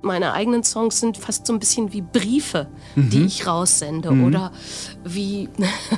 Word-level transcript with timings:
Meine 0.00 0.32
eigenen 0.32 0.62
Songs 0.62 1.00
sind 1.00 1.16
fast 1.16 1.46
so 1.46 1.52
ein 1.52 1.58
bisschen 1.58 1.92
wie 1.92 2.02
Briefe, 2.02 2.68
mhm. 2.94 3.10
die 3.10 3.24
ich 3.24 3.46
raussende 3.46 4.12
mhm. 4.12 4.24
oder 4.26 4.52
wie 5.04 5.48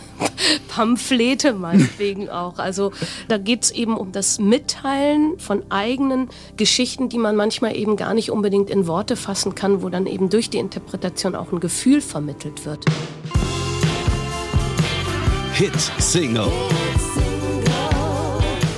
Pamphlete 0.69 1.53
meinetwegen 1.53 2.31
auch. 2.31 2.59
Also 2.59 2.93
da 3.29 3.37
geht 3.37 3.65
es 3.65 3.71
eben 3.71 3.97
um 3.97 4.13
das 4.13 4.39
Mitteilen 4.39 5.39
von 5.39 5.71
eigenen 5.71 6.29
Geschichten, 6.57 7.11
die 7.11 7.19
man 7.19 7.37
manchmal 7.37 7.77
eben 7.77 7.97
gar 7.97 8.15
nicht 8.15 8.31
unbedingt 8.31 8.71
in 8.71 8.87
Worte 8.87 9.17
fassen 9.17 9.55
kann, 9.55 9.83
wo 9.83 9.91
dann 9.91 10.07
eben 10.07 10.31
durch 10.31 10.49
die 10.49 10.59
Interpretation 10.59 11.35
auch 11.35 11.53
ein 11.53 11.61
Gefühl 11.61 12.01
vermittelt 12.01 12.65
wird. 12.65 12.87
Hit 15.53 15.79
Single. 15.99 16.51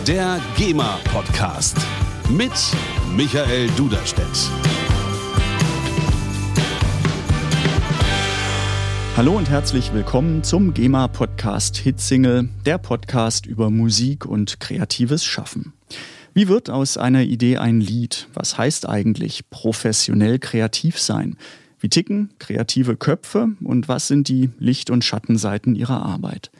Der 0.04 0.40
GEMA 0.56 0.98
Podcast 1.04 1.76
mit 2.28 2.50
Michael 3.14 3.68
Duderstedt. 3.76 4.50
Hallo 9.14 9.36
und 9.36 9.50
herzlich 9.50 9.92
willkommen 9.92 10.42
zum 10.42 10.72
GEMA 10.72 11.06
Podcast 11.06 11.76
Hitsingle, 11.76 12.48
der 12.64 12.78
Podcast 12.78 13.44
über 13.44 13.68
Musik 13.68 14.24
und 14.24 14.58
kreatives 14.58 15.22
Schaffen. 15.22 15.74
Wie 16.32 16.48
wird 16.48 16.70
aus 16.70 16.96
einer 16.96 17.20
Idee 17.20 17.58
ein 17.58 17.82
Lied? 17.82 18.28
Was 18.32 18.56
heißt 18.56 18.88
eigentlich 18.88 19.50
professionell 19.50 20.38
kreativ 20.38 20.98
sein? 20.98 21.36
Wie 21.78 21.90
ticken 21.90 22.30
kreative 22.38 22.96
Köpfe 22.96 23.50
und 23.62 23.86
was 23.86 24.08
sind 24.08 24.28
die 24.28 24.48
Licht- 24.58 24.88
und 24.88 25.04
Schattenseiten 25.04 25.74
ihrer 25.74 26.02
Arbeit? 26.02 26.50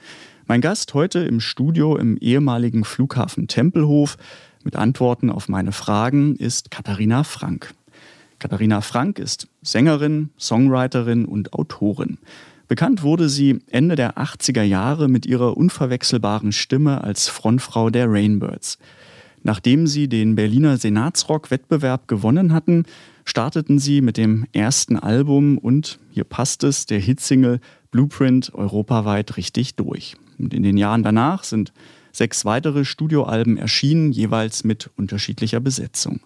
Mein 0.47 0.61
Gast 0.61 0.93
heute 0.93 1.21
im 1.21 1.41
Studio 1.41 1.97
im 1.97 2.19
ehemaligen 2.19 2.85
Flughafen 2.85 3.49
Tempelhof 3.49 4.19
mit 4.63 4.77
Antworten 4.77 5.31
auf 5.31 5.49
meine 5.49 5.73
Fragen 5.73 6.37
ist 6.37 6.71
Katharina 6.71 7.25
Frank. 7.25 7.73
Katharina 8.43 8.81
Frank 8.81 9.21
ist 9.21 9.47
Sängerin, 9.63 10.31
Songwriterin 10.37 11.27
und 11.27 11.53
Autorin. 11.53 12.19
Bekannt 12.73 13.03
wurde 13.03 13.29
sie 13.29 13.59
Ende 13.71 13.97
der 13.97 14.17
80er 14.17 14.63
Jahre 14.63 15.07
mit 15.07 15.27
ihrer 15.27 15.59
unverwechselbaren 15.59 16.53
Stimme 16.53 17.05
als 17.05 17.29
Frontfrau 17.29 17.91
der 17.91 18.11
Rainbirds. 18.11 18.79
Nachdem 19.43 19.87
sie 19.87 20.09
den 20.09 20.37
Berliner 20.37 20.79
Senatsrock-Wettbewerb 20.79 22.09
gewonnen 22.09 22.55
hatten, 22.55 22.85
starteten 23.27 23.79
sie 23.79 24.01
mit 24.01 24.17
dem 24.17 24.47
ersten 24.55 24.97
Album 24.97 25.59
und, 25.59 25.99
hier 26.13 26.25
passt 26.25 26.65
es, 26.65 26.87
der 26.87 26.99
Hitsingle 26.99 27.61
Blueprint 27.91 28.55
europaweit 28.55 29.37
richtig 29.37 29.75
durch. 29.75 30.17
Und 30.39 30.55
in 30.55 30.63
den 30.63 30.79
Jahren 30.79 31.03
danach 31.03 31.45
sind 31.45 31.75
sechs 32.11 32.47
weitere 32.47 32.87
Studioalben 32.87 33.59
erschienen, 33.59 34.13
jeweils 34.13 34.65
mit 34.65 34.89
unterschiedlicher 34.97 35.61
Besetzung. 35.61 36.21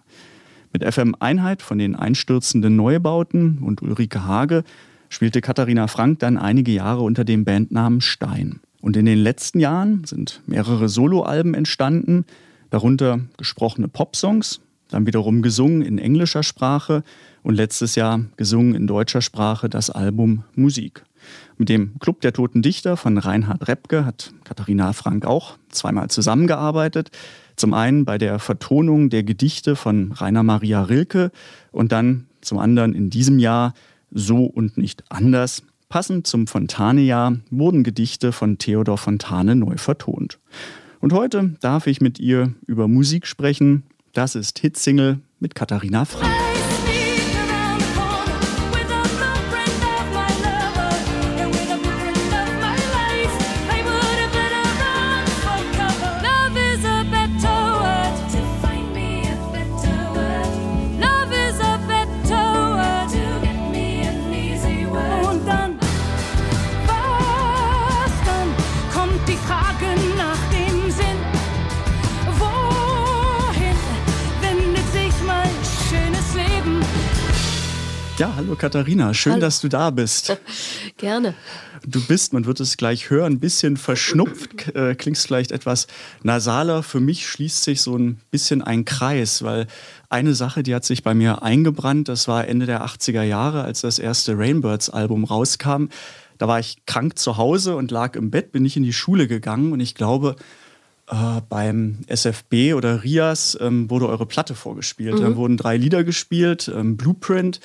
Mit 0.71 0.85
FM 0.85 1.13
Einheit 1.19 1.61
von 1.61 1.77
den 1.77 1.93
einstürzenden 1.93 2.77
Neubauten 2.77 3.57
und 3.57 3.81
Ulrike 3.81 4.23
Hage 4.23 4.63
spielte 5.09 5.41
Katharina 5.41 5.87
Frank 5.87 6.19
dann 6.19 6.37
einige 6.37 6.71
Jahre 6.71 7.01
unter 7.01 7.23
dem 7.23 7.45
Bandnamen 7.45 8.01
Stein. 8.01 8.59
Und 8.81 8.95
in 8.95 9.05
den 9.05 9.19
letzten 9.19 9.59
Jahren 9.59 10.03
sind 10.05 10.41
mehrere 10.45 10.89
Soloalben 10.89 11.53
entstanden, 11.53 12.25
darunter 12.69 13.19
gesprochene 13.37 13.87
Popsongs, 13.87 14.61
dann 14.89 15.05
wiederum 15.05 15.41
gesungen 15.41 15.81
in 15.81 15.97
englischer 15.97 16.43
Sprache 16.43 17.03
und 17.43 17.55
letztes 17.55 17.95
Jahr 17.95 18.21
gesungen 18.37 18.75
in 18.75 18.87
deutscher 18.87 19.21
Sprache 19.21 19.69
das 19.69 19.89
Album 19.89 20.43
Musik. 20.55 21.03
Mit 21.57 21.69
dem 21.69 21.97
Club 21.99 22.21
der 22.21 22.33
Toten 22.33 22.61
Dichter 22.61 22.97
von 22.97 23.17
Reinhard 23.17 23.67
Repke 23.67 24.05
hat 24.05 24.31
Katharina 24.43 24.93
Frank 24.93 25.25
auch 25.25 25.57
zweimal 25.69 26.09
zusammengearbeitet. 26.09 27.09
Zum 27.55 27.73
einen 27.73 28.05
bei 28.05 28.17
der 28.17 28.39
Vertonung 28.39 29.09
der 29.09 29.23
Gedichte 29.23 29.75
von 29.75 30.11
Rainer 30.11 30.43
Maria 30.43 30.83
Rilke 30.83 31.31
und 31.71 31.91
dann 31.91 32.27
zum 32.41 32.59
anderen 32.59 32.93
in 32.93 33.09
diesem 33.09 33.39
Jahr 33.39 33.73
So 34.11 34.45
und 34.45 34.77
nicht 34.77 35.03
anders. 35.09 35.63
Passend 35.89 36.27
zum 36.27 36.47
Fontane-Jahr 36.47 37.37
wurden 37.49 37.83
Gedichte 37.83 38.31
von 38.31 38.57
Theodor 38.57 38.97
Fontane 38.97 39.55
neu 39.55 39.77
vertont. 39.77 40.39
Und 40.99 41.13
heute 41.13 41.55
darf 41.61 41.87
ich 41.87 42.01
mit 42.01 42.19
ihr 42.19 42.53
über 42.65 42.87
Musik 42.87 43.25
sprechen. 43.27 43.83
Das 44.13 44.35
ist 44.35 44.59
Hitsingle 44.59 45.19
mit 45.39 45.55
Katharina 45.55 46.05
Frank. 46.05 46.46
Ja, 78.17 78.33
hallo 78.35 78.55
Katharina, 78.55 79.13
schön, 79.13 79.33
hallo. 79.33 79.41
dass 79.41 79.61
du 79.61 79.67
da 79.67 79.91
bist. 79.91 80.35
Gerne. 80.97 81.35
Du 81.85 82.03
bist, 82.07 82.33
man 82.33 82.45
wird 82.45 82.59
es 82.59 82.75
gleich 82.75 83.11
hören, 83.11 83.33
ein 83.33 83.39
bisschen 83.39 83.77
verschnupft, 83.77 84.75
äh, 84.75 84.95
klingst 84.95 85.27
vielleicht 85.27 85.51
etwas 85.51 85.85
nasaler. 86.23 86.81
Für 86.81 86.99
mich 86.99 87.27
schließt 87.27 87.63
sich 87.63 87.83
so 87.83 87.95
ein 87.95 88.19
bisschen 88.31 88.63
ein 88.63 88.85
Kreis, 88.85 89.43
weil 89.43 89.67
eine 90.09 90.33
Sache, 90.33 90.63
die 90.63 90.73
hat 90.73 90.83
sich 90.83 91.03
bei 91.03 91.13
mir 91.13 91.43
eingebrannt, 91.43 92.09
das 92.09 92.27
war 92.27 92.47
Ende 92.47 92.65
der 92.65 92.83
80er 92.83 93.21
Jahre, 93.21 93.63
als 93.63 93.81
das 93.81 93.99
erste 93.99 94.35
Rainbirds-Album 94.35 95.23
rauskam. 95.23 95.89
Da 96.39 96.47
war 96.47 96.59
ich 96.59 96.87
krank 96.87 97.19
zu 97.19 97.37
Hause 97.37 97.75
und 97.75 97.91
lag 97.91 98.15
im 98.15 98.31
Bett, 98.31 98.51
bin 98.51 98.63
nicht 98.63 98.77
in 98.77 98.83
die 98.83 98.93
Schule 98.93 99.27
gegangen 99.27 99.73
und 99.73 99.79
ich 99.79 99.93
glaube, 99.93 100.37
äh, 101.07 101.41
beim 101.47 101.99
SFB 102.07 102.73
oder 102.73 103.03
RIAS 103.03 103.59
ähm, 103.61 103.91
wurde 103.91 104.09
eure 104.09 104.25
Platte 104.25 104.55
vorgespielt. 104.55 105.19
Mhm. 105.19 105.21
Da 105.21 105.35
wurden 105.35 105.57
drei 105.57 105.77
Lieder 105.77 106.03
gespielt, 106.03 106.71
ähm, 106.75 106.97
Blueprint, 106.97 107.59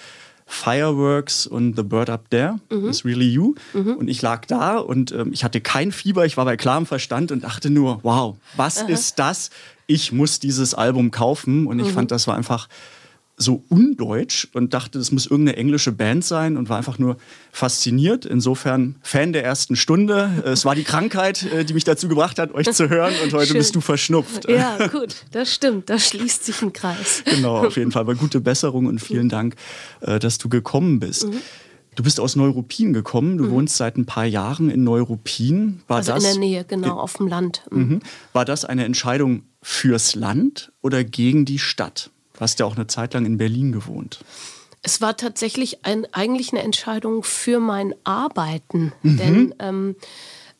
Fireworks 0.46 1.46
und 1.46 1.76
The 1.76 1.82
Bird 1.82 2.10
Up 2.10 2.30
There 2.30 2.58
mhm. 2.70 2.88
is 2.88 3.04
Really 3.04 3.28
You. 3.28 3.54
Mhm. 3.72 3.96
Und 3.96 4.08
ich 4.08 4.22
lag 4.22 4.46
da 4.46 4.78
und 4.78 5.12
ähm, 5.12 5.32
ich 5.32 5.44
hatte 5.44 5.60
kein 5.60 5.92
Fieber, 5.92 6.26
ich 6.26 6.36
war 6.36 6.44
bei 6.44 6.56
klarem 6.56 6.86
Verstand 6.86 7.32
und 7.32 7.44
dachte 7.44 7.70
nur, 7.70 8.00
wow, 8.02 8.36
was 8.56 8.78
Aha. 8.78 8.88
ist 8.88 9.18
das? 9.18 9.50
Ich 9.86 10.12
muss 10.12 10.40
dieses 10.40 10.74
Album 10.74 11.10
kaufen. 11.10 11.66
Und 11.66 11.78
ich 11.78 11.88
mhm. 11.88 11.92
fand, 11.92 12.10
das 12.10 12.26
war 12.26 12.36
einfach 12.36 12.68
so 13.36 13.64
undeutsch 13.68 14.48
und 14.52 14.74
dachte, 14.74 14.98
das 14.98 15.10
muss 15.10 15.26
irgendeine 15.26 15.56
englische 15.56 15.90
Band 15.90 16.24
sein 16.24 16.56
und 16.56 16.68
war 16.68 16.76
einfach 16.76 16.98
nur 16.98 17.16
fasziniert. 17.50 18.24
Insofern 18.26 18.96
Fan 19.02 19.32
der 19.32 19.44
ersten 19.44 19.74
Stunde. 19.74 20.42
Es 20.44 20.64
war 20.64 20.74
die 20.74 20.84
Krankheit, 20.84 21.44
äh, 21.44 21.64
die 21.64 21.74
mich 21.74 21.84
dazu 21.84 22.08
gebracht 22.08 22.38
hat, 22.38 22.52
euch 22.52 22.70
zu 22.70 22.88
hören 22.88 23.14
und 23.24 23.32
heute 23.32 23.48
Schön. 23.48 23.56
bist 23.58 23.74
du 23.74 23.80
verschnupft. 23.80 24.48
Ja, 24.48 24.86
gut, 24.88 25.24
das 25.32 25.52
stimmt. 25.52 25.88
Da 25.90 25.98
schließt 25.98 26.44
sich 26.44 26.62
ein 26.62 26.72
Kreis. 26.72 27.22
Genau, 27.24 27.66
auf 27.66 27.76
jeden 27.76 27.90
Fall. 27.90 28.02
Aber 28.02 28.14
gute 28.14 28.40
Besserung 28.40 28.86
und 28.86 29.00
vielen 29.00 29.28
Dank, 29.28 29.56
äh, 30.00 30.18
dass 30.18 30.38
du 30.38 30.48
gekommen 30.48 31.00
bist. 31.00 31.26
Mhm. 31.26 31.38
Du 31.94 32.02
bist 32.02 32.20
aus 32.20 32.36
Neuruppin 32.36 32.92
gekommen. 32.92 33.38
Du 33.38 33.44
mhm. 33.44 33.50
wohnst 33.50 33.76
seit 33.76 33.96
ein 33.96 34.06
paar 34.06 34.24
Jahren 34.24 34.70
in 34.70 34.84
Neuruppin. 34.84 35.82
War 35.88 35.98
also 35.98 36.12
das, 36.12 36.24
in 36.24 36.30
der 36.30 36.38
Nähe, 36.38 36.64
genau, 36.64 36.98
auf 36.98 37.14
dem 37.14 37.28
Land. 37.28 37.62
Mhm. 37.70 37.80
mhm. 37.80 38.00
War 38.32 38.44
das 38.44 38.64
eine 38.64 38.84
Entscheidung 38.84 39.42
fürs 39.60 40.14
Land 40.14 40.72
oder 40.80 41.04
gegen 41.04 41.44
die 41.44 41.58
Stadt? 41.58 42.10
Du 42.42 42.44
hast 42.44 42.58
ja 42.58 42.66
auch 42.66 42.74
eine 42.74 42.88
Zeit 42.88 43.14
lang 43.14 43.24
in 43.24 43.38
Berlin 43.38 43.70
gewohnt. 43.70 44.18
Es 44.82 45.00
war 45.00 45.16
tatsächlich 45.16 45.84
ein, 45.84 46.08
eigentlich 46.10 46.50
eine 46.50 46.64
Entscheidung 46.64 47.22
für 47.22 47.60
mein 47.60 47.94
Arbeiten. 48.02 48.92
Mhm. 49.02 49.16
Denn 49.16 49.54
ähm, 49.60 49.96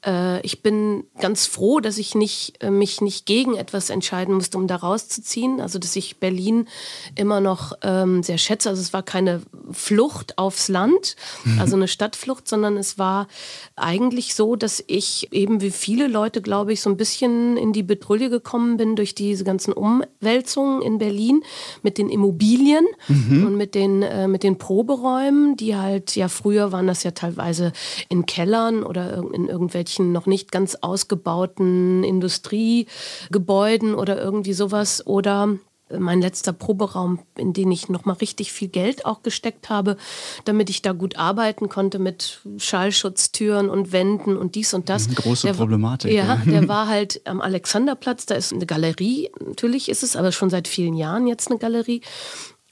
äh, 0.05 0.41
ich 0.41 0.63
bin 0.63 1.05
ganz 1.21 1.47
froh, 1.47 1.81
dass 1.81 1.99
ich 1.99 2.15
nicht, 2.15 2.63
äh, 2.63 2.71
mich 2.71 3.01
nicht 3.01 3.27
gegen 3.27 3.55
etwas 3.57 3.91
entscheiden 3.91 4.35
musste, 4.35 4.59
um 4.59 4.67
da 4.67 4.77
rauszuziehen. 4.77 5.61
Also, 5.61 5.79
dass 5.79 5.97
ich 5.97 6.19
Berlin 6.19 6.69
immer 7.15 7.41
noch 7.41 7.73
ähm, 7.83 8.23
sehr 8.23 8.39
schätze. 8.39 8.69
Also, 8.69 8.81
es 8.81 8.93
war 8.93 9.03
keine 9.03 9.43
Flucht 9.71 10.39
aufs 10.39 10.69
Land, 10.69 11.17
mhm. 11.45 11.61
also 11.61 11.77
eine 11.77 11.89
Stadtflucht, 11.89 12.49
sondern 12.49 12.77
es 12.77 12.99
war 12.99 13.29
eigentlich 13.77 14.35
so, 14.35 14.57
dass 14.57 14.83
ich 14.87 15.33
eben 15.33 15.61
wie 15.61 15.71
viele 15.71 16.09
Leute, 16.09 16.43
glaube 16.43 16.73
ich, 16.73 16.81
so 16.81 16.91
ein 16.91 16.97
bisschen 16.97 17.57
in 17.57 17.73
die 17.73 17.83
Betrouille 17.83 18.31
gekommen 18.31 18.77
bin 18.77 18.97
durch 18.97 19.15
diese 19.15 19.45
ganzen 19.45 19.73
Umwälzungen 19.73 20.83
in 20.83 20.99
Berlin 20.99 21.43
mit 21.83 21.99
den 21.99 22.09
Immobilien 22.09 22.85
mhm. 23.09 23.47
und 23.47 23.57
mit 23.57 23.75
den, 23.75 24.03
äh, 24.03 24.29
mit 24.29 24.43
den 24.43 24.59
Proberäumen, 24.59 25.57
die 25.57 25.77
halt, 25.77 26.17
ja, 26.17 26.29
früher 26.29 26.73
waren 26.73 26.87
das 26.87 27.03
ja 27.03 27.13
teilweise 27.13 27.73
in 28.09 28.27
Kellern 28.27 28.83
oder 28.83 29.23
in 29.33 29.49
irgendwelchen 29.49 29.92
irgendwelchen 29.93 30.13
noch 30.13 30.27
nicht 30.27 30.51
ganz 30.53 30.77
ausgebauten 30.81 32.05
Industriegebäuden 32.05 33.95
oder 33.95 34.21
irgendwie 34.21 34.53
sowas 34.53 35.07
oder 35.07 35.59
mein 35.99 36.23
letzter 36.23 36.55
Proberaum, 36.55 37.19
in 37.37 37.53
den 37.53 37.71
ich 37.71 37.91
noch 37.91 38.07
mal 38.07 38.15
richtig 38.15 38.51
viel 38.51 38.69
Geld 38.69 39.05
auch 39.05 39.23
gesteckt 39.23 39.69
habe, 39.69 39.99
damit 40.47 40.71
ich 40.71 40.81
da 40.81 40.93
gut 40.93 41.19
arbeiten 41.19 41.69
konnte 41.69 41.99
mit 41.99 42.41
Schallschutztüren 42.57 43.69
und 43.69 43.93
Wänden 43.93 44.39
und 44.39 44.55
dies 44.55 44.73
und 44.73 44.89
das. 44.89 45.07
Eine 45.07 45.17
große 45.17 45.49
der, 45.49 45.55
Problematik. 45.55 46.11
Ja, 46.11 46.37
der 46.47 46.67
war 46.75 46.89
halt 46.89 47.21
am 47.27 47.43
Alexanderplatz, 47.43 48.25
da 48.25 48.37
ist 48.37 48.55
eine 48.55 48.65
Galerie, 48.65 49.31
natürlich 49.39 49.91
ist 49.91 50.03
es, 50.03 50.17
aber 50.17 50.33
schon 50.33 50.49
seit 50.49 50.67
vielen 50.67 50.95
Jahren 50.95 51.27
jetzt 51.27 51.51
eine 51.51 51.59
Galerie. 51.59 52.01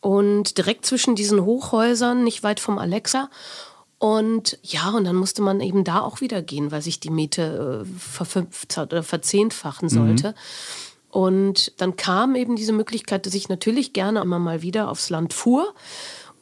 und 0.00 0.56
direkt 0.56 0.86
zwischen 0.86 1.14
diesen 1.14 1.44
Hochhäusern, 1.44 2.24
nicht 2.24 2.42
weit 2.42 2.58
vom 2.58 2.78
Alexa. 2.78 3.28
Und 4.00 4.58
ja, 4.62 4.88
und 4.88 5.04
dann 5.04 5.14
musste 5.14 5.42
man 5.42 5.60
eben 5.60 5.84
da 5.84 6.00
auch 6.00 6.22
wieder 6.22 6.40
gehen, 6.40 6.72
weil 6.72 6.80
sich 6.80 7.00
die 7.00 7.10
Miete 7.10 7.84
äh, 7.84 7.98
verfünft 7.98 8.78
oder 8.78 9.02
verzehnfachen 9.02 9.88
mhm. 9.88 9.92
sollte. 9.92 10.28
Mhm. 10.28 10.34
Und 11.10 11.72
dann 11.76 11.96
kam 11.96 12.34
eben 12.34 12.56
diese 12.56 12.72
Möglichkeit, 12.72 13.26
dass 13.26 13.34
ich 13.34 13.50
natürlich 13.50 13.92
gerne 13.92 14.22
immer 14.22 14.38
mal 14.38 14.62
wieder 14.62 14.90
aufs 14.90 15.10
Land 15.10 15.34
fuhr. 15.34 15.74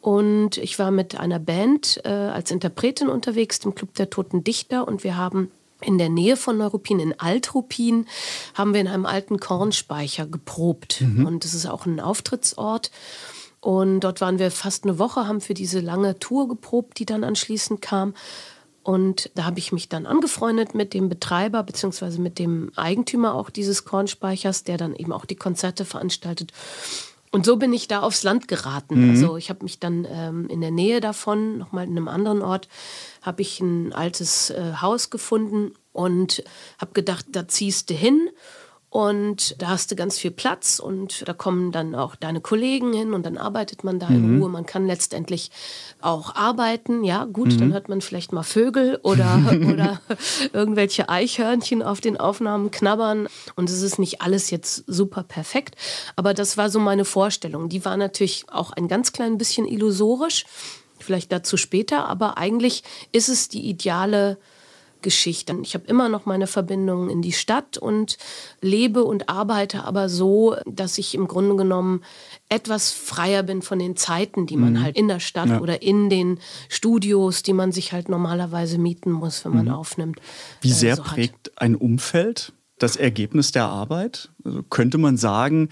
Und 0.00 0.56
ich 0.58 0.78
war 0.78 0.92
mit 0.92 1.18
einer 1.18 1.40
Band 1.40 2.00
äh, 2.04 2.08
als 2.08 2.52
Interpretin 2.52 3.08
unterwegs, 3.08 3.58
dem 3.58 3.74
Club 3.74 3.92
der 3.94 4.08
Toten 4.08 4.44
Dichter. 4.44 4.86
Und 4.86 5.02
wir 5.02 5.16
haben 5.16 5.50
in 5.80 5.98
der 5.98 6.10
Nähe 6.10 6.36
von 6.36 6.58
Neuruppin, 6.58 7.00
in 7.00 7.18
Altruppin, 7.18 8.06
haben 8.54 8.72
wir 8.72 8.80
in 8.80 8.88
einem 8.88 9.04
alten 9.04 9.40
Kornspeicher 9.40 10.26
geprobt. 10.26 11.00
Mhm. 11.00 11.26
Und 11.26 11.44
das 11.44 11.54
ist 11.54 11.66
auch 11.66 11.86
ein 11.86 11.98
Auftrittsort. 11.98 12.92
Und 13.60 14.00
dort 14.00 14.20
waren 14.20 14.38
wir 14.38 14.50
fast 14.50 14.84
eine 14.84 14.98
Woche, 14.98 15.26
haben 15.26 15.40
für 15.40 15.54
diese 15.54 15.80
lange 15.80 16.18
Tour 16.18 16.48
geprobt, 16.48 16.98
die 16.98 17.06
dann 17.06 17.24
anschließend 17.24 17.82
kam. 17.82 18.14
Und 18.82 19.30
da 19.34 19.44
habe 19.44 19.58
ich 19.58 19.72
mich 19.72 19.88
dann 19.88 20.06
angefreundet 20.06 20.74
mit 20.74 20.94
dem 20.94 21.08
Betreiber 21.08 21.62
beziehungsweise 21.62 22.20
mit 22.20 22.38
dem 22.38 22.70
Eigentümer 22.76 23.34
auch 23.34 23.50
dieses 23.50 23.84
Kornspeichers, 23.84 24.64
der 24.64 24.78
dann 24.78 24.94
eben 24.94 25.12
auch 25.12 25.26
die 25.26 25.36
Konzerte 25.36 25.84
veranstaltet. 25.84 26.52
Und 27.30 27.44
so 27.44 27.56
bin 27.56 27.72
ich 27.72 27.88
da 27.88 28.00
aufs 28.00 28.22
Land 28.22 28.48
geraten. 28.48 29.04
Mhm. 29.04 29.10
Also 29.10 29.36
ich 29.36 29.50
habe 29.50 29.64
mich 29.64 29.78
dann 29.78 30.06
ähm, 30.10 30.48
in 30.48 30.60
der 30.60 30.70
Nähe 30.70 31.00
davon, 31.00 31.58
nochmal 31.58 31.84
in 31.84 31.90
einem 31.90 32.08
anderen 32.08 32.40
Ort, 32.40 32.68
habe 33.20 33.42
ich 33.42 33.60
ein 33.60 33.92
altes 33.92 34.50
äh, 34.50 34.74
Haus 34.80 35.10
gefunden 35.10 35.72
und 35.92 36.42
habe 36.78 36.92
gedacht, 36.92 37.26
da 37.32 37.46
ziehst 37.46 37.90
du 37.90 37.94
hin 37.94 38.30
und 38.90 39.60
da 39.60 39.68
hast 39.68 39.90
du 39.90 39.96
ganz 39.96 40.18
viel 40.18 40.30
Platz 40.30 40.78
und 40.78 41.28
da 41.28 41.34
kommen 41.34 41.72
dann 41.72 41.94
auch 41.94 42.16
deine 42.16 42.40
Kollegen 42.40 42.94
hin 42.94 43.12
und 43.12 43.26
dann 43.26 43.36
arbeitet 43.36 43.84
man 43.84 43.98
da 43.98 44.08
mhm. 44.08 44.16
in 44.16 44.40
Ruhe. 44.40 44.48
Man 44.48 44.64
kann 44.64 44.86
letztendlich 44.86 45.50
auch 46.00 46.34
arbeiten. 46.34 47.04
Ja, 47.04 47.26
gut, 47.26 47.52
mhm. 47.52 47.58
dann 47.58 47.72
hört 47.74 47.90
man 47.90 48.00
vielleicht 48.00 48.32
mal 48.32 48.42
Vögel 48.42 48.98
oder, 49.02 49.42
oder 49.70 50.00
irgendwelche 50.54 51.10
Eichhörnchen 51.10 51.82
auf 51.82 52.00
den 52.00 52.16
Aufnahmen 52.16 52.70
knabbern. 52.70 53.28
Und 53.56 53.68
es 53.68 53.82
ist 53.82 53.98
nicht 53.98 54.22
alles 54.22 54.48
jetzt 54.48 54.84
super 54.86 55.22
perfekt. 55.22 55.76
Aber 56.16 56.32
das 56.32 56.56
war 56.56 56.70
so 56.70 56.80
meine 56.80 57.04
Vorstellung. 57.04 57.68
Die 57.68 57.84
war 57.84 57.96
natürlich 57.98 58.46
auch 58.48 58.70
ein 58.70 58.88
ganz 58.88 59.12
klein 59.12 59.36
bisschen 59.36 59.66
illusorisch. 59.66 60.46
Vielleicht 60.98 61.30
dazu 61.30 61.58
später. 61.58 62.08
Aber 62.08 62.38
eigentlich 62.38 62.82
ist 63.12 63.28
es 63.28 63.50
die 63.50 63.68
ideale 63.68 64.38
Geschichte. 65.02 65.56
Ich 65.62 65.74
habe 65.74 65.86
immer 65.86 66.08
noch 66.08 66.26
meine 66.26 66.46
Verbindungen 66.46 67.10
in 67.10 67.22
die 67.22 67.32
Stadt 67.32 67.78
und 67.78 68.18
lebe 68.60 69.04
und 69.04 69.28
arbeite 69.28 69.84
aber 69.84 70.08
so, 70.08 70.56
dass 70.66 70.98
ich 70.98 71.14
im 71.14 71.28
Grunde 71.28 71.56
genommen 71.56 72.02
etwas 72.48 72.90
freier 72.92 73.42
bin 73.42 73.62
von 73.62 73.78
den 73.78 73.96
Zeiten, 73.96 74.46
die 74.46 74.56
man 74.56 74.74
mhm. 74.74 74.82
halt 74.82 74.96
in 74.96 75.08
der 75.08 75.20
Stadt 75.20 75.48
ja. 75.48 75.60
oder 75.60 75.82
in 75.82 76.10
den 76.10 76.38
Studios, 76.68 77.42
die 77.42 77.52
man 77.52 77.72
sich 77.72 77.92
halt 77.92 78.08
normalerweise 78.08 78.78
mieten 78.78 79.10
muss, 79.10 79.44
wenn 79.44 79.54
man 79.54 79.66
mhm. 79.66 79.72
aufnimmt. 79.72 80.20
Wie 80.60 80.70
äh, 80.70 80.74
sehr 80.74 80.96
so 80.96 81.02
prägt 81.02 81.52
ein 81.60 81.74
Umfeld 81.74 82.52
das 82.78 82.96
Ergebnis 82.96 83.52
der 83.52 83.66
Arbeit? 83.66 84.30
Also 84.44 84.62
könnte 84.62 84.98
man 84.98 85.16
sagen, 85.16 85.68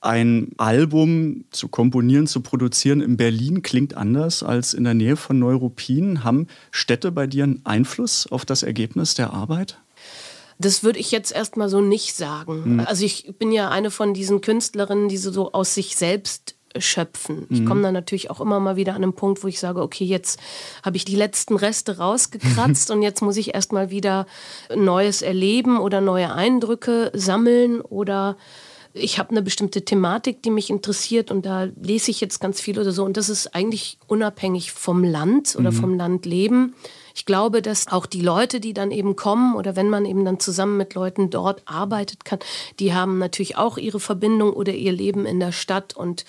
ein 0.00 0.52
Album 0.58 1.44
zu 1.50 1.68
komponieren, 1.68 2.26
zu 2.26 2.40
produzieren 2.40 3.00
in 3.00 3.16
Berlin 3.16 3.62
klingt 3.62 3.96
anders 3.96 4.42
als 4.42 4.74
in 4.74 4.84
der 4.84 4.94
Nähe 4.94 5.16
von 5.16 5.38
Neuruppin. 5.38 6.22
Haben 6.24 6.46
Städte 6.70 7.10
bei 7.10 7.26
dir 7.26 7.44
einen 7.44 7.62
Einfluss 7.64 8.26
auf 8.26 8.44
das 8.44 8.62
Ergebnis 8.62 9.14
der 9.14 9.32
Arbeit? 9.32 9.78
Das 10.58 10.82
würde 10.82 10.98
ich 10.98 11.10
jetzt 11.10 11.32
erstmal 11.32 11.68
so 11.68 11.80
nicht 11.80 12.14
sagen. 12.14 12.74
Mhm. 12.74 12.80
Also 12.80 13.04
ich 13.04 13.32
bin 13.38 13.52
ja 13.52 13.70
eine 13.70 13.90
von 13.90 14.14
diesen 14.14 14.40
Künstlerinnen, 14.40 15.08
die 15.08 15.16
so 15.16 15.52
aus 15.52 15.74
sich 15.74 15.96
selbst 15.96 16.56
schöpfen. 16.76 17.46
Ich 17.50 17.64
komme 17.64 17.80
mhm. 17.80 17.84
dann 17.84 17.94
natürlich 17.94 18.30
auch 18.30 18.40
immer 18.40 18.60
mal 18.60 18.76
wieder 18.76 18.94
an 18.94 19.02
einen 19.02 19.14
Punkt, 19.14 19.42
wo 19.42 19.48
ich 19.48 19.58
sage, 19.58 19.80
okay, 19.80 20.04
jetzt 20.04 20.38
habe 20.84 20.96
ich 20.96 21.04
die 21.04 21.16
letzten 21.16 21.56
Reste 21.56 21.98
rausgekratzt 21.98 22.90
und 22.92 23.02
jetzt 23.02 23.22
muss 23.22 23.36
ich 23.36 23.54
erstmal 23.54 23.90
wieder 23.90 24.26
Neues 24.74 25.22
erleben 25.22 25.78
oder 25.78 26.00
neue 26.00 26.32
Eindrücke 26.32 27.10
sammeln 27.14 27.80
oder 27.80 28.36
ich 28.98 29.18
habe 29.18 29.30
eine 29.30 29.42
bestimmte 29.42 29.84
Thematik, 29.84 30.42
die 30.42 30.50
mich 30.50 30.70
interessiert 30.70 31.30
und 31.30 31.46
da 31.46 31.68
lese 31.80 32.10
ich 32.10 32.20
jetzt 32.20 32.40
ganz 32.40 32.60
viel 32.60 32.78
oder 32.78 32.92
so. 32.92 33.04
Und 33.04 33.16
das 33.16 33.28
ist 33.28 33.54
eigentlich 33.54 33.98
unabhängig 34.06 34.72
vom 34.72 35.04
Land 35.04 35.56
oder 35.58 35.70
mhm. 35.70 35.76
vom 35.76 35.96
Landleben. 35.96 36.74
Ich 37.14 37.24
glaube, 37.24 37.62
dass 37.62 37.88
auch 37.88 38.06
die 38.06 38.20
Leute, 38.20 38.60
die 38.60 38.72
dann 38.72 38.90
eben 38.90 39.16
kommen 39.16 39.56
oder 39.56 39.74
wenn 39.74 39.90
man 39.90 40.04
eben 40.04 40.24
dann 40.24 40.38
zusammen 40.38 40.76
mit 40.76 40.94
Leuten 40.94 41.30
dort 41.30 41.62
arbeitet 41.64 42.24
kann, 42.24 42.38
die 42.78 42.94
haben 42.94 43.18
natürlich 43.18 43.56
auch 43.56 43.76
ihre 43.76 43.98
Verbindung 43.98 44.52
oder 44.52 44.72
ihr 44.72 44.92
Leben 44.92 45.26
in 45.26 45.40
der 45.40 45.52
Stadt 45.52 45.96
und 45.96 46.24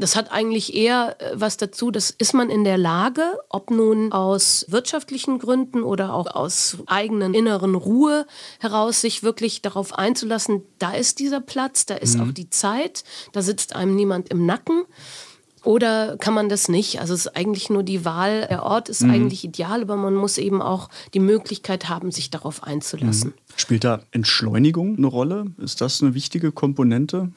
das 0.00 0.16
hat 0.16 0.32
eigentlich 0.32 0.74
eher 0.74 1.16
äh, 1.20 1.32
was 1.34 1.56
dazu, 1.56 1.90
das 1.90 2.10
ist 2.10 2.34
man 2.34 2.50
in 2.50 2.64
der 2.64 2.78
Lage, 2.78 3.22
ob 3.48 3.70
nun 3.70 4.12
aus 4.12 4.66
wirtschaftlichen 4.68 5.38
Gründen 5.38 5.82
oder 5.82 6.14
auch 6.14 6.26
aus 6.26 6.78
eigenen 6.86 7.34
inneren 7.34 7.74
Ruhe 7.74 8.26
heraus, 8.58 9.00
sich 9.00 9.22
wirklich 9.22 9.62
darauf 9.62 9.94
einzulassen, 9.94 10.62
da 10.78 10.92
ist 10.92 11.18
dieser 11.18 11.40
Platz, 11.40 11.86
da 11.86 11.94
ist 11.94 12.16
mhm. 12.16 12.22
auch 12.22 12.32
die 12.32 12.50
Zeit, 12.50 13.04
da 13.32 13.42
sitzt 13.42 13.76
einem 13.76 13.94
niemand 13.94 14.30
im 14.30 14.46
Nacken. 14.46 14.84
Oder 15.62 16.16
kann 16.16 16.32
man 16.32 16.48
das 16.48 16.70
nicht? 16.70 17.00
Also 17.00 17.12
es 17.12 17.26
ist 17.26 17.36
eigentlich 17.36 17.68
nur 17.68 17.82
die 17.82 18.04
Wahl, 18.06 18.46
der 18.48 18.62
Ort 18.62 18.88
ist 18.88 19.02
mhm. 19.02 19.10
eigentlich 19.10 19.44
ideal, 19.44 19.82
aber 19.82 19.96
man 19.96 20.14
muss 20.14 20.38
eben 20.38 20.62
auch 20.62 20.88
die 21.12 21.20
Möglichkeit 21.20 21.88
haben, 21.90 22.10
sich 22.10 22.30
darauf 22.30 22.62
einzulassen. 22.62 23.30
Mhm. 23.30 23.56
Spielt 23.56 23.84
da 23.84 24.00
Entschleunigung 24.10 24.96
eine 24.96 25.06
Rolle? 25.06 25.46
Ist 25.58 25.82
das 25.82 26.00
eine 26.00 26.14
wichtige 26.14 26.50
Komponente? 26.50 27.30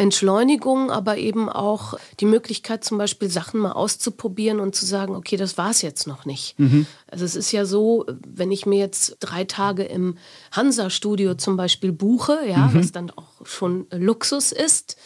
Entschleunigung, 0.00 0.90
aber 0.90 1.18
eben 1.18 1.50
auch 1.50 1.94
die 2.20 2.24
Möglichkeit, 2.24 2.84
zum 2.84 2.96
Beispiel 2.96 3.28
Sachen 3.28 3.60
mal 3.60 3.72
auszuprobieren 3.72 4.58
und 4.58 4.74
zu 4.74 4.86
sagen, 4.86 5.14
okay, 5.14 5.36
das 5.36 5.58
war 5.58 5.70
es 5.70 5.82
jetzt 5.82 6.06
noch 6.06 6.24
nicht. 6.24 6.58
Mhm. 6.58 6.86
Also 7.06 7.26
es 7.26 7.36
ist 7.36 7.52
ja 7.52 7.66
so, 7.66 8.06
wenn 8.26 8.50
ich 8.50 8.64
mir 8.64 8.78
jetzt 8.78 9.18
drei 9.20 9.44
Tage 9.44 9.84
im 9.84 10.16
Hansa-Studio 10.52 11.34
zum 11.34 11.58
Beispiel 11.58 11.92
buche, 11.92 12.38
ja, 12.48 12.68
mhm. 12.68 12.74
was 12.74 12.92
dann 12.92 13.10
auch 13.10 13.44
schon 13.44 13.86
Luxus 13.90 14.52
ist, 14.52 14.96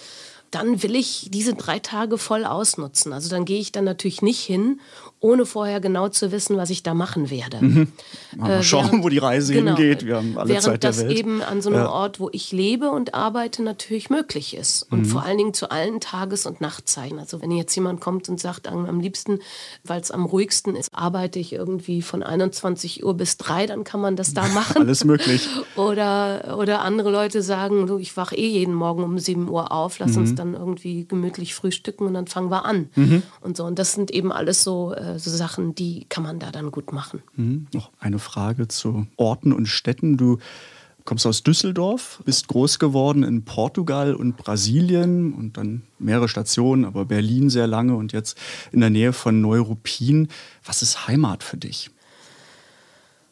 dann 0.52 0.84
will 0.84 0.94
ich 0.94 1.28
diese 1.32 1.54
drei 1.54 1.80
Tage 1.80 2.16
voll 2.16 2.44
ausnutzen. 2.44 3.12
Also 3.12 3.28
dann 3.28 3.44
gehe 3.44 3.58
ich 3.58 3.72
dann 3.72 3.84
natürlich 3.84 4.22
nicht 4.22 4.40
hin 4.40 4.80
ohne 5.24 5.46
vorher 5.46 5.80
genau 5.80 6.10
zu 6.10 6.32
wissen, 6.32 6.58
was 6.58 6.68
ich 6.68 6.82
da 6.82 6.92
machen 6.92 7.30
werde. 7.30 7.56
Mhm. 7.64 7.88
Mal 8.36 8.58
äh, 8.58 8.62
schauen, 8.62 8.88
während, 8.88 9.04
wo 9.04 9.08
die 9.08 9.18
Reise 9.18 9.54
genau, 9.54 9.74
hingeht. 9.74 10.04
Wir 10.04 10.16
haben 10.16 10.36
alle 10.36 10.50
während 10.50 10.64
Zeit 10.64 10.82
der 10.82 10.90
das 10.90 11.00
Welt. 11.02 11.18
eben 11.18 11.40
an 11.40 11.62
so 11.62 11.70
einem 11.70 11.78
ja. 11.78 11.88
Ort, 11.88 12.20
wo 12.20 12.28
ich 12.30 12.52
lebe 12.52 12.90
und 12.90 13.14
arbeite, 13.14 13.62
natürlich 13.62 14.10
möglich 14.10 14.54
ist. 14.54 14.82
Und 14.82 15.00
mhm. 15.00 15.04
vor 15.06 15.22
allen 15.22 15.38
Dingen 15.38 15.54
zu 15.54 15.70
allen 15.70 16.00
Tages- 16.00 16.44
und 16.44 16.60
Nachtzeiten. 16.60 17.18
Also 17.18 17.40
wenn 17.40 17.50
jetzt 17.52 17.74
jemand 17.74 18.02
kommt 18.02 18.28
und 18.28 18.38
sagt, 18.38 18.68
am 18.68 19.00
liebsten, 19.00 19.38
weil 19.82 19.98
es 19.98 20.10
am 20.10 20.26
ruhigsten 20.26 20.76
ist, 20.76 20.90
arbeite 20.92 21.38
ich 21.38 21.54
irgendwie 21.54 22.02
von 22.02 22.22
21 22.22 23.02
Uhr 23.02 23.14
bis 23.14 23.38
3, 23.38 23.66
dann 23.66 23.82
kann 23.84 24.02
man 24.02 24.16
das 24.16 24.34
da 24.34 24.46
machen. 24.54 24.82
Alles 24.82 25.04
möglich. 25.04 25.48
oder, 25.76 26.58
oder 26.58 26.82
andere 26.82 27.10
Leute 27.10 27.40
sagen, 27.40 27.86
du, 27.86 27.96
ich 27.96 28.14
wache 28.18 28.36
eh 28.36 28.46
jeden 28.46 28.74
Morgen 28.74 29.02
um 29.02 29.18
7 29.18 29.48
Uhr 29.48 29.72
auf, 29.72 29.98
lass 30.00 30.12
mhm. 30.12 30.18
uns 30.18 30.34
dann 30.34 30.52
irgendwie 30.52 31.06
gemütlich 31.06 31.54
frühstücken 31.54 32.04
und 32.04 32.12
dann 32.12 32.26
fangen 32.26 32.50
wir 32.50 32.66
an. 32.66 32.90
Mhm. 32.94 33.22
Und 33.40 33.56
so. 33.56 33.64
Und 33.64 33.78
das 33.78 33.94
sind 33.94 34.10
eben 34.10 34.30
alles 34.30 34.62
so 34.62 34.92
äh, 34.92 35.13
so 35.18 35.30
Sachen, 35.30 35.74
die 35.74 36.06
kann 36.08 36.22
man 36.22 36.38
da 36.38 36.50
dann 36.50 36.70
gut 36.70 36.92
machen. 36.92 37.22
Mhm. 37.36 37.66
Noch 37.72 37.90
eine 37.98 38.18
Frage 38.18 38.68
zu 38.68 39.06
Orten 39.16 39.52
und 39.52 39.66
Städten. 39.66 40.16
Du 40.16 40.38
kommst 41.04 41.26
aus 41.26 41.42
Düsseldorf, 41.42 42.22
bist 42.24 42.48
groß 42.48 42.78
geworden 42.78 43.22
in 43.22 43.44
Portugal 43.44 44.14
und 44.14 44.36
Brasilien 44.36 45.34
und 45.34 45.56
dann 45.56 45.82
mehrere 45.98 46.28
Stationen, 46.28 46.84
aber 46.84 47.04
Berlin 47.04 47.50
sehr 47.50 47.66
lange 47.66 47.94
und 47.94 48.12
jetzt 48.12 48.38
in 48.72 48.80
der 48.80 48.90
Nähe 48.90 49.12
von 49.12 49.40
Neuruppin. 49.40 50.28
Was 50.64 50.82
ist 50.82 51.06
Heimat 51.06 51.42
für 51.42 51.56
dich? 51.56 51.90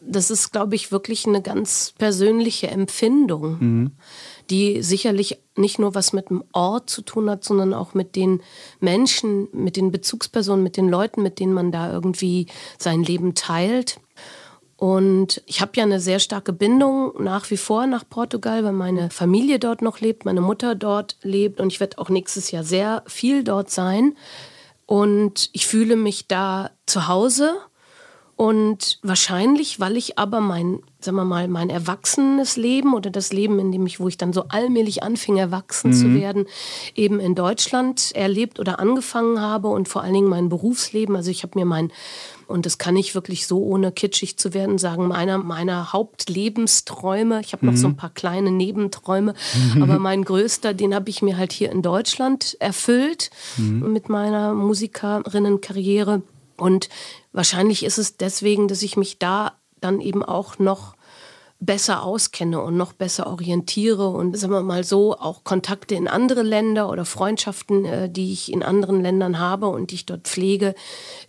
Das 0.01 0.31
ist, 0.31 0.51
glaube 0.51 0.75
ich, 0.75 0.91
wirklich 0.91 1.27
eine 1.27 1.43
ganz 1.43 1.95
persönliche 1.97 2.69
Empfindung. 2.69 3.59
Mhm 3.61 3.91
die 4.51 4.83
sicherlich 4.83 5.39
nicht 5.57 5.79
nur 5.79 5.95
was 5.95 6.13
mit 6.13 6.31
dem 6.31 6.45
Ort 6.53 6.91
zu 6.91 7.03
tun 7.03 7.29
hat, 7.31 7.45
sondern 7.45 7.75
auch 7.75 7.95
mit 7.95 8.17
den 8.17 8.41
Menschen, 8.81 9.49
mit 9.53 9.77
den 9.77 9.91
Bezugspersonen, 9.91 10.63
mit 10.63 10.77
den 10.77 10.89
Leuten, 10.89 11.23
mit 11.23 11.39
denen 11.39 11.53
man 11.53 11.73
da 11.73 11.93
irgendwie 11.93 12.47
sein 12.79 13.03
Leben 13.03 13.35
teilt. 13.35 14.01
Und 14.77 15.43
ich 15.47 15.61
habe 15.61 15.73
ja 15.77 15.85
eine 15.85 16.01
sehr 16.01 16.19
starke 16.19 16.53
Bindung 16.53 17.13
nach 17.23 17.51
wie 17.51 17.57
vor 17.57 17.87
nach 17.87 18.03
Portugal, 18.09 18.65
weil 18.65 18.73
meine 18.73 19.11
Familie 19.11 19.59
dort 19.61 19.81
noch 19.81 20.01
lebt, 20.01 20.25
meine 20.25 20.41
Mutter 20.41 20.75
dort 20.75 21.17
lebt 21.23 21.61
und 21.61 21.73
ich 21.73 21.79
werde 21.79 21.99
auch 21.99 22.09
nächstes 22.09 22.51
Jahr 22.51 22.65
sehr 22.65 23.05
viel 23.07 23.45
dort 23.45 23.71
sein. 23.71 24.17
Und 24.87 25.51
ich 25.53 25.67
fühle 25.67 25.97
mich 25.97 26.27
da 26.27 26.71
zu 26.87 27.07
Hause 27.07 27.55
Und 28.37 28.99
wahrscheinlich, 29.03 29.79
weil 29.79 29.97
ich 29.97 30.19
aber 30.19 30.41
mein, 30.41 30.81
sagen 31.05 31.17
wir 31.17 31.25
mal, 31.25 31.49
mein 31.49 31.71
erwachsenes 31.71 32.57
Leben 32.57 32.95
oder 32.95 33.11
das 33.11 33.33
Leben, 33.33 33.59
in 33.59 33.73
dem 33.73 33.87
ich, 33.87 34.01
wo 34.01 34.09
ich 34.09 34.17
dann 34.17 34.33
so 34.33 34.45
allmählich 34.49 35.03
anfing, 35.03 35.37
erwachsen 35.37 35.91
mhm. 35.91 35.95
zu 35.95 36.15
werden, 36.15 36.47
eben 36.95 37.21
in 37.21 37.35
Deutschland 37.35 38.13
erlebt 38.15 38.61
oder 38.61 38.79
angefangen 38.79 39.41
habe 39.41 39.69
und 39.69 39.89
vor 39.89 40.03
allen 40.03 40.15
Dingen 40.15 40.29
mein 40.29 40.49
Berufsleben. 40.49 41.17
Also 41.17 41.31
ich 41.31 41.43
habe 41.43 41.59
mir 41.59 41.65
mein 41.65 41.93
und 42.47 42.67
das 42.67 42.77
kann 42.77 42.97
ich 42.97 43.15
wirklich 43.15 43.47
so, 43.47 43.63
ohne 43.63 43.93
kitschig 43.93 44.37
zu 44.37 44.53
werden, 44.53 44.77
sagen, 44.77 45.09
meiner 45.09 45.39
meiner 45.39 45.93
Hauptlebensträume, 45.93 47.41
ich 47.41 47.53
habe 47.53 47.65
noch 47.65 47.73
mhm. 47.73 47.79
so 47.79 47.87
ein 47.89 47.97
paar 47.97 48.11
kleine 48.11 48.51
Nebenträume, 48.51 49.35
mhm. 49.75 49.83
aber 49.83 49.99
mein 49.99 50.25
größter, 50.25 50.75
den 50.75 50.95
habe 50.95 51.09
ich 51.09 51.23
mir 51.23 51.37
halt 51.37 51.53
hier 51.53 51.73
in 51.73 51.83
Deutschland 51.83 52.57
erfüllt 52.61 53.31
mhm. 53.57 53.93
mit 53.93 54.09
meiner 54.09 54.55
Musikerinnenkarriere. 54.55 56.23
Und 56.57 56.89
wahrscheinlich 57.33 57.85
ist 57.85 57.99
es 57.99 58.17
deswegen, 58.19 58.69
dass 58.69 58.83
ich 58.83 58.97
mich 58.97 59.19
da 59.19 59.53
dann 59.85 60.01
eben 60.01 60.25
auch 60.25 60.59
noch 60.59 60.95
besser 61.63 62.03
auskenne 62.03 62.61
und 62.61 62.77
noch 62.77 62.93
besser 62.93 63.29
orientiere 63.29 64.09
und 64.09 64.37
sagen 64.37 64.53
wir 64.53 64.63
mal 64.63 64.83
so 64.83 65.17
auch 65.17 65.45
Kontakte 65.45 65.95
in 65.95 66.09
andere 66.09 66.43
Länder 66.43 66.91
oder 66.91 67.05
Freundschaften, 67.05 67.85
äh, 67.85 68.11
die 68.11 68.33
ich 68.33 68.53
in 68.53 68.65
anderen 68.65 69.01
Ländern 69.01 69.39
habe 69.39 69.69
und 69.69 69.93
die 69.93 69.95
ich 69.95 70.07
dort 70.07 70.27
pflege, 70.27 70.75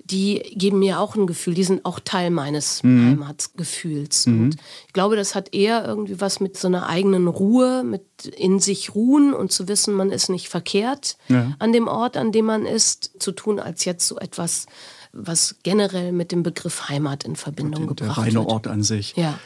die 0.03 0.39
geben 0.55 0.79
mir 0.79 0.99
auch 0.99 1.15
ein 1.15 1.27
Gefühl, 1.27 1.53
die 1.53 1.63
sind 1.63 1.85
auch 1.85 1.99
Teil 1.99 2.31
meines 2.31 2.81
mhm. 2.81 3.11
Heimatgefühls. 3.11 4.25
Mhm. 4.25 4.41
Und 4.41 4.55
ich 4.87 4.93
glaube, 4.93 5.15
das 5.15 5.35
hat 5.35 5.53
eher 5.53 5.85
irgendwie 5.85 6.19
was 6.19 6.39
mit 6.39 6.57
so 6.57 6.67
einer 6.67 6.87
eigenen 6.87 7.27
Ruhe, 7.27 7.83
mit 7.83 8.03
in 8.25 8.59
sich 8.59 8.95
ruhen 8.95 9.35
und 9.35 9.51
zu 9.51 9.67
wissen, 9.67 9.93
man 9.93 10.09
ist 10.09 10.29
nicht 10.29 10.49
verkehrt 10.49 11.17
ja. 11.27 11.53
an 11.59 11.73
dem 11.73 11.87
Ort, 11.87 12.17
an 12.17 12.31
dem 12.31 12.45
man 12.45 12.65
ist, 12.65 13.21
zu 13.21 13.33
tun, 13.33 13.59
als 13.59 13.85
jetzt 13.85 14.07
so 14.07 14.17
etwas 14.17 14.65
was 15.13 15.55
generell 15.63 16.11
mit 16.11 16.31
dem 16.31 16.43
Begriff 16.43 16.89
Heimat 16.89 17.23
in 17.23 17.35
Verbindung 17.35 17.87
gebracht 17.87 18.17
wird. 18.17 18.17
Der 18.17 18.23
reine 18.23 18.47
Ort 18.47 18.67
an 18.67 18.83
sich. 18.83 19.15
Ja. 19.15 19.39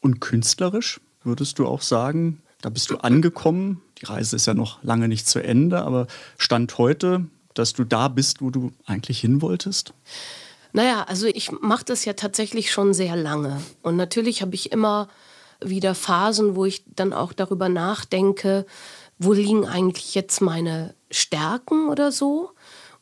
Und 0.00 0.20
künstlerisch 0.20 1.00
würdest 1.22 1.58
du 1.58 1.66
auch 1.66 1.80
sagen, 1.80 2.42
da 2.60 2.68
bist 2.68 2.90
du 2.90 2.98
angekommen. 2.98 3.80
Die 3.98 4.06
Reise 4.06 4.36
ist 4.36 4.46
ja 4.46 4.54
noch 4.54 4.82
lange 4.82 5.08
nicht 5.08 5.28
zu 5.28 5.42
Ende, 5.42 5.82
aber 5.82 6.08
Stand 6.38 6.76
heute, 6.78 7.26
dass 7.54 7.72
du 7.72 7.84
da 7.84 8.08
bist, 8.08 8.42
wo 8.42 8.50
du 8.50 8.72
eigentlich 8.84 9.20
hin 9.20 9.42
wolltest? 9.42 9.94
Naja, 10.72 11.04
also 11.04 11.26
ich 11.26 11.52
mache 11.52 11.84
das 11.84 12.04
ja 12.04 12.14
tatsächlich 12.14 12.72
schon 12.72 12.94
sehr 12.94 13.14
lange. 13.14 13.60
Und 13.82 13.96
natürlich 13.96 14.42
habe 14.42 14.54
ich 14.54 14.72
immer 14.72 15.08
wieder 15.60 15.94
Phasen, 15.94 16.56
wo 16.56 16.64
ich 16.64 16.82
dann 16.86 17.12
auch 17.12 17.32
darüber 17.32 17.68
nachdenke, 17.68 18.66
wo 19.18 19.32
liegen 19.32 19.66
eigentlich 19.66 20.14
jetzt 20.14 20.40
meine 20.40 20.94
Stärken 21.10 21.88
oder 21.88 22.10
so. 22.10 22.50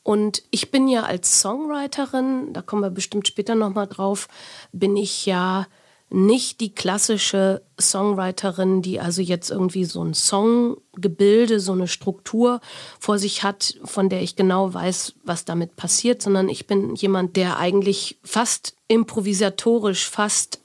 Und 0.03 0.43
ich 0.51 0.71
bin 0.71 0.89
ja 0.89 1.03
als 1.03 1.41
Songwriterin, 1.41 2.53
da 2.53 2.63
kommen 2.63 2.83
wir 2.83 2.91
bestimmt 2.91 3.29
später 3.29 3.55
nochmal 3.55 3.87
drauf, 3.87 4.29
bin 4.73 4.97
ich 4.97 5.27
ja 5.27 5.67
nicht 6.13 6.61
die 6.61 6.75
klassische 6.75 7.63
Songwriterin, 7.81 8.83
die 8.83 8.99
also 8.99 9.23
jetzt 9.23 9.51
irgendwie 9.51 9.85
so 9.85 10.03
ein 10.03 10.13
Songgebilde, 10.13 11.61
so 11.61 11.73
eine 11.73 11.87
Struktur 11.87 12.61
vor 12.99 13.19
sich 13.19 13.45
hat, 13.45 13.79
von 13.85 14.09
der 14.09 14.21
ich 14.21 14.35
genau 14.35 14.75
weiß, 14.75 15.15
was 15.23 15.45
damit 15.45 15.77
passiert, 15.77 16.21
sondern 16.21 16.49
ich 16.49 16.67
bin 16.67 16.97
jemand, 16.97 17.37
der 17.37 17.59
eigentlich 17.59 18.19
fast 18.25 18.75
improvisatorisch, 18.89 20.09
fast 20.09 20.61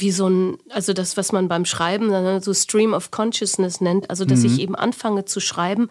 wie 0.00 0.10
so 0.10 0.28
ein, 0.28 0.58
also 0.70 0.92
das, 0.92 1.16
was 1.16 1.32
man 1.32 1.48
beim 1.48 1.64
Schreiben 1.64 2.40
so 2.40 2.52
Stream 2.54 2.92
of 2.92 3.10
Consciousness 3.10 3.80
nennt, 3.80 4.10
also 4.10 4.24
dass 4.24 4.40
mhm. 4.40 4.46
ich 4.46 4.60
eben 4.60 4.74
anfange 4.74 5.24
zu 5.24 5.40
schreiben 5.40 5.88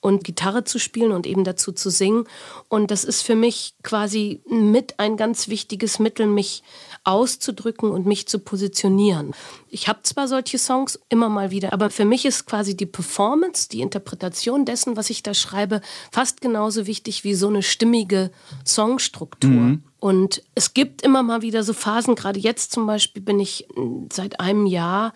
und 0.00 0.24
Gitarre 0.24 0.64
zu 0.64 0.78
spielen 0.78 1.12
und 1.12 1.26
eben 1.26 1.44
dazu 1.44 1.72
zu 1.72 1.90
singen. 1.90 2.24
Und 2.68 2.90
das 2.90 3.04
ist 3.04 3.22
für 3.22 3.34
mich 3.34 3.74
quasi 3.82 4.40
mit 4.48 4.98
ein 4.98 5.16
ganz 5.16 5.48
wichtiges 5.48 5.98
Mittel, 5.98 6.26
mich 6.26 6.62
auszudrücken 7.04 7.90
und 7.90 8.06
mich 8.06 8.26
zu 8.26 8.38
positionieren. 8.38 9.32
Ich 9.68 9.88
habe 9.88 10.00
zwar 10.02 10.26
solche 10.26 10.58
Songs 10.58 10.98
immer 11.08 11.28
mal 11.28 11.50
wieder, 11.50 11.72
aber 11.72 11.90
für 11.90 12.04
mich 12.04 12.24
ist 12.24 12.46
quasi 12.46 12.76
die 12.76 12.86
Performance, 12.86 13.68
die 13.68 13.82
Interpretation 13.82 14.64
dessen, 14.64 14.96
was 14.96 15.10
ich 15.10 15.22
da 15.22 15.34
schreibe, 15.34 15.80
fast 16.10 16.40
genauso 16.40 16.86
wichtig 16.86 17.24
wie 17.24 17.34
so 17.34 17.48
eine 17.48 17.62
stimmige 17.62 18.30
Songstruktur. 18.66 19.50
Mhm. 19.50 19.82
Und 20.04 20.42
es 20.54 20.74
gibt 20.74 21.00
immer 21.00 21.22
mal 21.22 21.40
wieder 21.40 21.62
so 21.62 21.72
Phasen, 21.72 22.14
gerade 22.14 22.38
jetzt 22.38 22.72
zum 22.72 22.86
Beispiel 22.86 23.22
bin 23.22 23.40
ich 23.40 23.66
seit 24.12 24.38
einem 24.38 24.66
Jahr 24.66 25.14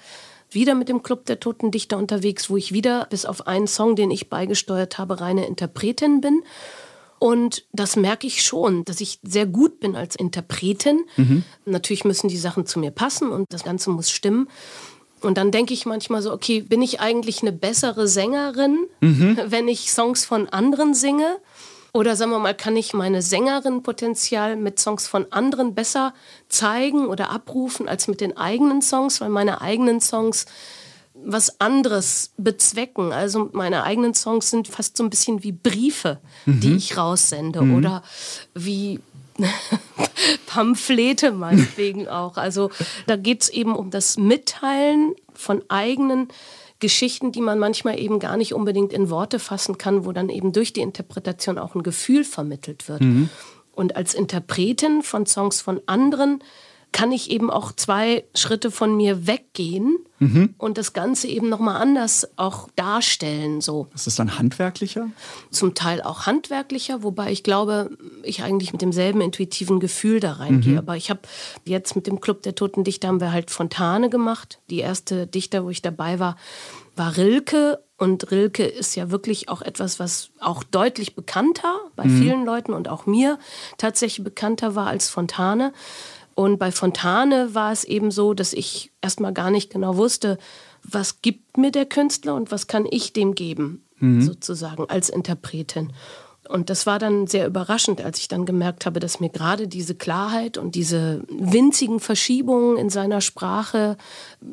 wieder 0.49 0.75
mit 0.75 0.89
dem 0.89 1.03
Club 1.03 1.27
der 1.27 1.41
Toten 1.41 1.71
Dichter 1.71 1.99
unterwegs, 1.99 2.49
wo 2.49 2.57
ich 2.57 2.73
wieder 2.73 3.07
bis 3.11 3.27
auf 3.27 3.47
einen 3.47 3.67
Song, 3.67 3.97
den 3.97 4.11
ich 4.11 4.31
beigesteuert 4.31 4.97
habe, 4.97 5.21
reine 5.21 5.47
Interpretin 5.47 6.23
bin. 6.23 6.43
Und 7.19 7.67
das 7.75 7.97
merke 7.97 8.27
ich 8.27 8.43
schon, 8.43 8.87
dass 8.87 9.03
ich 9.03 9.21
sehr 9.23 9.45
gut 9.45 9.79
bin 9.79 9.95
als 9.95 10.17
Interpretin. 10.17 11.05
Mhm. 11.19 11.45
Natürlich 11.67 12.07
müssen 12.07 12.29
die 12.29 12.39
Sachen 12.39 12.65
zu 12.65 12.79
mir 12.79 12.91
passen 12.91 13.29
und 13.29 13.45
das 13.51 13.65
Ganze 13.65 13.91
muss 13.91 14.11
stimmen. 14.11 14.49
Und 15.21 15.37
dann 15.37 15.51
denke 15.51 15.75
ich 15.75 15.85
manchmal 15.85 16.23
so, 16.23 16.33
okay, 16.33 16.63
bin 16.63 16.81
ich 16.81 16.99
eigentlich 16.99 17.43
eine 17.43 17.53
bessere 17.53 18.09
Sängerin, 18.09 18.87
mhm. 19.03 19.39
wenn 19.49 19.69
ich 19.69 19.93
Songs 19.93 20.25
von 20.25 20.49
anderen 20.49 20.95
singe? 20.95 21.37
Oder 21.93 22.17
sagen 22.17 22.31
wir 22.31 22.39
mal, 22.39 22.55
kann 22.55 22.77
ich 22.77 22.93
meine 22.93 23.23
Sängerin-Potenzial 23.23 24.57
mit 24.57 24.79
Songs 24.79 25.09
von 25.09 25.27
anderen 25.33 25.75
besser 25.75 26.15
zeigen 26.49 27.07
oder 27.07 27.31
abrufen 27.31 27.89
als 27.89 28.09
mit 28.09 28.21
den 28.21 28.37
eigenen 28.37 28.83
Songs, 28.83 29.21
weil 29.21 29.31
meine 29.31 29.61
eigenen 29.61 30.01
Songs 30.01 30.47
was 31.25 31.61
anderes 31.61 32.31
bezwecken. 32.37 33.13
Also 33.13 33.51
meine 33.53 33.85
eigenen 33.85 34.15
Songs 34.15 34.51
sind 34.51 34.69
fast 34.69 34.97
so 34.97 35.05
ein 35.05 35.11
bisschen 35.11 35.43
wie 35.43 35.53
Briefe, 35.53 36.21
mhm. 36.47 36.61
die 36.61 36.77
ich 36.77 36.97
raussende 36.97 37.63
mhm. 37.63 37.77
oder 37.77 38.03
wie 38.55 39.01
Pamphlete 40.47 41.33
meinetwegen 41.33 42.09
auch. 42.09 42.37
Also 42.37 42.71
da 43.07 43.17
geht 43.17 43.43
es 43.43 43.49
eben 43.49 43.75
um 43.75 43.91
das 43.91 44.17
Mitteilen 44.17 45.15
von 45.35 45.63
eigenen 45.69 46.29
Geschichten, 46.81 47.33
die 47.33 47.41
man 47.41 47.59
manchmal 47.59 47.99
eben 47.99 48.19
gar 48.21 48.37
nicht 48.37 48.55
unbedingt 48.55 48.93
in 48.93 49.11
Worte 49.11 49.39
fassen 49.39 49.79
kann, 49.79 50.05
wo 50.05 50.13
dann 50.13 50.29
eben 50.29 50.53
durch 50.53 50.73
die 50.73 50.81
Interpretation 50.81 51.59
auch 51.59 51.75
ein 51.75 51.83
Gefühl 51.83 52.25
vermittelt 52.25 52.89
wird. 52.89 53.01
Mhm. 53.01 53.29
Und 53.73 53.97
als 53.97 54.15
Interpretin 54.15 55.03
von 55.03 55.27
Songs 55.27 55.61
von 55.61 55.81
anderen 55.87 56.43
kann 56.93 57.13
ich 57.13 57.31
eben 57.31 57.51
auch 57.51 57.73
zwei 57.73 58.25
Schritte 58.35 58.71
von 58.71 58.97
mir 58.97 59.27
weggehen 59.27 59.99
mhm. 60.19 60.55
und 60.59 60.79
das 60.79 60.93
Ganze 60.93 61.29
eben 61.29 61.49
nochmal 61.49 61.81
anders 61.81 62.29
auch 62.37 62.69
darstellen. 62.77 63.61
So. 63.61 63.89
Ist 63.95 64.07
das 64.07 64.17
dann 64.17 64.39
handwerklicher? 64.39 65.11
Zum 65.51 65.75
Teil 65.75 66.03
auch 66.03 66.27
handwerklicher, 66.27 67.03
wobei 67.03 67.31
ich 67.31 67.43
glaube, 67.43 67.91
ich 68.23 68.43
eigentlich 68.43 68.73
mit 68.73 68.83
demselben 68.83 69.21
intuitiven 69.21 69.81
Gefühl 69.81 70.21
da 70.21 70.33
reingehe. 70.33 70.73
Mhm. 70.73 70.79
Aber 70.79 70.97
ich 70.97 71.11
habe 71.11 71.21
jetzt 71.65 71.95
mit 71.95 72.07
dem 72.07 72.21
Club 72.21 72.43
der 72.43 72.55
Toten 72.55 72.85
Dichter 72.85 73.09
haben 73.09 73.21
wir 73.21 73.33
halt 73.33 73.51
Fontane 73.51 74.09
gemacht. 74.09 74.59
Die 74.71 74.79
erste 74.79 75.27
Dichter, 75.27 75.65
wo 75.65 75.71
ich 75.71 75.83
dabei 75.83 76.19
war, 76.19 76.37
war 76.97 77.17
Rilke 77.17 77.83
und 77.97 78.31
Rilke 78.31 78.65
ist 78.65 78.95
ja 78.95 79.11
wirklich 79.11 79.49
auch 79.49 79.61
etwas, 79.61 79.99
was 79.99 80.31
auch 80.41 80.63
deutlich 80.63 81.17
bekannter 81.17 81.75
bei 81.97 82.05
mhm. 82.05 82.19
vielen 82.19 82.45
Leuten 82.45 82.73
und 82.73 82.89
auch 82.89 83.07
mir 83.07 83.39
tatsächlich 83.77 84.25
bekannter 84.25 84.75
war 84.75 84.87
als 84.87 85.09
Fontane. 85.09 85.73
Und 86.39 86.59
bei 86.59 86.71
Fontane 86.71 87.53
war 87.57 87.73
es 87.73 87.83
eben 87.83 88.13
so, 88.13 88.33
dass 88.33 88.53
ich 88.53 88.93
erstmal 89.03 89.33
gar 89.33 89.51
nicht 89.51 89.73
genau 89.73 89.97
wusste, 89.97 90.39
was 90.85 91.21
gibt 91.21 91.57
mir 91.57 91.73
der 91.73 91.85
Künstler 91.85 92.37
und 92.37 92.53
was 92.53 92.69
kann 92.69 92.87
ich 92.89 93.13
dem 93.13 93.35
geben, 93.35 93.83
mhm. 93.99 94.23
sozusagen 94.23 94.89
als 94.89 95.09
Interpretin. 95.09 95.93
Und 96.49 96.71
das 96.71 96.87
war 96.87 97.01
dann 97.01 97.27
sehr 97.27 97.45
überraschend, 97.49 98.05
als 98.05 98.21
ich 98.21 98.29
dann 98.29 98.47
gemerkt 98.47 98.87
habe, 98.87 99.01
dass 99.01 99.19
mir 99.19 99.31
gerade 99.31 99.67
diese 99.67 99.97
Klarheit 99.97 100.59
und 100.59 100.77
diese 100.77 101.25
winzigen 101.29 101.99
Verschiebungen 101.99 102.77
in 102.77 102.89
seiner 102.89 103.21
Sprache 103.21 103.97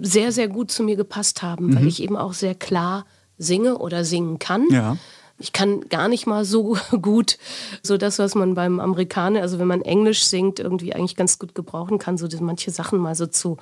sehr, 0.02 0.32
sehr 0.32 0.48
gut 0.48 0.72
zu 0.72 0.82
mir 0.82 0.96
gepasst 0.96 1.44
haben, 1.44 1.68
mhm. 1.68 1.76
weil 1.76 1.86
ich 1.86 2.02
eben 2.02 2.18
auch 2.18 2.34
sehr 2.34 2.56
klar 2.56 3.06
singe 3.38 3.78
oder 3.78 4.04
singen 4.06 4.40
kann. 4.40 4.66
Ja 4.72 4.98
ich 5.38 5.52
kann 5.52 5.82
gar 5.90 6.08
nicht 6.08 6.28
mal 6.28 6.46
so 6.46 6.78
gut 7.02 7.38
so 7.84 7.98
das, 7.98 8.20
was 8.20 8.36
man 8.36 8.56
beim 8.56 8.80
Amerikaner, 8.80 9.42
also 9.42 9.60
wenn 9.60 9.68
man 9.68 9.82
Englisch 9.82 10.24
singt, 10.26 10.60
irgendwie 10.60 10.94
eigentlich 10.94 11.16
ganz 11.16 11.40
gut 11.40 11.56
gebrauchen 11.56 12.00
kann, 12.00 12.18
so 12.18 12.28
manche 12.40 12.72
Sachen 12.72 13.00
mal 13.00 13.16
so 13.16 13.28
zu 13.28 13.58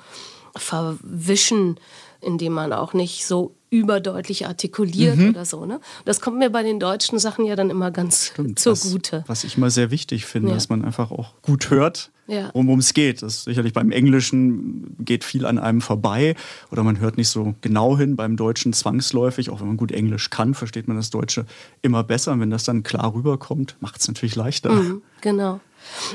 verwischen, 0.56 1.78
indem 2.20 2.52
man 2.52 2.72
auch 2.72 2.94
nicht 2.94 3.26
so 3.26 3.54
überdeutlich 3.70 4.46
artikuliert 4.46 5.16
mhm. 5.16 5.30
oder 5.30 5.44
so. 5.44 5.66
Ne? 5.66 5.80
Das 6.04 6.20
kommt 6.20 6.38
mir 6.38 6.48
bei 6.50 6.62
den 6.62 6.78
deutschen 6.78 7.18
Sachen 7.18 7.44
ja 7.44 7.56
dann 7.56 7.70
immer 7.70 7.90
ganz 7.90 8.26
Stimmt, 8.26 8.58
zugute. 8.60 9.22
Was, 9.22 9.28
was 9.28 9.44
ich 9.44 9.56
immer 9.56 9.70
sehr 9.70 9.90
wichtig 9.90 10.26
finde, 10.26 10.50
ja. 10.50 10.54
dass 10.54 10.68
man 10.68 10.84
einfach 10.84 11.10
auch 11.10 11.32
gut 11.42 11.70
hört, 11.70 12.10
ja. 12.26 12.50
worum 12.54 12.78
es 12.78 12.94
geht. 12.94 13.22
Das 13.22 13.36
ist 13.36 13.44
sicherlich 13.44 13.72
beim 13.72 13.90
Englischen 13.90 14.96
geht 15.04 15.24
viel 15.24 15.46
an 15.46 15.58
einem 15.58 15.80
vorbei 15.80 16.34
oder 16.70 16.82
man 16.82 16.98
hört 16.98 17.16
nicht 17.16 17.28
so 17.28 17.54
genau 17.60 17.98
hin. 17.98 18.16
Beim 18.16 18.36
Deutschen 18.36 18.72
zwangsläufig, 18.72 19.50
auch 19.50 19.60
wenn 19.60 19.68
man 19.68 19.76
gut 19.76 19.92
Englisch 19.92 20.30
kann, 20.30 20.54
versteht 20.54 20.88
man 20.88 20.96
das 20.96 21.10
Deutsche 21.10 21.46
immer 21.82 22.04
besser. 22.04 22.32
Und 22.32 22.40
wenn 22.40 22.50
das 22.50 22.64
dann 22.64 22.82
klar 22.82 23.14
rüberkommt, 23.14 23.76
macht 23.80 24.00
es 24.00 24.08
natürlich 24.08 24.36
leichter. 24.36 24.70
Mhm, 24.70 25.02
genau. 25.20 25.60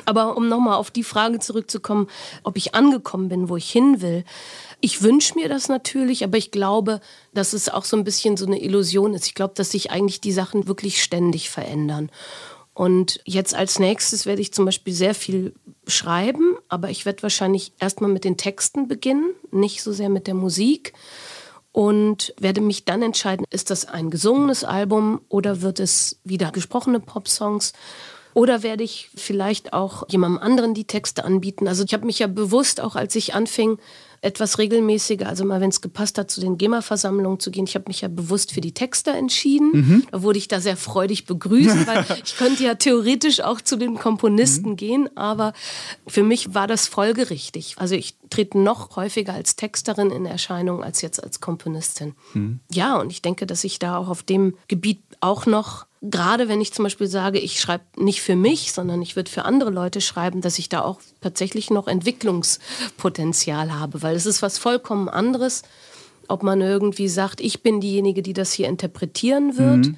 Aber 0.05 0.35
um 0.35 0.47
nochmal 0.47 0.75
auf 0.75 0.91
die 0.91 1.03
Frage 1.03 1.39
zurückzukommen, 1.39 2.07
ob 2.43 2.57
ich 2.57 2.73
angekommen 2.75 3.29
bin, 3.29 3.49
wo 3.49 3.57
ich 3.57 3.69
hin 3.69 4.01
will. 4.01 4.23
Ich 4.81 5.03
wünsche 5.03 5.35
mir 5.35 5.49
das 5.49 5.67
natürlich, 5.67 6.23
aber 6.23 6.37
ich 6.37 6.51
glaube, 6.51 7.01
dass 7.33 7.53
es 7.53 7.69
auch 7.69 7.85
so 7.85 7.97
ein 7.97 8.03
bisschen 8.03 8.37
so 8.37 8.45
eine 8.45 8.61
Illusion 8.61 9.13
ist. 9.13 9.27
Ich 9.27 9.35
glaube, 9.35 9.53
dass 9.55 9.71
sich 9.71 9.91
eigentlich 9.91 10.21
die 10.21 10.31
Sachen 10.31 10.67
wirklich 10.67 11.03
ständig 11.03 11.49
verändern. 11.49 12.09
Und 12.79 13.19
jetzt 13.25 13.55
als 13.55 13.77
nächstes 13.77 14.25
werde 14.25 14.41
ich 14.41 14.53
zum 14.53 14.63
Beispiel 14.63 14.93
sehr 14.93 15.13
viel 15.13 15.53
schreiben, 15.85 16.55
aber 16.69 16.89
ich 16.89 17.05
werde 17.05 17.23
wahrscheinlich 17.23 17.73
erstmal 17.77 18.09
mit 18.09 18.23
den 18.23 18.37
Texten 18.37 18.87
beginnen, 18.87 19.31
nicht 19.51 19.83
so 19.83 19.91
sehr 19.91 20.07
mit 20.07 20.27
der 20.27 20.33
Musik. 20.33 20.93
Und 21.73 22.33
werde 22.39 22.61
mich 22.61 22.85
dann 22.85 23.01
entscheiden, 23.01 23.45
ist 23.49 23.69
das 23.69 23.83
ein 23.83 24.09
gesungenes 24.09 24.63
Album 24.63 25.19
oder 25.27 25.61
wird 25.61 25.81
es 25.81 26.21
wieder 26.23 26.53
gesprochene 26.53 27.01
Popsongs? 27.01 27.73
Oder 28.33 28.63
werde 28.63 28.85
ich 28.85 29.09
vielleicht 29.13 29.73
auch 29.73 30.07
jemandem 30.07 30.41
anderen 30.41 30.73
die 30.73 30.87
Texte 30.87 31.25
anbieten? 31.25 31.67
Also 31.67 31.83
ich 31.83 31.93
habe 31.93 32.05
mich 32.05 32.19
ja 32.19 32.27
bewusst, 32.27 32.79
auch 32.79 32.95
als 32.95 33.13
ich 33.17 33.33
anfing, 33.33 33.77
etwas 34.21 34.57
regelmäßiger, 34.57 35.27
also 35.27 35.45
mal 35.45 35.61
wenn 35.61 35.69
es 35.69 35.81
gepasst 35.81 36.17
hat, 36.17 36.29
zu 36.29 36.41
den 36.41 36.57
GEMA-Versammlungen 36.57 37.39
zu 37.39 37.51
gehen. 37.51 37.65
Ich 37.65 37.75
habe 37.75 37.85
mich 37.87 38.01
ja 38.01 38.07
bewusst 38.07 38.51
für 38.51 38.61
die 38.61 38.73
Texte 38.73 39.11
entschieden. 39.11 39.71
Mhm. 39.71 40.07
Da 40.11 40.21
wurde 40.21 40.37
ich 40.37 40.47
da 40.47 40.59
sehr 40.59 40.77
freudig 40.77 41.25
begrüßt, 41.25 41.87
weil 41.87 42.05
ich 42.23 42.35
könnte 42.37 42.63
ja 42.63 42.75
theoretisch 42.75 43.41
auch 43.41 43.61
zu 43.61 43.77
den 43.77 43.95
Komponisten 43.95 44.71
mhm. 44.71 44.75
gehen, 44.75 45.17
aber 45.17 45.53
für 46.07 46.23
mich 46.23 46.53
war 46.53 46.67
das 46.67 46.87
folgerichtig. 46.87 47.75
Also 47.77 47.95
ich 47.95 48.15
trete 48.29 48.57
noch 48.57 48.95
häufiger 48.95 49.33
als 49.33 49.55
Texterin 49.55 50.11
in 50.11 50.25
Erscheinung 50.25 50.83
als 50.83 51.01
jetzt 51.01 51.23
als 51.23 51.39
Komponistin. 51.39 52.15
Mhm. 52.33 52.59
Ja, 52.71 52.97
und 52.97 53.11
ich 53.11 53.21
denke, 53.21 53.45
dass 53.45 53.63
ich 53.63 53.79
da 53.79 53.97
auch 53.97 54.09
auf 54.09 54.23
dem 54.23 54.55
Gebiet 54.67 55.01
auch 55.21 55.45
noch 55.45 55.85
gerade 56.01 56.47
wenn 56.47 56.61
ich 56.61 56.73
zum 56.73 56.83
Beispiel 56.83 57.07
sage, 57.07 57.39
ich 57.39 57.59
schreibe 57.59 57.83
nicht 57.97 58.21
für 58.21 58.35
mich, 58.35 58.71
sondern 58.71 59.01
ich 59.01 59.15
würde 59.15 59.29
für 59.29 59.45
andere 59.45 59.69
Leute 59.69 60.01
schreiben, 60.01 60.41
dass 60.41 60.59
ich 60.59 60.69
da 60.69 60.81
auch 60.81 61.01
tatsächlich 61.21 61.69
noch 61.69 61.87
Entwicklungspotenzial 61.87 63.73
habe, 63.73 64.01
weil 64.01 64.15
es 64.15 64.25
ist 64.25 64.41
was 64.41 64.57
vollkommen 64.57 65.09
anderes, 65.09 65.63
ob 66.27 66.43
man 66.43 66.61
irgendwie 66.61 67.09
sagt, 67.09 67.41
ich 67.41 67.63
bin 67.63 67.81
diejenige, 67.81 68.21
die 68.21 68.33
das 68.33 68.53
hier 68.53 68.67
interpretieren 68.67 69.57
wird. 69.57 69.87
Mhm. 69.87 69.97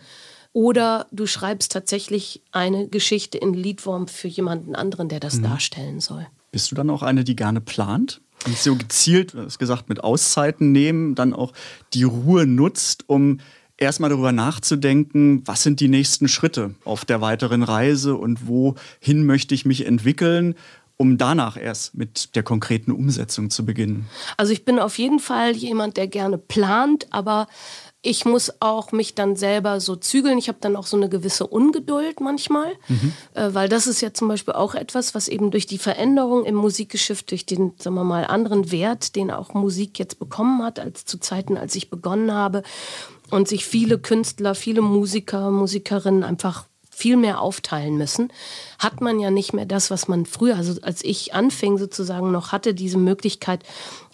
Oder 0.53 1.07
du 1.11 1.27
schreibst 1.27 1.71
tatsächlich 1.71 2.41
eine 2.51 2.87
Geschichte 2.87 3.37
in 3.37 3.53
Liedform 3.53 4.07
für 4.07 4.27
jemanden 4.27 4.75
anderen, 4.75 5.07
der 5.07 5.19
das 5.19 5.35
mhm. 5.35 5.43
darstellen 5.43 5.99
soll. 5.99 6.25
Bist 6.51 6.71
du 6.71 6.75
dann 6.75 6.89
auch 6.89 7.03
eine, 7.03 7.23
die 7.23 7.35
gerne 7.35 7.61
plant? 7.61 8.21
Und 8.45 8.57
so 8.57 8.75
gezielt, 8.75 9.33
du 9.33 9.45
hast 9.45 9.59
gesagt, 9.59 9.87
mit 9.87 10.03
Auszeiten 10.03 10.71
nehmen, 10.71 11.15
dann 11.15 11.33
auch 11.33 11.53
die 11.93 12.03
Ruhe 12.03 12.47
nutzt, 12.47 13.07
um 13.07 13.39
erstmal 13.81 14.09
darüber 14.09 14.31
nachzudenken, 14.31 15.41
was 15.45 15.63
sind 15.63 15.79
die 15.79 15.89
nächsten 15.89 16.27
Schritte 16.27 16.75
auf 16.85 17.03
der 17.03 17.21
weiteren 17.21 17.63
Reise 17.63 18.15
und 18.15 18.47
wohin 18.47 19.25
möchte 19.25 19.55
ich 19.55 19.65
mich 19.65 19.85
entwickeln 19.85 20.55
um 20.97 21.17
danach 21.17 21.57
erst 21.57 21.95
mit 21.95 22.35
der 22.35 22.43
konkreten 22.43 22.91
Umsetzung 22.91 23.49
zu 23.49 23.65
beginnen? 23.65 24.07
Also 24.37 24.53
ich 24.53 24.65
bin 24.65 24.77
auf 24.77 24.99
jeden 24.99 25.17
Fall 25.17 25.55
jemand, 25.55 25.97
der 25.97 26.07
gerne 26.07 26.37
plant, 26.37 27.07
aber 27.09 27.47
ich 28.03 28.25
muss 28.25 28.51
auch 28.61 28.91
mich 28.91 29.15
dann 29.15 29.35
selber 29.35 29.79
so 29.79 29.95
zügeln. 29.95 30.37
Ich 30.37 30.47
habe 30.47 30.59
dann 30.61 30.75
auch 30.75 30.85
so 30.85 30.97
eine 30.97 31.09
gewisse 31.09 31.47
Ungeduld 31.47 32.19
manchmal, 32.19 32.73
mhm. 32.87 33.13
äh, 33.33 33.53
weil 33.53 33.67
das 33.67 33.87
ist 33.87 34.01
ja 34.01 34.13
zum 34.13 34.27
Beispiel 34.27 34.53
auch 34.53 34.75
etwas, 34.75 35.15
was 35.15 35.27
eben 35.27 35.49
durch 35.49 35.65
die 35.65 35.79
Veränderung 35.79 36.45
im 36.45 36.55
Musikgeschäft, 36.55 37.31
durch 37.31 37.47
den, 37.47 37.73
sagen 37.79 37.95
wir 37.95 38.03
mal, 38.03 38.25
anderen 38.25 38.71
Wert, 38.71 39.15
den 39.15 39.31
auch 39.31 39.55
Musik 39.55 39.97
jetzt 39.97 40.19
bekommen 40.19 40.63
hat, 40.63 40.79
als 40.79 41.05
zu 41.05 41.19
Zeiten, 41.19 41.57
als 41.57 41.75
ich 41.75 41.89
begonnen 41.89 42.31
habe, 42.31 42.61
und 43.31 43.47
sich 43.47 43.65
viele 43.65 43.97
Künstler, 43.97 44.53
viele 44.55 44.81
Musiker, 44.81 45.49
Musikerinnen 45.49 46.23
einfach 46.23 46.65
viel 47.01 47.17
mehr 47.17 47.41
aufteilen 47.41 47.97
müssen, 47.97 48.31
hat 48.77 49.01
man 49.01 49.19
ja 49.19 49.31
nicht 49.31 49.53
mehr 49.53 49.65
das, 49.65 49.89
was 49.89 50.07
man 50.07 50.27
früher, 50.27 50.55
also 50.55 50.79
als 50.83 51.03
ich 51.03 51.33
anfing 51.33 51.79
sozusagen 51.79 52.31
noch 52.31 52.51
hatte, 52.51 52.75
diese 52.75 52.99
Möglichkeit, 52.99 53.63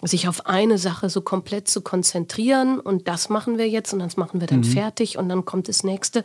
sich 0.02 0.26
auf 0.26 0.46
eine 0.46 0.78
Sache 0.78 1.10
so 1.10 1.20
komplett 1.20 1.68
zu 1.68 1.82
konzentrieren 1.82 2.80
und 2.80 3.06
das 3.06 3.28
machen 3.28 3.58
wir 3.58 3.68
jetzt 3.68 3.92
und 3.92 3.98
das 3.98 4.16
machen 4.16 4.40
wir 4.40 4.46
dann 4.46 4.60
mhm. 4.60 4.64
fertig 4.64 5.18
und 5.18 5.28
dann 5.28 5.44
kommt 5.44 5.68
das 5.68 5.84
nächste, 5.84 6.22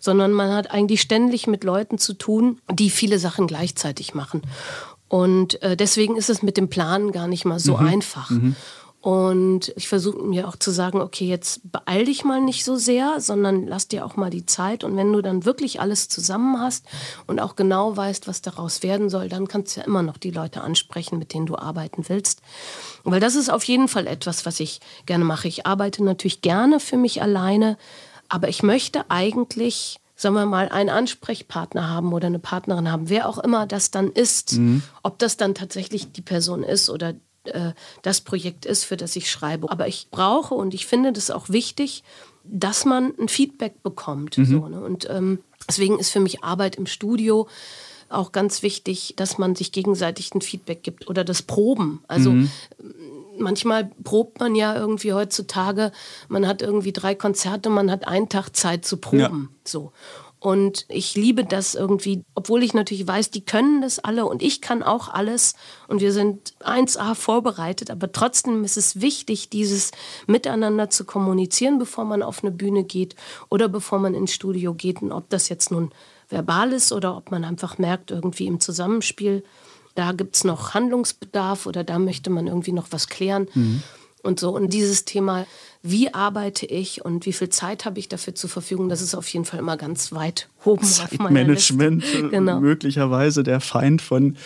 sondern 0.00 0.32
man 0.32 0.54
hat 0.54 0.70
eigentlich 0.70 1.02
ständig 1.02 1.48
mit 1.48 1.64
Leuten 1.64 1.98
zu 1.98 2.14
tun, 2.14 2.60
die 2.72 2.88
viele 2.88 3.18
Sachen 3.18 3.46
gleichzeitig 3.46 4.14
machen. 4.14 4.40
Und 5.08 5.60
äh, 5.62 5.76
deswegen 5.76 6.16
ist 6.16 6.30
es 6.30 6.42
mit 6.42 6.56
dem 6.56 6.68
Planen 6.68 7.12
gar 7.12 7.28
nicht 7.28 7.44
mal 7.44 7.58
so 7.58 7.76
mhm. 7.76 7.86
einfach. 7.86 8.30
Mhm. 8.30 8.56
Und 9.06 9.72
ich 9.76 9.86
versuche 9.86 10.18
mir 10.24 10.48
auch 10.48 10.56
zu 10.56 10.72
sagen, 10.72 11.00
okay, 11.00 11.26
jetzt 11.26 11.60
beeil 11.62 12.06
dich 12.06 12.24
mal 12.24 12.40
nicht 12.40 12.64
so 12.64 12.74
sehr, 12.74 13.20
sondern 13.20 13.64
lass 13.64 13.86
dir 13.86 14.04
auch 14.04 14.16
mal 14.16 14.30
die 14.30 14.46
Zeit. 14.46 14.82
Und 14.82 14.96
wenn 14.96 15.12
du 15.12 15.22
dann 15.22 15.44
wirklich 15.44 15.80
alles 15.80 16.08
zusammen 16.08 16.60
hast 16.60 16.86
und 17.28 17.38
auch 17.38 17.54
genau 17.54 17.96
weißt, 17.96 18.26
was 18.26 18.42
daraus 18.42 18.82
werden 18.82 19.08
soll, 19.08 19.28
dann 19.28 19.46
kannst 19.46 19.76
du 19.76 19.80
ja 19.80 19.86
immer 19.86 20.02
noch 20.02 20.16
die 20.16 20.32
Leute 20.32 20.60
ansprechen, 20.60 21.20
mit 21.20 21.32
denen 21.34 21.46
du 21.46 21.54
arbeiten 21.54 22.08
willst. 22.08 22.42
Weil 23.04 23.20
das 23.20 23.36
ist 23.36 23.48
auf 23.48 23.62
jeden 23.62 23.86
Fall 23.86 24.08
etwas, 24.08 24.44
was 24.44 24.58
ich 24.58 24.80
gerne 25.06 25.24
mache. 25.24 25.46
Ich 25.46 25.66
arbeite 25.66 26.02
natürlich 26.02 26.42
gerne 26.42 26.80
für 26.80 26.96
mich 26.96 27.22
alleine, 27.22 27.78
aber 28.28 28.48
ich 28.48 28.64
möchte 28.64 29.08
eigentlich 29.08 30.00
sagen 30.18 30.34
wir 30.34 30.46
mal, 30.46 30.70
einen 30.70 30.88
Ansprechpartner 30.88 31.90
haben 31.90 32.14
oder 32.14 32.26
eine 32.26 32.38
Partnerin 32.38 32.90
haben, 32.90 33.10
wer 33.10 33.28
auch 33.28 33.36
immer 33.36 33.66
das 33.66 33.90
dann 33.90 34.10
ist, 34.10 34.54
mhm. 34.54 34.82
ob 35.02 35.18
das 35.18 35.36
dann 35.36 35.54
tatsächlich 35.54 36.10
die 36.10 36.22
Person 36.22 36.62
ist 36.62 36.88
oder 36.88 37.14
äh, 37.48 37.72
das 38.02 38.20
Projekt 38.20 38.66
ist, 38.66 38.84
für 38.84 38.96
das 38.96 39.16
ich 39.16 39.30
schreibe. 39.30 39.70
Aber 39.70 39.88
ich 39.88 40.08
brauche 40.10 40.54
und 40.54 40.74
ich 40.74 40.86
finde 40.86 41.12
das 41.12 41.30
auch 41.30 41.48
wichtig, 41.48 42.02
dass 42.44 42.84
man 42.84 43.12
ein 43.18 43.28
Feedback 43.28 43.82
bekommt. 43.82 44.38
Mhm. 44.38 44.44
So, 44.44 44.68
ne? 44.68 44.80
Und 44.80 45.08
ähm, 45.10 45.40
deswegen 45.68 45.98
ist 45.98 46.10
für 46.10 46.20
mich 46.20 46.44
Arbeit 46.44 46.76
im 46.76 46.86
Studio 46.86 47.48
auch 48.08 48.32
ganz 48.32 48.62
wichtig, 48.62 49.14
dass 49.16 49.38
man 49.38 49.56
sich 49.56 49.72
gegenseitig 49.72 50.34
ein 50.34 50.40
Feedback 50.40 50.82
gibt 50.82 51.08
oder 51.08 51.24
das 51.24 51.42
Proben. 51.42 52.04
Also 52.06 52.30
mhm. 52.30 52.50
manchmal 53.38 53.90
probt 54.04 54.38
man 54.38 54.54
ja 54.54 54.76
irgendwie 54.76 55.12
heutzutage, 55.12 55.90
man 56.28 56.46
hat 56.46 56.62
irgendwie 56.62 56.92
drei 56.92 57.14
Konzerte, 57.14 57.68
man 57.68 57.90
hat 57.90 58.06
einen 58.06 58.28
Tag 58.28 58.54
Zeit 58.54 58.84
zu 58.84 58.98
proben. 58.98 59.50
Ja. 59.50 59.58
So. 59.64 59.92
Und 60.38 60.84
ich 60.88 61.14
liebe 61.14 61.44
das 61.44 61.74
irgendwie, 61.74 62.22
obwohl 62.34 62.62
ich 62.62 62.74
natürlich 62.74 63.06
weiß, 63.06 63.30
die 63.30 63.44
können 63.44 63.80
das 63.80 63.98
alle 63.98 64.26
und 64.26 64.42
ich 64.42 64.60
kann 64.60 64.82
auch 64.82 65.08
alles 65.08 65.54
und 65.88 66.00
wir 66.00 66.12
sind 66.12 66.54
1A 66.60 67.14
vorbereitet, 67.14 67.90
aber 67.90 68.12
trotzdem 68.12 68.62
ist 68.62 68.76
es 68.76 69.00
wichtig, 69.00 69.48
dieses 69.48 69.92
Miteinander 70.26 70.90
zu 70.90 71.04
kommunizieren, 71.04 71.78
bevor 71.78 72.04
man 72.04 72.22
auf 72.22 72.44
eine 72.44 72.52
Bühne 72.52 72.84
geht 72.84 73.16
oder 73.48 73.68
bevor 73.68 73.98
man 73.98 74.14
ins 74.14 74.32
Studio 74.32 74.74
geht. 74.74 75.00
Und 75.00 75.10
ob 75.10 75.30
das 75.30 75.48
jetzt 75.48 75.70
nun 75.70 75.90
verbal 76.28 76.72
ist 76.72 76.92
oder 76.92 77.16
ob 77.16 77.30
man 77.30 77.44
einfach 77.44 77.78
merkt, 77.78 78.10
irgendwie 78.10 78.46
im 78.46 78.60
Zusammenspiel, 78.60 79.42
da 79.94 80.12
gibt 80.12 80.36
es 80.36 80.44
noch 80.44 80.74
Handlungsbedarf 80.74 81.66
oder 81.66 81.82
da 81.82 81.98
möchte 81.98 82.28
man 82.28 82.46
irgendwie 82.46 82.72
noch 82.72 82.88
was 82.90 83.08
klären. 83.08 83.48
Mhm 83.54 83.82
und 84.26 84.40
so. 84.40 84.50
Und 84.50 84.72
dieses 84.72 85.04
Thema, 85.04 85.46
wie 85.82 86.12
arbeite 86.12 86.66
ich 86.66 87.04
und 87.04 87.26
wie 87.26 87.32
viel 87.32 87.48
Zeit 87.48 87.84
habe 87.84 87.98
ich 87.98 88.08
dafür 88.08 88.34
zur 88.34 88.50
Verfügung, 88.50 88.88
das 88.88 89.00
ist 89.00 89.14
auf 89.14 89.28
jeden 89.28 89.44
Fall 89.44 89.60
immer 89.60 89.76
ganz 89.76 90.12
weit 90.12 90.48
oben 90.64 90.84
auf 90.84 91.18
meiner 91.18 91.48
äh, 91.48 92.28
genau. 92.28 92.60
möglicherweise 92.60 93.42
der 93.42 93.60
Feind 93.60 94.02
von 94.02 94.36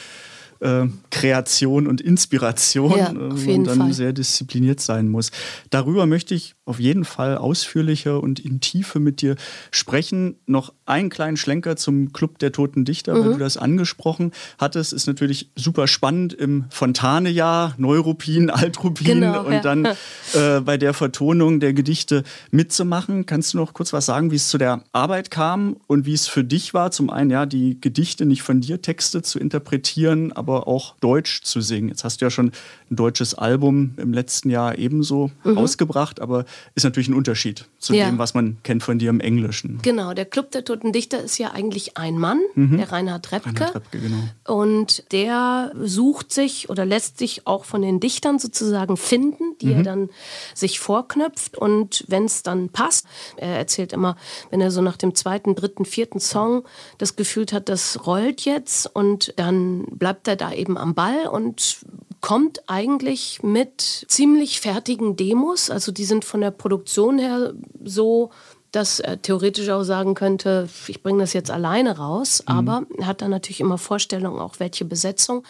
äh, 0.61 0.87
Kreation 1.11 1.87
und 1.87 2.01
Inspiration, 2.01 2.97
ja, 2.97 3.11
äh, 3.11 3.17
wo 3.17 3.51
man 3.51 3.65
dann 3.65 3.79
Fall. 3.79 3.93
sehr 3.93 4.13
diszipliniert 4.13 4.81
sein 4.81 5.09
muss. 5.09 5.31
Darüber 5.71 6.07
möchte 6.07 6.35
ich 6.35 6.55
auf 6.67 6.79
jeden 6.79 7.05
Fall 7.05 7.39
ausführlicher 7.39 8.23
und 8.23 8.39
in 8.41 8.61
Tiefe 8.61 9.01
mit 9.01 9.23
dir 9.23 9.37
sprechen. 9.71 10.37
Noch 10.47 10.73
einen 10.91 11.09
kleinen 11.09 11.37
Schlenker 11.37 11.77
zum 11.77 12.13
Club 12.13 12.39
der 12.39 12.53
Toten 12.53 12.85
Dichter, 12.85 13.15
mhm. 13.15 13.25
weil 13.25 13.33
du 13.35 13.39
das 13.39 13.57
angesprochen 13.57 14.33
hattest, 14.59 14.93
ist 14.93 15.07
natürlich 15.07 15.51
super 15.57 15.87
spannend 15.87 16.35
im 16.35 16.65
Fontane-Jahr, 16.71 17.75
Neuruppin, 17.79 18.51
Altruppin 18.51 19.21
genau, 19.21 19.45
und 19.45 19.53
ja. 19.53 19.61
dann 19.61 19.85
äh, 20.35 20.61
bei 20.61 20.77
der 20.77 20.93
Vertonung 20.93 21.61
der 21.61 21.73
Gedichte 21.73 22.25
mitzumachen. 22.51 23.27
Kannst 23.27 23.55
du 23.55 23.59
noch 23.59 23.73
kurz 23.73 23.93
was 23.93 24.07
sagen, 24.07 24.31
wie 24.31 24.37
es 24.37 24.49
zu 24.49 24.59
der 24.59 24.83
Arbeit 24.93 25.31
kam 25.31 25.77
und 25.87 26.07
wie 26.07 26.15
es 26.15 26.27
für 26.27 26.45
dich 26.45 26.75
war, 26.75 26.91
zum 26.91 27.11
einen 27.11 27.31
ja 27.31 27.47
die 27.47 27.81
Gedichte 27.81 28.27
nicht 28.27 28.43
von 28.43 28.61
dir 28.61 28.83
Texte 28.83 29.23
zu 29.23 29.39
interpretieren, 29.39 30.33
aber 30.33 30.67
auch 30.67 30.97
Deutsch 31.01 31.43
zu 31.43 31.61
singen. 31.61 31.89
Jetzt 31.89 32.05
hast 32.05 32.21
du 32.21 32.27
ja 32.27 32.31
schon 32.31 32.53
ein 32.91 32.97
deutsches 32.97 33.35
Album 33.35 33.95
im 33.97 34.13
letzten 34.13 34.51
Jahr 34.51 34.77
ebenso 34.79 35.31
mhm. 35.45 35.59
rausgebracht, 35.59 36.21
aber 36.21 36.45
ist 36.75 36.85
natürlich 36.85 37.09
ein 37.09 37.15
Unterschied 37.15 37.67
zu 37.79 37.95
ja. 37.95 38.07
dem, 38.07 38.19
was 38.19 38.35
man 38.35 38.59
kennt 38.63 38.83
von 38.83 38.99
dir 38.99 39.11
im 39.11 39.21
Englischen. 39.21 39.79
Genau, 39.83 40.13
der 40.13 40.25
Club 40.25 40.51
der 40.51 40.65
Toten 40.65 40.80
Dichter 40.93 41.21
ist 41.21 41.39
ja 41.39 41.51
eigentlich 41.51 41.97
ein 41.97 42.19
Mann, 42.19 42.41
mhm. 42.55 42.79
der 42.79 42.93
Reinhard 42.93 43.33
Repke. 43.33 43.49
Reinhard 43.49 43.75
Repke 43.75 44.01
genau. 44.01 44.23
Und 44.47 45.05
der 45.13 45.73
sucht 45.81 46.33
sich 46.33 46.71
oder 46.71 46.87
lässt 46.87 47.19
sich 47.19 47.47
auch 47.47 47.65
von 47.65 47.83
den 47.83 48.01
Dichtern 48.01 48.39
sozusagen 48.39 48.97
finden, 48.97 49.57
die 49.61 49.67
mhm. 49.67 49.77
er 49.77 49.83
dann 49.83 50.11
sich 50.55 50.81
vorknöpft. 50.81 51.59
Und 51.59 52.05
wenn 52.09 52.25
es 52.25 52.43
dann 52.43 52.69
passt, 52.71 53.07
er 53.37 53.57
erzählt 53.57 53.93
immer, 53.93 54.17
wenn 54.51 54.61
er 54.61 54.71
so 54.71 54.81
nach 54.81 54.97
dem 54.97 55.15
zweiten, 55.15 55.55
dritten, 55.55 55.85
vierten 55.85 56.21
Song 56.21 56.65
das 56.99 57.17
Gefühl 57.17 57.41
hat, 57.53 57.69
das 57.69 58.07
rollt 58.07 58.43
jetzt 58.43 58.95
und 58.95 59.33
dann 59.37 59.85
bleibt 59.85 60.29
er 60.29 60.37
da 60.37 60.53
eben 60.53 60.77
am 60.77 60.95
Ball 60.95 61.27
und 61.27 61.81
kommt 62.21 62.69
eigentlich 62.69 63.43
mit 63.43 64.05
ziemlich 64.09 64.61
fertigen 64.61 65.17
Demos. 65.17 65.71
Also 65.71 65.91
die 65.91 66.05
sind 66.05 66.25
von 66.25 66.41
der 66.41 66.51
Produktion 66.51 67.19
her 67.19 67.55
so, 67.83 68.31
dass 68.73 69.01
er 69.01 69.21
theoretisch 69.21 69.69
auch 69.71 69.83
sagen 69.83 70.15
könnte, 70.15 70.69
ich 70.87 71.03
bringe 71.03 71.21
das 71.21 71.33
jetzt 71.33 71.51
alleine 71.51 71.99
raus. 71.99 72.43
Mhm. 72.47 72.55
Aber 72.55 72.83
er 72.99 73.07
hat 73.07 73.23
dann 73.23 73.31
natürlich 73.31 73.61
immer 73.61 73.79
Vorstellungen, 73.79 74.41
auch 74.41 74.55
welche 74.59 74.85
Besetzung 74.85 75.45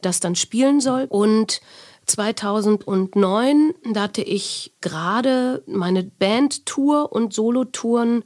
das 0.00 0.20
dann 0.20 0.34
spielen 0.34 0.80
soll. 0.80 1.06
Und 1.08 1.60
2009, 2.06 3.74
da 3.92 4.02
hatte 4.02 4.22
ich 4.22 4.72
gerade 4.80 5.62
meine 5.66 6.02
Bandtour 6.02 7.12
und 7.12 7.32
Solotouren 7.32 8.24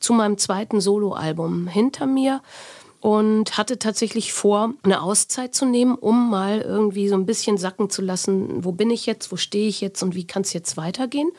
zu 0.00 0.12
meinem 0.12 0.38
zweiten 0.38 0.80
Soloalbum 0.80 1.66
hinter 1.66 2.06
mir 2.06 2.40
und 3.00 3.56
hatte 3.58 3.78
tatsächlich 3.78 4.32
vor, 4.32 4.74
eine 4.82 5.02
Auszeit 5.02 5.54
zu 5.54 5.66
nehmen, 5.66 5.94
um 5.94 6.30
mal 6.30 6.60
irgendwie 6.60 7.08
so 7.08 7.14
ein 7.14 7.26
bisschen 7.26 7.58
sacken 7.58 7.90
zu 7.90 8.02
lassen, 8.02 8.64
wo 8.64 8.72
bin 8.72 8.90
ich 8.90 9.06
jetzt, 9.06 9.30
wo 9.30 9.36
stehe 9.36 9.68
ich 9.68 9.80
jetzt 9.80 10.02
und 10.02 10.14
wie 10.14 10.26
kann 10.26 10.42
es 10.42 10.52
jetzt 10.52 10.76
weitergehen. 10.76 11.30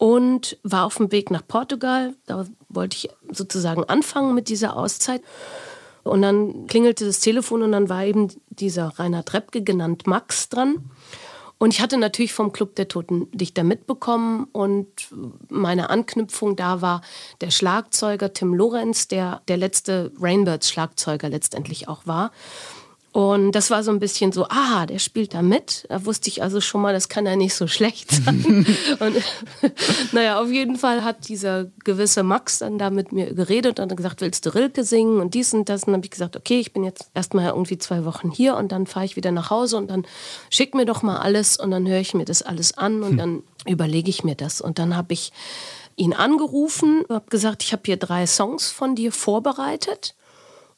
Und 0.00 0.56
war 0.62 0.86
auf 0.86 0.96
dem 0.96 1.12
Weg 1.12 1.30
nach 1.30 1.46
Portugal. 1.46 2.14
Da 2.26 2.46
wollte 2.70 2.96
ich 2.96 3.10
sozusagen 3.30 3.84
anfangen 3.84 4.34
mit 4.34 4.48
dieser 4.48 4.74
Auszeit. 4.74 5.20
Und 6.04 6.22
dann 6.22 6.66
klingelte 6.68 7.04
das 7.04 7.20
Telefon 7.20 7.62
und 7.62 7.72
dann 7.72 7.90
war 7.90 8.06
eben 8.06 8.28
dieser 8.48 8.98
Rainer 8.98 9.26
Treppke, 9.26 9.62
genannt 9.62 10.06
Max, 10.06 10.48
dran. 10.48 10.90
Und 11.58 11.74
ich 11.74 11.82
hatte 11.82 11.98
natürlich 11.98 12.32
vom 12.32 12.52
Club 12.52 12.76
der 12.76 12.88
Toten 12.88 13.30
Dichter 13.32 13.62
mitbekommen 13.62 14.48
und 14.52 14.86
meine 15.50 15.90
Anknüpfung 15.90 16.56
da 16.56 16.80
war 16.80 17.02
der 17.42 17.50
Schlagzeuger 17.50 18.32
Tim 18.32 18.54
Lorenz, 18.54 19.08
der 19.08 19.42
der 19.48 19.58
letzte 19.58 20.10
Rainbirds 20.18 20.70
Schlagzeuger 20.70 21.28
letztendlich 21.28 21.86
auch 21.86 22.06
war. 22.06 22.32
Und 23.12 23.52
das 23.52 23.70
war 23.70 23.82
so 23.82 23.90
ein 23.90 23.98
bisschen 23.98 24.30
so, 24.30 24.46
ah, 24.50 24.86
der 24.86 25.00
spielt 25.00 25.34
da 25.34 25.42
mit. 25.42 25.84
Da 25.88 26.04
wusste 26.04 26.28
ich 26.28 26.44
also 26.44 26.60
schon 26.60 26.80
mal, 26.80 26.92
das 26.92 27.08
kann 27.08 27.26
ja 27.26 27.34
nicht 27.34 27.54
so 27.54 27.66
schlecht 27.66 28.10
sein. 28.24 28.64
und 29.00 29.16
naja, 30.12 30.40
auf 30.40 30.48
jeden 30.48 30.76
Fall 30.76 31.02
hat 31.02 31.28
dieser 31.28 31.66
gewisse 31.82 32.22
Max 32.22 32.58
dann 32.58 32.78
da 32.78 32.90
mit 32.90 33.10
mir 33.10 33.34
geredet 33.34 33.80
und 33.80 33.90
hat 33.90 33.96
gesagt, 33.96 34.20
willst 34.20 34.46
du 34.46 34.54
Rilke 34.54 34.84
singen 34.84 35.20
und 35.20 35.34
dies 35.34 35.52
und 35.52 35.68
das. 35.68 35.82
Und 35.82 35.88
dann 35.88 35.94
habe 35.96 36.06
ich 36.06 36.12
gesagt, 36.12 36.36
okay, 36.36 36.60
ich 36.60 36.72
bin 36.72 36.84
jetzt 36.84 37.10
erstmal 37.12 37.48
irgendwie 37.48 37.78
zwei 37.78 38.04
Wochen 38.04 38.30
hier 38.30 38.56
und 38.56 38.70
dann 38.70 38.86
fahre 38.86 39.06
ich 39.06 39.16
wieder 39.16 39.32
nach 39.32 39.50
Hause 39.50 39.76
und 39.76 39.90
dann 39.90 40.06
schick 40.48 40.76
mir 40.76 40.86
doch 40.86 41.02
mal 41.02 41.18
alles 41.18 41.56
und 41.56 41.72
dann 41.72 41.88
höre 41.88 42.00
ich 42.00 42.14
mir 42.14 42.24
das 42.24 42.42
alles 42.42 42.78
an 42.78 43.02
und 43.02 43.10
hm. 43.10 43.18
dann 43.18 43.42
überlege 43.66 44.08
ich 44.08 44.22
mir 44.22 44.36
das. 44.36 44.60
Und 44.60 44.78
dann 44.78 44.96
habe 44.96 45.14
ich 45.14 45.32
ihn 45.96 46.12
angerufen, 46.12 47.02
habe 47.08 47.28
gesagt, 47.28 47.64
ich 47.64 47.72
habe 47.72 47.82
hier 47.86 47.96
drei 47.96 48.28
Songs 48.28 48.70
von 48.70 48.94
dir 48.94 49.10
vorbereitet 49.10 50.14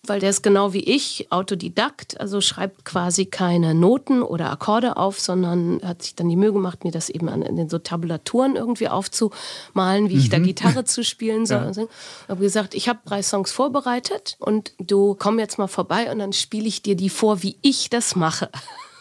weil 0.04 0.18
der 0.18 0.30
ist 0.30 0.42
genau 0.42 0.72
wie 0.72 0.82
ich 0.82 1.28
Autodidakt, 1.30 2.20
also 2.20 2.40
schreibt 2.40 2.84
quasi 2.84 3.26
keine 3.26 3.72
Noten 3.72 4.22
oder 4.22 4.50
Akkorde 4.50 4.96
auf, 4.96 5.20
sondern 5.20 5.80
hat 5.84 6.02
sich 6.02 6.16
dann 6.16 6.28
die 6.28 6.34
Mühe 6.34 6.52
gemacht, 6.52 6.82
mir 6.82 6.90
das 6.90 7.08
eben 7.08 7.28
an 7.28 7.42
in 7.42 7.54
den 7.54 7.68
so 7.68 7.78
Tabulaturen 7.78 8.56
irgendwie 8.56 8.88
aufzumalen, 8.88 10.08
wie 10.08 10.18
ich 10.18 10.28
da 10.28 10.40
mhm. 10.40 10.44
Gitarre 10.44 10.84
zu 10.86 11.04
spielen 11.04 11.46
soll. 11.46 11.70
Ja. 11.76 11.86
Habe 12.28 12.40
gesagt, 12.40 12.74
ich 12.74 12.88
habe 12.88 12.98
drei 13.04 13.22
Songs 13.22 13.52
vorbereitet 13.52 14.36
und 14.40 14.72
du 14.78 15.14
komm 15.16 15.38
jetzt 15.38 15.58
mal 15.58 15.68
vorbei 15.68 16.10
und 16.10 16.18
dann 16.18 16.32
spiele 16.32 16.66
ich 16.66 16.82
dir 16.82 16.96
die 16.96 17.10
vor, 17.10 17.44
wie 17.44 17.56
ich 17.62 17.88
das 17.88 18.16
mache. 18.16 18.50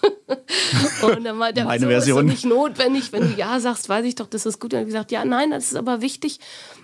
und 1.01 1.23
dann 1.23 1.37
meinte 1.37 1.61
er, 1.61 1.65
Meine 1.65 1.81
so, 1.81 1.87
Version. 1.87 2.17
ist 2.17 2.23
doch 2.23 2.31
nicht 2.31 2.45
notwendig, 2.45 3.11
wenn 3.11 3.23
du 3.23 3.39
ja 3.39 3.59
sagst, 3.59 3.89
weiß 3.89 4.05
ich 4.05 4.15
doch, 4.15 4.27
das 4.27 4.45
ist 4.45 4.59
gut. 4.59 4.75
Und 4.75 4.81
ich 4.81 4.85
gesagt, 4.85 5.11
ja, 5.11 5.25
nein, 5.25 5.49
das 5.49 5.65
ist 5.65 5.75
aber 5.75 6.01
wichtig, 6.01 6.39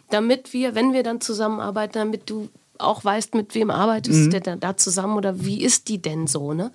damit 0.10 0.53
wir, 0.53 0.73
wenn 0.73 0.93
wir 0.93 1.03
dann 1.03 1.21
zusammenarbeiten, 1.21 1.93
damit 1.93 2.30
du 2.32 2.49
auch 2.80 3.04
weißt, 3.04 3.36
mit 3.36 3.56
wem 3.56 3.70
arbeitest 3.70 4.20
mhm. 4.20 4.30
du 4.32 4.40
denn 4.42 4.60
da 4.60 4.78
zusammen 4.78 5.18
oder 5.18 5.44
wie 5.44 5.63
ist 5.63 5.88
die 5.88 6.02
denn 6.02 6.28
so, 6.28 6.54
ne? 6.54 6.72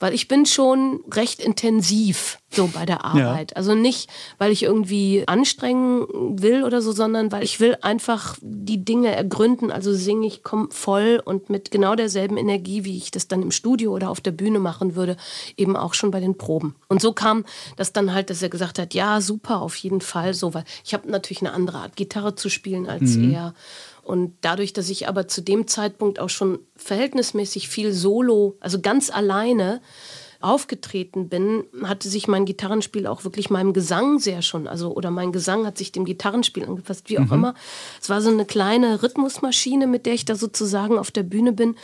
Weil 0.00 0.12
ich 0.12 0.28
bin 0.28 0.44
schon 0.44 1.00
recht 1.10 1.40
intensiv 1.40 2.38
so 2.50 2.68
bei 2.68 2.84
der 2.84 3.04
Arbeit. 3.04 3.52
Ja. 3.52 3.56
Also 3.56 3.74
nicht, 3.74 4.10
weil 4.38 4.52
ich 4.52 4.62
irgendwie 4.62 5.24
anstrengen 5.26 6.06
will 6.40 6.64
oder 6.64 6.82
so, 6.82 6.92
sondern 6.92 7.32
weil 7.32 7.42
ich 7.42 7.60
will 7.60 7.76
einfach 7.82 8.36
die 8.40 8.84
Dinge 8.84 9.14
ergründen. 9.14 9.70
Also 9.70 9.92
singe 9.92 10.26
ich 10.26 10.42
voll 10.70 11.22
und 11.24 11.50
mit 11.50 11.70
genau 11.70 11.94
derselben 11.94 12.36
Energie, 12.36 12.84
wie 12.84 12.96
ich 12.96 13.10
das 13.10 13.28
dann 13.28 13.42
im 13.42 13.50
Studio 13.50 13.92
oder 13.92 14.10
auf 14.10 14.20
der 14.20 14.32
Bühne 14.32 14.58
machen 14.58 14.94
würde, 14.94 15.16
eben 15.56 15.76
auch 15.76 15.94
schon 15.94 16.10
bei 16.10 16.20
den 16.20 16.36
Proben. 16.36 16.74
Und 16.88 17.00
so 17.00 17.12
kam 17.12 17.44
das 17.76 17.92
dann 17.92 18.12
halt, 18.12 18.30
dass 18.30 18.42
er 18.42 18.48
gesagt 18.48 18.78
hat, 18.78 18.94
ja, 18.94 19.20
super, 19.20 19.62
auf 19.62 19.76
jeden 19.76 20.00
Fall 20.00 20.34
so, 20.34 20.54
weil 20.54 20.64
ich 20.84 20.94
habe 20.94 21.10
natürlich 21.10 21.42
eine 21.42 21.52
andere 21.52 21.78
Art 21.78 21.96
Gitarre 21.96 22.34
zu 22.34 22.48
spielen 22.48 22.88
als 22.88 23.16
mhm. 23.16 23.32
er. 23.32 23.54
Und 24.04 24.34
dadurch, 24.42 24.72
dass 24.72 24.90
ich 24.90 25.08
aber 25.08 25.28
zu 25.28 25.40
dem 25.40 25.66
Zeitpunkt 25.66 26.20
auch 26.20 26.28
schon 26.28 26.58
verhältnismäßig 26.76 27.68
viel 27.68 27.92
Solo, 27.92 28.56
also 28.60 28.80
ganz 28.80 29.10
alleine 29.10 29.80
aufgetreten 30.44 31.30
bin, 31.30 31.64
hatte 31.84 32.08
sich 32.08 32.28
mein 32.28 32.44
Gitarrenspiel 32.44 33.06
auch 33.06 33.24
wirklich 33.24 33.48
meinem 33.48 33.72
Gesang 33.72 34.18
sehr 34.18 34.42
schon, 34.42 34.68
also 34.68 34.94
oder 34.94 35.10
mein 35.10 35.32
Gesang 35.32 35.64
hat 35.64 35.78
sich 35.78 35.90
dem 35.90 36.04
Gitarrenspiel 36.04 36.64
angepasst, 36.64 37.08
wie 37.08 37.18
auch 37.18 37.24
mhm. 37.24 37.32
immer. 37.32 37.54
Es 38.00 38.10
war 38.10 38.20
so 38.20 38.28
eine 38.28 38.44
kleine 38.44 39.02
Rhythmusmaschine, 39.02 39.86
mit 39.86 40.04
der 40.04 40.12
ich 40.12 40.26
da 40.26 40.34
sozusagen 40.34 40.98
auf 40.98 41.10
der 41.10 41.22
Bühne 41.22 41.52
bin. 41.52 41.76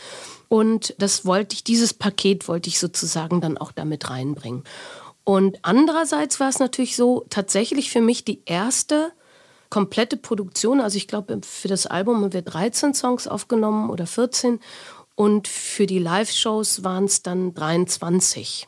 Und 0.47 0.93
das 0.99 1.25
wollte 1.25 1.55
ich, 1.55 1.63
dieses 1.63 1.93
Paket 1.95 2.47
wollte 2.47 2.69
ich 2.69 2.77
sozusagen 2.77 3.41
dann 3.41 3.57
auch 3.57 3.71
damit 3.71 4.11
reinbringen. 4.11 4.63
Und 5.23 5.57
andererseits 5.63 6.39
war 6.39 6.49
es 6.49 6.59
natürlich 6.59 6.95
so, 6.95 7.25
tatsächlich 7.29 7.89
für 7.89 8.01
mich 8.01 8.25
die 8.25 8.41
erste 8.45 9.11
komplette 9.71 10.17
Produktion. 10.17 10.79
Also 10.79 10.97
ich 10.97 11.07
glaube, 11.07 11.41
für 11.41 11.67
das 11.67 11.87
Album 11.87 12.21
haben 12.21 12.33
wir 12.33 12.43
13 12.43 12.93
Songs 12.93 13.27
aufgenommen 13.27 13.89
oder 13.89 14.05
14 14.05 14.59
und 15.15 15.47
für 15.47 15.87
die 15.87 15.97
Live-Shows 15.97 16.83
waren 16.83 17.05
es 17.05 17.23
dann 17.23 17.55
23. 17.55 18.67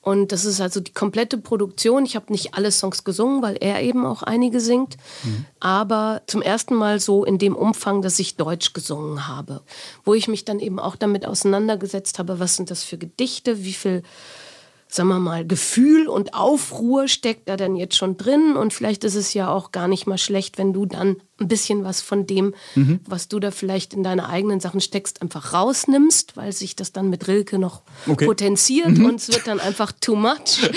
Und 0.00 0.30
das 0.30 0.44
ist 0.44 0.60
also 0.60 0.78
die 0.78 0.92
komplette 0.92 1.36
Produktion. 1.36 2.04
Ich 2.04 2.14
habe 2.14 2.32
nicht 2.32 2.54
alle 2.54 2.70
Songs 2.70 3.02
gesungen, 3.02 3.42
weil 3.42 3.56
er 3.56 3.82
eben 3.82 4.06
auch 4.06 4.22
einige 4.22 4.60
singt. 4.60 4.96
Mhm. 5.24 5.46
Aber 5.58 6.22
zum 6.28 6.42
ersten 6.42 6.76
Mal 6.76 7.00
so 7.00 7.24
in 7.24 7.38
dem 7.38 7.56
Umfang, 7.56 8.02
dass 8.02 8.20
ich 8.20 8.36
Deutsch 8.36 8.72
gesungen 8.72 9.26
habe. 9.26 9.62
Wo 10.04 10.14
ich 10.14 10.28
mich 10.28 10.44
dann 10.44 10.60
eben 10.60 10.78
auch 10.78 10.94
damit 10.94 11.26
auseinandergesetzt 11.26 12.20
habe, 12.20 12.38
was 12.38 12.54
sind 12.54 12.70
das 12.70 12.84
für 12.84 12.98
Gedichte, 12.98 13.64
wie 13.64 13.72
viel 13.72 14.04
sagen 14.88 15.08
wir 15.08 15.18
mal, 15.18 15.46
Gefühl 15.46 16.08
und 16.08 16.34
Aufruhr 16.34 17.08
steckt 17.08 17.48
da 17.48 17.56
dann 17.56 17.76
jetzt 17.76 17.96
schon 17.96 18.16
drin. 18.16 18.56
Und 18.56 18.72
vielleicht 18.72 19.04
ist 19.04 19.14
es 19.14 19.34
ja 19.34 19.48
auch 19.48 19.72
gar 19.72 19.88
nicht 19.88 20.06
mal 20.06 20.18
schlecht, 20.18 20.58
wenn 20.58 20.72
du 20.72 20.86
dann 20.86 21.16
ein 21.38 21.48
bisschen 21.48 21.84
was 21.84 22.00
von 22.00 22.26
dem, 22.26 22.54
mhm. 22.74 23.00
was 23.06 23.28
du 23.28 23.40
da 23.40 23.50
vielleicht 23.50 23.94
in 23.94 24.02
deine 24.02 24.28
eigenen 24.28 24.60
Sachen 24.60 24.80
steckst, 24.80 25.22
einfach 25.22 25.52
rausnimmst, 25.52 26.36
weil 26.36 26.52
sich 26.52 26.76
das 26.76 26.92
dann 26.92 27.10
mit 27.10 27.28
Rilke 27.28 27.58
noch 27.58 27.82
okay. 28.06 28.26
potenziert 28.26 28.98
mhm. 28.98 29.06
und 29.06 29.14
es 29.16 29.28
wird 29.28 29.46
dann 29.46 29.60
einfach 29.60 29.92
too 29.92 30.16
much. 30.16 30.70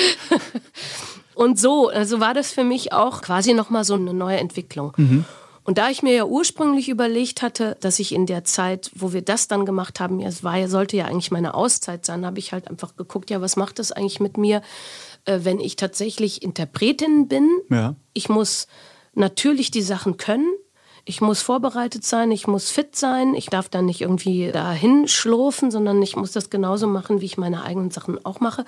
und 1.35 1.59
so, 1.59 1.89
also 1.89 2.19
war 2.19 2.33
das 2.33 2.51
für 2.51 2.63
mich 2.63 2.91
auch 2.91 3.21
quasi 3.21 3.53
nochmal 3.53 3.83
so 3.83 3.93
eine 3.93 4.13
neue 4.13 4.37
Entwicklung. 4.37 4.93
Mhm. 4.97 5.25
Und 5.69 5.77
da 5.77 5.91
ich 5.91 6.01
mir 6.01 6.15
ja 6.15 6.25
ursprünglich 6.25 6.89
überlegt 6.89 7.43
hatte, 7.43 7.77
dass 7.79 7.99
ich 7.99 8.11
in 8.11 8.25
der 8.25 8.43
Zeit, 8.43 8.89
wo 8.95 9.13
wir 9.13 9.21
das 9.21 9.47
dann 9.47 9.67
gemacht 9.67 9.99
haben, 9.99 10.19
es 10.19 10.43
war, 10.43 10.67
sollte 10.67 10.97
ja 10.97 11.05
eigentlich 11.05 11.29
meine 11.29 11.53
Auszeit 11.53 12.07
sein, 12.07 12.25
habe 12.25 12.39
ich 12.39 12.53
halt 12.53 12.67
einfach 12.67 12.95
geguckt, 12.95 13.29
ja, 13.29 13.39
was 13.39 13.55
macht 13.55 13.77
das 13.77 13.91
eigentlich 13.91 14.19
mit 14.19 14.35
mir, 14.35 14.63
äh, 15.25 15.41
wenn 15.43 15.59
ich 15.59 15.75
tatsächlich 15.75 16.41
Interpretin 16.41 17.27
bin? 17.27 17.47
Ja. 17.69 17.93
Ich 18.13 18.29
muss 18.29 18.65
natürlich 19.13 19.69
die 19.69 19.83
Sachen 19.83 20.17
können. 20.17 20.51
Ich 21.05 21.21
muss 21.21 21.43
vorbereitet 21.43 22.03
sein, 22.03 22.31
ich 22.31 22.47
muss 22.47 22.71
fit 22.71 22.95
sein, 22.95 23.35
ich 23.35 23.45
darf 23.45 23.69
dann 23.69 23.85
nicht 23.85 24.01
irgendwie 24.01 24.51
dahin 24.51 25.07
schlurfen, 25.07 25.69
sondern 25.69 26.01
ich 26.01 26.15
muss 26.15 26.31
das 26.31 26.49
genauso 26.49 26.87
machen, 26.87 27.21
wie 27.21 27.25
ich 27.25 27.37
meine 27.37 27.61
eigenen 27.61 27.91
Sachen 27.91 28.25
auch 28.25 28.39
mache 28.39 28.65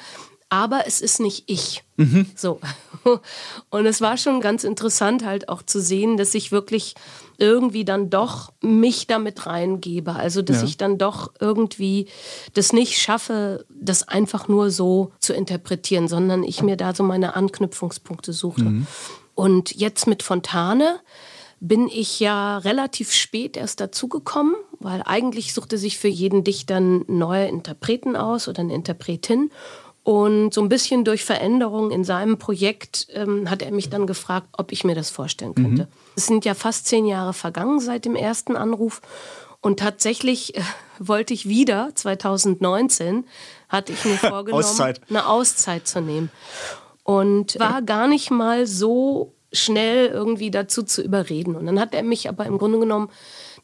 aber 0.51 0.85
es 0.85 0.99
ist 0.99 1.21
nicht 1.21 1.45
ich. 1.47 1.83
Mhm. 1.95 2.25
So. 2.35 2.59
Und 3.69 3.85
es 3.85 4.01
war 4.01 4.17
schon 4.17 4.41
ganz 4.41 4.65
interessant 4.65 5.25
halt 5.25 5.47
auch 5.47 5.63
zu 5.63 5.81
sehen, 5.81 6.17
dass 6.17 6.35
ich 6.35 6.51
wirklich 6.51 6.93
irgendwie 7.37 7.85
dann 7.85 8.09
doch 8.09 8.51
mich 8.61 9.07
damit 9.07 9.45
reingebe. 9.45 10.13
Also, 10.13 10.41
dass 10.41 10.57
ja. 10.57 10.67
ich 10.67 10.75
dann 10.75 10.97
doch 10.97 11.31
irgendwie 11.39 12.07
das 12.53 12.73
nicht 12.73 12.99
schaffe, 12.99 13.65
das 13.69 14.09
einfach 14.09 14.49
nur 14.49 14.71
so 14.71 15.13
zu 15.19 15.33
interpretieren, 15.33 16.09
sondern 16.09 16.43
ich 16.43 16.61
mir 16.61 16.75
da 16.75 16.93
so 16.93 17.03
meine 17.03 17.35
Anknüpfungspunkte 17.35 18.33
suche. 18.33 18.63
Mhm. 18.65 18.87
Und 19.35 19.71
jetzt 19.71 20.05
mit 20.05 20.21
Fontane 20.21 20.99
bin 21.61 21.87
ich 21.87 22.19
ja 22.19 22.57
relativ 22.57 23.13
spät 23.13 23.55
erst 23.55 23.79
dazugekommen, 23.79 24.55
weil 24.79 25.01
eigentlich 25.05 25.53
suchte 25.53 25.77
sich 25.77 25.97
für 25.97 26.09
jeden 26.09 26.43
Dichter 26.43 26.77
ein 26.77 27.05
neuer 27.07 27.47
Interpreten 27.47 28.17
aus 28.17 28.49
oder 28.49 28.59
eine 28.59 28.73
Interpretin. 28.73 29.49
Und 30.03 30.51
so 30.53 30.61
ein 30.61 30.69
bisschen 30.69 31.05
durch 31.05 31.23
Veränderungen 31.23 31.91
in 31.91 32.03
seinem 32.03 32.37
Projekt 32.39 33.07
ähm, 33.13 33.49
hat 33.49 33.61
er 33.61 33.71
mich 33.71 33.89
dann 33.89 34.07
gefragt, 34.07 34.47
ob 34.53 34.71
ich 34.71 34.83
mir 34.83 34.95
das 34.95 35.11
vorstellen 35.11 35.53
könnte. 35.53 35.83
Mhm. 35.83 35.87
Es 36.15 36.25
sind 36.25 36.43
ja 36.43 36.55
fast 36.55 36.87
zehn 36.87 37.05
Jahre 37.05 37.33
vergangen 37.33 37.79
seit 37.79 38.05
dem 38.05 38.15
ersten 38.15 38.55
Anruf. 38.55 39.01
Und 39.61 39.79
tatsächlich 39.79 40.57
äh, 40.57 40.61
wollte 40.97 41.35
ich 41.35 41.47
wieder, 41.47 41.91
2019, 41.93 43.25
hatte 43.69 43.93
ich 43.93 44.03
mir 44.05 44.17
vorgenommen, 44.17 44.63
Auszeit. 44.63 45.01
eine 45.07 45.27
Auszeit 45.27 45.87
zu 45.87 46.01
nehmen. 46.01 46.31
Und 47.03 47.59
war 47.59 47.81
gar 47.83 48.07
nicht 48.07 48.31
mal 48.31 48.65
so 48.65 49.33
schnell 49.53 50.07
irgendwie 50.07 50.49
dazu 50.49 50.81
zu 50.81 51.03
überreden. 51.03 51.55
Und 51.55 51.65
dann 51.67 51.79
hat 51.79 51.93
er 51.93 52.03
mich 52.03 52.27
aber 52.27 52.45
im 52.45 52.57
Grunde 52.57 52.79
genommen 52.79 53.09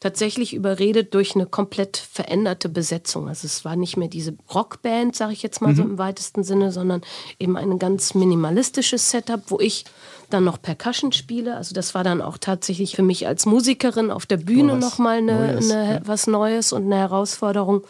tatsächlich 0.00 0.54
überredet 0.54 1.14
durch 1.14 1.34
eine 1.34 1.46
komplett 1.46 1.96
veränderte 1.96 2.68
Besetzung. 2.68 3.28
Also 3.28 3.46
es 3.46 3.64
war 3.64 3.76
nicht 3.76 3.96
mehr 3.96 4.08
diese 4.08 4.36
Rockband, 4.54 5.16
sage 5.16 5.32
ich 5.32 5.42
jetzt 5.42 5.60
mal 5.60 5.72
mhm. 5.72 5.76
so 5.76 5.82
im 5.82 5.98
weitesten 5.98 6.44
Sinne, 6.44 6.72
sondern 6.72 7.02
eben 7.38 7.56
ein 7.56 7.78
ganz 7.78 8.14
minimalistisches 8.14 9.10
Setup, 9.10 9.42
wo 9.48 9.60
ich 9.60 9.84
dann 10.30 10.44
noch 10.44 10.60
Percussion 10.60 11.12
spiele. 11.12 11.56
Also 11.56 11.74
das 11.74 11.94
war 11.94 12.04
dann 12.04 12.20
auch 12.20 12.38
tatsächlich 12.38 12.96
für 12.96 13.02
mich 13.02 13.26
als 13.26 13.46
Musikerin 13.46 14.10
auf 14.10 14.26
der 14.26 14.36
Bühne 14.36 14.74
oh, 14.74 14.76
nochmal 14.76 15.18
eine, 15.18 15.34
Neues, 15.34 15.70
eine, 15.70 15.94
ja. 15.94 16.00
was 16.04 16.26
Neues 16.26 16.72
und 16.72 16.84
eine 16.84 16.96
Herausforderung. 16.96 17.84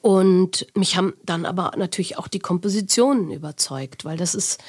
Und 0.00 0.66
mich 0.74 0.96
haben 0.96 1.14
dann 1.24 1.44
aber 1.44 1.72
natürlich 1.76 2.16
auch 2.16 2.28
die 2.28 2.38
Kompositionen 2.38 3.32
überzeugt, 3.32 4.04
weil 4.04 4.16
das 4.16 4.36
ist 4.36 4.60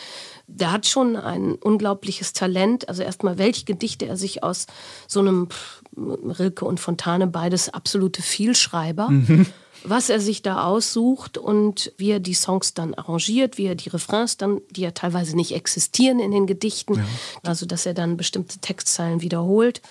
der 0.47 0.71
hat 0.71 0.87
schon 0.87 1.17
ein 1.17 1.55
unglaubliches 1.55 2.33
Talent. 2.33 2.87
Also 2.87 3.03
erstmal, 3.03 3.37
welche 3.37 3.65
Gedichte 3.65 4.07
er 4.07 4.15
sich 4.15 4.43
aus 4.43 4.65
so 5.05 5.19
einem 5.19 5.49
Rilke 5.97 6.65
und 6.65 6.79
Fontane, 6.79 7.27
beides 7.27 7.69
absolute 7.69 8.21
Vielschreiber. 8.21 9.09
Mhm 9.09 9.47
was 9.83 10.09
er 10.09 10.19
sich 10.19 10.41
da 10.41 10.63
aussucht 10.63 11.37
und 11.37 11.91
wie 11.97 12.11
er 12.11 12.19
die 12.19 12.33
Songs 12.33 12.73
dann 12.73 12.93
arrangiert, 12.93 13.57
wie 13.57 13.65
er 13.65 13.75
die 13.75 13.89
Refrains 13.89 14.37
dann, 14.37 14.61
die 14.71 14.81
ja 14.81 14.91
teilweise 14.91 15.35
nicht 15.35 15.53
existieren 15.53 16.19
in 16.19 16.31
den 16.31 16.47
Gedichten, 16.47 16.95
ja. 16.95 17.05
also 17.43 17.65
dass 17.65 17.85
er 17.85 17.93
dann 17.93 18.17
bestimmte 18.17 18.59
Textzeilen 18.59 19.21
wiederholt. 19.21 19.81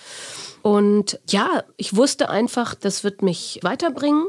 Und 0.67 1.17
ja, 1.29 1.63
ich 1.77 1.95
wusste 1.95 2.29
einfach, 2.29 2.75
das 2.75 3.05
wird 3.05 3.21
mich 3.21 3.61
weiterbringen. 3.61 4.27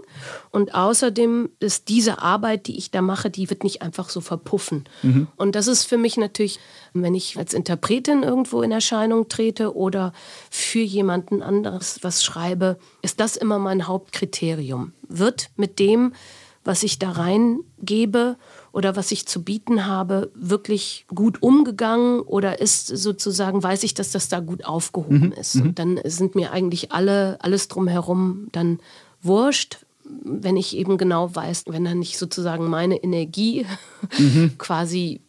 Und 0.53 0.73
außerdem 0.73 1.49
ist 1.59 1.89
diese 1.89 2.23
Arbeit, 2.23 2.69
die 2.69 2.79
ich 2.79 2.93
da 2.93 3.03
mache, 3.03 3.29
die 3.29 3.51
wird 3.51 3.65
nicht 3.65 3.83
einfach 3.83 4.09
so 4.09 4.21
verpuffen. 4.21 4.85
Mhm. 5.03 5.27
Und 5.35 5.57
das 5.57 5.67
ist 5.67 5.87
für 5.87 5.99
mich 5.99 6.17
natürlich, 6.17 6.61
wenn 6.93 7.17
ich 7.17 7.37
als 7.37 7.55
Interpretin 7.55 8.23
irgendwo 8.23 8.63
in 8.63 8.71
Erscheinung 8.71 9.29
trete 9.29 9.75
oder 9.75 10.13
für 10.49 10.79
jemanden 10.79 11.43
anderes 11.43 11.99
was 12.03 12.23
schreibe, 12.23 12.79
ist 13.03 13.19
das 13.19 13.37
immer 13.37 13.59
mein 13.59 13.89
Hauptkriterium. 13.89 14.93
Wird 15.09 15.51
mit 15.57 15.81
dem, 15.81 16.13
was 16.63 16.85
ich 16.85 17.01
da 17.01 17.11
reingebe 17.11 18.37
oder 18.79 18.95
was 18.95 19.11
ich 19.11 19.27
zu 19.27 19.43
bieten 19.43 19.87
habe, 19.87 20.31
wirklich 20.37 21.05
gut 21.13 21.43
umgegangen 21.43 22.21
oder 22.21 22.61
ist 22.61 22.87
sozusagen, 22.87 23.61
weiß 23.61 23.83
ich, 23.83 23.93
dass 23.93 24.13
das 24.13 24.29
da 24.29 24.39
gut 24.39 24.65
aufgehoben 24.65 25.31
mhm. 25.31 25.33
ist. 25.33 25.57
Und 25.57 25.65
mhm. 25.65 25.75
dann 25.75 26.01
sind 26.05 26.37
mir 26.37 26.53
eigentlich 26.53 26.93
alle, 26.93 27.39
alles 27.41 27.67
drumherum 27.67 28.47
dann 28.53 28.79
wurscht, 29.21 29.85
wenn 30.05 30.57
ich 30.57 30.77
eben 30.77 30.97
genau 30.97 31.35
weiß, 31.35 31.65
wenn 31.67 31.85
dann 31.85 31.99
nicht 31.99 32.19
sozusagen 32.19 32.71
meine 32.71 33.03
Energie 33.03 33.67
mhm. 34.17 34.53
quasi 34.59 35.23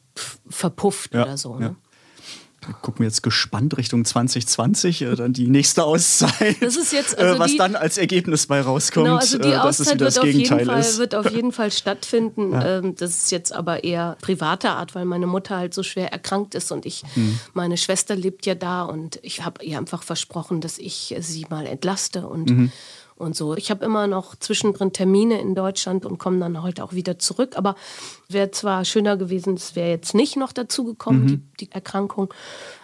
verpufft 0.47 1.15
ja, 1.15 1.23
oder 1.23 1.35
so. 1.35 1.55
Ne? 1.55 1.65
Ja 1.65 1.75
gucken 2.82 2.99
wir 2.99 3.08
jetzt 3.08 3.23
gespannt 3.23 3.77
Richtung 3.77 4.05
2020, 4.05 5.01
äh, 5.01 5.15
dann 5.15 5.34
die 5.34 5.47
nächste 5.47 5.84
Auszeit. 5.84 6.58
Das 6.62 6.75
ist 6.75 6.93
jetzt, 6.93 7.17
äh, 7.17 7.21
also 7.21 7.39
was 7.39 7.51
die, 7.51 7.58
dann 7.58 7.75
als 7.75 7.97
Ergebnis 7.97 8.47
bei 8.47 8.62
rauskommt. 8.62 9.05
Genau, 9.05 9.17
also 9.17 9.38
die 9.38 9.49
äh, 9.49 9.58
Auszeit 9.58 9.99
wird, 9.99 10.17
auf 10.17 10.25
jeden 10.25 10.45
Fall, 10.45 10.97
wird 10.97 11.15
auf 11.15 11.29
jeden 11.32 11.51
Fall 11.51 11.71
stattfinden. 11.71 12.53
Ja. 12.53 12.79
Ähm, 12.79 12.95
das 12.95 13.12
ist 13.12 13.32
jetzt 13.32 13.53
aber 13.53 13.84
eher 13.84 14.17
privater 14.21 14.77
Art, 14.77 14.95
weil 14.95 15.05
meine 15.05 15.27
Mutter 15.27 15.58
halt 15.58 15.73
so 15.73 15.84
schwer 15.84 16.12
erkrankt 16.12 16.55
ist 16.55 16.71
und 16.71 16.86
ich, 16.86 17.03
hm. 17.13 17.39
meine 17.53 17.77
Schwester 17.77 18.15
lebt 18.15 18.45
ja 18.45 18.55
da 18.55 18.84
und 18.84 19.19
ich 19.21 19.43
habe 19.43 19.63
ihr 19.63 19.77
einfach 19.77 20.03
versprochen, 20.03 20.62
dass 20.62 20.77
ich 20.77 21.15
sie 21.19 21.45
mal 21.49 21.65
entlaste 21.65 22.27
und 22.27 22.49
mhm 22.49 22.71
und 23.19 23.36
so. 23.36 23.55
Ich 23.55 23.69
habe 23.69 23.86
immer 23.86 24.08
noch 24.08 24.36
zwischendrin 24.36 24.93
Termine 24.93 25.39
in 25.41 25.55
Deutschland 25.55 26.05
und 26.05 26.17
komme 26.17 26.39
dann 26.39 26.62
heute 26.63 26.84
auch 26.84 26.93
wieder 26.93 27.19
zurück. 27.19 27.58
Aber 27.58 27.75
wäre 28.29 28.51
zwar 28.51 28.86
schöner 28.86 29.17
gewesen, 29.17 29.55
es 29.55 29.75
wäre 29.75 29.89
jetzt 29.89 30.15
nicht 30.15 30.38
noch 30.38 30.53
dazu 30.53 30.84
gekommen, 30.84 31.23
mhm. 31.23 31.27
die, 31.27 31.65
die 31.65 31.71
Erkrankung. 31.71 32.34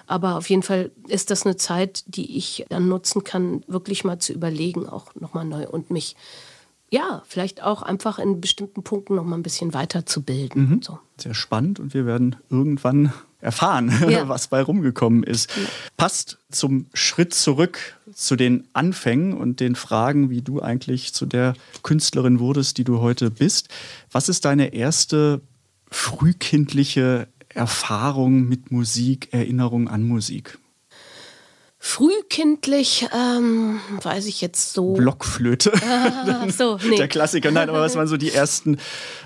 Aber 0.08 0.36
auf 0.38 0.50
jeden 0.50 0.64
Fall 0.64 0.92
ist 1.08 1.32
das 1.32 1.46
eine 1.46 1.56
Zeit, 1.56 2.04
die 2.08 2.38
ich 2.38 2.66
dann 2.70 2.88
nutzen 2.88 3.24
kann, 3.24 3.64
wirklich 3.68 4.04
mal 4.04 4.20
zu 4.20 4.34
überlegen, 4.34 4.88
auch 4.88 5.16
nochmal 5.16 5.46
neu 5.46 5.68
und 5.68 5.90
mich 5.90 6.16
ja, 6.92 7.24
vielleicht 7.26 7.64
auch 7.64 7.82
einfach 7.82 8.20
in 8.20 8.40
bestimmten 8.40 8.84
Punkten 8.84 9.16
noch 9.16 9.24
mal 9.24 9.36
ein 9.36 9.44
bisschen 9.44 9.74
weiterzubilden. 9.74 10.70
Mhm. 10.70 10.82
So. 10.82 11.00
Sehr 11.18 11.34
spannend 11.34 11.80
und 11.80 11.94
wir 11.94 12.06
werden 12.06 12.36
irgendwann 12.50 13.12
erfahren, 13.46 13.94
ja. 14.10 14.28
was 14.28 14.48
bei 14.48 14.62
rumgekommen 14.62 15.24
ist. 15.24 15.56
Ja. 15.56 15.64
Passt 15.96 16.40
zum 16.52 16.88
Schritt 16.94 17.34
zurück 17.34 17.98
zu 18.14 18.36
den 18.36 18.68
Anfängen 18.74 19.34
und 19.34 19.60
den 19.60 19.76
Fragen, 19.76 20.30
wie 20.30 20.42
du 20.42 20.62
eigentlich 20.62 21.14
zu 21.14 21.26
der 21.26 21.54
Künstlerin 21.84 22.40
wurdest, 22.40 22.78
die 22.78 22.84
du 22.84 23.00
heute 23.00 23.32
bist. 23.32 23.70
Was 24.12 24.28
ist 24.28 24.46
deine 24.46 24.74
erste 24.74 25.42
frühkindliche 25.90 27.28
Erfahrung 27.50 28.50
mit 28.50 28.72
Musik, 28.72 29.30
Erinnerung 29.32 29.88
an 29.88 30.08
Musik? 30.08 30.58
Frühkindlich, 31.88 33.08
ähm, 33.14 33.80
weiß 34.02 34.26
ich 34.26 34.42
jetzt 34.42 34.74
so. 34.74 34.94
Blockflöte. 34.94 35.72
Ah, 35.88 36.50
so, 36.50 36.80
nee. 36.90 36.98
Der 36.98 37.08
Klassiker. 37.08 37.52
Nein, 37.52 37.70
aber 37.70 37.80
was 37.80 37.96
waren 37.96 38.08
so 38.08 38.18
die 38.18 38.32
ersten 38.32 38.80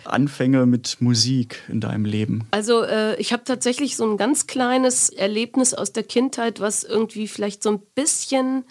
Anfänge 0.04 0.66
mit 0.66 0.98
Musik 1.00 1.64
in 1.70 1.80
deinem 1.80 2.04
Leben? 2.04 2.48
Also, 2.52 2.84
äh, 2.84 3.16
ich 3.16 3.32
habe 3.32 3.46
tatsächlich 3.46 3.96
so 3.96 4.04
ein 4.04 4.18
ganz 4.18 4.46
kleines 4.46 5.08
Erlebnis 5.08 5.74
aus 5.74 5.94
der 5.94 6.04
Kindheit, 6.04 6.60
was 6.60 6.84
irgendwie 6.84 7.30
vielleicht 7.30 7.64
so 7.64 7.72
ein 7.72 7.80
bisschen 7.96 8.66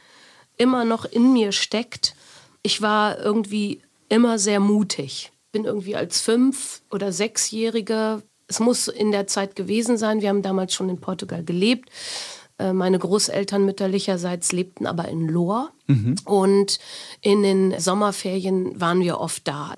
immer 0.58 0.84
noch 0.84 1.06
in 1.06 1.32
mir 1.32 1.50
steckt. 1.52 2.14
Ich 2.62 2.82
war 2.82 3.18
irgendwie 3.18 3.80
immer 4.10 4.38
sehr 4.38 4.60
mutig. 4.60 5.32
Bin 5.50 5.64
irgendwie 5.64 5.96
als 5.96 6.20
Fünf- 6.20 6.82
oder 6.90 7.10
Sechsjährige, 7.10 8.22
es 8.48 8.60
muss 8.60 8.86
in 8.86 9.12
der 9.12 9.26
Zeit 9.26 9.56
gewesen 9.56 9.96
sein, 9.96 10.20
wir 10.20 10.28
haben 10.28 10.42
damals 10.42 10.74
schon 10.74 10.90
in 10.90 11.00
Portugal 11.00 11.42
gelebt 11.42 11.88
meine 12.58 12.98
Großeltern 12.98 13.64
mütterlicherseits 13.64 14.52
lebten 14.52 14.86
aber 14.86 15.08
in 15.08 15.28
Lohr. 15.28 15.70
Mhm. 15.86 16.16
Und 16.24 16.78
in 17.20 17.42
den 17.42 17.78
Sommerferien 17.78 18.80
waren 18.80 19.00
wir 19.00 19.20
oft 19.20 19.46
da. 19.46 19.74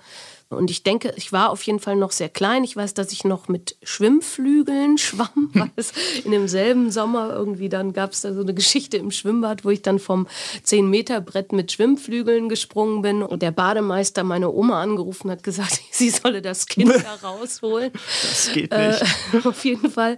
Und 0.50 0.68
ich 0.68 0.82
denke, 0.82 1.12
ich 1.16 1.32
war 1.32 1.50
auf 1.50 1.62
jeden 1.62 1.78
Fall 1.78 1.94
noch 1.94 2.10
sehr 2.10 2.28
klein. 2.28 2.64
Ich 2.64 2.76
weiß, 2.76 2.92
dass 2.94 3.12
ich 3.12 3.22
noch 3.22 3.46
mit 3.46 3.76
Schwimmflügeln 3.84 4.98
schwamm, 4.98 5.50
weil 5.54 5.70
es 5.76 5.92
in 6.24 6.32
demselben 6.32 6.90
Sommer 6.90 7.32
irgendwie 7.32 7.68
dann 7.68 7.92
gab 7.92 8.12
es 8.12 8.22
da 8.22 8.34
so 8.34 8.40
eine 8.40 8.52
Geschichte 8.52 8.96
im 8.96 9.12
Schwimmbad, 9.12 9.64
wo 9.64 9.70
ich 9.70 9.82
dann 9.82 10.00
vom 10.00 10.26
10-Meter-Brett 10.66 11.52
mit 11.52 11.70
Schwimmflügeln 11.70 12.48
gesprungen 12.48 13.00
bin 13.00 13.22
und 13.22 13.42
der 13.42 13.52
Bademeister 13.52 14.24
meine 14.24 14.50
Oma 14.50 14.82
angerufen 14.82 15.30
hat, 15.30 15.44
gesagt, 15.44 15.80
sie 15.92 16.10
solle 16.10 16.42
das 16.42 16.66
Kind 16.66 16.90
da 16.90 17.28
rausholen. 17.28 17.92
Das 17.92 18.50
geht 18.52 18.72
nicht. 18.72 19.02
Äh, 19.32 19.38
auf 19.48 19.64
jeden 19.64 19.88
Fall 19.88 20.16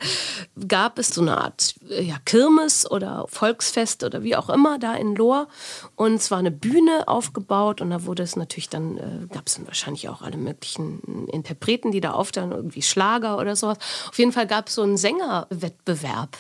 gab 0.66 0.99
es 0.99 1.11
so 1.11 1.21
eine 1.21 1.37
Art 1.37 1.75
ja, 1.87 2.16
Kirmes 2.25 2.90
oder 2.90 3.27
Volksfest 3.29 4.03
oder 4.03 4.23
wie 4.23 4.35
auch 4.35 4.49
immer 4.49 4.79
da 4.79 4.95
in 4.95 5.14
Lohr. 5.14 5.49
Und 5.95 6.14
es 6.14 6.31
war 6.31 6.38
eine 6.38 6.51
Bühne 6.51 7.07
aufgebaut 7.07 7.83
und 7.83 7.90
da 7.90 8.07
wurde 8.07 8.23
es 8.23 8.35
natürlich 8.35 8.71
dann, 8.71 8.97
äh, 8.97 9.27
gab 9.31 9.47
es 9.47 9.57
dann 9.57 9.66
wahrscheinlich 9.66 10.09
auch 10.09 10.21
alle 10.22 10.37
möglichen 10.37 11.26
Interpreten, 11.28 11.90
die 11.90 12.00
da 12.00 12.12
auftauchen, 12.12 12.52
irgendwie 12.52 12.82
Schlager 12.82 13.38
oder 13.38 13.56
sowas. 13.56 13.78
Auf 14.08 14.18
jeden 14.18 14.32
Fall 14.32 14.46
gab 14.46 14.68
es 14.68 14.74
so 14.74 14.82
einen 14.82 14.96
Sängerwettbewerb 14.96 16.38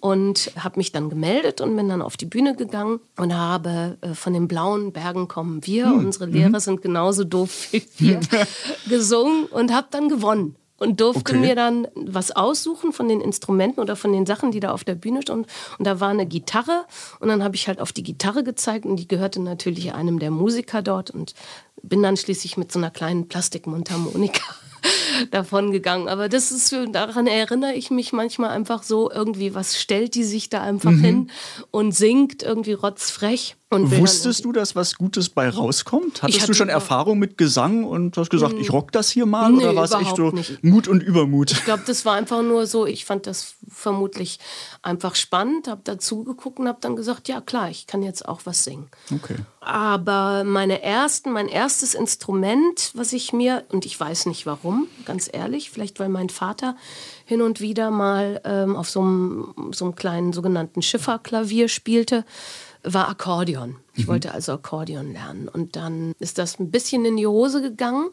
und 0.00 0.50
habe 0.58 0.78
mich 0.78 0.92
dann 0.92 1.10
gemeldet 1.10 1.60
und 1.60 1.76
bin 1.76 1.88
dann 1.88 2.02
auf 2.02 2.16
die 2.16 2.26
Bühne 2.26 2.56
gegangen 2.56 3.00
und 3.16 3.34
habe 3.34 3.98
äh, 4.00 4.14
von 4.14 4.32
den 4.32 4.48
blauen 4.48 4.92
Bergen 4.92 5.28
kommen 5.28 5.66
wir, 5.66 5.86
hm. 5.86 5.98
unsere 5.98 6.26
Lehrer 6.26 6.48
mhm. 6.48 6.60
sind 6.60 6.82
genauso 6.82 7.24
doof 7.24 7.68
wie 7.72 7.84
wir, 7.98 8.20
gesungen 8.88 9.46
und 9.46 9.72
habe 9.72 9.86
dann 9.90 10.08
gewonnen 10.08 10.56
und 10.82 11.00
durfte 11.00 11.34
okay. 11.34 11.38
mir 11.38 11.54
dann 11.54 11.86
was 11.94 12.32
aussuchen 12.32 12.92
von 12.92 13.08
den 13.08 13.20
Instrumenten 13.20 13.80
oder 13.80 13.94
von 13.94 14.12
den 14.12 14.26
Sachen, 14.26 14.50
die 14.50 14.58
da 14.58 14.72
auf 14.72 14.82
der 14.82 14.96
Bühne 14.96 15.22
standen. 15.22 15.46
Und 15.78 15.86
da 15.86 16.00
war 16.00 16.08
eine 16.08 16.26
Gitarre 16.26 16.84
und 17.20 17.28
dann 17.28 17.44
habe 17.44 17.54
ich 17.54 17.68
halt 17.68 17.80
auf 17.80 17.92
die 17.92 18.02
Gitarre 18.02 18.42
gezeigt 18.42 18.84
und 18.84 18.96
die 18.96 19.06
gehörte 19.06 19.40
natürlich 19.40 19.94
einem 19.94 20.18
der 20.18 20.32
Musiker 20.32 20.82
dort 20.82 21.10
und 21.10 21.34
bin 21.82 22.02
dann 22.02 22.16
schließlich 22.16 22.56
mit 22.56 22.72
so 22.72 22.78
einer 22.78 22.90
kleinen 22.90 23.28
Plastikmundharmonika 23.28 24.42
davon 25.30 25.72
gegangen. 25.72 26.08
Aber 26.08 26.28
das 26.28 26.50
ist 26.52 26.74
daran 26.92 27.26
erinnere 27.26 27.74
ich 27.74 27.90
mich 27.90 28.12
manchmal 28.12 28.50
einfach 28.50 28.82
so 28.82 29.10
irgendwie, 29.10 29.54
was 29.54 29.80
stellt 29.80 30.14
die 30.14 30.24
sich 30.24 30.48
da 30.48 30.62
einfach 30.62 30.90
mhm. 30.90 31.04
hin 31.04 31.30
und 31.70 31.92
singt 31.92 32.42
irgendwie 32.42 32.72
rotzfrech. 32.72 33.56
Wusstest 33.72 34.44
du, 34.44 34.52
dass 34.52 34.76
was 34.76 34.94
Gutes 34.96 35.28
bei 35.28 35.48
rauskommt? 35.48 36.22
Hattest 36.22 36.48
du 36.48 36.54
schon 36.54 36.68
Erfahrung 36.68 37.18
mit 37.18 37.38
Gesang 37.38 37.84
und 37.84 38.16
hast 38.16 38.30
gesagt, 38.30 38.54
ich 38.58 38.72
rock 38.72 38.92
das 38.92 39.10
hier 39.10 39.26
mal? 39.26 39.50
Nee, 39.50 39.64
oder 39.64 39.76
war 39.76 39.84
es 39.84 39.92
echt 39.92 40.16
so 40.16 40.30
nicht. 40.30 40.62
Mut 40.62 40.88
und 40.88 41.02
Übermut? 41.02 41.52
Ich 41.52 41.64
glaube, 41.64 41.82
das 41.86 42.04
war 42.04 42.14
einfach 42.14 42.42
nur 42.42 42.66
so, 42.66 42.86
ich 42.86 43.04
fand 43.04 43.26
das 43.26 43.54
vermutlich 43.68 44.38
einfach 44.82 45.14
spannend, 45.14 45.68
habe 45.68 45.80
dazu 45.84 46.24
geguckt 46.24 46.58
und 46.58 46.68
habe 46.68 46.78
dann 46.80 46.96
gesagt, 46.96 47.28
ja 47.28 47.40
klar, 47.40 47.70
ich 47.70 47.86
kann 47.86 48.02
jetzt 48.02 48.28
auch 48.28 48.42
was 48.44 48.64
singen. 48.64 48.88
Okay. 49.12 49.36
Aber 49.60 50.44
meine 50.44 50.82
ersten, 50.82 51.32
mein 51.32 51.48
erstes 51.48 51.94
Instrument, 51.94 52.90
was 52.94 53.12
ich 53.12 53.32
mir, 53.32 53.64
und 53.70 53.86
ich 53.86 53.98
weiß 53.98 54.26
nicht 54.26 54.44
warum, 54.46 54.88
ganz 55.04 55.30
ehrlich, 55.32 55.70
vielleicht 55.70 56.00
weil 56.00 56.08
mein 56.08 56.28
Vater 56.28 56.76
hin 57.24 57.42
und 57.42 57.60
wieder 57.60 57.90
mal 57.90 58.40
ähm, 58.44 58.76
auf 58.76 58.90
so 58.90 59.00
einem 59.00 59.94
kleinen 59.94 60.32
sogenannten 60.32 60.82
Schifferklavier 60.82 61.68
spielte, 61.68 62.24
war 62.82 63.08
Akkordeon. 63.08 63.76
Ich 63.94 64.04
mhm. 64.04 64.12
wollte 64.12 64.32
also 64.32 64.52
Akkordeon 64.52 65.12
lernen. 65.12 65.48
Und 65.48 65.76
dann 65.76 66.12
ist 66.18 66.38
das 66.38 66.58
ein 66.58 66.70
bisschen 66.70 67.04
in 67.04 67.16
die 67.16 67.26
Hose 67.26 67.62
gegangen, 67.62 68.10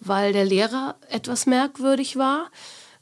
weil 0.00 0.32
der 0.32 0.44
Lehrer 0.44 0.96
etwas 1.08 1.46
merkwürdig 1.46 2.16
war. 2.16 2.50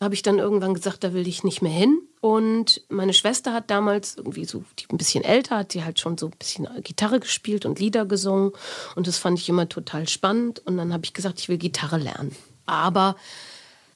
Habe 0.01 0.15
ich 0.15 0.23
dann 0.23 0.39
irgendwann 0.39 0.75
gesagt, 0.75 1.05
da 1.05 1.15
will 1.15 1.29
ich 1.29 1.45
nicht 1.45 1.63
mehr 1.63 1.73
hin. 1.73 2.01
Und 2.21 2.83
meine 2.89 3.13
Schwester 3.13 3.53
hat 3.53 3.71
damals 3.71 4.17
irgendwie 4.17 4.45
so, 4.45 4.65
die 4.79 4.87
ein 4.91 4.97
bisschen 4.97 5.25
älter, 5.25 5.59
hat 5.59 5.75
die 5.75 5.85
halt 5.85 6.01
schon 6.01 6.19
so 6.19 6.27
ein 6.27 6.37
bisschen 6.39 6.69
Gitarre 6.83 7.21
gespielt 7.21 7.65
und 7.65 7.79
Lieder 7.79 8.05
gesungen. 8.07 8.53
Und 8.97 9.07
das 9.07 9.19
fand 9.19 9.39
ich 9.39 9.49
immer 9.49 9.69
total 9.69 10.09
spannend. 10.09 10.61
Und 10.67 10.77
dann 10.77 10.93
habe 10.93 11.05
ich 11.05 11.13
gesagt, 11.13 11.39
ich 11.39 11.49
will 11.49 11.59
Gitarre 11.59 11.99
lernen. 11.99 12.35
Aber 12.67 13.17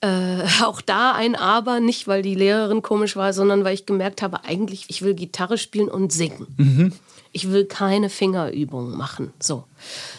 äh, 0.00 0.42
auch 0.62 0.80
da 0.80 1.12
ein 1.12 1.34
Aber, 1.34 1.80
nicht 1.80 2.08
weil 2.08 2.22
die 2.22 2.34
Lehrerin 2.34 2.82
komisch 2.82 3.16
war, 3.16 3.32
sondern 3.32 3.64
weil 3.64 3.74
ich 3.74 3.86
gemerkt 3.86 4.22
habe, 4.22 4.44
eigentlich, 4.44 4.86
ich 4.88 5.02
will 5.02 5.14
Gitarre 5.14 5.58
spielen 5.58 5.88
und 5.88 6.12
singen. 6.12 6.46
Mhm. 6.56 6.92
Ich 7.32 7.50
will 7.50 7.66
keine 7.66 8.08
Fingerübungen 8.08 8.96
machen. 8.96 9.32
So. 9.38 9.64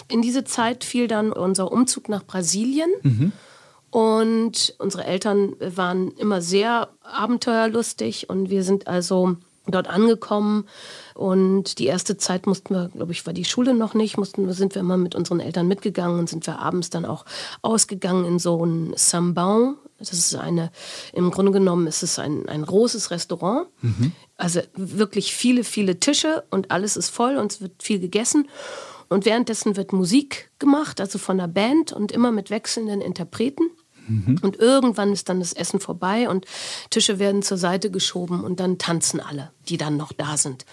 In 0.08 0.22
diese 0.22 0.44
Zeit 0.44 0.84
fiel 0.84 1.08
dann 1.08 1.32
unser 1.32 1.72
Umzug 1.72 2.08
nach 2.08 2.24
Brasilien. 2.24 2.89
Mhm. 3.02 3.32
Und 3.92 4.76
unsere 4.78 5.04
Eltern 5.06 5.54
waren 5.60 6.12
immer 6.12 6.42
sehr 6.42 6.89
abenteuerlustig 7.02 8.30
und 8.30 8.52
wir 8.52 8.63
sind 8.63 8.88
also 8.88 9.38
dort 9.72 9.88
angekommen 9.88 10.66
und 11.14 11.80
die 11.80 11.88
erste 11.88 12.18
Zeit 12.18 12.48
mussten 12.48 12.74
wir, 12.74 12.90
glaube 12.90 13.12
ich, 13.12 13.26
war 13.26 13.34
die 13.34 13.46
Schule 13.46 13.74
noch 13.74 13.94
nicht, 13.94 14.18
mussten, 14.18 14.52
sind 14.54 14.76
wir 14.76 14.80
immer 14.82 14.98
mit 14.98 15.16
unseren 15.16 15.40
Eltern 15.40 15.68
mitgegangen 15.68 16.20
und 16.20 16.30
sind 16.30 16.48
wir 16.48 16.60
abends 16.60 16.90
dann 16.90 17.06
auch 17.06 17.26
ausgegangen 17.62 18.26
in 18.26 18.40
so 18.40 18.66
ein 18.66 18.94
Sambon. 18.96 19.76
Das 19.98 20.14
ist 20.14 20.34
eine, 20.36 20.72
im 21.12 21.30
Grunde 21.30 21.52
genommen 21.52 21.88
ist 21.88 22.04
es 22.04 22.20
ein, 22.20 22.48
ein 22.48 22.66
großes 22.66 23.12
Restaurant. 23.12 23.68
Mhm. 23.82 24.14
Also 24.38 24.62
wirklich 24.76 25.34
viele, 25.36 25.66
viele 25.66 26.00
Tische 26.00 26.44
und 26.50 26.72
alles 26.72 26.96
ist 26.96 27.10
voll 27.10 27.38
und 27.38 27.52
es 27.52 27.62
wird 27.62 27.84
viel 27.84 28.00
gegessen. 28.00 28.48
Und 29.10 29.26
währenddessen 29.26 29.76
wird 29.76 29.92
Musik 29.92 30.52
gemacht, 30.60 31.02
also 31.02 31.18
von 31.18 31.38
der 31.38 31.48
Band 31.48 31.92
und 31.92 32.12
immer 32.12 32.32
mit 32.32 32.50
wechselnden 32.50 33.02
Interpreten. 33.02 33.70
Mhm. 34.10 34.39
Und 34.41 34.58
irgendwann 34.58 35.13
ist 35.13 35.30
dann 35.30 35.39
das 35.39 35.54
Essen 35.54 35.80
vorbei 35.80 36.28
und 36.28 36.45
Tische 36.89 37.19
werden 37.19 37.41
zur 37.43 37.58
Seite 37.58 37.91
geschoben 37.91 38.43
und 38.43 38.60
dann 38.60 38.78
tanzen 38.78 39.19
alle, 39.19 39.52
die 39.67 39.78
dann 39.78 39.98
noch 39.98 40.12
da 40.12 40.38
sind. 40.38 40.65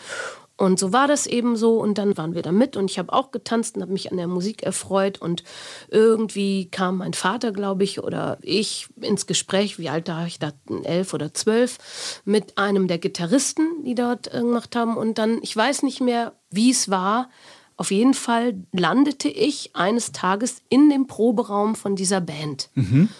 Und 0.58 0.78
so 0.78 0.92
war 0.92 1.06
das 1.06 1.26
eben 1.26 1.56
so 1.56 1.78
und 1.78 1.98
dann 1.98 2.16
waren 2.16 2.34
wir 2.34 2.40
da 2.40 2.50
mit 2.50 2.76
und 2.76 2.90
ich 2.90 2.98
habe 2.98 3.12
auch 3.12 3.30
getanzt 3.30 3.76
und 3.76 3.82
habe 3.82 3.92
mich 3.92 4.10
an 4.10 4.16
der 4.16 4.26
Musik 4.26 4.62
erfreut 4.62 5.20
und 5.20 5.44
irgendwie 5.88 6.70
kam 6.70 6.98
mein 6.98 7.12
Vater, 7.12 7.52
glaube 7.52 7.84
ich, 7.84 8.02
oder 8.02 8.38
ich 8.40 8.88
ins 9.02 9.26
Gespräch, 9.26 9.78
wie 9.78 9.90
alt 9.90 10.08
war 10.08 10.26
ich 10.26 10.38
da, 10.38 10.52
elf 10.84 11.12
oder 11.12 11.34
zwölf, 11.34 11.76
mit 12.24 12.56
einem 12.56 12.88
der 12.88 12.96
Gitarristen, 12.98 13.84
die 13.84 13.94
dort 13.94 14.30
gemacht 14.30 14.74
haben 14.74 14.96
und 14.96 15.18
dann, 15.18 15.40
ich 15.42 15.54
weiß 15.54 15.82
nicht 15.82 16.00
mehr, 16.00 16.32
wie 16.50 16.70
es 16.70 16.88
war, 16.88 17.28
auf 17.76 17.90
jeden 17.90 18.14
Fall 18.14 18.54
landete 18.72 19.28
ich 19.28 19.76
eines 19.76 20.12
Tages 20.12 20.62
in 20.70 20.88
dem 20.88 21.06
Proberaum 21.06 21.74
von 21.74 21.96
dieser 21.96 22.22
Band. 22.22 22.70
Mhm 22.74 23.10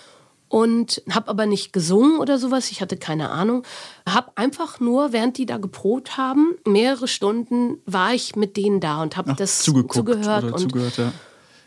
und 0.49 1.03
habe 1.11 1.29
aber 1.29 1.47
nicht 1.47 1.73
gesungen 1.73 2.19
oder 2.19 2.39
sowas. 2.39 2.71
Ich 2.71 2.81
hatte 2.81 2.97
keine 2.97 3.31
Ahnung. 3.31 3.65
Habe 4.09 4.33
einfach 4.37 4.81
nur, 4.81 5.13
während 5.13 5.39
die 5.39 5.47
da 5.47 5.59
geprobt 5.59 6.17
haben, 6.17 6.55
mehrere 6.65 7.09
Stunden 7.09 7.79
war 7.85 8.15
ich 8.15 8.37
mit 8.37 8.57
denen 8.57 8.81
da 8.81 9.03
und 9.03 9.17
habe 9.17 9.35
das 9.35 9.61
zugehört 9.61 10.45
und 10.45 10.59
zugehört, 10.59 10.99
ja. 10.99 11.13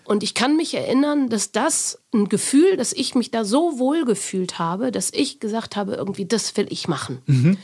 Und 0.06 0.24
ich 0.24 0.34
kann 0.34 0.56
mich 0.56 0.74
erinnern, 0.74 1.30
dass 1.30 1.52
das 1.52 2.00
ein 2.16 2.30
Gefühl, 2.30 2.78
dass 2.78 2.94
ich 2.94 3.14
mich 3.14 3.30
da 3.30 3.46
so 3.46 3.78
wohl 3.78 4.06
gefühlt 4.06 4.58
habe, 4.58 4.92
dass 4.92 5.14
ich 5.14 5.40
gesagt 5.40 5.76
habe, 5.76 5.94
irgendwie, 5.94 6.26
das 6.26 6.58
will 6.58 6.66
ich 6.72 6.88
machen. 6.88 7.22
Mhm. 7.28 7.58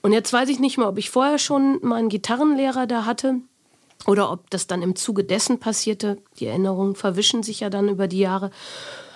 Und 0.00 0.14
jetzt 0.14 0.32
weiß 0.32 0.48
ich 0.48 0.58
nicht 0.58 0.78
mehr, 0.78 0.88
ob 0.88 0.96
ich 0.96 1.10
vorher 1.10 1.38
schon 1.38 1.80
meinen 1.82 2.08
Gitarrenlehrer 2.08 2.86
da 2.86 3.04
hatte 3.04 3.34
oder 4.06 4.32
ob 4.32 4.48
das 4.48 4.66
dann 4.66 4.80
im 4.80 4.96
Zuge 4.96 5.22
dessen 5.22 5.58
passierte. 5.58 6.16
Die 6.38 6.46
Erinnerungen 6.46 6.94
verwischen 6.94 7.42
sich 7.42 7.60
ja 7.60 7.68
dann 7.68 7.90
über 7.90 8.08
die 8.08 8.20
Jahre. 8.20 8.50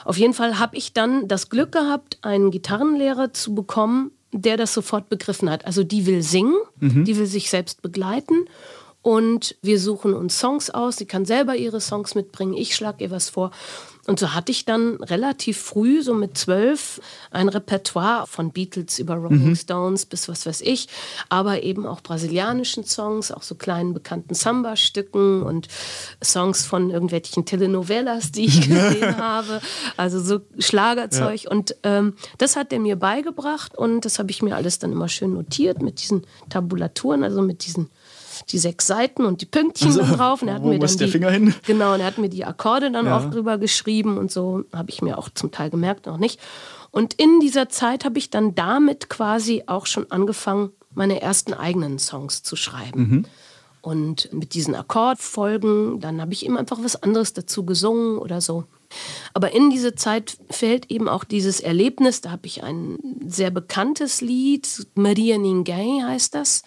Auf 0.06 0.16
jeden 0.18 0.34
Fall 0.34 0.60
habe 0.60 0.76
ich 0.76 0.92
dann 0.92 1.26
das 1.26 1.48
Glück 1.48 1.72
gehabt, 1.72 2.18
einen 2.22 2.52
Gitarrenlehrer 2.52 3.32
zu 3.32 3.56
bekommen, 3.56 4.12
der 4.30 4.56
das 4.56 4.72
sofort 4.72 5.08
begriffen 5.08 5.50
hat. 5.50 5.66
Also 5.66 5.82
die 5.82 6.06
will 6.06 6.22
singen, 6.22 6.54
mhm. 6.78 7.04
die 7.04 7.16
will 7.16 7.26
sich 7.26 7.50
selbst 7.50 7.82
begleiten 7.82 8.44
und 9.02 9.56
wir 9.62 9.80
suchen 9.80 10.14
uns 10.14 10.38
Songs 10.38 10.70
aus. 10.70 10.96
Sie 10.96 11.06
kann 11.06 11.24
selber 11.24 11.56
ihre 11.56 11.80
Songs 11.80 12.14
mitbringen, 12.14 12.54
ich 12.54 12.76
schlage 12.76 13.02
ihr 13.02 13.10
was 13.10 13.30
vor. 13.30 13.50
Und 14.06 14.20
so 14.20 14.34
hatte 14.34 14.52
ich 14.52 14.64
dann 14.64 14.96
relativ 14.96 15.58
früh, 15.58 16.02
so 16.02 16.14
mit 16.14 16.38
zwölf, 16.38 17.00
ein 17.30 17.48
Repertoire 17.48 18.26
von 18.26 18.52
Beatles 18.52 18.98
über 18.98 19.14
Rolling 19.14 19.48
mhm. 19.48 19.56
Stones 19.56 20.06
bis 20.06 20.28
was 20.28 20.46
weiß 20.46 20.60
ich, 20.60 20.88
aber 21.28 21.62
eben 21.62 21.86
auch 21.86 22.00
brasilianischen 22.00 22.84
Songs, 22.84 23.32
auch 23.32 23.42
so 23.42 23.56
kleinen 23.56 23.94
bekannten 23.94 24.34
Samba-Stücken 24.34 25.42
und 25.42 25.68
Songs 26.22 26.64
von 26.64 26.90
irgendwelchen 26.90 27.44
Telenovelas, 27.44 28.32
die 28.32 28.46
ich 28.46 28.60
gesehen 28.68 29.16
habe, 29.16 29.60
also 29.96 30.20
so 30.20 30.40
Schlagerzeug. 30.58 31.44
Ja. 31.44 31.50
Und 31.50 31.76
ähm, 31.82 32.14
das 32.38 32.56
hat 32.56 32.72
er 32.72 32.78
mir 32.78 32.96
beigebracht 32.96 33.76
und 33.76 34.04
das 34.04 34.18
habe 34.18 34.30
ich 34.30 34.42
mir 34.42 34.54
alles 34.54 34.78
dann 34.78 34.92
immer 34.92 35.08
schön 35.08 35.34
notiert 35.34 35.82
mit 35.82 36.00
diesen 36.00 36.26
Tabulaturen, 36.48 37.24
also 37.24 37.42
mit 37.42 37.66
diesen 37.66 37.90
die 38.44 38.58
sechs 38.58 38.86
Seiten 38.86 39.24
und 39.24 39.40
die 39.40 39.46
Pünktchen 39.46 39.98
also, 39.98 40.16
drauf. 40.16 40.42
Und 40.42 40.48
er 40.48 40.54
hat 40.54 40.64
mir 40.64 40.78
dann 40.78 40.96
der 40.96 41.06
die, 41.06 41.12
Finger 41.12 41.30
hin? 41.30 41.54
Genau, 41.66 41.94
und 41.94 42.00
er 42.00 42.06
hat 42.06 42.18
mir 42.18 42.28
die 42.28 42.44
Akkorde 42.44 42.90
dann 42.90 43.06
ja. 43.06 43.18
auch 43.18 43.30
drüber 43.30 43.58
geschrieben 43.58 44.18
und 44.18 44.30
so 44.30 44.64
habe 44.72 44.90
ich 44.90 45.02
mir 45.02 45.18
auch 45.18 45.28
zum 45.30 45.50
Teil 45.50 45.70
gemerkt, 45.70 46.06
noch 46.06 46.18
nicht. 46.18 46.40
Und 46.90 47.14
in 47.14 47.40
dieser 47.40 47.68
Zeit 47.68 48.04
habe 48.04 48.18
ich 48.18 48.30
dann 48.30 48.54
damit 48.54 49.10
quasi 49.10 49.64
auch 49.66 49.86
schon 49.86 50.10
angefangen, 50.10 50.70
meine 50.94 51.20
ersten 51.20 51.52
eigenen 51.52 51.98
Songs 51.98 52.42
zu 52.42 52.56
schreiben. 52.56 53.00
Mhm. 53.00 53.24
Und 53.82 54.32
mit 54.32 54.54
diesen 54.54 54.74
Akkordfolgen, 54.74 56.00
dann 56.00 56.20
habe 56.20 56.32
ich 56.32 56.44
eben 56.44 56.56
einfach 56.56 56.78
was 56.82 57.00
anderes 57.02 57.34
dazu 57.34 57.64
gesungen 57.64 58.18
oder 58.18 58.40
so. 58.40 58.64
Aber 59.34 59.52
in 59.52 59.70
diese 59.70 59.94
Zeit 59.94 60.38
fällt 60.50 60.90
eben 60.90 61.08
auch 61.08 61.24
dieses 61.24 61.60
Erlebnis, 61.60 62.20
da 62.20 62.30
habe 62.30 62.46
ich 62.46 62.62
ein 62.62 62.98
sehr 63.26 63.50
bekanntes 63.50 64.20
Lied, 64.20 64.86
Maria 64.94 65.36
Ninguém 65.36 66.04
heißt 66.04 66.34
das. 66.34 66.62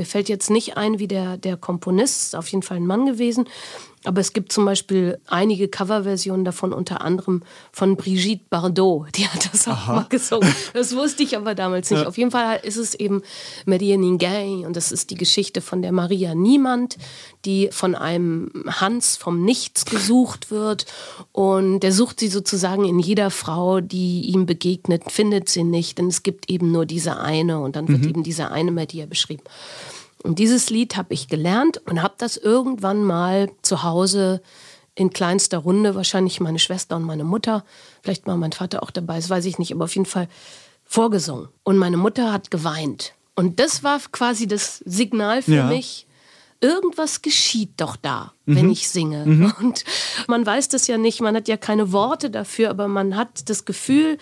Mir 0.00 0.06
fällt 0.06 0.30
jetzt 0.30 0.48
nicht 0.48 0.78
ein, 0.78 0.98
wie 0.98 1.08
der, 1.08 1.36
der 1.36 1.58
Komponist, 1.58 2.28
ist 2.28 2.34
auf 2.34 2.48
jeden 2.48 2.62
Fall 2.62 2.78
ein 2.78 2.86
Mann 2.86 3.04
gewesen, 3.04 3.46
aber 4.04 4.22
es 4.22 4.32
gibt 4.32 4.50
zum 4.50 4.64
Beispiel 4.64 5.18
einige 5.26 5.68
Coverversionen 5.68 6.42
davon, 6.42 6.72
unter 6.72 7.02
anderem 7.02 7.42
von 7.70 7.96
Brigitte 7.96 8.44
Bardot. 8.48 9.08
Die 9.16 9.28
hat 9.28 9.52
das 9.52 9.68
auch 9.68 9.72
Aha. 9.72 9.94
mal 9.94 10.06
gesungen. 10.08 10.54
Das 10.72 10.96
wusste 10.96 11.22
ich 11.22 11.36
aber 11.36 11.54
damals 11.54 11.90
nicht. 11.90 12.00
Ja. 12.00 12.08
Auf 12.08 12.16
jeden 12.16 12.30
Fall 12.30 12.60
ist 12.62 12.78
es 12.78 12.94
eben 12.94 13.20
Maria 13.66 13.96
Ninguém 13.96 14.64
und 14.64 14.74
das 14.74 14.90
ist 14.90 15.10
die 15.10 15.16
Geschichte 15.16 15.60
von 15.60 15.82
der 15.82 15.92
Maria 15.92 16.34
Niemand, 16.34 16.96
die 17.44 17.68
von 17.72 17.94
einem 17.94 18.50
Hans 18.66 19.18
vom 19.18 19.44
Nichts 19.44 19.84
gesucht 19.84 20.50
wird 20.50 20.86
und 21.32 21.80
der 21.80 21.92
sucht 21.92 22.20
sie 22.20 22.28
sozusagen 22.28 22.86
in 22.86 22.98
jeder 22.98 23.30
Frau, 23.30 23.80
die 23.80 24.22
ihm 24.22 24.46
begegnet, 24.46 25.12
findet 25.12 25.50
sie 25.50 25.64
nicht, 25.64 25.98
denn 25.98 26.08
es 26.08 26.22
gibt 26.22 26.50
eben 26.50 26.72
nur 26.72 26.86
diese 26.86 27.18
eine 27.18 27.60
und 27.60 27.76
dann 27.76 27.86
wird 27.88 28.00
mhm. 28.00 28.08
eben 28.08 28.22
diese 28.22 28.50
eine 28.50 28.70
Maria 28.70 29.04
beschrieben. 29.04 29.42
Und 30.22 30.38
dieses 30.38 30.70
Lied 30.70 30.96
habe 30.96 31.14
ich 31.14 31.28
gelernt 31.28 31.78
und 31.86 32.02
habe 32.02 32.14
das 32.18 32.36
irgendwann 32.36 33.04
mal 33.04 33.50
zu 33.62 33.82
Hause 33.82 34.42
in 34.94 35.10
kleinster 35.10 35.58
Runde, 35.58 35.94
wahrscheinlich 35.94 36.40
meine 36.40 36.58
Schwester 36.58 36.96
und 36.96 37.04
meine 37.04 37.24
Mutter, 37.24 37.64
vielleicht 38.02 38.26
war 38.26 38.36
mein 38.36 38.52
Vater 38.52 38.82
auch 38.82 38.90
dabei, 38.90 39.16
das 39.16 39.30
weiß 39.30 39.44
ich 39.46 39.58
nicht, 39.58 39.72
aber 39.72 39.84
auf 39.84 39.94
jeden 39.94 40.06
Fall 40.06 40.28
vorgesungen. 40.84 41.48
Und 41.62 41.78
meine 41.78 41.96
Mutter 41.96 42.32
hat 42.32 42.50
geweint. 42.50 43.14
Und 43.34 43.60
das 43.60 43.82
war 43.82 44.00
quasi 44.12 44.46
das 44.46 44.78
Signal 44.78 45.40
für 45.40 45.54
ja. 45.54 45.66
mich, 45.66 46.06
irgendwas 46.60 47.22
geschieht 47.22 47.72
doch 47.78 47.96
da, 47.96 48.32
mhm. 48.44 48.56
wenn 48.56 48.70
ich 48.70 48.88
singe. 48.88 49.24
Mhm. 49.24 49.54
Und 49.60 49.84
man 50.26 50.44
weiß 50.44 50.68
das 50.68 50.86
ja 50.86 50.98
nicht, 50.98 51.20
man 51.20 51.34
hat 51.34 51.48
ja 51.48 51.56
keine 51.56 51.92
Worte 51.92 52.30
dafür, 52.30 52.70
aber 52.70 52.88
man 52.88 53.16
hat 53.16 53.48
das 53.48 53.64
Gefühl, 53.64 54.18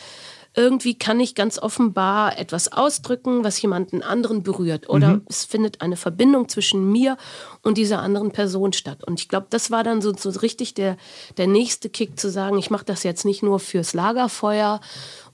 irgendwie 0.55 0.99
kann 0.99 1.21
ich 1.21 1.35
ganz 1.35 1.59
offenbar 1.59 2.39
etwas 2.39 2.73
ausdrücken, 2.73 3.45
was 3.45 3.61
jemanden 3.61 4.03
anderen 4.03 4.43
berührt. 4.43 4.89
Oder 4.89 5.17
mhm. 5.17 5.23
es 5.29 5.45
findet 5.45 5.81
eine 5.81 5.97
Verbindung 5.97 6.49
zwischen 6.49 6.91
mir 6.91 7.17
und 7.63 7.79
dieser 7.79 8.01
anderen 8.01 8.33
Person 8.33 8.73
statt. 8.73 9.05
Und 9.05 9.21
ich 9.21 9.29
glaube, 9.29 9.47
das 9.51 9.71
war 9.71 9.85
dann 9.85 10.03
so, 10.03 10.13
so 10.17 10.31
richtig 10.41 10.75
der, 10.75 10.97
der 11.37 11.47
nächste 11.47 11.89
Kick 11.89 12.19
zu 12.19 12.31
sagen, 12.31 12.59
ich 12.59 12.71
mache 12.71 12.85
das 12.85 13.03
jetzt 13.03 13.25
nicht 13.25 13.43
nur 13.43 13.61
fürs 13.61 13.95
Lagerfeuer 13.95 14.81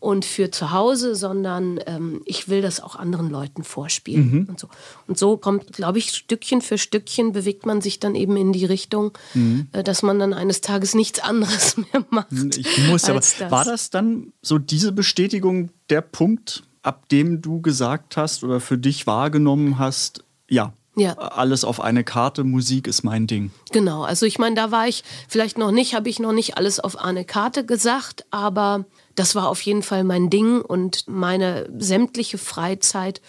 und 0.04 0.26
für 0.26 0.50
zu 0.50 0.70
Hause, 0.70 1.14
sondern 1.14 1.80
ähm, 1.86 2.20
ich 2.26 2.50
will 2.50 2.60
das 2.60 2.80
auch 2.80 2.94
anderen 2.94 3.30
Leuten 3.30 3.64
vorspielen 3.64 4.30
mhm. 4.30 4.48
und 4.50 4.60
so. 4.60 4.68
Und 5.06 5.18
so 5.18 5.38
kommt, 5.38 5.72
glaube 5.72 5.96
ich, 5.96 6.10
Stückchen 6.10 6.60
für 6.60 6.76
Stückchen 6.76 7.32
bewegt 7.32 7.64
man 7.64 7.80
sich 7.80 8.00
dann 8.00 8.14
eben 8.14 8.36
in 8.36 8.52
die 8.52 8.66
Richtung, 8.66 9.16
mhm. 9.32 9.68
äh, 9.72 9.82
dass 9.82 10.02
man 10.02 10.18
dann 10.18 10.34
eines 10.34 10.60
Tages 10.60 10.94
nichts 10.94 11.20
anderes 11.20 11.76
mehr 11.92 12.04
macht. 12.10 12.28
Ich 12.54 12.86
muss 12.86 13.04
aber, 13.04 13.20
das. 13.20 13.40
war 13.50 13.64
das 13.64 13.88
dann 13.88 14.34
so 14.42 14.58
diese 14.58 14.92
Bestätigung 14.92 15.70
der 15.88 16.02
Punkt, 16.02 16.64
ab 16.82 17.08
dem 17.08 17.40
du 17.40 17.62
gesagt 17.62 18.18
hast 18.18 18.44
oder 18.44 18.60
für 18.60 18.76
dich 18.76 19.06
wahrgenommen 19.06 19.78
hast, 19.78 20.22
ja, 20.50 20.74
ja. 20.96 21.14
Alles 21.14 21.64
auf 21.64 21.80
eine 21.80 22.04
Karte, 22.04 22.44
Musik 22.44 22.86
ist 22.86 23.02
mein 23.02 23.26
Ding. 23.26 23.50
Genau, 23.72 24.04
also 24.04 24.26
ich 24.26 24.38
meine, 24.38 24.54
da 24.54 24.70
war 24.70 24.86
ich 24.86 25.02
vielleicht 25.28 25.58
noch 25.58 25.72
nicht, 25.72 25.94
habe 25.96 26.08
ich 26.08 26.20
noch 26.20 26.32
nicht 26.32 26.56
alles 26.56 26.78
auf 26.78 26.96
eine 26.96 27.24
Karte 27.24 27.66
gesagt, 27.66 28.26
aber 28.30 28.84
das 29.14 29.34
war 29.34 29.48
auf 29.48 29.60
jeden 29.62 29.82
Fall 29.82 30.04
mein 30.04 30.30
Ding 30.30 30.60
und 30.60 31.08
meine 31.08 31.68
sämtliche 31.78 32.38
Freizeit, 32.38 33.20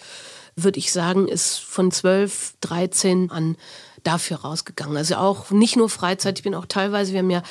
würde 0.56 0.78
ich 0.78 0.92
sagen, 0.92 1.28
ist 1.28 1.58
von 1.58 1.90
12, 1.90 2.54
13 2.60 3.30
an 3.30 3.56
dafür 4.06 4.38
rausgegangen. 4.38 4.96
Also 4.96 5.16
auch 5.16 5.50
nicht 5.50 5.76
nur 5.76 5.88
Freizeit, 5.88 6.38
ich 6.38 6.44
bin 6.44 6.54
auch 6.54 6.66
teilweise, 6.66 7.12
wir 7.12 7.20
haben 7.20 7.30
ja 7.30 7.42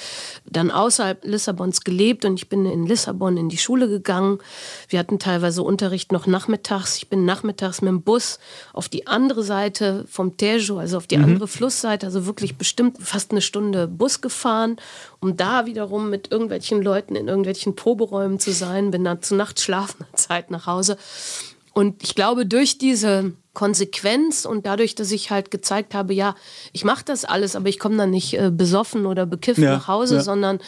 dann 0.46 0.72
außerhalb 0.72 1.26
Lissabons 1.26 1.82
gelebt 1.82 2.24
und 2.24 2.36
ich 2.36 2.48
bin 2.48 2.65
in 2.65 2.86
Lissabon 2.86 3.38
in 3.38 3.50
die 3.50 3.58
Schule 3.58 3.89
gegangen. 3.89 4.39
Wir 4.88 5.00
hatten 5.00 5.20
teilweise 5.20 5.63
Unterricht 5.63 6.12
noch 6.12 6.28
nachmittags. 6.28 6.98
Ich 6.98 7.10
bin 7.10 7.26
nachmittags 7.26 7.82
mit 7.82 7.89
dem 7.89 8.02
Bus 8.02 8.39
auf 8.74 8.88
die 8.88 9.08
andere 9.08 9.44
Seite 9.44 10.06
vom 10.08 10.38
Tejo, 10.38 10.78
also 10.78 10.98
auf 10.98 11.08
die 11.08 11.18
mhm. 11.18 11.26
andere 11.26 11.48
Flussseite, 11.48 12.06
also 12.06 12.26
wirklich 12.26 12.58
bestimmt 12.58 12.98
fast 13.02 13.32
eine 13.32 13.41
Stunde 13.41 13.88
Bus 13.88 14.22
gefahren, 14.22 14.78
um 15.20 15.36
da 15.36 15.65
wiederum 15.65 16.10
mit 16.10 16.32
irgendwelchen 16.32 16.82
Leuten 16.82 17.15
in 17.15 17.28
irgendwelchen 17.28 17.76
Proberäumen 17.76 18.39
zu 18.39 18.54
sein. 18.54 18.91
Bin 18.91 19.04
dann 19.04 19.22
zu 19.22 19.36
Nacht 19.36 19.60
schlafender 19.60 20.08
Zeit 20.13 20.52
nach 20.52 20.68
Hause 20.68 20.98
Und 21.78 22.04
ich 22.04 22.16
glaube, 22.16 22.46
durch 22.46 22.78
diese 22.78 23.34
Konsequenz 23.54 24.46
und 24.46 24.65
dadurch, 24.65 24.96
dass 24.96 25.12
ich 25.12 25.30
halt 25.30 25.52
gezeigt 25.52 25.94
habe, 25.94 26.13
ja, 26.13 26.34
ich 26.71 26.86
mache 26.86 27.04
das 27.04 27.26
alles, 27.26 27.58
aber 27.58 27.67
ich 27.67 27.80
komme 27.80 27.98
dann 27.98 28.12
nicht 28.12 28.34
äh, 28.34 28.50
besoffen 28.50 29.06
oder 29.06 29.26
bekifft 29.26 29.60
ja, 29.60 29.73
nach 29.73 29.90
Hause, 29.90 30.15
ja. 30.15 30.21
sondern 30.21 30.60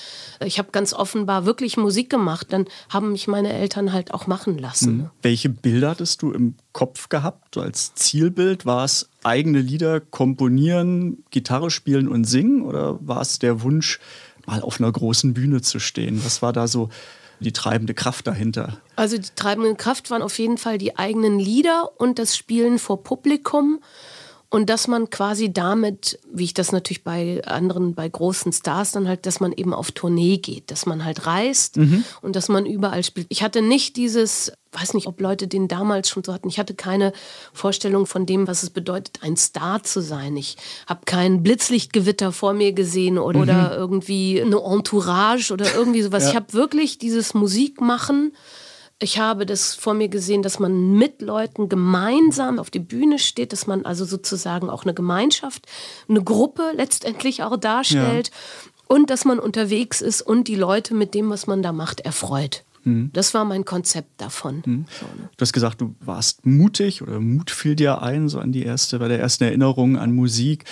ich 0.43 0.59
habe 0.59 0.71
ganz 0.73 0.93
offenbar 0.93 1.45
wirklich 1.45 1.77
Musik 1.77 2.09
gemacht, 2.09 2.47
dann 2.49 2.65
haben 2.89 3.13
mich 3.13 3.29
meine 3.29 3.53
Eltern 3.53 3.93
halt 3.93 4.13
auch 4.13 4.27
machen 4.27 4.57
lassen. 4.57 4.97
Mhm. 4.97 5.09
Welche 5.21 5.47
Bilder 5.47 5.91
hattest 5.91 6.23
du 6.23 6.33
im 6.33 6.55
Kopf 6.73 7.07
gehabt 7.07 7.55
als 7.55 7.93
Zielbild? 7.93 8.65
War 8.65 8.83
es 8.83 9.09
eigene 9.23 9.61
Lieder 9.61 10.01
komponieren, 10.01 11.23
Gitarre 11.31 11.71
spielen 11.71 12.09
und 12.09 12.25
singen 12.25 12.63
oder 12.63 12.99
war 12.99 13.21
es 13.21 13.39
der 13.39 13.61
Wunsch, 13.61 14.01
mal 14.45 14.61
auf 14.61 14.81
einer 14.81 14.91
großen 14.91 15.33
Bühne 15.33 15.61
zu 15.61 15.79
stehen? 15.79 16.21
Was 16.25 16.41
war 16.41 16.51
da 16.51 16.67
so 16.67 16.89
die 17.39 17.53
treibende 17.53 17.93
Kraft 17.93 18.27
dahinter? 18.27 18.77
Also 18.95 19.17
die 19.17 19.29
treibende 19.35 19.75
Kraft 19.75 20.09
waren 20.09 20.21
auf 20.21 20.39
jeden 20.39 20.57
Fall 20.57 20.77
die 20.77 20.97
eigenen 20.97 21.39
Lieder 21.39 21.91
und 21.97 22.19
das 22.19 22.35
Spielen 22.35 22.79
vor 22.79 23.03
Publikum. 23.03 23.79
Und 24.49 24.69
dass 24.69 24.87
man 24.87 25.09
quasi 25.09 25.51
damit, 25.51 26.19
wie 26.31 26.45
ich 26.45 26.53
das 26.53 26.71
natürlich 26.71 27.03
bei 27.03 27.41
anderen, 27.45 27.95
bei 27.95 28.07
großen 28.07 28.53
Stars 28.53 28.93
dann 28.93 29.05
halt, 29.05 29.25
dass 29.25 29.41
man 29.41 29.51
eben 29.51 29.73
auf 29.73 29.91
Tournee 29.91 30.37
geht, 30.37 30.71
dass 30.71 30.85
man 30.85 31.03
halt 31.03 31.25
reist 31.25 31.75
mhm. 31.75 32.05
und 32.21 32.37
dass 32.37 32.47
man 32.47 32.65
überall 32.65 33.03
spielt. 33.03 33.27
Ich 33.29 33.43
hatte 33.43 33.61
nicht 33.61 33.97
dieses, 33.97 34.53
weiß 34.71 34.93
nicht, 34.93 35.07
ob 35.07 35.19
Leute 35.19 35.49
den 35.49 35.67
damals 35.67 36.07
schon 36.07 36.23
so 36.23 36.33
hatten, 36.33 36.47
ich 36.47 36.59
hatte 36.59 36.75
keine 36.75 37.11
Vorstellung 37.51 38.05
von 38.05 38.25
dem, 38.25 38.47
was 38.47 38.63
es 38.63 38.69
bedeutet, 38.69 39.19
ein 39.21 39.35
Star 39.35 39.83
zu 39.83 40.01
sein. 40.01 40.37
Ich 40.37 40.55
habe 40.87 41.01
kein 41.03 41.43
Blitzlichtgewitter 41.43 42.31
vor 42.31 42.53
mir 42.53 42.71
gesehen 42.71 43.17
oder, 43.17 43.39
mhm. 43.39 43.43
oder 43.43 43.75
irgendwie 43.75 44.41
eine 44.41 44.61
Entourage 44.61 45.51
oder 45.51 45.75
irgendwie 45.75 46.03
sowas. 46.03 46.23
Ja. 46.23 46.29
Ich 46.29 46.35
habe 46.37 46.53
wirklich 46.53 46.97
dieses 46.97 47.33
Musikmachen 47.33 48.31
ich 48.99 49.19
habe 49.19 49.45
das 49.45 49.75
vor 49.75 49.93
mir 49.93 50.07
gesehen, 50.07 50.41
dass 50.41 50.59
man 50.59 50.93
mit 50.93 51.21
Leuten 51.21 51.69
gemeinsam 51.69 52.57
auf 52.57 52.71
die 52.71 52.79
Bühne 52.79 53.19
steht, 53.19 53.53
dass 53.53 53.67
man 53.67 53.85
also 53.85 54.05
sozusagen 54.05 54.69
auch 54.69 54.83
eine 54.83 54.93
Gemeinschaft, 54.93 55.67
eine 56.09 56.23
Gruppe 56.23 56.71
letztendlich 56.75 57.43
auch 57.43 57.57
darstellt 57.57 58.29
ja. 58.29 58.71
und 58.87 59.09
dass 59.09 59.23
man 59.23 59.39
unterwegs 59.39 60.01
ist 60.01 60.21
und 60.21 60.47
die 60.47 60.55
Leute 60.55 60.95
mit 60.95 61.13
dem, 61.13 61.29
was 61.29 61.45
man 61.45 61.61
da 61.61 61.71
macht, 61.71 61.99
erfreut. 61.99 62.63
Mhm. 62.85 63.11
Das 63.13 63.35
war 63.35 63.45
mein 63.45 63.65
Konzept 63.65 64.19
davon. 64.19 64.63
Mhm. 64.65 64.85
Ne? 65.17 65.29
Du 65.37 65.41
hast 65.41 65.53
gesagt, 65.53 65.79
du 65.79 65.93
warst 65.99 66.45
mutig 66.47 67.03
oder 67.03 67.19
Mut 67.19 67.51
fiel 67.51 67.75
dir 67.75 68.01
ein, 68.01 68.29
so 68.29 68.39
an 68.39 68.51
die 68.51 68.63
erste, 68.63 68.97
bei 68.97 69.07
der 69.07 69.19
ersten 69.19 69.43
Erinnerung 69.43 69.97
an 69.97 70.11
Musik. 70.11 70.65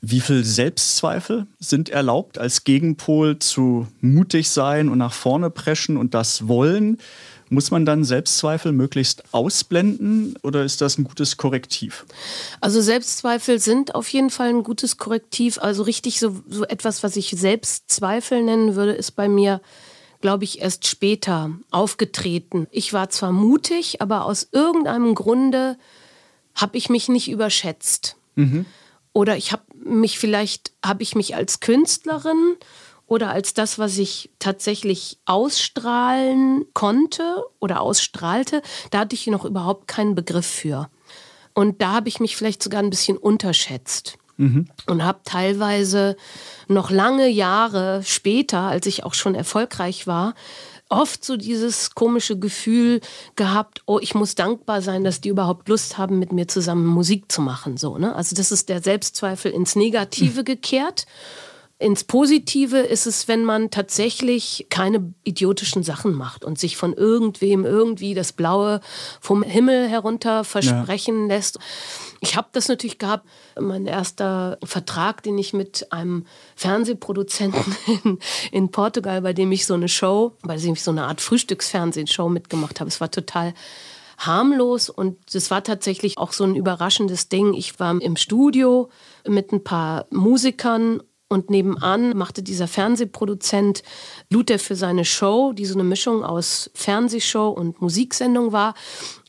Wie 0.00 0.20
viel 0.20 0.44
Selbstzweifel 0.44 1.46
sind 1.60 1.88
erlaubt 1.88 2.36
als 2.36 2.64
Gegenpol 2.64 3.38
zu 3.38 3.86
mutig 4.00 4.50
sein 4.50 4.88
und 4.88 4.98
nach 4.98 5.14
vorne 5.14 5.50
preschen 5.50 5.96
und 5.96 6.14
das 6.14 6.48
wollen? 6.48 6.98
Muss 7.54 7.70
man 7.70 7.86
dann 7.86 8.04
Selbstzweifel 8.04 8.72
möglichst 8.72 9.22
ausblenden 9.32 10.36
oder 10.42 10.64
ist 10.64 10.80
das 10.80 10.98
ein 10.98 11.04
gutes 11.04 11.36
Korrektiv? 11.36 12.04
Also 12.60 12.80
Selbstzweifel 12.80 13.60
sind 13.60 13.94
auf 13.94 14.08
jeden 14.08 14.30
Fall 14.30 14.48
ein 14.48 14.64
gutes 14.64 14.96
Korrektiv. 14.96 15.58
Also 15.58 15.84
richtig 15.84 16.18
so, 16.18 16.36
so 16.48 16.64
etwas, 16.64 17.02
was 17.02 17.16
ich 17.16 17.30
Selbstzweifel 17.30 18.42
nennen 18.42 18.74
würde, 18.74 18.92
ist 18.92 19.12
bei 19.12 19.28
mir 19.28 19.60
glaube 20.20 20.44
ich, 20.44 20.62
erst 20.62 20.86
später 20.86 21.50
aufgetreten. 21.70 22.66
Ich 22.70 22.94
war 22.94 23.10
zwar 23.10 23.30
mutig, 23.30 24.00
aber 24.00 24.24
aus 24.24 24.48
irgendeinem 24.52 25.14
Grunde 25.14 25.76
habe 26.54 26.78
ich 26.78 26.88
mich 26.88 27.10
nicht 27.10 27.30
überschätzt. 27.30 28.16
Mhm. 28.34 28.64
Oder 29.12 29.36
ich 29.36 29.52
habe 29.52 29.64
mich 29.84 30.18
vielleicht, 30.18 30.72
habe 30.82 31.02
ich 31.02 31.14
mich 31.14 31.36
als 31.36 31.60
Künstlerin 31.60 32.56
oder 33.06 33.30
als 33.30 33.54
das, 33.54 33.78
was 33.78 33.98
ich 33.98 34.30
tatsächlich 34.38 35.18
ausstrahlen 35.26 36.64
konnte 36.72 37.44
oder 37.60 37.80
ausstrahlte, 37.80 38.62
da 38.90 39.00
hatte 39.00 39.14
ich 39.14 39.26
noch 39.26 39.44
überhaupt 39.44 39.88
keinen 39.88 40.14
Begriff 40.14 40.46
für. 40.46 40.88
Und 41.52 41.82
da 41.82 41.92
habe 41.92 42.08
ich 42.08 42.20
mich 42.20 42.36
vielleicht 42.36 42.62
sogar 42.62 42.82
ein 42.82 42.90
bisschen 42.90 43.16
unterschätzt. 43.16 44.18
Mhm. 44.36 44.66
Und 44.86 45.04
habe 45.04 45.20
teilweise 45.24 46.16
noch 46.66 46.90
lange 46.90 47.28
Jahre 47.28 48.02
später, 48.04 48.62
als 48.62 48.86
ich 48.86 49.04
auch 49.04 49.14
schon 49.14 49.36
erfolgreich 49.36 50.08
war, 50.08 50.34
oft 50.88 51.24
so 51.24 51.36
dieses 51.36 51.94
komische 51.94 52.38
Gefühl 52.38 53.00
gehabt, 53.36 53.82
oh, 53.86 53.98
ich 54.00 54.14
muss 54.14 54.34
dankbar 54.34 54.82
sein, 54.82 55.04
dass 55.04 55.20
die 55.20 55.28
überhaupt 55.28 55.68
Lust 55.68 55.98
haben, 55.98 56.18
mit 56.18 56.32
mir 56.32 56.48
zusammen 56.48 56.86
Musik 56.86 57.30
zu 57.30 57.42
machen. 57.42 57.76
So, 57.76 57.96
ne? 57.98 58.14
Also 58.14 58.34
das 58.36 58.52
ist 58.52 58.68
der 58.68 58.82
Selbstzweifel 58.82 59.52
ins 59.52 59.76
Negative 59.76 60.40
mhm. 60.44 60.44
Ins 61.80 62.04
Positive 62.04 62.78
ist 62.78 63.06
es, 63.06 63.26
wenn 63.26 63.44
man 63.44 63.70
tatsächlich 63.70 64.66
keine 64.70 65.12
idiotischen 65.24 65.82
Sachen 65.82 66.14
macht 66.14 66.44
und 66.44 66.56
sich 66.56 66.76
von 66.76 66.92
irgendwem 66.92 67.64
irgendwie 67.64 68.14
das 68.14 68.32
Blaue 68.32 68.80
vom 69.20 69.42
Himmel 69.42 69.88
herunter 69.88 70.44
versprechen 70.44 71.28
ja. 71.28 71.34
lässt. 71.34 71.58
Ich 72.20 72.36
habe 72.36 72.48
das 72.52 72.68
natürlich 72.68 72.98
gehabt. 72.98 73.26
Mein 73.58 73.86
erster 73.86 74.56
Vertrag, 74.62 75.24
den 75.24 75.36
ich 75.36 75.52
mit 75.52 75.92
einem 75.92 76.26
Fernsehproduzenten 76.54 77.76
in, 78.04 78.18
in 78.52 78.70
Portugal, 78.70 79.20
bei 79.22 79.32
dem 79.32 79.50
ich 79.50 79.66
so 79.66 79.74
eine 79.74 79.88
Show, 79.88 80.36
bei 80.42 80.56
dem 80.56 80.74
ich 80.74 80.82
so 80.82 80.92
eine 80.92 81.06
Art 81.06 81.20
Frühstücksfernsehshow 81.20 82.28
mitgemacht 82.28 82.78
habe. 82.78 82.88
Es 82.88 83.00
war 83.00 83.10
total 83.10 83.52
harmlos 84.16 84.90
und 84.90 85.34
es 85.34 85.50
war 85.50 85.64
tatsächlich 85.64 86.18
auch 86.18 86.32
so 86.32 86.44
ein 86.44 86.54
überraschendes 86.54 87.28
Ding. 87.28 87.52
Ich 87.52 87.80
war 87.80 88.00
im 88.00 88.16
Studio 88.16 88.90
mit 89.26 89.52
ein 89.52 89.64
paar 89.64 90.06
Musikern 90.10 91.02
und 91.28 91.50
nebenan 91.50 92.16
machte 92.16 92.42
dieser 92.42 92.68
Fernsehproduzent, 92.68 93.82
lud 94.30 94.50
er 94.50 94.58
für 94.58 94.76
seine 94.76 95.04
Show, 95.04 95.52
die 95.52 95.64
so 95.64 95.74
eine 95.74 95.84
Mischung 95.84 96.22
aus 96.24 96.70
Fernsehshow 96.74 97.48
und 97.48 97.80
Musiksendung 97.80 98.52
war, 98.52 98.74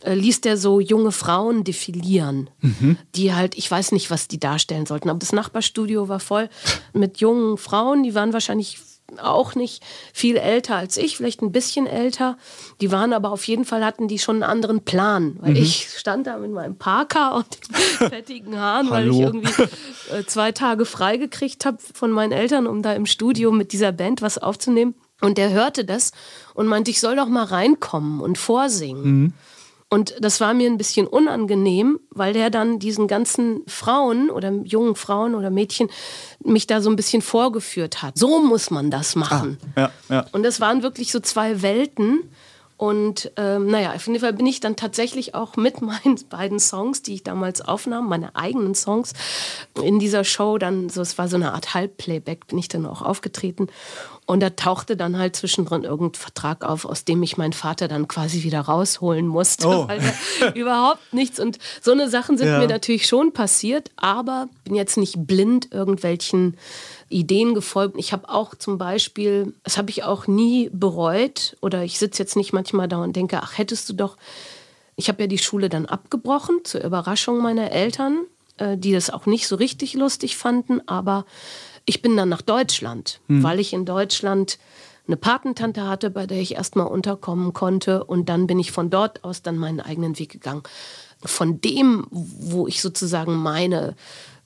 äh, 0.04 0.14
ließ 0.14 0.42
der 0.42 0.58
so 0.58 0.80
junge 0.80 1.12
Frauen 1.12 1.64
defilieren, 1.64 2.50
mhm. 2.62 2.98
die 3.16 3.34
halt, 3.34 3.58
ich 3.58 3.70
weiß 3.70 3.92
nicht, 3.92 4.12
was 4.12 4.28
die 4.28 4.40
darstellen 4.40 4.86
sollten, 4.86 5.10
aber 5.10 5.20
das 5.20 5.32
Nachbarstudio 5.32 6.08
war 6.08 6.20
voll 6.20 6.50
mit 6.94 7.18
jungen 7.20 7.58
Frauen, 7.58 8.04
die 8.04 8.14
waren 8.14 8.34
wahrscheinlich 8.34 8.78
auch 9.20 9.56
nicht 9.56 9.84
viel 10.14 10.38
älter 10.38 10.76
als 10.76 10.98
ich, 10.98 11.18
vielleicht 11.18 11.42
ein 11.42 11.52
bisschen 11.52 11.88
älter. 11.88 12.38
Die 12.82 12.92
waren 12.92 13.14
aber 13.14 13.32
auf 13.32 13.46
jeden 13.46 13.66
Fall, 13.66 13.84
hatten 13.84 14.08
die 14.08 14.20
schon 14.20 14.38
einen 14.38 14.52
anderen 14.52 14.82
Plan. 14.82 15.38
Weil 15.40 15.52
mhm. 15.52 15.58
ich 15.58 15.90
stand 15.98 16.28
da 16.28 16.38
mit 16.38 16.52
meinem 16.52 16.78
Parker 16.78 17.36
und 17.36 17.46
den 17.70 17.76
fettigen 18.10 18.60
Haaren, 18.60 18.90
weil 18.90 19.10
ich 19.10 19.20
irgendwie 19.20 19.64
äh, 20.12 20.26
zwei 20.26 20.52
Tage 20.52 20.86
freigekriegt 20.86 21.66
habe 21.66 21.78
von 21.94 22.12
meinen 22.12 22.32
Eltern, 22.32 22.68
um 22.68 22.82
da 22.82 22.94
im 22.94 23.06
Studio 23.06 23.52
mit 23.52 23.72
dieser 23.72 23.92
Band 23.92 24.22
was 24.22 24.38
aufzunehmen. 24.38 24.96
Und 25.22 25.38
der 25.38 25.52
hörte 25.52 25.86
das 25.86 26.12
und 26.54 26.68
meinte, 26.68 26.92
ich 26.92 27.00
soll 27.00 27.16
doch 27.16 27.28
mal 27.28 27.46
reinkommen 27.46 28.20
und 28.20 28.38
vorsingen. 28.38 29.04
Mhm. 29.04 29.34
Und 29.96 30.14
das 30.20 30.42
war 30.42 30.54
mir 30.54 30.70
ein 30.70 30.78
bisschen 30.78 31.08
unangenehm, 31.08 32.02
weil 32.10 32.34
der 32.34 32.50
dann 32.50 32.80
diesen 32.80 33.08
ganzen 33.08 33.62
Frauen 33.66 34.30
oder 34.30 34.52
jungen 34.52 34.98
Frauen 34.98 35.36
oder 35.36 35.50
Mädchen 35.50 35.90
mich 36.44 36.68
da 36.68 36.82
so 36.82 36.90
ein 36.90 36.98
bisschen 36.98 37.22
vorgeführt 37.22 38.02
hat. 38.02 38.18
So 38.18 38.42
muss 38.42 38.72
man 38.72 38.92
das 38.92 39.16
machen. 39.16 39.58
Ah, 39.76 39.80
ja, 39.80 39.92
ja. 40.10 40.26
Und 40.34 40.44
das 40.44 40.60
waren 40.60 40.84
wirklich 40.84 41.14
so 41.14 41.22
zwei 41.22 41.62
Welten. 41.62 42.30
Und 42.76 43.32
ähm, 43.38 43.68
naja, 43.68 43.94
auf 43.94 44.06
jeden 44.06 44.20
Fall 44.20 44.34
bin 44.34 44.46
ich 44.46 44.60
dann 44.60 44.76
tatsächlich 44.76 45.34
auch 45.34 45.56
mit 45.56 45.82
meinen 45.82 46.20
beiden 46.30 46.60
Songs, 46.60 47.02
die 47.02 47.14
ich 47.14 47.24
damals 47.24 47.62
aufnahm, 47.62 48.10
meine 48.10 48.36
eigenen 48.36 48.76
Songs, 48.76 49.14
in 49.82 50.00
dieser 50.00 50.26
Show 50.26 50.58
dann, 50.58 50.90
so 50.90 51.00
es 51.00 51.18
war 51.18 51.30
so 51.30 51.38
eine 51.38 51.54
Art 51.54 51.74
Halbplayback, 51.74 52.48
bin 52.48 52.58
ich 52.58 52.68
dann 52.68 52.86
auch 52.86 53.02
aufgetreten. 53.02 53.68
Und 54.28 54.40
da 54.40 54.50
tauchte 54.50 54.98
dann 54.98 55.20
halt 55.20 55.36
zwischendrin 55.36 55.84
irgendein 55.84 56.20
Vertrag 56.20 56.64
auf, 56.66 56.86
aus 56.86 57.06
dem 57.06 57.22
ich 57.22 57.38
meinen 57.38 57.54
Vater 57.54 57.88
dann 57.88 58.08
quasi 58.08 58.42
wieder 58.42 58.62
rausholen 58.62 59.28
musste. 59.28 59.68
Oh. 59.68 59.88
Weil 59.88 60.02
überhaupt 60.56 61.14
nichts. 61.14 61.40
Und 61.40 61.60
so 61.82 61.92
eine 61.92 62.10
Sachen 62.10 62.38
sind 62.38 62.48
ja. 62.48 62.58
mir 62.58 62.68
natürlich 62.68 63.06
schon 63.06 63.34
passiert, 63.34 63.92
aber 63.98 64.50
bin 64.64 64.74
jetzt 64.74 64.98
nicht 64.98 65.28
blind 65.28 65.72
irgendwelchen 65.72 66.58
Ideen 67.10 67.54
gefolgt. 67.54 67.98
Ich 68.00 68.14
habe 68.14 68.28
auch 68.30 68.56
zum 68.56 68.80
Beispiel, 68.80 69.54
das 69.64 69.78
habe 69.78 69.92
ich 69.92 70.04
auch 70.04 70.26
nie 70.26 70.70
bereut, 70.74 71.56
oder 71.62 71.84
ich 71.84 72.00
sitze 72.00 72.24
jetzt 72.24 72.36
nicht 72.36 72.52
manchmal 72.52 72.88
da 72.88 72.98
und 73.04 73.16
denke, 73.16 73.40
ach, 73.44 73.60
hättest 73.60 73.90
du 73.90 73.94
doch. 73.94 74.18
Ich 74.96 75.08
habe 75.08 75.22
ja 75.22 75.28
die 75.28 75.38
Schule 75.38 75.70
dann 75.70 75.86
abgebrochen, 75.86 76.62
zur 76.64 76.84
Überraschung 76.84 77.40
meiner 77.44 77.72
Eltern, 77.72 78.26
äh, 78.58 78.76
die 78.76 78.92
das 78.92 79.12
auch 79.12 79.28
nicht 79.28 79.48
so 79.48 79.56
richtig 79.56 79.94
lustig 79.94 80.36
fanden, 80.36 80.82
aber 80.88 81.26
ich 81.86 82.02
bin 82.02 82.18
dann 82.18 82.30
nach 82.30 82.42
Deutschland, 82.42 83.20
hm. 83.28 83.44
weil 83.44 83.60
ich 83.60 83.74
in 83.74 83.86
Deutschland 83.86 84.58
eine 85.08 85.18
Patentante 85.18 85.88
hatte, 85.88 86.10
bei 86.10 86.26
der 86.26 86.40
ich 86.40 86.56
erstmal 86.56 86.88
unterkommen 86.88 87.54
konnte. 87.54 88.04
Und 88.04 88.30
dann 88.30 88.48
bin 88.48 88.60
ich 88.60 88.72
von 88.72 88.90
dort 88.90 89.24
aus 89.24 89.42
dann 89.42 89.58
meinen 89.58 89.80
eigenen 89.80 90.18
Weg 90.18 90.32
gegangen. 90.32 90.64
Von 91.24 91.62
dem, 91.62 92.08
wo 92.10 92.68
ich 92.68 92.82
sozusagen 92.82 93.36
meine 93.36 93.96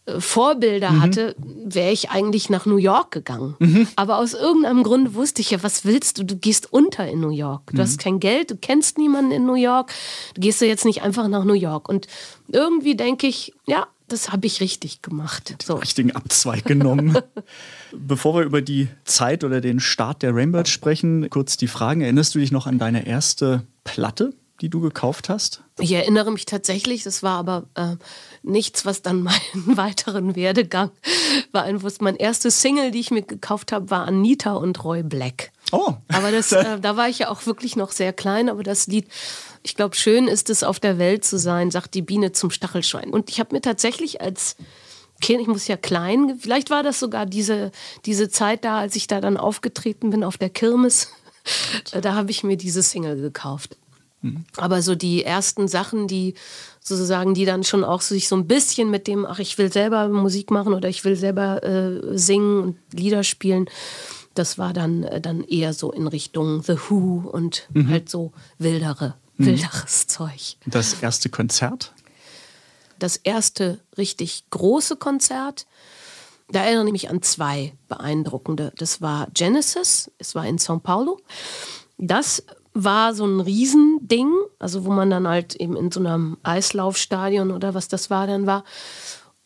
äh, 0.06 0.20
Vorbilder 0.20 0.92
mhm. 0.92 1.02
hatte, 1.02 1.36
wäre 1.38 1.92
ich 1.92 2.10
eigentlich 2.10 2.50
nach 2.50 2.66
New 2.66 2.78
York 2.78 3.12
gegangen. 3.12 3.56
Mhm. 3.60 3.88
Aber 3.96 4.18
aus 4.18 4.34
irgendeinem 4.34 4.84
Grund 4.84 5.16
wusste 5.16 5.42
ich 5.42 5.52
ja, 5.52 5.64
was 5.64 5.86
willst 5.86 6.18
du? 6.18 6.24
Du 6.24 6.36
gehst 6.36 6.72
unter 6.74 7.08
in 7.08 7.22
New 7.22 7.32
York. 7.32 7.68
Du 7.68 7.78
mhm. 7.78 7.82
hast 7.82 8.00
kein 8.00 8.20
Geld, 8.20 8.52
du 8.52 8.58
kennst 8.58 8.98
niemanden 8.98 9.32
in 9.32 9.46
New 9.46 9.56
York. 9.56 9.94
Du 10.34 10.42
gehst 10.42 10.62
du 10.62 10.66
jetzt 10.66 10.86
nicht 10.86 11.02
einfach 11.04 11.28
nach 11.30 11.46
New 11.46 11.54
York. 11.54 11.88
Und 11.88 12.08
irgendwie 12.50 12.96
denke 12.96 13.28
ich, 13.28 13.54
ja, 13.66 13.88
das 14.10 14.32
habe 14.32 14.48
ich 14.48 14.62
richtig 14.62 15.02
gemacht. 15.02 15.50
Den 15.50 15.58
so. 15.64 15.76
richtigen 15.76 16.16
Abzweig 16.16 16.66
genommen. 16.66 17.18
Bevor 17.92 18.36
wir 18.36 18.44
über 18.44 18.62
die 18.62 18.88
Zeit 19.06 19.44
oder 19.44 19.62
den 19.62 19.80
Start 19.80 20.22
der 20.22 20.36
Rainbird 20.36 20.68
sprechen, 20.68 21.30
kurz 21.30 21.58
die 21.58 21.68
Fragen. 21.68 22.02
Erinnerst 22.02 22.36
du 22.36 22.40
dich 22.40 22.52
noch 22.52 22.68
an 22.68 22.80
deine 22.80 23.08
erste 23.08 23.64
Platte, 23.84 24.34
die 24.62 24.70
du 24.70 24.82
gekauft 24.82 25.30
hast? 25.30 25.64
Ich 25.80 25.92
erinnere 25.92 26.32
mich 26.32 26.46
tatsächlich, 26.46 27.04
das 27.04 27.24
war 27.24 27.40
aber 27.40 27.64
äh, 27.76 27.96
nichts, 28.44 28.86
was 28.86 29.02
dann 29.02 29.24
meinen 29.24 29.78
weiteren 29.78 30.36
Werdegang 30.36 30.92
beeinflusst. 31.52 32.02
Mein 32.02 32.16
erstes 32.16 32.62
Single, 32.62 32.92
die 32.92 33.00
ich 33.00 33.12
mir 33.12 33.22
gekauft 33.22 33.72
habe, 33.72 33.90
war 33.90 34.08
Anita 34.08 34.54
und 34.54 34.84
Roy 34.84 35.04
Black. 35.04 35.52
Oh. 35.72 35.94
Aber 36.10 36.32
das, 36.32 36.52
äh, 36.52 36.80
da 36.80 36.98
war 36.98 37.10
ich 37.10 37.20
ja 37.20 37.30
auch 37.30 37.46
wirklich 37.46 37.76
noch 37.76 37.92
sehr 37.92 38.14
klein, 38.14 38.50
aber 38.50 38.64
das 38.64 38.88
Lied, 38.88 39.08
ich 39.70 39.76
glaube, 39.76 39.96
schön 39.96 40.28
ist 40.28 40.50
es, 40.50 40.64
auf 40.64 40.80
der 40.80 40.98
Welt 40.98 41.24
zu 41.24 41.38
sein, 41.38 41.70
sagt 41.70 41.94
die 41.94 42.02
Biene 42.02 42.32
zum 42.32 42.50
Stachelschwein. 42.50 43.12
Und 43.12 43.30
ich 43.30 43.40
habe 43.40 43.56
mir 43.56 43.62
tatsächlich 43.62 44.20
als 44.20 44.56
Kind, 45.22 45.42
ich 45.42 45.48
muss 45.48 45.68
ja 45.68 45.78
klein, 45.78 46.38
vielleicht 46.40 46.70
war 46.70 46.82
das 46.82 47.00
sogar 47.00 47.26
diese, 47.26 47.72
diese 48.06 48.30
Zeit 48.30 48.66
da, 48.66 48.80
als 48.80 48.96
ich 48.96 49.08
da 49.08 49.22
dann 49.22 49.38
aufgetreten 49.38 50.10
bin 50.10 50.24
auf 50.24 50.38
der 50.38 50.50
Kirmes. 50.50 51.12
Da 51.92 52.14
habe 52.14 52.30
ich 52.30 52.44
mir 52.44 52.58
diese 52.58 52.84
Single 52.84 53.20
gekauft. 53.20 53.78
Mhm. 54.22 54.44
Aber 54.58 54.84
so 54.84 54.94
die 54.94 55.24
ersten 55.24 55.68
Sachen, 55.68 56.08
die 56.08 56.36
sozusagen, 56.80 57.34
die 57.34 57.46
dann 57.46 57.64
schon 57.64 57.84
auch 57.84 58.02
sich 58.02 58.28
so 58.28 58.36
ein 58.36 58.46
bisschen 58.46 58.92
mit 58.92 59.08
dem, 59.08 59.26
ach, 59.26 59.40
ich 59.40 59.58
will 59.58 59.72
selber 59.72 60.10
Musik 60.10 60.52
machen 60.52 60.74
oder 60.74 60.90
ich 60.90 61.06
will 61.06 61.16
selber 61.16 61.64
äh, 61.64 62.18
singen 62.18 62.62
und 62.62 62.78
Lieder 62.94 63.24
spielen, 63.24 63.68
das 64.36 64.58
war 64.58 64.74
dann, 64.74 65.04
äh, 65.04 65.22
dann 65.22 65.44
eher 65.44 65.74
so 65.74 65.92
in 65.92 66.08
Richtung 66.08 66.62
The 66.62 66.76
Who 66.88 67.30
und 67.32 67.68
mhm. 67.74 67.90
halt 67.90 68.10
so 68.10 68.32
wildere, 68.60 69.16
mhm. 69.40 69.46
wilderes 69.46 70.08
Zeug. 70.08 70.58
Das 70.66 70.94
erste 71.02 71.30
Konzert? 71.30 71.94
Das 73.00 73.18
erste 73.18 73.80
richtig 73.98 74.44
große 74.50 74.98
Konzert, 74.98 75.66
da 76.52 76.64
erinnere 76.64 76.88
ich 76.88 76.92
mich 76.92 77.10
an 77.10 77.22
zwei 77.22 77.74
beeindruckende. 77.88 78.74
Das 78.78 79.02
war 79.02 79.28
Genesis, 79.34 80.12
es 80.18 80.36
war 80.36 80.46
in 80.46 80.58
São 80.58 80.80
Paulo. 80.80 81.20
Das 81.98 82.44
war 82.74 83.14
so 83.14 83.26
ein 83.26 83.40
Riesending, 83.40 84.32
also 84.58 84.86
wo 84.86 84.92
man 84.92 85.10
dann 85.10 85.28
halt 85.28 85.56
eben 85.56 85.76
in 85.76 85.92
so 85.92 86.00
einem 86.00 86.38
Eislaufstadion 86.44 87.52
oder 87.52 87.74
was 87.74 87.88
das 87.88 88.10
war 88.10 88.28
dann 88.28 88.46
war. 88.46 88.64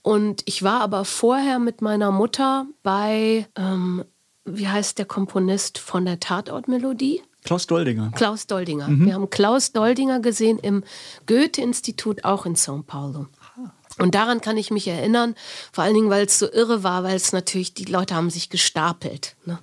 Und 0.02 0.44
ich 0.46 0.64
war 0.64 0.82
aber 0.82 1.06
vorher 1.06 1.60
mit 1.60 1.82
meiner 1.82 2.12
Mutter 2.12 2.68
bei, 2.84 3.48
ähm, 3.56 4.04
wie 4.46 4.68
heißt 4.68 4.98
der 4.98 5.06
Komponist 5.06 5.78
von 5.78 6.06
der 6.06 6.20
Tatortmelodie? 6.20 7.24
Klaus 7.44 7.68
Doldinger. 7.68 8.12
Klaus 8.16 8.48
Doldinger. 8.48 8.88
Mhm. 8.88 9.06
Wir 9.06 9.14
haben 9.14 9.30
Klaus 9.30 9.72
Doldinger 9.72 10.20
gesehen 10.20 10.60
im 10.60 10.84
Goethe-Institut, 11.28 12.24
auch 12.24 12.46
in 12.46 12.56
São 12.56 12.84
Paulo. 12.84 13.28
Und 14.00 14.16
daran 14.16 14.42
kann 14.42 14.58
ich 14.58 14.72
mich 14.72 14.88
erinnern, 14.88 15.36
vor 15.72 15.84
allen 15.84 15.94
Dingen, 15.94 16.10
weil 16.10 16.26
es 16.26 16.40
so 16.40 16.52
irre 16.52 16.82
war, 16.84 17.04
weil 17.04 17.16
es 17.16 17.32
natürlich, 17.32 17.76
die 17.76 17.86
Leute 17.86 18.16
haben 18.16 18.32
sich 18.32 18.50
gestapelt. 18.50 19.36
Ne? 19.46 19.60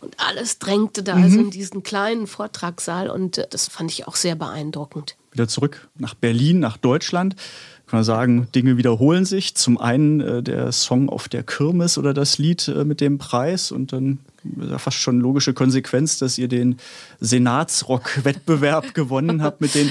Und 0.00 0.18
alles 0.18 0.58
drängte 0.58 1.02
da 1.02 1.16
mhm. 1.16 1.22
also 1.24 1.38
in 1.40 1.50
diesen 1.50 1.82
kleinen 1.82 2.26
Vortragssaal 2.26 3.10
und 3.10 3.38
äh, 3.38 3.46
das 3.50 3.68
fand 3.68 3.90
ich 3.90 4.08
auch 4.08 4.16
sehr 4.16 4.36
beeindruckend. 4.36 5.16
Wieder 5.32 5.48
zurück 5.48 5.88
nach 5.96 6.14
Berlin, 6.14 6.60
nach 6.60 6.76
Deutschland. 6.78 7.36
Kann 7.86 7.98
man 7.98 8.04
sagen, 8.04 8.48
Dinge 8.54 8.76
wiederholen 8.76 9.24
sich. 9.24 9.54
Zum 9.54 9.78
einen 9.78 10.20
äh, 10.20 10.42
der 10.42 10.72
Song 10.72 11.08
auf 11.08 11.28
der 11.28 11.42
Kirmes 11.42 11.98
oder 11.98 12.14
das 12.14 12.38
Lied 12.38 12.66
äh, 12.68 12.84
mit 12.84 13.00
dem 13.00 13.18
Preis 13.18 13.70
und 13.72 13.92
dann 13.92 14.20
ja 14.56 14.78
fast 14.78 14.98
schon 14.98 15.20
logische 15.20 15.54
Konsequenz, 15.54 16.18
dass 16.18 16.38
ihr 16.38 16.48
den 16.48 16.78
Senatsrock-Wettbewerb 17.20 18.94
gewonnen 18.94 19.42
habt 19.42 19.60
mit 19.60 19.74
den 19.74 19.90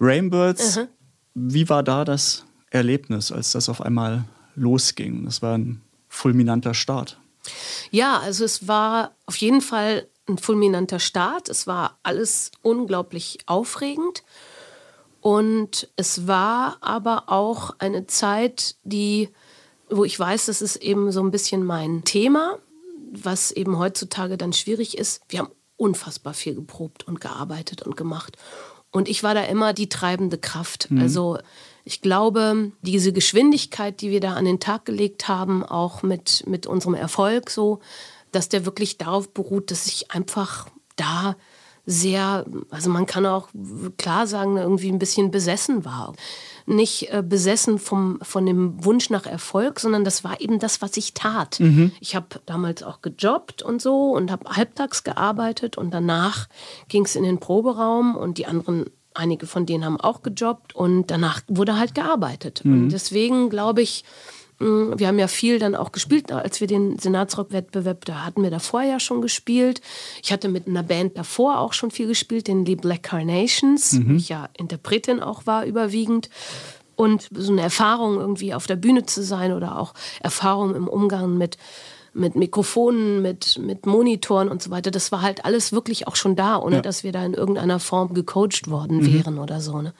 Rainbirds. 0.00 0.76
Mhm. 0.76 0.88
Wie 1.34 1.68
war 1.68 1.82
da 1.82 2.04
das 2.04 2.44
Erlebnis, 2.72 3.30
als 3.30 3.52
das 3.52 3.68
auf 3.68 3.80
einmal 3.80 4.24
losging. 4.54 5.24
Das 5.24 5.42
war 5.42 5.56
ein 5.56 5.82
fulminanter 6.08 6.74
Start. 6.74 7.18
Ja, 7.90 8.18
also 8.20 8.44
es 8.44 8.68
war 8.68 9.12
auf 9.26 9.36
jeden 9.36 9.60
Fall 9.60 10.06
ein 10.28 10.38
fulminanter 10.38 11.00
Start. 11.00 11.48
Es 11.48 11.66
war 11.66 11.98
alles 12.02 12.50
unglaublich 12.62 13.38
aufregend. 13.46 14.22
Und 15.22 15.88
es 15.94 16.26
war 16.26 16.78
aber 16.80 17.28
auch 17.28 17.76
eine 17.78 18.08
Zeit, 18.08 18.74
die, 18.82 19.28
wo 19.88 20.04
ich 20.04 20.18
weiß, 20.18 20.46
das 20.46 20.60
ist 20.60 20.76
eben 20.76 21.12
so 21.12 21.22
ein 21.22 21.30
bisschen 21.30 21.64
mein 21.64 22.02
Thema, 22.02 22.58
was 23.12 23.52
eben 23.52 23.78
heutzutage 23.78 24.36
dann 24.36 24.52
schwierig 24.52 24.98
ist. 24.98 25.22
Wir 25.28 25.38
haben 25.38 25.52
unfassbar 25.76 26.34
viel 26.34 26.56
geprobt 26.56 27.06
und 27.06 27.20
gearbeitet 27.20 27.82
und 27.82 27.96
gemacht. 27.96 28.36
Und 28.90 29.08
ich 29.08 29.22
war 29.22 29.32
da 29.34 29.44
immer 29.44 29.72
die 29.72 29.88
treibende 29.88 30.38
Kraft. 30.38 30.90
Mhm. 30.90 31.00
Also 31.00 31.38
ich 31.84 32.00
glaube, 32.00 32.72
diese 32.82 33.12
Geschwindigkeit, 33.12 34.00
die 34.00 34.10
wir 34.10 34.20
da 34.20 34.34
an 34.34 34.44
den 34.44 34.58
Tag 34.58 34.86
gelegt 34.86 35.28
haben, 35.28 35.64
auch 35.64 36.02
mit, 36.02 36.42
mit 36.48 36.66
unserem 36.66 36.94
Erfolg 36.94 37.48
so, 37.48 37.78
dass 38.32 38.48
der 38.48 38.64
wirklich 38.66 38.98
darauf 38.98 39.32
beruht, 39.32 39.70
dass 39.70 39.86
ich 39.86 40.10
einfach 40.10 40.66
da 40.96 41.36
sehr, 41.84 42.44
also 42.70 42.90
man 42.90 43.06
kann 43.06 43.26
auch 43.26 43.48
klar 43.96 44.26
sagen, 44.26 44.56
irgendwie 44.56 44.90
ein 44.90 44.98
bisschen 44.98 45.30
besessen 45.30 45.84
war. 45.84 46.14
Nicht 46.64 47.12
äh, 47.12 47.24
besessen 47.26 47.80
vom, 47.80 48.20
von 48.22 48.46
dem 48.46 48.84
Wunsch 48.84 49.10
nach 49.10 49.26
Erfolg, 49.26 49.80
sondern 49.80 50.04
das 50.04 50.22
war 50.22 50.40
eben 50.40 50.60
das, 50.60 50.80
was 50.80 50.96
ich 50.96 51.12
tat. 51.12 51.58
Mhm. 51.58 51.90
Ich 52.00 52.14
habe 52.14 52.40
damals 52.46 52.84
auch 52.84 53.02
gejobbt 53.02 53.62
und 53.62 53.82
so 53.82 54.12
und 54.12 54.30
habe 54.30 54.48
halbtags 54.50 55.02
gearbeitet 55.02 55.76
und 55.76 55.92
danach 55.92 56.48
ging 56.88 57.04
es 57.04 57.16
in 57.16 57.24
den 57.24 57.38
Proberaum 57.38 58.16
und 58.16 58.38
die 58.38 58.46
anderen 58.46 58.86
Einige 59.14 59.46
von 59.46 59.66
denen 59.66 59.84
haben 59.84 60.00
auch 60.00 60.22
gejobbt 60.22 60.74
und 60.74 61.10
danach 61.10 61.42
wurde 61.46 61.78
halt 61.78 61.94
gearbeitet. 61.94 62.64
Mhm. 62.64 62.84
Und 62.84 62.92
deswegen 62.92 63.50
glaube 63.50 63.82
ich, 63.82 64.04
wir 64.62 65.06
haben 65.06 65.18
ja 65.18 65.28
viel 65.28 65.58
dann 65.58 65.74
auch 65.74 65.92
gespielt, 65.92 66.30
als 66.30 66.60
wir 66.60 66.66
den 66.66 66.98
Senatsrock-Wettbewerb, 66.98 68.04
da 68.04 68.24
hatten 68.24 68.42
wir 68.42 68.50
davor 68.50 68.82
ja 68.82 69.00
schon 69.00 69.20
gespielt. 69.22 69.80
Ich 70.22 70.32
hatte 70.32 70.48
mit 70.48 70.66
einer 70.66 70.82
Band 70.82 71.18
davor 71.18 71.58
auch 71.58 71.72
schon 71.72 71.90
viel 71.90 72.06
gespielt, 72.06 72.48
den 72.48 72.64
The 72.64 72.76
Black 72.76 73.02
Carnations, 73.02 73.92
mhm. 73.92 74.16
ich 74.16 74.28
ja 74.28 74.48
Interpretin 74.56 75.20
auch 75.20 75.46
war 75.46 75.64
überwiegend. 75.64 76.30
Und 76.94 77.28
so 77.32 77.52
eine 77.52 77.62
Erfahrung 77.62 78.20
irgendwie 78.20 78.54
auf 78.54 78.66
der 78.66 78.76
Bühne 78.76 79.06
zu 79.06 79.22
sein 79.22 79.52
oder 79.52 79.78
auch 79.78 79.94
Erfahrung 80.20 80.74
im 80.74 80.86
Umgang 80.86 81.36
mit 81.38 81.56
mit 82.14 82.36
Mikrofonen, 82.36 83.22
mit, 83.22 83.58
mit 83.58 83.86
Monitoren 83.86 84.48
und 84.48 84.62
so 84.62 84.70
weiter. 84.70 84.90
Das 84.90 85.12
war 85.12 85.22
halt 85.22 85.44
alles 85.44 85.72
wirklich 85.72 86.06
auch 86.06 86.16
schon 86.16 86.36
da, 86.36 86.58
ohne 86.58 86.76
ja. 86.76 86.82
dass 86.82 87.04
wir 87.04 87.12
da 87.12 87.24
in 87.24 87.34
irgendeiner 87.34 87.80
Form 87.80 88.12
gecoacht 88.12 88.68
worden 88.68 88.98
mhm. 88.98 89.12
wären 89.12 89.38
oder 89.38 89.60
so. 89.60 89.80
Ne? 89.80 89.94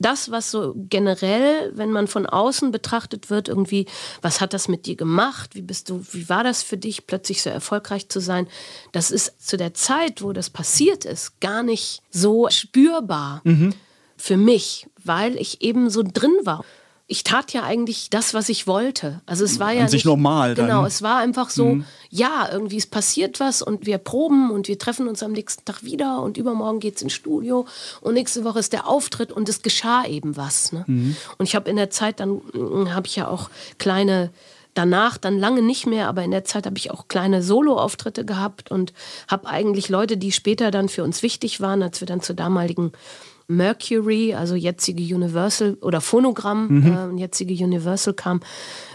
Das, 0.00 0.30
was 0.30 0.50
so 0.50 0.74
generell, 0.74 1.72
wenn 1.74 1.90
man 1.90 2.06
von 2.06 2.26
außen 2.26 2.70
betrachtet 2.70 3.30
wird, 3.30 3.48
irgendwie, 3.48 3.86
was 4.22 4.40
hat 4.40 4.54
das 4.54 4.68
mit 4.68 4.86
dir 4.86 4.96
gemacht? 4.96 5.54
Wie 5.54 5.62
bist 5.62 5.90
du, 5.90 6.04
wie 6.12 6.28
war 6.28 6.44
das 6.44 6.62
für 6.62 6.76
dich, 6.76 7.06
plötzlich 7.06 7.42
so 7.42 7.50
erfolgreich 7.50 8.08
zu 8.08 8.20
sein? 8.20 8.46
Das 8.92 9.10
ist 9.10 9.46
zu 9.46 9.56
der 9.56 9.74
Zeit, 9.74 10.22
wo 10.22 10.32
das 10.32 10.50
passiert 10.50 11.04
ist, 11.04 11.40
gar 11.40 11.62
nicht 11.62 12.02
so 12.10 12.48
spürbar. 12.50 13.42
Mhm. 13.44 13.74
Für 14.16 14.36
mich, 14.36 14.86
weil 15.02 15.36
ich 15.36 15.62
eben 15.62 15.88
so 15.88 16.02
drin 16.02 16.34
war 16.44 16.64
ich 17.10 17.24
tat 17.24 17.52
ja 17.52 17.64
eigentlich 17.64 18.08
das, 18.08 18.34
was 18.34 18.48
ich 18.48 18.68
wollte. 18.68 19.20
Also 19.26 19.44
es 19.44 19.58
war 19.58 19.72
ja 19.72 19.82
An 19.82 19.88
sich 19.88 19.98
nicht, 19.98 20.04
normal. 20.04 20.54
Dann. 20.54 20.66
Genau, 20.66 20.86
es 20.86 21.02
war 21.02 21.18
einfach 21.18 21.50
so, 21.50 21.74
mhm. 21.74 21.84
ja, 22.08 22.48
irgendwie 22.52 22.76
es 22.76 22.86
passiert 22.86 23.40
was 23.40 23.62
und 23.62 23.84
wir 23.84 23.98
proben 23.98 24.52
und 24.52 24.68
wir 24.68 24.78
treffen 24.78 25.08
uns 25.08 25.20
am 25.24 25.32
nächsten 25.32 25.64
Tag 25.64 25.82
wieder 25.82 26.22
und 26.22 26.36
übermorgen 26.36 26.78
geht 26.78 26.96
es 26.96 27.02
ins 27.02 27.12
Studio 27.12 27.66
und 28.00 28.14
nächste 28.14 28.44
Woche 28.44 28.60
ist 28.60 28.72
der 28.72 28.86
Auftritt 28.86 29.32
und 29.32 29.48
es 29.48 29.62
geschah 29.62 30.06
eben 30.06 30.36
was. 30.36 30.70
Ne? 30.70 30.84
Mhm. 30.86 31.16
Und 31.36 31.46
ich 31.46 31.56
habe 31.56 31.68
in 31.68 31.74
der 31.74 31.90
Zeit 31.90 32.20
dann, 32.20 32.42
hm, 32.52 32.94
habe 32.94 33.08
ich 33.08 33.16
ja 33.16 33.26
auch 33.26 33.50
kleine 33.78 34.30
danach 34.74 35.18
dann 35.18 35.36
lange 35.36 35.62
nicht 35.62 35.88
mehr, 35.88 36.06
aber 36.06 36.22
in 36.22 36.30
der 36.30 36.44
Zeit 36.44 36.64
habe 36.64 36.78
ich 36.78 36.92
auch 36.92 37.08
kleine 37.08 37.42
Solo-Auftritte 37.42 38.24
gehabt 38.24 38.70
und 38.70 38.92
habe 39.26 39.48
eigentlich 39.48 39.88
Leute, 39.88 40.16
die 40.16 40.30
später 40.30 40.70
dann 40.70 40.88
für 40.88 41.02
uns 41.02 41.24
wichtig 41.24 41.60
waren, 41.60 41.82
als 41.82 42.00
wir 42.00 42.06
dann 42.06 42.20
zur 42.20 42.36
damaligen 42.36 42.92
Mercury, 43.50 44.34
also 44.34 44.54
jetzige 44.54 45.02
Universal 45.14 45.76
oder 45.80 46.00
Phonogramm, 46.00 46.68
mhm. 46.68 47.18
äh, 47.18 47.20
jetzige 47.20 47.52
Universal 47.64 48.14
kam, 48.14 48.40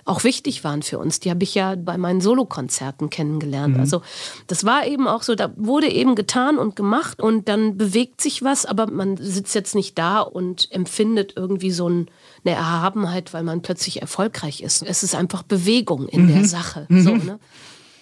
auch 0.05 0.23
wichtig 0.23 0.63
waren 0.63 0.83
für 0.83 0.99
uns. 0.99 1.19
Die 1.19 1.29
habe 1.29 1.43
ich 1.43 1.55
ja 1.55 1.75
bei 1.75 1.97
meinen 1.97 2.21
Solokonzerten 2.21 3.09
kennengelernt. 3.09 3.75
Mhm. 3.75 3.79
Also 3.79 4.01
das 4.47 4.63
war 4.63 4.87
eben 4.87 5.07
auch 5.07 5.23
so, 5.23 5.35
da 5.35 5.51
wurde 5.57 5.91
eben 5.91 6.15
getan 6.15 6.57
und 6.57 6.75
gemacht 6.75 7.21
und 7.21 7.49
dann 7.49 7.77
bewegt 7.77 8.21
sich 8.21 8.43
was, 8.43 8.65
aber 8.65 8.87
man 8.87 9.17
sitzt 9.17 9.55
jetzt 9.55 9.75
nicht 9.75 9.97
da 9.97 10.21
und 10.21 10.71
empfindet 10.71 11.33
irgendwie 11.35 11.71
so 11.71 11.89
ein, 11.89 12.07
eine 12.45 12.55
Erhabenheit, 12.55 13.33
weil 13.33 13.43
man 13.43 13.61
plötzlich 13.61 14.01
erfolgreich 14.01 14.61
ist. 14.61 14.83
Es 14.83 15.03
ist 15.03 15.15
einfach 15.15 15.43
Bewegung 15.43 16.07
in 16.07 16.23
mhm. 16.23 16.33
der 16.33 16.45
Sache. 16.45 16.85
Mhm. 16.89 17.01
So, 17.01 17.15
ne? 17.15 17.39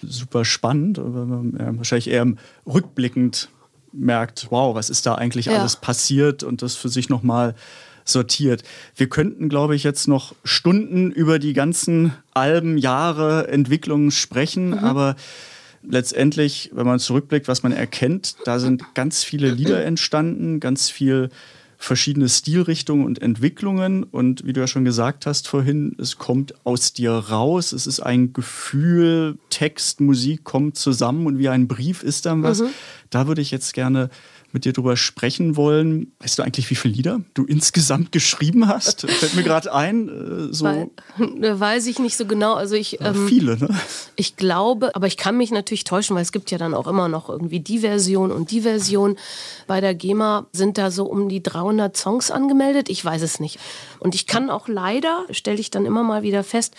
Super 0.02 0.44
spannend, 0.44 0.98
aber 0.98 1.26
wahrscheinlich 1.26 2.08
eher 2.08 2.26
rückblickend 2.66 3.48
merkt, 3.94 4.48
wow, 4.50 4.74
was 4.74 4.90
ist 4.90 5.06
da 5.06 5.14
eigentlich 5.14 5.46
ja. 5.46 5.58
alles 5.58 5.76
passiert 5.76 6.42
und 6.42 6.62
das 6.62 6.76
für 6.76 6.88
sich 6.88 7.08
nochmal 7.08 7.54
sortiert. 8.04 8.62
Wir 8.96 9.08
könnten, 9.08 9.48
glaube 9.48 9.74
ich, 9.74 9.82
jetzt 9.82 10.08
noch 10.08 10.34
Stunden 10.44 11.10
über 11.10 11.38
die 11.38 11.54
ganzen 11.54 12.12
Alben, 12.32 12.76
Jahre, 12.76 13.48
Entwicklungen 13.48 14.10
sprechen, 14.10 14.68
mhm. 14.70 14.78
aber 14.78 15.16
letztendlich, 15.82 16.70
wenn 16.74 16.86
man 16.86 16.98
zurückblickt, 16.98 17.48
was 17.48 17.62
man 17.62 17.72
erkennt, 17.72 18.36
da 18.44 18.58
sind 18.58 18.94
ganz 18.94 19.24
viele 19.24 19.50
Lieder 19.50 19.84
entstanden, 19.84 20.60
ganz 20.60 20.90
viel 20.90 21.30
verschiedene 21.78 22.28
Stilrichtungen 22.28 23.04
und 23.04 23.20
Entwicklungen. 23.20 24.04
Und 24.04 24.46
wie 24.46 24.52
du 24.52 24.60
ja 24.60 24.66
schon 24.66 24.84
gesagt 24.84 25.26
hast 25.26 25.48
vorhin, 25.48 25.96
es 25.98 26.18
kommt 26.18 26.54
aus 26.64 26.92
dir 26.92 27.12
raus. 27.12 27.72
Es 27.72 27.86
ist 27.86 28.00
ein 28.00 28.32
Gefühl, 28.32 29.38
Text, 29.50 30.00
Musik 30.00 30.44
kommt 30.44 30.76
zusammen 30.76 31.26
und 31.26 31.38
wie 31.38 31.48
ein 31.48 31.68
Brief 31.68 32.02
ist 32.02 32.26
dann 32.26 32.42
was. 32.42 32.60
Mhm. 32.60 32.68
Da 33.10 33.26
würde 33.26 33.42
ich 33.42 33.50
jetzt 33.50 33.74
gerne 33.74 34.10
mit 34.54 34.64
dir 34.64 34.72
darüber 34.72 34.96
sprechen 34.96 35.56
wollen. 35.56 36.12
Weißt 36.20 36.38
du 36.38 36.42
eigentlich, 36.42 36.70
wie 36.70 36.76
viele 36.76 36.94
Lieder 36.94 37.20
du 37.34 37.44
insgesamt 37.44 38.12
geschrieben 38.12 38.68
hast? 38.68 39.02
Fällt 39.10 39.34
mir 39.34 39.42
gerade 39.42 39.74
ein. 39.74 40.08
Äh, 40.08 40.54
so. 40.54 40.64
Weil, 40.64 40.90
weiß 41.18 41.86
ich 41.88 41.98
nicht 41.98 42.16
so 42.16 42.24
genau. 42.24 42.54
Also 42.54 42.76
ich, 42.76 42.92
ja, 42.92 43.10
ähm, 43.10 43.28
viele, 43.28 43.58
ne? 43.58 43.68
Ich 44.16 44.36
glaube, 44.36 44.94
aber 44.94 45.08
ich 45.08 45.16
kann 45.16 45.36
mich 45.36 45.50
natürlich 45.50 45.84
täuschen, 45.84 46.14
weil 46.14 46.22
es 46.22 46.32
gibt 46.32 46.50
ja 46.52 46.56
dann 46.56 46.72
auch 46.72 46.86
immer 46.86 47.08
noch 47.08 47.28
irgendwie 47.28 47.60
die 47.60 47.80
Version 47.80 48.30
und 48.30 48.52
die 48.52 48.60
Version. 48.60 49.16
Bei 49.66 49.80
der 49.80 49.94
GEMA 49.94 50.46
sind 50.52 50.78
da 50.78 50.90
so 50.90 51.04
um 51.04 51.28
die 51.28 51.42
300 51.42 51.96
Songs 51.96 52.30
angemeldet. 52.30 52.88
Ich 52.88 53.04
weiß 53.04 53.22
es 53.22 53.40
nicht. 53.40 53.58
Und 53.98 54.14
ich 54.14 54.26
kann 54.26 54.50
auch 54.50 54.68
leider, 54.68 55.24
stelle 55.30 55.58
ich 55.58 55.70
dann 55.70 55.84
immer 55.84 56.04
mal 56.04 56.22
wieder 56.22 56.44
fest, 56.44 56.74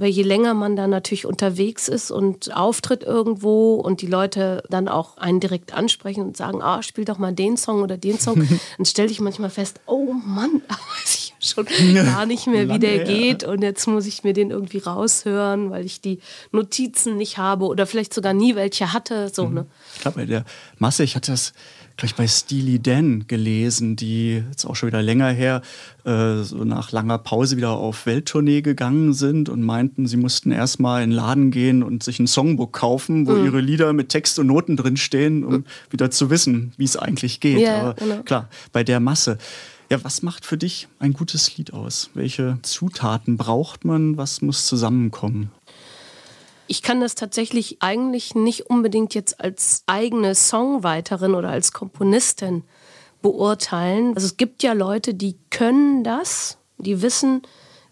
weil 0.00 0.08
je 0.08 0.22
länger 0.22 0.54
man 0.54 0.76
da 0.76 0.86
natürlich 0.86 1.26
unterwegs 1.26 1.86
ist 1.86 2.10
und 2.10 2.56
auftritt 2.56 3.02
irgendwo 3.02 3.74
und 3.74 4.00
die 4.00 4.06
Leute 4.06 4.62
dann 4.70 4.88
auch 4.88 5.18
einen 5.18 5.40
direkt 5.40 5.74
ansprechen 5.74 6.22
und 6.22 6.36
sagen, 6.38 6.62
ah, 6.62 6.82
spiel 6.82 7.04
doch 7.04 7.18
mal 7.18 7.34
den 7.34 7.58
Song 7.58 7.82
oder 7.82 7.98
den 7.98 8.18
Song, 8.18 8.36
dann 8.78 8.86
stelle 8.86 9.10
ich 9.10 9.20
manchmal 9.20 9.50
fest, 9.50 9.80
oh 9.84 10.14
Mann, 10.24 10.62
weiß 10.68 11.14
ich 11.14 11.34
schon 11.40 11.66
gar 11.94 12.24
nicht 12.24 12.46
mehr, 12.46 12.68
wie 12.68 12.78
der 12.78 13.04
geht 13.04 13.44
und 13.44 13.62
jetzt 13.62 13.86
muss 13.86 14.06
ich 14.06 14.24
mir 14.24 14.32
den 14.32 14.50
irgendwie 14.50 14.78
raushören, 14.78 15.70
weil 15.70 15.84
ich 15.84 16.00
die 16.00 16.20
Notizen 16.50 17.18
nicht 17.18 17.36
habe 17.36 17.66
oder 17.66 17.86
vielleicht 17.86 18.14
sogar 18.14 18.32
nie 18.32 18.54
welche 18.56 18.94
hatte. 18.94 19.30
So, 19.30 19.46
mhm. 19.46 19.54
ne? 19.54 19.66
Ich 19.94 20.00
glaube, 20.00 20.20
bei 20.20 20.26
der 20.26 20.44
Masse, 20.78 21.04
ich 21.04 21.14
hatte 21.14 21.32
das 21.32 21.52
gleich 22.00 22.14
bei 22.14 22.26
Steely 22.26 22.80
Dan 22.80 23.26
gelesen, 23.26 23.94
die 23.94 24.42
jetzt 24.48 24.64
auch 24.64 24.74
schon 24.74 24.88
wieder 24.88 25.02
länger 25.02 25.30
her, 25.30 25.62
äh, 26.04 26.42
so 26.42 26.64
nach 26.64 26.92
langer 26.92 27.18
Pause 27.18 27.56
wieder 27.56 27.70
auf 27.70 28.06
Welttournee 28.06 28.62
gegangen 28.62 29.12
sind 29.12 29.48
und 29.48 29.62
meinten, 29.62 30.06
sie 30.06 30.16
mussten 30.16 30.50
erstmal 30.50 31.02
in 31.02 31.10
den 31.10 31.16
Laden 31.16 31.50
gehen 31.50 31.82
und 31.82 32.02
sich 32.02 32.18
ein 32.18 32.26
Songbook 32.26 32.72
kaufen, 32.72 33.26
wo 33.26 33.32
mhm. 33.32 33.44
ihre 33.44 33.60
Lieder 33.60 33.92
mit 33.92 34.08
Text 34.08 34.38
und 34.38 34.46
Noten 34.46 34.76
drinstehen, 34.76 35.44
um 35.44 35.52
mhm. 35.52 35.64
wieder 35.90 36.10
zu 36.10 36.30
wissen, 36.30 36.72
wie 36.76 36.84
es 36.84 36.96
eigentlich 36.96 37.40
geht. 37.40 37.60
Ja, 37.60 37.80
Aber 37.80 37.94
genau. 37.94 38.22
klar, 38.22 38.48
bei 38.72 38.82
der 38.82 38.98
Masse. 38.98 39.38
Ja, 39.90 40.02
was 40.04 40.22
macht 40.22 40.46
für 40.46 40.56
dich 40.56 40.86
ein 41.00 41.12
gutes 41.12 41.56
Lied 41.56 41.72
aus? 41.72 42.10
Welche 42.14 42.58
Zutaten 42.62 43.36
braucht 43.36 43.84
man? 43.84 44.16
Was 44.16 44.40
muss 44.40 44.66
zusammenkommen? 44.66 45.50
Ich 46.70 46.82
kann 46.82 47.00
das 47.00 47.16
tatsächlich 47.16 47.78
eigentlich 47.80 48.36
nicht 48.36 48.70
unbedingt 48.70 49.12
jetzt 49.12 49.40
als 49.40 49.82
eigene 49.88 50.36
Songwriterin 50.36 51.34
oder 51.34 51.48
als 51.48 51.72
Komponistin 51.72 52.62
beurteilen. 53.22 54.14
Also 54.14 54.26
es 54.28 54.36
gibt 54.36 54.62
ja 54.62 54.72
Leute, 54.72 55.14
die 55.14 55.36
können 55.50 56.04
das, 56.04 56.58
die 56.78 57.02
wissen 57.02 57.42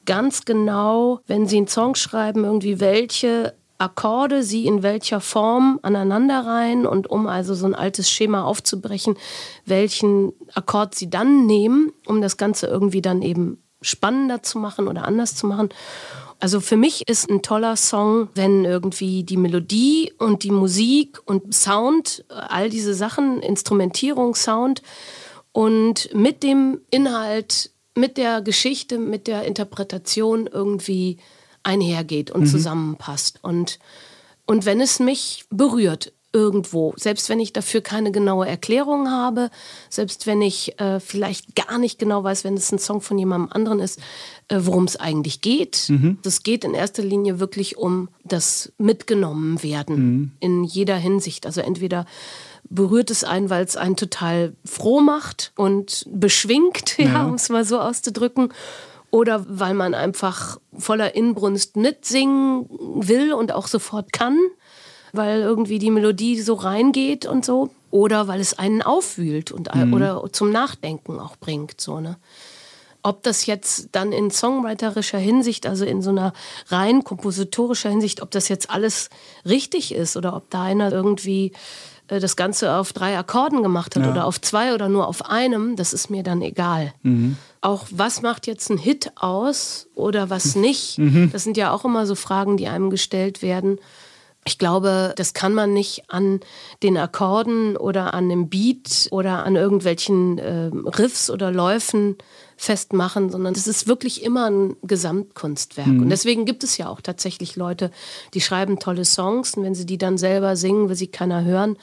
ganz 0.06 0.44
genau, 0.44 1.18
wenn 1.26 1.48
sie 1.48 1.56
einen 1.56 1.66
Song 1.66 1.96
schreiben, 1.96 2.44
irgendwie 2.44 2.78
welche 2.78 3.56
Akkorde 3.78 4.44
sie 4.44 4.66
in 4.66 4.84
welcher 4.84 5.20
Form 5.20 5.80
aneinanderreihen 5.82 6.86
und 6.86 7.10
um 7.10 7.26
also 7.26 7.56
so 7.56 7.66
ein 7.66 7.74
altes 7.74 8.08
Schema 8.08 8.44
aufzubrechen, 8.44 9.16
welchen 9.66 10.32
Akkord 10.54 10.94
sie 10.94 11.10
dann 11.10 11.46
nehmen, 11.46 11.92
um 12.06 12.22
das 12.22 12.36
Ganze 12.36 12.68
irgendwie 12.68 13.02
dann 13.02 13.22
eben 13.22 13.60
spannender 13.82 14.44
zu 14.44 14.60
machen 14.60 14.86
oder 14.86 15.04
anders 15.04 15.34
zu 15.34 15.48
machen. 15.48 15.70
Also 16.40 16.60
für 16.60 16.76
mich 16.76 17.08
ist 17.08 17.28
ein 17.28 17.42
toller 17.42 17.76
Song, 17.76 18.28
wenn 18.34 18.64
irgendwie 18.64 19.24
die 19.24 19.36
Melodie 19.36 20.12
und 20.18 20.44
die 20.44 20.52
Musik 20.52 21.18
und 21.24 21.52
Sound, 21.52 22.24
all 22.28 22.70
diese 22.70 22.94
Sachen, 22.94 23.40
Instrumentierung, 23.40 24.36
Sound 24.36 24.82
und 25.50 26.14
mit 26.14 26.44
dem 26.44 26.80
Inhalt, 26.90 27.72
mit 27.96 28.16
der 28.16 28.40
Geschichte, 28.40 28.98
mit 28.98 29.26
der 29.26 29.44
Interpretation 29.44 30.46
irgendwie 30.46 31.18
einhergeht 31.64 32.30
und 32.30 32.42
mhm. 32.42 32.46
zusammenpasst. 32.46 33.40
Und, 33.42 33.80
und 34.46 34.64
wenn 34.64 34.80
es 34.80 35.00
mich 35.00 35.44
berührt, 35.50 36.12
irgendwo. 36.32 36.92
Selbst 36.96 37.28
wenn 37.28 37.40
ich 37.40 37.52
dafür 37.52 37.80
keine 37.80 38.12
genaue 38.12 38.46
Erklärung 38.46 39.10
habe, 39.10 39.50
selbst 39.88 40.26
wenn 40.26 40.42
ich 40.42 40.78
äh, 40.78 41.00
vielleicht 41.00 41.56
gar 41.56 41.78
nicht 41.78 41.98
genau 41.98 42.22
weiß, 42.22 42.44
wenn 42.44 42.54
es 42.54 42.70
ein 42.70 42.78
Song 42.78 43.00
von 43.00 43.18
jemandem 43.18 43.52
anderen 43.52 43.80
ist, 43.80 43.98
äh, 44.48 44.58
worum 44.60 44.84
es 44.84 44.96
eigentlich 44.96 45.40
geht. 45.40 45.86
Mhm. 45.88 46.18
Es 46.24 46.42
geht 46.42 46.64
in 46.64 46.74
erster 46.74 47.02
Linie 47.02 47.40
wirklich 47.40 47.78
um 47.78 48.08
das 48.24 48.72
mitgenommen 48.76 49.62
werden 49.62 49.96
mhm. 49.96 50.32
in 50.40 50.64
jeder 50.64 50.96
Hinsicht. 50.96 51.46
Also 51.46 51.62
entweder 51.62 52.04
berührt 52.68 53.10
es 53.10 53.24
einen, 53.24 53.48
weil 53.48 53.64
es 53.64 53.76
einen 53.76 53.96
total 53.96 54.54
froh 54.66 55.00
macht 55.00 55.52
und 55.56 56.04
beschwingt, 56.10 56.98
ja, 56.98 57.06
ja. 57.06 57.24
um 57.26 57.34
es 57.34 57.48
mal 57.48 57.64
so 57.64 57.80
auszudrücken 57.80 58.52
oder 59.10 59.46
weil 59.48 59.72
man 59.72 59.94
einfach 59.94 60.58
voller 60.76 61.14
Inbrunst 61.14 61.76
mitsingen 61.76 62.66
will 62.68 63.32
und 63.32 63.52
auch 63.52 63.66
sofort 63.66 64.12
kann 64.12 64.38
weil 65.12 65.40
irgendwie 65.40 65.78
die 65.78 65.90
Melodie 65.90 66.40
so 66.40 66.54
reingeht 66.54 67.26
und 67.26 67.44
so. 67.44 67.70
Oder 67.90 68.28
weil 68.28 68.40
es 68.40 68.58
einen 68.58 68.82
aufwühlt 68.82 69.50
und, 69.50 69.74
mhm. 69.74 69.94
oder 69.94 70.22
zum 70.32 70.50
Nachdenken 70.50 71.18
auch 71.18 71.36
bringt. 71.36 71.80
So, 71.80 72.00
ne? 72.00 72.16
Ob 73.02 73.22
das 73.22 73.46
jetzt 73.46 73.88
dann 73.92 74.12
in 74.12 74.30
songwriterischer 74.30 75.18
Hinsicht, 75.18 75.66
also 75.66 75.84
in 75.84 76.02
so 76.02 76.10
einer 76.10 76.32
rein 76.66 77.04
kompositorischer 77.04 77.88
Hinsicht, 77.88 78.20
ob 78.20 78.30
das 78.30 78.48
jetzt 78.48 78.70
alles 78.70 79.08
richtig 79.46 79.94
ist 79.94 80.16
oder 80.16 80.36
ob 80.36 80.50
da 80.50 80.64
einer 80.64 80.92
irgendwie 80.92 81.52
äh, 82.08 82.20
das 82.20 82.36
Ganze 82.36 82.74
auf 82.74 82.92
drei 82.92 83.16
Akkorden 83.16 83.62
gemacht 83.62 83.96
hat 83.96 84.04
ja. 84.04 84.10
oder 84.10 84.26
auf 84.26 84.40
zwei 84.40 84.74
oder 84.74 84.88
nur 84.88 85.06
auf 85.06 85.30
einem, 85.30 85.76
das 85.76 85.92
ist 85.92 86.10
mir 86.10 86.22
dann 86.22 86.42
egal. 86.42 86.92
Mhm. 87.02 87.36
Auch 87.60 87.86
was 87.90 88.22
macht 88.22 88.46
jetzt 88.46 88.70
ein 88.70 88.78
Hit 88.78 89.12
aus 89.16 89.88
oder 89.94 90.30
was 90.30 90.54
nicht, 90.54 90.98
mhm. 90.98 91.30
das 91.32 91.44
sind 91.44 91.56
ja 91.56 91.72
auch 91.72 91.84
immer 91.84 92.06
so 92.06 92.14
Fragen, 92.14 92.56
die 92.56 92.68
einem 92.68 92.90
gestellt 92.90 93.42
werden. 93.42 93.78
Ich 94.44 94.58
glaube, 94.58 95.12
das 95.16 95.34
kann 95.34 95.52
man 95.52 95.74
nicht 95.74 96.04
an 96.08 96.40
den 96.82 96.96
Akkorden 96.96 97.76
oder 97.76 98.14
an 98.14 98.28
dem 98.28 98.48
Beat 98.48 99.08
oder 99.10 99.44
an 99.44 99.56
irgendwelchen 99.56 100.38
äh, 100.38 100.70
Riffs 100.98 101.28
oder 101.28 101.50
Läufen 101.50 102.16
festmachen, 102.56 103.30
sondern 103.30 103.54
es 103.54 103.66
ist 103.66 103.86
wirklich 103.86 104.24
immer 104.24 104.50
ein 104.50 104.76
Gesamtkunstwerk. 104.82 105.86
Mhm. 105.86 106.02
Und 106.02 106.10
deswegen 106.10 106.44
gibt 106.44 106.64
es 106.64 106.76
ja 106.76 106.88
auch 106.88 107.00
tatsächlich 107.00 107.56
Leute, 107.56 107.90
die 108.34 108.40
schreiben 108.40 108.78
tolle 108.78 109.04
Songs 109.04 109.54
und 109.54 109.64
wenn 109.64 109.74
sie 109.76 109.86
die 109.86 109.98
dann 109.98 110.18
selber 110.18 110.56
singen, 110.56 110.88
will 110.88 110.96
sie 110.96 111.06
keiner 111.06 111.44
hören, 111.44 111.76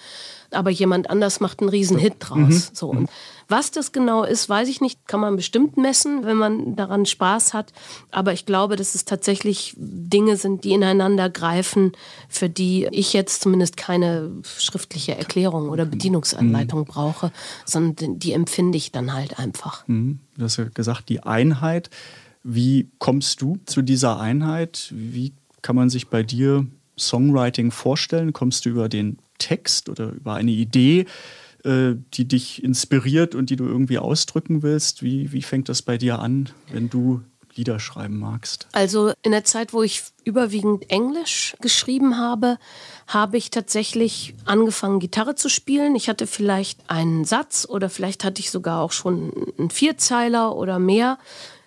aber 0.56 0.70
jemand 0.70 1.10
anders 1.10 1.40
macht 1.40 1.60
einen 1.60 1.70
riesen 1.70 1.98
Hit 1.98 2.16
draus. 2.20 2.38
Mhm. 2.38 2.64
So. 2.74 2.90
Und 2.90 3.10
was 3.48 3.70
das 3.72 3.92
genau 3.92 4.24
ist, 4.24 4.50
weiß 4.50 4.68
ich 4.70 4.82
nicht. 4.82 5.08
Kann 5.08 5.20
man 5.20 5.36
bestimmt 5.36 5.78
messen, 5.78 6.26
wenn 6.26 6.38
man 6.38 6.76
daran 6.76 7.06
Spaß 7.06 7.54
hat. 7.54 7.74
Aber 8.12 8.34
ich 8.34 8.46
glaube, 8.46 8.76
dass 8.76 8.96
es 8.96 9.06
tatsächlich 9.06 9.76
Dinge 9.78 10.38
sind, 10.38 10.64
die 10.64 10.72
ineinander 10.72 11.30
greifen, 11.30 11.92
für 12.28 12.50
die 12.50 12.88
ich 12.92 13.14
jetzt 13.14 13.42
zumindest 13.42 13.78
keine 13.78 14.32
schriftliche 14.44 15.16
Erklärung 15.16 15.70
oder 15.70 15.86
Bedienungsanleitung 15.86 16.82
mhm. 16.82 16.86
brauche, 16.86 17.32
sondern 17.66 18.18
die 18.18 18.34
empfinde 18.34 18.78
ich 18.78 18.92
dann 18.92 19.14
halt 19.14 19.38
einfach. 19.38 19.88
Mhm. 19.88 20.20
Du 20.38 20.44
hast 20.44 20.58
ja 20.58 20.66
gesagt, 20.66 21.10
die 21.10 21.22
Einheit. 21.22 21.90
Wie 22.44 22.90
kommst 23.00 23.42
du 23.42 23.58
zu 23.66 23.82
dieser 23.82 24.20
Einheit? 24.20 24.92
Wie 24.92 25.34
kann 25.62 25.76
man 25.76 25.90
sich 25.90 26.10
bei 26.10 26.24
dir 26.24 26.66
Songwriting 26.98 27.72
vorstellen? 27.72 28.34
Kommst 28.34 28.66
du 28.66 28.70
über 28.70 28.90
den 28.90 29.18
Text 29.38 29.90
oder 29.90 30.10
über 30.10 30.34
eine 30.36 30.52
Idee? 30.52 31.06
Äh, 31.66 31.96
die 32.14 32.28
dich 32.28 32.64
inspiriert 32.64 33.34
und 33.34 33.50
die 33.50 33.56
du 33.56 33.66
irgendwie 33.66 33.98
ausdrücken 33.98 34.62
willst? 34.62 35.02
Wie, 35.02 35.32
wie 35.32 35.42
fängt 35.42 35.68
das 35.68 35.82
bei 35.82 35.98
dir 35.98 36.20
an, 36.20 36.50
wenn 36.72 36.92
du 36.92 37.22
Lieder 37.56 37.80
schreiben 37.80 38.20
magst? 38.20 38.68
Also 38.72 39.14
in 39.24 39.32
der 39.32 39.46
Zeit, 39.46 39.74
wo 39.74 39.82
ich 39.82 40.04
überwiegend 40.26 40.92
Englisch 40.92 41.56
geschrieben 41.62 42.20
habe, 42.20 42.60
habe 43.08 43.38
ich 43.38 43.50
tatsächlich 43.50 44.36
angefangen, 44.46 45.00
Gitarre 45.00 45.34
zu 45.34 45.50
spielen. 45.50 45.96
Ich 45.96 46.08
hatte 46.08 46.28
vielleicht 46.28 46.88
einen 46.88 47.26
Satz 47.26 47.66
oder 47.68 47.90
vielleicht 47.90 48.24
hatte 48.24 48.42
ich 48.42 48.52
sogar 48.52 48.82
auch 48.82 48.92
schon 48.92 49.34
einen 49.58 49.72
Vierzeiler 49.72 50.56
oder 50.56 50.78
mehr 50.78 51.18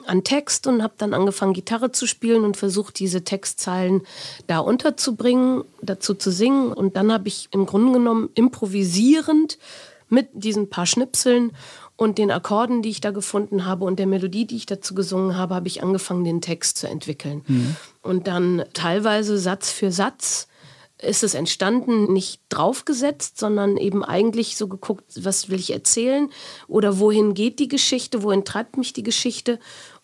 an 0.08 0.24
Text 0.24 0.66
und 0.66 0.82
habe 0.82 0.94
dann 0.98 1.14
angefangen, 1.14 1.52
Gitarre 1.52 1.92
zu 1.92 2.06
spielen 2.06 2.44
und 2.44 2.56
versucht, 2.56 2.98
diese 2.98 3.24
Textzeilen 3.24 4.02
da 4.46 4.58
unterzubringen, 4.58 5.64
dazu 5.82 6.14
zu 6.14 6.30
singen. 6.30 6.72
Und 6.72 6.96
dann 6.96 7.12
habe 7.12 7.28
ich 7.28 7.48
im 7.52 7.66
Grunde 7.66 7.92
genommen 7.92 8.30
improvisierend 8.34 9.58
mit 10.08 10.28
diesen 10.32 10.70
paar 10.70 10.86
Schnipseln 10.86 11.52
und 11.96 12.18
den 12.18 12.30
Akkorden, 12.30 12.80
die 12.80 12.90
ich 12.90 13.00
da 13.00 13.10
gefunden 13.10 13.64
habe 13.64 13.84
und 13.84 13.98
der 13.98 14.06
Melodie, 14.06 14.46
die 14.46 14.56
ich 14.56 14.66
dazu 14.66 14.94
gesungen 14.94 15.36
habe, 15.36 15.56
habe 15.56 15.66
ich 15.66 15.82
angefangen, 15.82 16.24
den 16.24 16.40
Text 16.40 16.78
zu 16.78 16.86
entwickeln. 16.88 17.42
Mhm. 17.46 17.76
Und 18.02 18.26
dann 18.28 18.64
teilweise 18.72 19.36
Satz 19.36 19.70
für 19.72 19.90
Satz 19.90 20.46
ist 21.00 21.22
es 21.22 21.34
entstanden, 21.34 22.12
nicht 22.12 22.40
draufgesetzt, 22.48 23.38
sondern 23.38 23.76
eben 23.76 24.04
eigentlich 24.04 24.56
so 24.56 24.68
geguckt, 24.68 25.04
was 25.24 25.48
will 25.48 25.58
ich 25.58 25.72
erzählen 25.72 26.30
oder 26.66 26.98
wohin 26.98 27.34
geht 27.34 27.58
die 27.58 27.68
Geschichte, 27.68 28.22
wohin 28.22 28.44
treibt 28.44 28.76
mich 28.76 28.92
die 28.92 29.04
Geschichte 29.04 29.58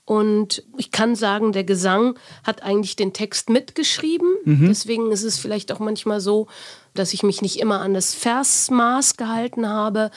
und 0.04 0.62
ich 0.76 0.90
kann 0.90 1.16
sagen, 1.16 1.52
der 1.52 1.64
Gesang 1.64 2.18
hat 2.42 2.62
eigentlich 2.62 2.94
den 2.96 3.14
Text 3.14 3.48
mitgeschrieben. 3.48 4.28
Mhm. 4.44 4.68
Deswegen 4.68 5.10
ist 5.10 5.22
es 5.22 5.38
vielleicht 5.38 5.72
auch 5.72 5.78
manchmal 5.78 6.20
so, 6.20 6.46
dass 6.92 7.14
ich 7.14 7.22
mich 7.22 7.40
nicht 7.40 7.58
immer 7.58 7.80
an 7.80 7.94
das 7.94 8.14
Versmaß 8.14 9.16
gehalten 9.16 9.68
habe, 9.68 10.10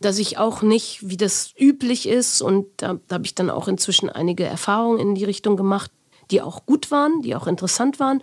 dass 0.00 0.18
ich 0.18 0.36
auch 0.36 0.62
nicht, 0.62 1.08
wie 1.08 1.16
das 1.16 1.54
üblich 1.58 2.08
ist, 2.08 2.42
und 2.42 2.66
da, 2.76 2.98
da 3.08 3.14
habe 3.14 3.24
ich 3.24 3.34
dann 3.34 3.50
auch 3.50 3.68
inzwischen 3.68 4.10
einige 4.10 4.44
Erfahrungen 4.44 4.98
in 4.98 5.14
die 5.14 5.24
Richtung 5.24 5.56
gemacht, 5.56 5.90
die 6.30 6.42
auch 6.42 6.66
gut 6.66 6.90
waren, 6.90 7.22
die 7.22 7.34
auch 7.34 7.46
interessant 7.46 8.00
waren. 8.00 8.22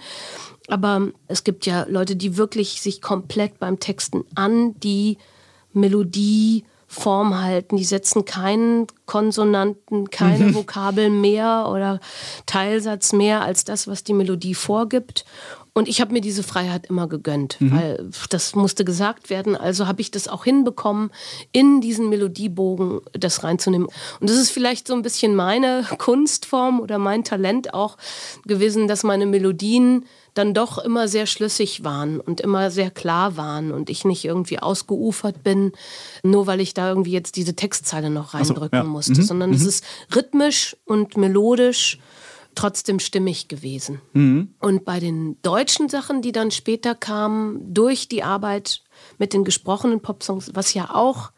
Aber 0.68 1.10
es 1.28 1.44
gibt 1.44 1.66
ja 1.66 1.86
Leute, 1.90 2.16
die 2.16 2.38
wirklich 2.38 2.82
sich 2.82 3.02
komplett 3.02 3.60
beim 3.60 3.80
Texten 3.80 4.26
an 4.36 4.80
die 4.80 5.18
Melodie 5.74 6.66
Form 6.92 7.40
halten. 7.40 7.78
Die 7.78 7.86
setzen 7.86 8.26
keinen 8.26 8.88
Konsonanten, 9.06 10.10
keine 10.10 10.46
mhm. 10.46 10.56
Vokabel 10.56 11.12
mehr 11.12 11.70
oder 11.72 12.00
Teilsatz 12.48 13.14
mehr 13.14 13.44
als 13.44 13.64
das, 13.64 13.88
was 13.88 14.04
die 14.04 14.14
Melodie 14.14 14.56
vorgibt. 14.56 15.24
Und 15.74 15.88
ich 15.88 16.02
habe 16.02 16.12
mir 16.12 16.20
diese 16.20 16.42
Freiheit 16.42 16.88
immer 16.88 17.08
gegönnt, 17.08 17.62
mhm. 17.62 17.72
weil 17.72 18.10
das 18.30 18.56
musste 18.56 18.84
gesagt 18.84 19.30
werden. 19.30 19.56
Also 19.56 19.88
habe 19.88 20.02
ich 20.02 20.10
das 20.10 20.28
auch 20.28 20.44
hinbekommen, 20.44 21.12
in 21.52 21.80
diesen 21.80 22.10
Melodiebogen 22.10 23.02
das 23.14 23.44
reinzunehmen. 23.44 23.88
Und 24.20 24.30
das 24.30 24.38
ist 24.38 24.50
vielleicht 24.50 24.88
so 24.88 24.96
ein 24.96 25.04
bisschen 25.04 25.36
meine 25.36 25.86
Kunstform 26.00 26.80
oder 26.80 26.98
mein 26.98 27.24
Talent 27.24 27.76
auch 27.76 27.98
gewesen, 28.46 28.88
dass 28.88 29.04
meine 29.04 29.28
Melodien 29.28 30.06
dann 30.40 30.54
doch 30.54 30.78
immer 30.78 31.10
sehr 31.10 31.26
schlüssig 31.26 31.84
waren 31.84 32.22
und 32.22 32.40
immer 32.40 32.72
sehr 32.72 32.90
klar 32.90 33.36
waren 33.36 33.74
und 33.74 33.90
ich 33.90 34.06
nicht 34.06 34.24
irgendwie 34.24 34.60
ausgeufert 34.60 35.44
bin, 35.44 35.74
nur 36.24 36.48
weil 36.48 36.62
ich 36.62 36.74
da 36.74 36.88
irgendwie 36.88 37.12
jetzt 37.12 37.36
diese 37.36 37.58
Textzeile 37.58 38.10
noch 38.10 38.34
reindrücken 38.34 38.80
so, 38.80 38.86
ja. 38.86 38.90
musste, 38.90 39.20
mhm. 39.20 39.24
sondern 39.24 39.50
mhm. 39.50 39.58
es 39.58 39.66
ist 39.66 39.84
rhythmisch 40.16 40.78
und 40.86 41.18
melodisch 41.18 42.00
trotzdem 42.56 43.00
stimmig 43.00 43.50
gewesen. 43.50 44.02
Mhm. 44.14 44.54
Und 44.60 44.86
bei 44.86 45.02
den 45.02 45.38
deutschen 45.42 45.90
Sachen, 45.90 46.22
die 46.22 46.32
dann 46.32 46.52
später 46.52 46.96
kamen, 46.96 47.74
durch 47.74 48.08
die 48.08 48.24
Arbeit 48.24 48.82
mit 49.18 49.34
den 49.34 49.44
gesprochenen 49.44 50.02
Popsongs, 50.02 50.52
was 50.54 50.74
ja 50.74 50.96
auch 50.96 51.32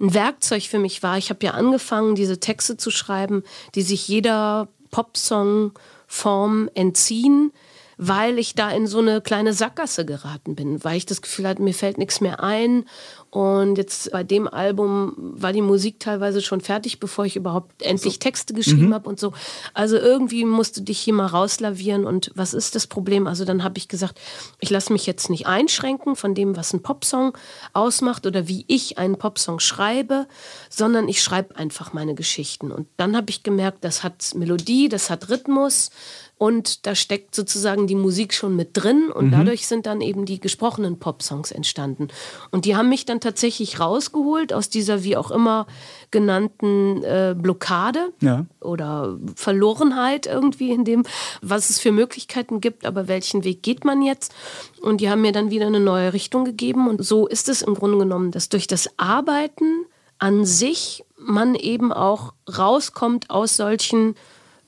ein 0.00 0.14
Werkzeug 0.14 0.62
für 0.62 0.78
mich 0.78 1.02
war. 1.02 1.18
Ich 1.18 1.30
habe 1.30 1.44
ja 1.44 1.52
angefangen, 1.52 2.14
diese 2.14 2.38
Texte 2.38 2.76
zu 2.76 2.92
schreiben, 2.92 3.42
die 3.74 3.82
sich 3.82 4.06
jeder 4.06 4.68
Popsong-Form 4.92 6.70
entziehen, 6.74 7.52
weil 7.98 8.38
ich 8.38 8.54
da 8.54 8.70
in 8.70 8.86
so 8.86 9.00
eine 9.00 9.20
kleine 9.20 9.52
Sackgasse 9.52 10.06
geraten 10.06 10.54
bin, 10.54 10.82
weil 10.84 10.96
ich 10.96 11.04
das 11.04 11.20
Gefühl 11.20 11.48
hatte, 11.48 11.62
mir 11.62 11.74
fällt 11.74 11.98
nichts 11.98 12.20
mehr 12.20 12.42
ein 12.42 12.84
und 13.30 13.76
jetzt 13.76 14.10
bei 14.10 14.24
dem 14.24 14.48
Album 14.48 15.12
war 15.16 15.52
die 15.52 15.60
Musik 15.60 16.00
teilweise 16.00 16.40
schon 16.40 16.62
fertig, 16.62 16.98
bevor 16.98 17.26
ich 17.26 17.36
überhaupt 17.36 17.82
endlich 17.82 18.14
so. 18.14 18.20
Texte 18.20 18.54
geschrieben 18.54 18.86
mhm. 18.86 18.94
habe 18.94 19.08
und 19.08 19.20
so. 19.20 19.34
Also 19.74 19.98
irgendwie 19.98 20.46
musste 20.46 20.80
dich 20.80 20.98
hier 20.98 21.12
mal 21.12 21.26
rauslavieren. 21.26 22.06
Und 22.06 22.30
was 22.34 22.54
ist 22.54 22.74
das 22.74 22.86
Problem? 22.86 23.26
Also 23.26 23.44
dann 23.44 23.64
habe 23.64 23.76
ich 23.76 23.88
gesagt, 23.88 24.18
ich 24.60 24.70
lasse 24.70 24.94
mich 24.94 25.04
jetzt 25.04 25.28
nicht 25.28 25.46
einschränken 25.46 26.16
von 26.16 26.34
dem, 26.34 26.56
was 26.56 26.72
ein 26.72 26.82
Popsong 26.82 27.36
ausmacht 27.74 28.24
oder 28.24 28.48
wie 28.48 28.64
ich 28.66 28.96
einen 28.96 29.18
Popsong 29.18 29.60
schreibe, 29.60 30.26
sondern 30.70 31.06
ich 31.06 31.22
schreibe 31.22 31.54
einfach 31.56 31.92
meine 31.92 32.14
Geschichten. 32.14 32.72
Und 32.72 32.88
dann 32.96 33.14
habe 33.14 33.28
ich 33.28 33.42
gemerkt, 33.42 33.84
das 33.84 34.02
hat 34.02 34.34
Melodie, 34.36 34.88
das 34.88 35.10
hat 35.10 35.28
Rhythmus, 35.28 35.90
und 36.38 36.86
da 36.86 36.94
steckt 36.94 37.34
sozusagen 37.34 37.88
die 37.88 37.96
Musik 37.96 38.32
schon 38.32 38.54
mit 38.54 38.70
drin 38.72 39.10
und 39.12 39.26
mhm. 39.26 39.30
dadurch 39.32 39.66
sind 39.66 39.86
dann 39.86 40.00
eben 40.00 40.24
die 40.24 40.38
gesprochenen 40.38 40.98
Popsongs 41.00 41.50
entstanden. 41.50 42.08
Und 42.52 42.64
die 42.64 42.76
haben 42.76 42.88
mich 42.88 43.04
dann 43.04 43.20
tatsächlich 43.20 43.80
rausgeholt 43.80 44.52
aus 44.52 44.70
dieser 44.70 45.02
wie 45.02 45.16
auch 45.16 45.32
immer 45.32 45.66
genannten 46.12 47.02
äh, 47.02 47.34
Blockade 47.36 48.12
ja. 48.20 48.46
oder 48.60 49.18
Verlorenheit 49.34 50.26
irgendwie 50.26 50.70
in 50.70 50.84
dem, 50.84 51.02
was 51.42 51.70
es 51.70 51.80
für 51.80 51.90
Möglichkeiten 51.90 52.60
gibt, 52.60 52.86
aber 52.86 53.08
welchen 53.08 53.42
Weg 53.42 53.64
geht 53.64 53.84
man 53.84 54.00
jetzt? 54.00 54.32
Und 54.80 55.00
die 55.00 55.10
haben 55.10 55.22
mir 55.22 55.32
dann 55.32 55.50
wieder 55.50 55.66
eine 55.66 55.80
neue 55.80 56.12
Richtung 56.12 56.44
gegeben 56.44 56.88
und 56.88 57.04
so 57.04 57.26
ist 57.26 57.48
es 57.48 57.62
im 57.62 57.74
Grunde 57.74 57.98
genommen, 57.98 58.30
dass 58.30 58.48
durch 58.48 58.68
das 58.68 58.88
Arbeiten 58.96 59.86
an 60.18 60.44
sich 60.44 61.04
man 61.16 61.56
eben 61.56 61.92
auch 61.92 62.32
rauskommt 62.48 63.30
aus 63.30 63.56
solchen 63.56 64.14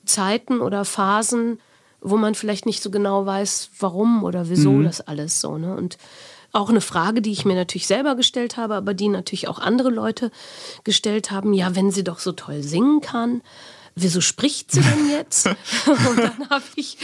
Zeiten 0.05 0.61
oder 0.61 0.85
Phasen, 0.85 1.59
wo 2.01 2.17
man 2.17 2.35
vielleicht 2.35 2.65
nicht 2.65 2.81
so 2.81 2.89
genau 2.89 3.25
weiß, 3.25 3.69
warum 3.79 4.23
oder 4.23 4.49
wieso 4.49 4.71
mhm. 4.71 4.83
das 4.83 5.01
alles 5.01 5.39
so. 5.39 5.57
Ne? 5.57 5.75
Und 5.75 5.97
auch 6.51 6.69
eine 6.69 6.81
Frage, 6.81 7.21
die 7.21 7.31
ich 7.31 7.45
mir 7.45 7.55
natürlich 7.55 7.87
selber 7.87 8.15
gestellt 8.15 8.57
habe, 8.57 8.75
aber 8.75 8.93
die 8.93 9.07
natürlich 9.07 9.47
auch 9.47 9.59
andere 9.59 9.89
Leute 9.89 10.31
gestellt 10.83 11.31
haben, 11.31 11.53
ja, 11.53 11.75
wenn 11.75 11.91
sie 11.91 12.03
doch 12.03 12.19
so 12.19 12.33
toll 12.33 12.61
singen 12.61 13.01
kann, 13.01 13.41
wieso 13.95 14.21
spricht 14.21 14.71
sie 14.71 14.81
denn 14.81 15.09
jetzt? 15.09 15.47
und 15.85 16.17
dann 16.17 16.49
habe 16.49 16.63
ich, 16.75 16.97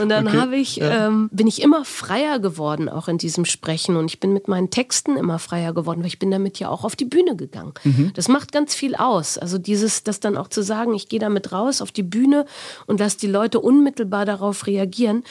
und 0.00 0.08
dann 0.08 0.28
okay, 0.28 0.36
habe 0.36 0.56
ich, 0.56 0.76
ja. 0.76 1.06
ähm, 1.06 1.28
bin 1.32 1.46
ich 1.46 1.62
immer 1.62 1.84
freier 1.84 2.38
geworden, 2.38 2.88
auch 2.88 3.08
in 3.08 3.18
diesem 3.18 3.44
Sprechen. 3.44 3.96
Und 3.96 4.06
ich 4.06 4.20
bin 4.20 4.32
mit 4.32 4.48
meinen 4.48 4.70
Texten 4.70 5.16
immer 5.16 5.38
freier 5.38 5.72
geworden, 5.72 6.00
weil 6.00 6.08
ich 6.08 6.18
bin 6.18 6.30
damit 6.30 6.58
ja 6.58 6.68
auch 6.68 6.84
auf 6.84 6.96
die 6.96 7.04
Bühne 7.04 7.36
gegangen. 7.36 7.72
Mhm. 7.84 8.12
Das 8.14 8.28
macht 8.28 8.52
ganz 8.52 8.74
viel 8.74 8.94
aus. 8.94 9.38
Also 9.38 9.58
dieses, 9.58 10.04
das 10.04 10.20
dann 10.20 10.36
auch 10.36 10.48
zu 10.48 10.62
sagen, 10.62 10.94
ich 10.94 11.08
gehe 11.08 11.20
damit 11.20 11.52
raus 11.52 11.80
auf 11.80 11.92
die 11.92 12.02
Bühne 12.02 12.46
und 12.86 13.00
lasse 13.00 13.18
die 13.18 13.26
Leute 13.26 13.60
unmittelbar 13.60 14.24
darauf 14.24 14.66
reagieren. 14.66 15.24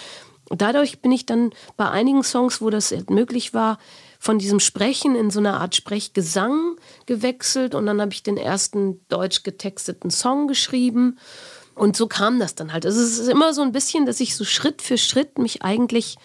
Und 0.50 0.62
dadurch 0.62 1.00
bin 1.00 1.12
ich 1.12 1.26
dann 1.26 1.52
bei 1.78 1.90
einigen 1.90 2.24
Songs, 2.24 2.62
wo 2.62 2.70
das 2.70 2.94
möglich 3.10 3.54
war, 3.54 3.78
von 4.24 4.40
diesem 4.40 4.62
Sprechen 4.62 5.16
in 5.16 5.32
so 5.32 5.40
eine 5.40 5.56
Art 5.56 5.76
Sprechgesang 5.76 6.78
gewechselt 7.08 7.76
und 7.76 7.86
dann 7.86 8.00
habe 8.00 8.14
ich 8.14 8.24
den 8.24 8.38
ersten 8.38 9.06
deutsch 9.10 9.44
getexteten 9.44 10.12
Song 10.12 10.48
geschrieben. 10.48 11.18
Und 11.76 11.98
so 11.98 12.08
kam 12.08 12.40
das 12.40 12.56
dann 12.56 12.72
halt. 12.72 12.86
Also 12.86 13.02
es 13.02 13.20
ist 13.20 13.28
immer 13.28 13.54
so 13.54 13.62
ein 13.64 13.74
bisschen, 13.74 14.06
dass 14.06 14.22
ich 14.22 14.38
so 14.38 14.46
Schritt 14.46 14.82
für 14.82 14.98
Schritt 14.98 15.40
mich 15.40 15.64
eigentlich 15.64 16.16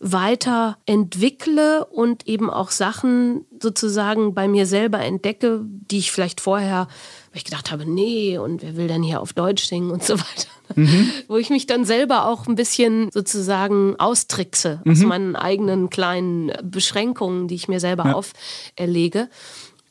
weiter 0.00 0.78
entwickle 0.86 1.84
und 1.84 2.26
eben 2.26 2.48
auch 2.48 2.70
Sachen 2.70 3.44
sozusagen 3.60 4.32
bei 4.32 4.48
mir 4.48 4.64
selber 4.64 5.00
entdecke, 5.00 5.60
die 5.62 5.98
ich 5.98 6.12
vielleicht 6.12 6.40
vorher, 6.40 6.88
weil 7.36 7.40
ich 7.40 7.44
gedacht 7.44 7.70
habe, 7.70 7.84
nee, 7.84 8.38
und 8.38 8.62
wer 8.62 8.78
will 8.78 8.88
denn 8.88 9.02
hier 9.02 9.20
auf 9.20 9.34
Deutsch 9.34 9.66
singen 9.66 9.90
und 9.90 10.02
so 10.02 10.14
weiter. 10.14 10.48
Mhm. 10.74 11.10
Wo 11.28 11.36
ich 11.36 11.50
mich 11.50 11.66
dann 11.66 11.84
selber 11.84 12.26
auch 12.28 12.46
ein 12.46 12.54
bisschen 12.54 13.10
sozusagen 13.12 13.94
austrickse 14.00 14.80
mhm. 14.84 14.92
aus 14.92 14.98
meinen 15.00 15.36
eigenen 15.36 15.90
kleinen 15.90 16.50
Beschränkungen, 16.62 17.46
die 17.46 17.54
ich 17.54 17.68
mir 17.68 17.78
selber 17.78 18.06
ja. 18.06 18.14
auferlege. 18.14 19.28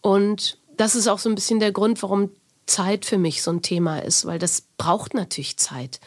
Und 0.02 0.58
das 0.76 0.96
ist 0.96 1.08
auch 1.08 1.20
so 1.20 1.30
ein 1.30 1.36
bisschen 1.36 1.60
der 1.60 1.72
Grund, 1.72 2.02
warum 2.02 2.32
Zeit 2.66 3.06
für 3.06 3.20
mich 3.20 3.44
so 3.44 3.52
ein 3.52 3.62
Thema 3.62 4.00
ist, 4.00 4.26
weil 4.26 4.40
das 4.40 4.64
braucht 4.80 5.14
natürlich 5.14 5.58
Zeit. 5.58 6.00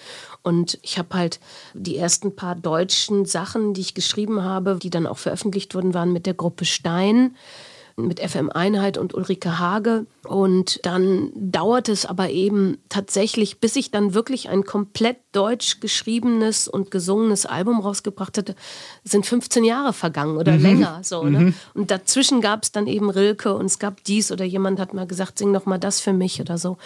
Und 0.43 0.81
ich 0.83 0.99
habe 0.99 1.15
halt 1.15 1.39
die 1.73 1.99
ersten 1.99 2.35
paar 2.35 2.57
deutschen 2.57 3.27
Sachen, 3.27 3.75
die 3.75 3.83
ich 3.83 3.95
geschrieben 3.95 4.43
habe, 4.43 4.81
die 4.83 4.91
dann 4.91 5.07
auch 5.07 5.19
veröffentlicht 5.19 5.73
wurden, 5.77 5.95
waren 5.95 6.13
mit 6.13 6.27
der 6.27 6.35
Gruppe 6.35 6.65
Stein 6.65 7.37
mit 8.07 8.21
FM 8.21 8.51
Einheit 8.51 8.99
und 8.99 9.15
Ulrike 9.15 9.59
Hage. 9.59 10.07
Und 10.25 10.81
dann 10.85 11.31
dauerte 11.35 11.93
es 11.93 12.07
aber 12.07 12.31
eben 12.31 12.79
tatsächlich, 12.89 13.61
bis 13.61 13.77
ich 13.77 13.91
dann 13.91 14.15
wirklich 14.15 14.49
ein 14.49 14.65
komplett 14.65 15.19
deutsch 15.33 15.81
geschriebenes 15.81 16.69
und 16.69 16.91
gesungenes 16.91 17.47
Album 17.47 17.81
rausgebracht 17.81 18.39
hatte, 18.39 18.55
sind 19.05 19.27
15 19.27 19.65
Jahre 19.65 19.93
vergangen 19.93 20.37
oder 20.37 20.53
mhm. 20.53 20.63
länger. 20.63 21.01
So, 21.03 21.25
ne? 21.25 21.39
Mhm. 21.39 21.55
Und 21.75 21.91
dazwischen 21.91 22.41
gab 22.41 22.63
es 22.63 22.73
dann 22.73 22.87
eben 22.87 23.11
Rilke 23.11 23.55
und 23.55 23.67
es 23.67 23.79
gab 23.79 24.05
dies 24.05 24.31
oder 24.33 24.45
jemand 24.45 24.81
hat 24.81 24.95
mal 24.95 25.07
gesagt, 25.07 25.39
sing 25.39 25.53
doch 25.53 25.67
mal 25.67 25.79
das 25.79 26.01
für 26.01 26.13
mich 26.13 26.41
oder 26.41 26.59
so. 26.59 26.79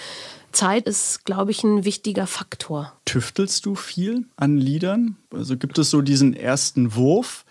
Zeit 0.53 0.87
ist, 0.87 1.25
glaube 1.25 1.51
ich, 1.51 1.65
ein 1.65 1.85
wichtiger 1.85 2.27
Faktor. 2.27 2.93
Tüftelst 3.05 3.67
du 3.67 3.75
viel 3.75 4.27
an 4.37 4.59
Liedern? 4.59 5.17
Also 5.33 5.57
gibt 5.57 5.79
es 5.79 5.91
so 5.91 6.03
diesen 6.03 6.35
ersten 6.35 6.95
Wurf, 6.95 7.45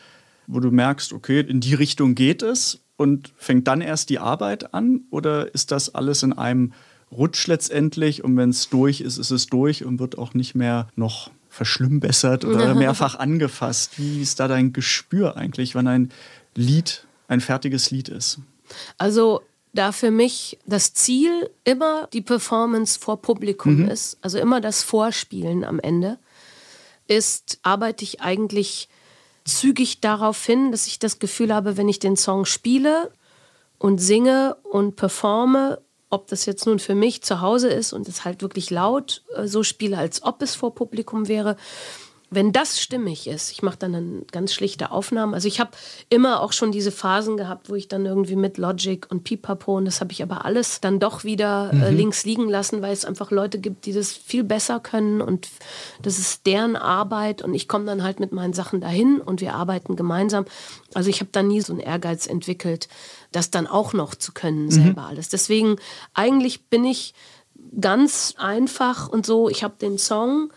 wo 0.48 0.60
du 0.60 0.72
merkst, 0.72 1.14
okay, 1.14 1.42
in 1.42 1.60
die 1.60 1.74
Richtung 1.74 2.16
geht 2.16 2.42
es 2.42 2.80
und 3.02 3.34
fängt 3.36 3.68
dann 3.68 3.82
erst 3.82 4.12
die 4.12 4.20
Arbeit 4.20 4.76
an? 4.76 5.02
Oder 5.10 5.56
ist 5.56 5.72
das 5.72 5.96
alles 5.96 6.22
in 6.22 6.34
einem 6.34 6.74
Rutsch 7.12 7.48
letztendlich 7.48 8.24
und 8.24 8.38
wenn 8.38 8.52
es 8.52 8.70
durch 8.70 9.02
ist, 9.02 9.18
ist 9.18 9.32
es 9.32 9.48
durch 9.48 9.84
und 9.84 10.00
wird 10.00 10.20
auch 10.20 10.36
nicht 10.36 10.54
mehr 10.54 10.88
noch 10.96 11.32
verschlimmbessert 11.50 12.46
oder 12.46 12.76
mehrfach 12.86 13.16
angefasst? 13.16 13.98
Wie 13.98 14.22
ist 14.22 14.40
da 14.40 14.48
dein 14.48 14.72
Gespür 14.72 15.36
eigentlich, 15.36 15.74
wenn 15.74 15.88
ein 15.88 16.12
Lied 16.54 17.08
ein 17.28 17.42
fertiges 17.42 17.90
Lied 17.90 18.08
ist? 18.08 18.38
Also 19.00 19.42
da 19.74 19.92
für 19.92 20.12
mich 20.12 20.60
das 20.68 20.94
Ziel 20.94 21.50
immer 21.64 22.08
die 22.14 22.22
Performance 22.22 23.00
vor 23.00 23.20
Publikum 23.20 23.78
mhm. 23.78 23.90
ist, 23.90 24.20
also 24.22 24.38
immer 24.38 24.62
das 24.62 24.84
Vorspielen 24.84 25.64
am 25.64 25.80
Ende, 25.80 26.20
ist, 27.08 27.58
arbeite 27.64 28.04
ich 28.04 28.22
eigentlich 28.22 28.90
zügig 29.46 30.02
darauf 30.02 30.44
hin, 30.46 30.72
dass 30.72 30.88
ich 30.88 31.00
das 31.00 31.20
Gefühl 31.20 31.54
habe, 31.54 31.78
wenn 31.78 31.90
ich 31.90 32.00
den 32.00 32.18
Song 32.18 32.46
spiele 32.46 33.12
und 33.78 34.00
singe 34.00 34.56
und 34.64 34.96
performe, 34.96 35.82
ob 36.10 36.28
das 36.28 36.46
jetzt 36.46 36.66
nun 36.68 36.80
für 36.80 36.94
mich 36.94 37.24
zu 37.24 37.42
Hause 37.42 37.70
ist 37.70 37.94
und 37.94 38.08
es 38.08 38.26
halt 38.26 38.42
wirklich 38.42 38.70
laut 38.70 39.24
äh, 39.36 39.48
so 39.48 39.64
spiele, 39.64 39.98
als 39.98 40.24
ob 40.24 40.42
es 40.42 40.56
vor 40.56 40.76
Publikum 40.76 41.28
wäre, 41.28 41.56
wenn 42.34 42.54
das 42.54 42.80
stimmig 42.80 43.28
ist, 43.28 43.52
ich 43.52 43.62
mache 43.62 43.78
dann 43.78 43.94
eine 43.94 44.22
ganz 44.32 44.54
schlichte 44.54 44.92
Aufnahmen. 44.92 45.34
Also 45.34 45.50
ich 45.50 45.60
habe 45.60 45.72
immer 46.10 46.40
auch 46.40 46.54
schon 46.54 46.72
diese 46.72 46.94
Phasen 46.94 47.36
gehabt, 47.36 47.70
wo 47.70 47.76
ich 47.76 47.90
dann 47.90 48.06
irgendwie 48.06 48.38
mit 48.38 48.58
Logic 48.58 49.06
und 49.12 49.26
Pipapo 49.26 49.76
und 49.76 49.84
das 49.84 50.00
habe 50.00 50.14
ich 50.14 50.24
aber 50.24 50.46
alles 50.46 50.80
dann 50.80 51.02
doch 51.02 51.26
wieder 51.26 51.72
äh, 51.74 51.76
mhm. 51.76 51.84
äh, 51.84 51.90
links 51.92 52.24
liegen 52.24 52.48
lassen, 52.48 52.82
weil 52.82 52.94
es 52.94 53.04
einfach 53.04 53.32
Leute 53.32 53.60
gibt, 53.60 53.86
die 53.86 53.92
das 53.92 54.14
viel 54.14 54.46
besser 54.46 54.80
können 54.80 55.22
und 55.22 55.50
das 56.04 56.20
ist 56.20 56.46
deren 56.46 56.78
Arbeit 56.78 57.42
und 57.42 57.54
ich 57.54 57.68
komme 57.68 57.84
dann 57.84 58.02
halt 58.02 58.22
mit 58.22 58.32
meinen 58.32 58.54
Sachen 58.54 58.80
dahin 58.80 59.20
und 59.20 59.42
wir 59.42 59.54
arbeiten 59.54 59.98
gemeinsam. 59.98 60.46
Also 60.94 61.10
ich 61.10 61.20
habe 61.20 61.32
da 61.34 61.44
nie 61.44 61.60
so 61.60 61.74
einen 61.74 61.82
Ehrgeiz 61.82 62.28
entwickelt, 62.28 62.88
das 63.34 63.52
dann 63.52 63.68
auch 63.68 63.92
noch 63.92 64.16
zu 64.16 64.32
können, 64.32 64.66
mhm. 64.66 64.72
selber 64.72 65.06
alles. 65.06 65.28
Deswegen 65.28 65.76
eigentlich 66.14 66.64
bin 66.68 66.86
ich 66.86 67.14
ganz 67.80 68.36
einfach 68.38 69.10
und 69.10 69.26
so, 69.26 69.50
ich 69.50 69.66
habe 69.66 69.76
den 69.82 69.98
Song 69.98 70.52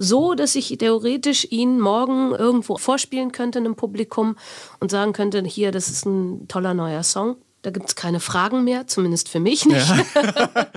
so, 0.00 0.34
dass 0.34 0.54
ich 0.54 0.78
theoretisch 0.78 1.46
ihn 1.50 1.80
morgen 1.80 2.32
irgendwo 2.32 2.78
vorspielen 2.78 3.32
könnte 3.32 3.58
in 3.58 3.66
einem 3.66 3.74
Publikum 3.74 4.36
und 4.78 4.90
sagen 4.92 5.12
könnte, 5.12 5.42
hier, 5.42 5.72
das 5.72 5.88
ist 5.88 6.06
ein 6.06 6.46
toller 6.46 6.72
neuer 6.72 7.02
Song. 7.02 7.36
Da 7.62 7.70
gibt 7.70 7.88
es 7.88 7.96
keine 7.96 8.20
Fragen 8.20 8.62
mehr, 8.62 8.86
zumindest 8.86 9.28
für 9.28 9.40
mich 9.40 9.66
nicht. 9.66 9.88
Ja. 9.88 10.70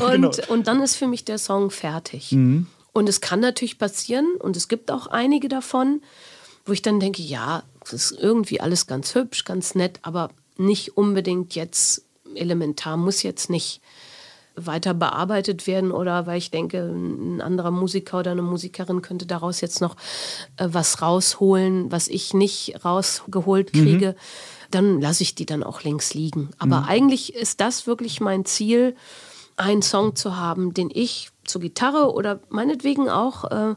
und, 0.06 0.22
genau. 0.22 0.30
und 0.48 0.66
dann 0.66 0.82
ist 0.82 0.96
für 0.96 1.06
mich 1.06 1.26
der 1.26 1.36
Song 1.36 1.70
fertig. 1.70 2.32
Mhm. 2.32 2.66
Und 2.94 3.08
es 3.10 3.20
kann 3.20 3.40
natürlich 3.40 3.78
passieren, 3.78 4.26
und 4.38 4.56
es 4.56 4.68
gibt 4.68 4.90
auch 4.90 5.06
einige 5.06 5.48
davon, 5.48 6.00
wo 6.64 6.72
ich 6.72 6.80
dann 6.80 6.98
denke, 6.98 7.22
ja, 7.22 7.64
das 7.80 7.92
ist 7.92 8.12
irgendwie 8.12 8.60
alles 8.60 8.86
ganz 8.86 9.14
hübsch, 9.14 9.44
ganz 9.44 9.74
nett, 9.74 10.00
aber 10.02 10.30
nicht 10.56 10.96
unbedingt 10.96 11.54
jetzt 11.54 12.04
elementar, 12.34 12.96
muss 12.96 13.22
jetzt 13.22 13.50
nicht 13.50 13.82
weiter 14.56 14.94
bearbeitet 14.94 15.66
werden 15.66 15.92
oder 15.92 16.26
weil 16.26 16.38
ich 16.38 16.50
denke, 16.50 16.78
ein 16.82 17.40
anderer 17.40 17.70
Musiker 17.70 18.20
oder 18.20 18.32
eine 18.32 18.42
Musikerin 18.42 19.02
könnte 19.02 19.26
daraus 19.26 19.60
jetzt 19.60 19.80
noch 19.80 19.96
äh, 20.56 20.68
was 20.70 21.02
rausholen, 21.02 21.90
was 21.90 22.08
ich 22.08 22.34
nicht 22.34 22.84
rausgeholt 22.84 23.74
mhm. 23.74 23.82
kriege, 23.82 24.08
mhm. 24.08 24.14
dann 24.70 25.00
lasse 25.00 25.22
ich 25.22 25.34
die 25.34 25.46
dann 25.46 25.62
auch 25.62 25.82
links 25.82 26.14
liegen. 26.14 26.50
Aber 26.58 26.80
mhm. 26.80 26.88
eigentlich 26.88 27.34
ist 27.34 27.60
das 27.60 27.86
wirklich 27.86 28.20
mein 28.20 28.44
Ziel, 28.44 28.96
einen 29.56 29.82
Song 29.82 30.16
zu 30.16 30.36
haben, 30.36 30.74
den 30.74 30.90
ich 30.92 31.30
zur 31.44 31.60
Gitarre 31.60 32.12
oder 32.12 32.40
meinetwegen 32.48 33.08
auch 33.08 33.44
äh, 33.50 33.74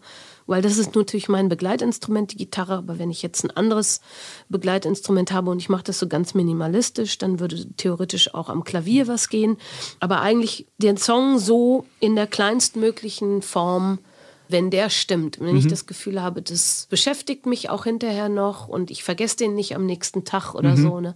weil 0.48 0.62
das 0.62 0.78
ist 0.78 0.96
natürlich 0.96 1.30
mein 1.30 1.50
Begleitinstrument, 1.50 2.32
die 2.32 2.38
Gitarre. 2.38 2.78
Aber 2.78 3.00
wenn 3.00 3.12
ich 3.12 3.22
jetzt 3.22 3.44
ein 3.44 3.52
anderes 3.52 4.02
Begleitinstrument 4.50 5.32
habe 5.32 5.52
und 5.52 5.60
ich 5.60 5.70
mache 5.70 5.84
das 5.84 6.00
so 6.00 6.08
ganz 6.08 6.34
minimalistisch, 6.34 7.18
dann 7.18 7.40
würde 7.40 7.66
theoretisch 7.78 8.34
auch 8.34 8.50
am 8.50 8.64
Klavier 8.64 9.08
was 9.08 9.30
gehen. 9.30 9.58
Aber 10.00 10.22
eigentlich 10.22 10.68
den 10.78 10.98
Song 10.98 11.40
so 11.40 11.86
in 12.00 12.16
der 12.16 12.28
kleinstmöglichen 12.28 13.42
Form 13.42 14.00
wenn 14.48 14.70
der 14.70 14.92
stimmt, 14.92 15.40
wenn 15.40 15.54
mhm. 15.54 15.58
ich 15.58 15.68
das 15.68 15.88
Gefühl 15.88 16.22
habe, 16.22 16.42
das 16.42 16.88
beschäftigt 16.90 17.46
mich 17.46 17.70
auch 17.70 17.86
hinterher 17.86 18.30
noch 18.30 18.68
und 18.68 18.92
ich 18.92 19.04
vergesse 19.04 19.38
den 19.38 19.56
nicht 19.56 19.76
am 19.76 19.88
nächsten 19.88 20.24
Tag 20.24 20.54
oder 20.54 20.76
mhm. 20.76 20.82
so, 20.82 21.00
ne? 21.00 21.16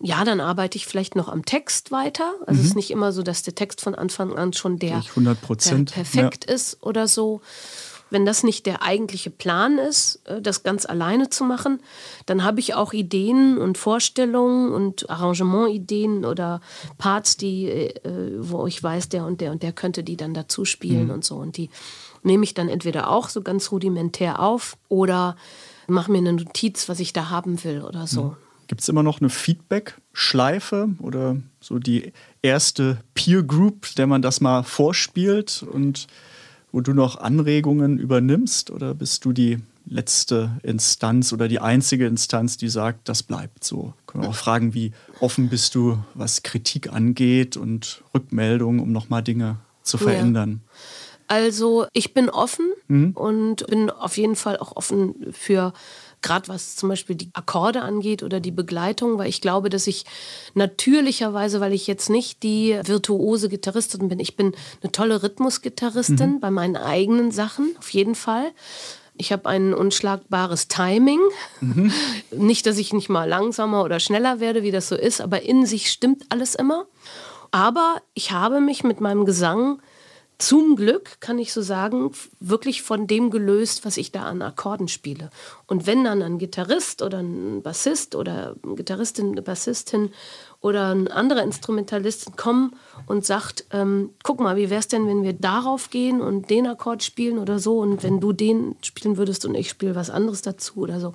Ja, 0.00 0.24
dann 0.24 0.40
arbeite 0.40 0.76
ich 0.76 0.86
vielleicht 0.86 1.16
noch 1.16 1.28
am 1.28 1.44
Text 1.44 1.90
weiter. 1.90 2.32
Also 2.46 2.52
mhm. 2.52 2.60
es 2.60 2.66
ist 2.66 2.76
nicht 2.76 2.92
immer 2.92 3.12
so, 3.12 3.24
dass 3.24 3.42
der 3.42 3.56
Text 3.56 3.80
von 3.80 3.96
Anfang 3.96 4.32
an 4.32 4.52
schon 4.52 4.78
der, 4.78 4.90
der 4.90 4.98
perfekt 5.86 6.46
ja. 6.48 6.54
ist 6.54 6.78
oder 6.82 7.08
so. 7.08 7.40
Wenn 8.10 8.24
das 8.24 8.42
nicht 8.42 8.66
der 8.66 8.82
eigentliche 8.82 9.30
Plan 9.30 9.78
ist, 9.78 10.22
äh, 10.26 10.40
das 10.40 10.62
ganz 10.62 10.86
alleine 10.86 11.30
zu 11.30 11.44
machen, 11.44 11.80
dann 12.26 12.44
habe 12.44 12.60
ich 12.60 12.74
auch 12.74 12.92
Ideen 12.92 13.58
und 13.58 13.78
Vorstellungen 13.78 14.72
und 14.72 15.10
Arrangementideen 15.10 16.24
oder 16.24 16.60
Parts, 16.96 17.36
die, 17.36 17.66
äh, 17.66 17.94
wo 18.38 18.66
ich 18.66 18.82
weiß, 18.82 19.08
der 19.08 19.24
und 19.24 19.40
der 19.40 19.52
und 19.52 19.62
der 19.62 19.72
könnte 19.72 20.02
die 20.02 20.16
dann 20.16 20.34
dazu 20.34 20.64
spielen 20.64 21.06
mhm. 21.06 21.10
und 21.10 21.24
so. 21.24 21.36
Und 21.36 21.56
die 21.56 21.70
nehme 22.22 22.44
ich 22.44 22.54
dann 22.54 22.68
entweder 22.68 23.10
auch 23.10 23.28
so 23.28 23.42
ganz 23.42 23.70
rudimentär 23.72 24.40
auf 24.40 24.76
oder 24.88 25.36
mache 25.86 26.12
mir 26.12 26.18
eine 26.18 26.32
Notiz, 26.32 26.88
was 26.88 27.00
ich 27.00 27.12
da 27.12 27.30
haben 27.30 27.62
will 27.64 27.82
oder 27.82 28.06
so. 28.06 28.22
Mhm. 28.22 28.36
Gibt 28.68 28.82
es 28.82 28.88
immer 28.90 29.02
noch 29.02 29.20
eine 29.20 29.30
Feedback-Schleife 29.30 30.90
oder 30.98 31.38
so 31.58 31.78
die 31.78 32.12
erste 32.42 32.98
Peer 33.14 33.42
Group, 33.42 33.94
der 33.96 34.06
man 34.06 34.20
das 34.20 34.42
mal 34.42 34.62
vorspielt 34.62 35.64
und 35.72 36.06
wo 36.72 36.80
du 36.80 36.92
noch 36.92 37.18
Anregungen 37.18 37.98
übernimmst 37.98 38.70
oder 38.70 38.94
bist 38.94 39.24
du 39.24 39.32
die 39.32 39.58
letzte 39.86 40.50
Instanz 40.62 41.32
oder 41.32 41.48
die 41.48 41.60
einzige 41.60 42.06
Instanz, 42.06 42.56
die 42.56 42.68
sagt, 42.68 43.08
das 43.08 43.22
bleibt 43.22 43.64
so? 43.64 43.94
Können 44.06 44.24
wir 44.24 44.30
auch 44.30 44.34
fragen, 44.34 44.74
wie 44.74 44.92
offen 45.20 45.48
bist 45.48 45.74
du, 45.74 45.98
was 46.14 46.42
Kritik 46.42 46.92
angeht 46.92 47.56
und 47.56 48.02
Rückmeldungen, 48.14 48.80
um 48.80 48.92
nochmal 48.92 49.22
Dinge 49.22 49.56
zu 49.82 49.98
verändern? 49.98 50.60
Ja. 50.62 50.70
Also 51.28 51.86
ich 51.92 52.14
bin 52.14 52.30
offen 52.30 52.72
mhm. 52.88 53.10
und 53.12 53.66
bin 53.66 53.90
auf 53.90 54.16
jeden 54.16 54.34
Fall 54.34 54.56
auch 54.56 54.76
offen 54.76 55.14
für 55.32 55.74
gerade 56.22 56.48
was 56.48 56.76
zum 56.76 56.88
Beispiel 56.88 57.16
die 57.16 57.30
Akkorde 57.32 57.82
angeht 57.82 58.22
oder 58.22 58.40
die 58.40 58.50
Begleitung, 58.50 59.18
weil 59.18 59.28
ich 59.28 59.40
glaube, 59.40 59.70
dass 59.70 59.86
ich 59.86 60.04
natürlicherweise, 60.54 61.60
weil 61.60 61.72
ich 61.72 61.86
jetzt 61.86 62.10
nicht 62.10 62.42
die 62.42 62.78
virtuose 62.84 63.48
Gitarristin 63.48 64.08
bin, 64.08 64.20
ich 64.20 64.36
bin 64.36 64.52
eine 64.82 64.92
tolle 64.92 65.22
Rhythmusgitarristin 65.22 66.32
mhm. 66.32 66.40
bei 66.40 66.50
meinen 66.50 66.76
eigenen 66.76 67.30
Sachen, 67.30 67.74
auf 67.78 67.90
jeden 67.90 68.14
Fall. 68.14 68.52
Ich 69.20 69.32
habe 69.32 69.48
ein 69.48 69.74
unschlagbares 69.74 70.68
Timing. 70.68 71.20
Mhm. 71.60 71.92
Nicht, 72.30 72.66
dass 72.66 72.78
ich 72.78 72.92
nicht 72.92 73.08
mal 73.08 73.28
langsamer 73.28 73.82
oder 73.82 73.98
schneller 73.98 74.38
werde, 74.38 74.62
wie 74.62 74.70
das 74.70 74.88
so 74.88 74.94
ist, 74.94 75.20
aber 75.20 75.42
in 75.42 75.66
sich 75.66 75.90
stimmt 75.90 76.24
alles 76.28 76.54
immer. 76.54 76.86
Aber 77.50 78.00
ich 78.14 78.30
habe 78.30 78.60
mich 78.60 78.84
mit 78.84 79.00
meinem 79.00 79.24
Gesang 79.24 79.80
zum 80.38 80.76
Glück, 80.76 81.20
kann 81.20 81.40
ich 81.40 81.52
so 81.52 81.62
sagen, 81.62 82.12
wirklich 82.38 82.82
von 82.82 83.08
dem 83.08 83.30
gelöst, 83.30 83.84
was 83.84 83.96
ich 83.96 84.12
da 84.12 84.22
an 84.22 84.40
Akkorden 84.40 84.86
spiele. 84.86 85.30
Und 85.66 85.86
wenn 85.86 86.04
dann 86.04 86.22
ein 86.22 86.38
Gitarrist 86.38 87.02
oder 87.02 87.18
ein 87.18 87.60
Bassist 87.62 88.14
oder 88.14 88.54
eine 88.62 88.74
Gitarristin, 88.76 89.32
eine 89.32 89.42
Bassistin 89.42 90.12
oder 90.60 90.94
ein 90.94 91.08
anderer 91.08 91.42
Instrumentalist 91.42 92.36
kommen 92.36 92.76
und 93.06 93.26
sagt, 93.26 93.64
ähm, 93.72 94.10
guck 94.22 94.38
mal, 94.38 94.56
wie 94.56 94.70
wäre 94.70 94.78
es 94.78 94.86
denn, 94.86 95.08
wenn 95.08 95.24
wir 95.24 95.32
darauf 95.32 95.90
gehen 95.90 96.20
und 96.20 96.50
den 96.50 96.68
Akkord 96.68 97.02
spielen 97.02 97.38
oder 97.38 97.58
so 97.58 97.80
und 97.80 98.04
wenn 98.04 98.20
du 98.20 98.32
den 98.32 98.76
spielen 98.82 99.16
würdest 99.16 99.44
und 99.44 99.56
ich 99.56 99.68
spiele 99.68 99.96
was 99.96 100.08
anderes 100.08 100.42
dazu 100.42 100.76
oder 100.76 101.00
so, 101.00 101.14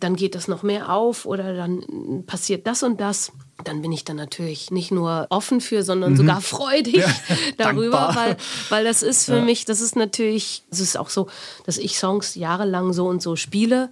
dann 0.00 0.16
geht 0.16 0.34
das 0.34 0.48
noch 0.48 0.62
mehr 0.62 0.92
auf 0.92 1.26
oder 1.26 1.54
dann 1.54 2.24
passiert 2.26 2.66
das 2.66 2.82
und 2.82 3.00
das 3.00 3.32
dann 3.64 3.82
bin 3.82 3.92
ich 3.92 4.04
dann 4.04 4.16
natürlich 4.16 4.70
nicht 4.70 4.90
nur 4.90 5.26
offen 5.30 5.60
für, 5.60 5.82
sondern 5.82 6.12
mhm. 6.12 6.16
sogar 6.16 6.40
freudig 6.40 6.96
ja, 6.96 7.08
darüber, 7.56 8.12
weil, 8.14 8.36
weil 8.68 8.84
das 8.84 9.02
ist 9.02 9.24
für 9.24 9.36
ja. 9.36 9.42
mich, 9.42 9.64
das 9.64 9.80
ist 9.80 9.96
natürlich, 9.96 10.62
es 10.70 10.80
ist 10.80 10.96
auch 10.98 11.08
so, 11.08 11.28
dass 11.64 11.78
ich 11.78 11.98
Songs 11.98 12.34
jahrelang 12.34 12.92
so 12.92 13.06
und 13.06 13.22
so 13.22 13.36
spiele 13.36 13.90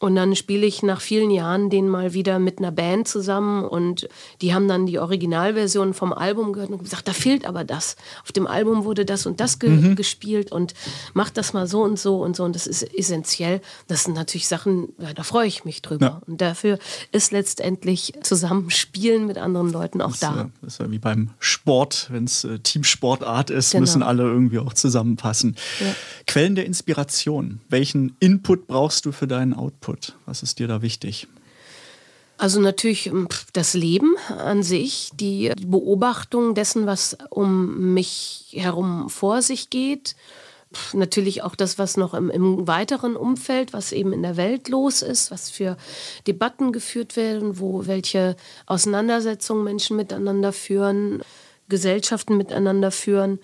und 0.00 0.16
dann 0.16 0.34
spiele 0.34 0.66
ich 0.66 0.82
nach 0.82 1.02
vielen 1.02 1.30
Jahren 1.30 1.68
den 1.68 1.86
mal 1.86 2.14
wieder 2.14 2.38
mit 2.38 2.58
einer 2.58 2.72
Band 2.72 3.06
zusammen 3.06 3.64
und 3.64 4.08
die 4.40 4.54
haben 4.54 4.66
dann 4.66 4.86
die 4.86 4.98
Originalversion 4.98 5.92
vom 5.92 6.14
Album 6.14 6.54
gehört 6.54 6.70
und 6.70 6.82
gesagt, 6.82 7.06
da 7.06 7.12
fehlt 7.12 7.46
aber 7.46 7.64
das. 7.64 7.96
Auf 8.22 8.32
dem 8.32 8.46
Album 8.46 8.84
wurde 8.84 9.04
das 9.04 9.26
und 9.26 9.40
das 9.40 9.58
ge 9.58 9.68
mhm. 9.68 9.96
gespielt 9.96 10.52
und 10.52 10.72
macht 11.12 11.36
das 11.36 11.52
mal 11.52 11.66
so 11.66 11.82
und 11.82 11.98
so 11.98 12.22
und 12.22 12.34
so 12.34 12.44
und 12.44 12.56
das 12.56 12.66
ist 12.66 12.82
essentiell. 12.94 13.60
Das 13.88 14.04
sind 14.04 14.14
natürlich 14.14 14.48
Sachen, 14.48 14.88
ja, 14.98 15.12
da 15.12 15.22
freue 15.22 15.46
ich 15.46 15.66
mich 15.66 15.82
drüber. 15.82 16.06
Ja. 16.06 16.22
Und 16.26 16.40
dafür 16.40 16.78
ist 17.12 17.30
letztendlich 17.30 18.14
Zusammenspielen 18.22 19.26
mit 19.26 19.36
anderen 19.36 19.70
Leuten 19.70 20.00
auch 20.00 20.12
das, 20.12 20.20
da. 20.20 20.50
Das 20.62 20.74
ist 20.74 20.80
ja 20.80 20.90
wie 20.90 20.98
beim 20.98 21.30
Sport, 21.40 22.08
wenn 22.10 22.24
es 22.24 22.44
äh, 22.44 22.58
Teamsportart 22.58 23.50
ist, 23.50 23.72
genau. 23.72 23.82
müssen 23.82 24.02
alle 24.02 24.22
irgendwie 24.22 24.60
auch 24.60 24.72
zusammenpassen. 24.72 25.56
Ja. 25.78 25.94
Quellen 26.26 26.54
der 26.54 26.64
Inspiration. 26.64 27.60
Welchen 27.68 28.16
Input 28.18 28.66
brauchst 28.66 29.04
du 29.04 29.12
für 29.12 29.26
deinen 29.26 29.52
Output? 29.52 29.89
Output? 29.90 30.14
Was 30.26 30.42
ist 30.42 30.58
dir 30.58 30.68
da 30.68 30.82
wichtig? 30.82 31.28
Also 32.38 32.60
natürlich 32.60 33.06
ähm, 33.06 33.28
das 33.52 33.74
Leben 33.74 34.16
an 34.28 34.62
sich, 34.62 35.10
die 35.14 35.52
Beobachtung 35.66 36.54
dessen, 36.54 36.86
was 36.86 37.18
um 37.28 37.92
mich 37.92 38.52
herum 38.52 39.10
vor 39.10 39.42
sich 39.42 39.68
geht. 39.70 40.16
Natürlich 40.92 41.42
auch 41.42 41.56
das, 41.56 41.78
was 41.78 41.96
noch 41.96 42.14
im, 42.14 42.30
im, 42.30 42.68
weiteren 42.68 43.16
Umfeld, 43.16 43.72
was 43.72 43.90
eben 43.90 44.12
in 44.12 44.22
der 44.22 44.36
Welt 44.36 44.68
los 44.68 45.02
ist, 45.02 45.32
was 45.32 45.50
für 45.50 45.76
Debatten 46.28 46.70
geführt 46.70 47.16
werden, 47.16 47.58
wo 47.58 47.86
welche 47.86 48.36
Auseinandersetzungen 48.66 49.64
Menschen 49.64 49.96
miteinander 49.96 50.52
führen, 50.52 51.22
Gesellschaften 51.68 52.36
miteinander 52.36 52.92
führen. 52.92 53.40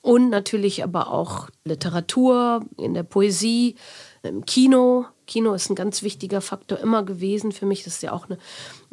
Und 0.00 0.30
natürlich 0.30 0.84
aber 0.84 1.12
auch 1.12 1.50
Literatur, 1.64 2.64
in 2.76 2.94
der 2.94 3.02
Poesie, 3.02 3.74
im 4.22 4.46
Kino, 4.46 5.06
Kino 5.28 5.52
ist 5.52 5.70
ein 5.70 5.76
ganz 5.76 6.02
wichtiger 6.02 6.40
Faktor 6.40 6.78
immer 6.78 7.04
gewesen 7.04 7.52
für 7.52 7.66
mich. 7.66 7.84
Das 7.84 7.94
ist 7.94 8.02
ja 8.02 8.12
auch 8.12 8.26
eine, 8.28 8.38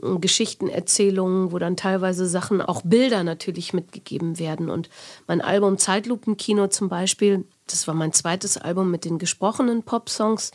eine 0.03 0.19
Geschichtenerzählung, 0.19 1.51
wo 1.51 1.57
dann 1.57 1.77
teilweise 1.77 2.27
Sachen, 2.27 2.61
auch 2.61 2.83
Bilder 2.83 3.23
natürlich 3.23 3.73
mitgegeben 3.73 4.37
werden. 4.37 4.69
Und 4.69 4.89
mein 5.25 5.41
Album 5.41 5.79
Zeitlupenkino 5.79 6.67
zum 6.67 6.89
Beispiel, 6.89 7.45
das 7.65 7.87
war 7.87 7.95
mein 7.95 8.13
zweites 8.13 8.57
Album 8.57 8.91
mit 8.91 9.05
den 9.05 9.17
gesprochenen 9.17 9.81
Popsongs. 9.81 10.51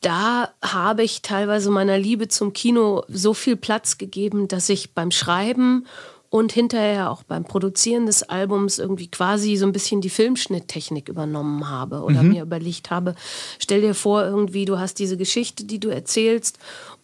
Da 0.00 0.54
habe 0.62 1.02
ich 1.02 1.22
teilweise 1.22 1.70
meiner 1.70 1.98
Liebe 1.98 2.28
zum 2.28 2.52
Kino 2.52 3.02
so 3.08 3.34
viel 3.34 3.56
Platz 3.56 3.98
gegeben, 3.98 4.46
dass 4.46 4.68
ich 4.68 4.94
beim 4.94 5.10
Schreiben 5.10 5.86
und 6.30 6.52
hinterher 6.52 7.10
auch 7.10 7.22
beim 7.22 7.44
Produzieren 7.44 8.06
des 8.06 8.22
Albums 8.22 8.78
irgendwie 8.78 9.08
quasi 9.08 9.56
so 9.56 9.64
ein 9.64 9.72
bisschen 9.72 10.00
die 10.00 10.10
Filmschnitttechnik 10.10 11.08
übernommen 11.08 11.70
habe 11.70 12.02
oder 12.02 12.22
mhm. 12.22 12.30
mir 12.30 12.42
überlegt 12.42 12.90
habe, 12.90 13.14
stell 13.58 13.80
dir 13.80 13.94
vor, 13.94 14.24
irgendwie 14.24 14.66
du 14.66 14.78
hast 14.78 14.98
diese 14.98 15.16
Geschichte, 15.16 15.64
die 15.64 15.80
du 15.80 15.88
erzählst 15.88 16.58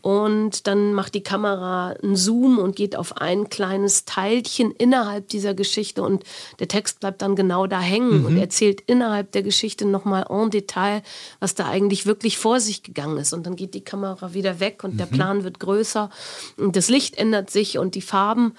und 0.04 0.66
dann 0.66 0.92
macht 0.92 1.14
die 1.14 1.22
Kamera 1.22 1.94
einen 2.02 2.14
Zoom 2.14 2.58
und 2.58 2.76
geht 2.76 2.94
auf 2.94 3.16
ein 3.16 3.48
kleines 3.48 4.04
Teilchen 4.04 4.70
innerhalb 4.72 5.28
dieser 5.28 5.54
Geschichte 5.54 6.02
und 6.02 6.24
der 6.58 6.68
Text 6.68 7.00
bleibt 7.00 7.22
dann 7.22 7.34
genau 7.36 7.66
da 7.66 7.80
hängen 7.80 8.18
mhm. 8.18 8.26
und 8.26 8.36
erzählt 8.36 8.82
innerhalb 8.82 9.32
der 9.32 9.42
Geschichte 9.42 9.86
nochmal 9.86 10.26
en 10.28 10.50
Detail, 10.50 11.02
was 11.40 11.54
da 11.54 11.68
eigentlich 11.68 12.04
wirklich 12.04 12.36
vor 12.36 12.60
sich 12.60 12.82
gegangen 12.82 13.16
ist. 13.16 13.32
Und 13.32 13.46
dann 13.46 13.56
geht 13.56 13.72
die 13.72 13.80
Kamera 13.80 14.34
wieder 14.34 14.60
weg 14.60 14.84
und 14.84 14.92
mhm. 14.92 14.98
der 14.98 15.06
Plan 15.06 15.42
wird 15.42 15.58
größer 15.58 16.10
und 16.58 16.76
das 16.76 16.90
Licht 16.90 17.16
ändert 17.16 17.48
sich 17.48 17.78
und 17.78 17.94
die 17.94 18.02
Farben. 18.02 18.52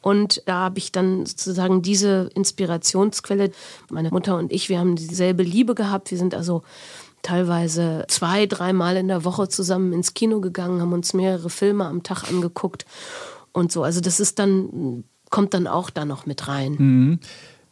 Und 0.00 0.42
da 0.46 0.54
habe 0.54 0.78
ich 0.78 0.92
dann 0.92 1.26
sozusagen 1.26 1.82
diese 1.82 2.30
Inspirationsquelle. 2.34 3.50
Meine 3.90 4.10
Mutter 4.10 4.38
und 4.38 4.52
ich, 4.52 4.68
wir 4.68 4.78
haben 4.78 4.96
dieselbe 4.96 5.42
Liebe 5.42 5.74
gehabt. 5.74 6.10
Wir 6.10 6.18
sind 6.18 6.34
also 6.34 6.62
teilweise 7.22 8.04
zwei, 8.08 8.46
dreimal 8.46 8.96
in 8.96 9.08
der 9.08 9.24
Woche 9.24 9.48
zusammen 9.48 9.92
ins 9.92 10.14
Kino 10.14 10.40
gegangen, 10.40 10.80
haben 10.80 10.92
uns 10.92 11.12
mehrere 11.12 11.50
Filme 11.50 11.84
am 11.84 12.02
Tag 12.02 12.28
angeguckt. 12.30 12.86
und 13.52 13.72
so. 13.72 13.82
Also 13.82 14.00
das 14.00 14.20
ist 14.20 14.38
dann, 14.38 15.04
kommt 15.28 15.54
dann 15.54 15.66
auch 15.66 15.90
da 15.90 16.04
noch 16.04 16.24
mit 16.24 16.48
rein. 16.48 16.76
Mhm. 16.78 17.18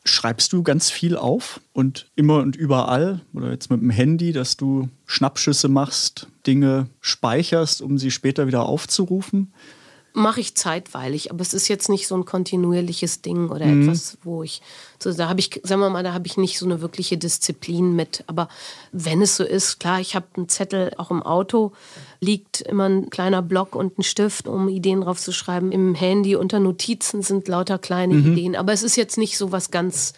Schreibst 0.05 0.53
du 0.53 0.63
ganz 0.63 0.91
viel 0.91 1.17
auf 1.17 1.61
und 1.73 2.11
immer 2.17 2.39
und 2.39 2.57
überall 2.57 3.21
oder 3.35 3.51
jetzt 3.51 3.71
mit 3.71 3.81
dem 3.81 3.91
Handy, 3.91 4.33
dass 4.33 4.57
du 4.57 4.89
Schnappschüsse 5.07 5.69
machst, 5.69 6.29
Dinge 6.47 6.89
speicherst, 7.01 7.83
um 7.83 7.99
sie 7.99 8.11
später 8.11 8.47
wieder 8.47 8.65
aufzurufen? 8.65 9.53
Mache 10.13 10.41
ich 10.41 10.55
zeitweilig, 10.55 11.31
aber 11.31 11.43
es 11.43 11.55
ist 11.55 11.69
jetzt 11.69 11.89
nicht 11.89 12.09
so 12.09 12.17
ein 12.17 12.25
kontinuierliches 12.25 13.23
Ding 13.23 13.51
oder 13.51 13.67
mhm. 13.67 13.83
etwas, 13.83 14.19
wo 14.25 14.43
ich 14.43 14.63
so 15.01 15.13
da 15.13 15.29
habe 15.29 15.39
ich, 15.39 15.61
sagen 15.63 15.81
wir 15.81 15.91
mal, 15.91 16.03
da 16.03 16.13
habe 16.13 16.27
ich 16.27 16.37
nicht 16.37 16.59
so 16.59 16.67
eine 16.67 16.81
wirkliche 16.81 17.17
Disziplin 17.17 17.95
mit. 17.95 18.25
Aber 18.27 18.49
wenn 18.91 19.23
es 19.23 19.37
so 19.37 19.45
ist, 19.45 19.79
klar, 19.79 20.01
ich 20.01 20.17
habe 20.17 20.27
einen 20.37 20.49
Zettel 20.49 20.93
auch 20.97 21.13
im 21.13 21.23
Auto, 21.23 21.73
liegt 22.21 22.63
immer 22.63 22.89
ein 22.89 23.09
kleiner 23.09 23.41
Block 23.41 23.77
und 23.77 23.99
ein 23.99 24.03
Stift, 24.03 24.49
um 24.49 24.69
Ideen 24.69 25.03
drauf 25.03 25.21
zu 25.21 25.33
schreiben. 25.33 25.71
Im 25.71 25.95
Handy 25.95 26.35
unter 26.35 26.59
Notizen 26.59 27.23
sind 27.23 27.47
lauter 27.47 27.79
kleine 27.79 28.15
mhm. 28.15 28.33
Ideen, 28.33 28.57
aber 28.57 28.73
es 28.73 28.83
ist 28.83 28.97
jetzt 28.97 29.19
nicht 29.19 29.39
so 29.39 29.53
was 29.53 29.71
ganz 29.71 30.15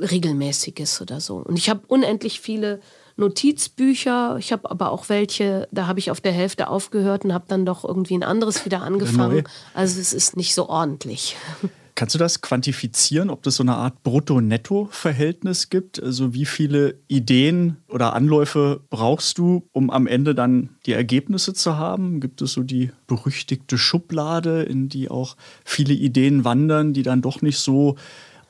regelmäßiges 0.00 1.02
oder 1.02 1.20
so. 1.20 1.36
Und 1.36 1.58
ich 1.58 1.68
habe 1.68 1.82
unendlich 1.88 2.40
viele 2.40 2.80
Notizbücher. 3.22 4.36
Ich 4.38 4.52
habe 4.52 4.70
aber 4.70 4.90
auch 4.90 5.08
welche, 5.08 5.68
da 5.70 5.86
habe 5.86 6.00
ich 6.00 6.10
auf 6.10 6.20
der 6.20 6.32
Hälfte 6.32 6.68
aufgehört 6.68 7.24
und 7.24 7.32
habe 7.32 7.44
dann 7.48 7.64
doch 7.64 7.84
irgendwie 7.84 8.14
ein 8.14 8.24
anderes 8.24 8.64
wieder 8.64 8.82
angefangen. 8.82 9.44
Also 9.74 10.00
es 10.00 10.12
ist 10.12 10.36
nicht 10.36 10.54
so 10.54 10.68
ordentlich. 10.68 11.36
Kannst 11.94 12.14
du 12.14 12.18
das 12.18 12.40
quantifizieren, 12.40 13.28
ob 13.28 13.42
das 13.42 13.56
so 13.56 13.62
eine 13.62 13.74
Art 13.74 14.02
Brutto-Netto-Verhältnis 14.02 15.68
gibt? 15.68 16.02
Also 16.02 16.32
wie 16.32 16.46
viele 16.46 16.96
Ideen 17.06 17.76
oder 17.88 18.14
Anläufe 18.14 18.80
brauchst 18.88 19.36
du, 19.36 19.68
um 19.72 19.90
am 19.90 20.06
Ende 20.06 20.34
dann 20.34 20.70
die 20.86 20.92
Ergebnisse 20.92 21.52
zu 21.52 21.76
haben? 21.76 22.20
Gibt 22.20 22.40
es 22.40 22.52
so 22.52 22.62
die 22.62 22.90
berüchtigte 23.06 23.76
Schublade, 23.76 24.62
in 24.62 24.88
die 24.88 25.10
auch 25.10 25.36
viele 25.64 25.92
Ideen 25.92 26.46
wandern, 26.46 26.94
die 26.94 27.02
dann 27.02 27.20
doch 27.20 27.42
nicht 27.42 27.58
so 27.58 27.96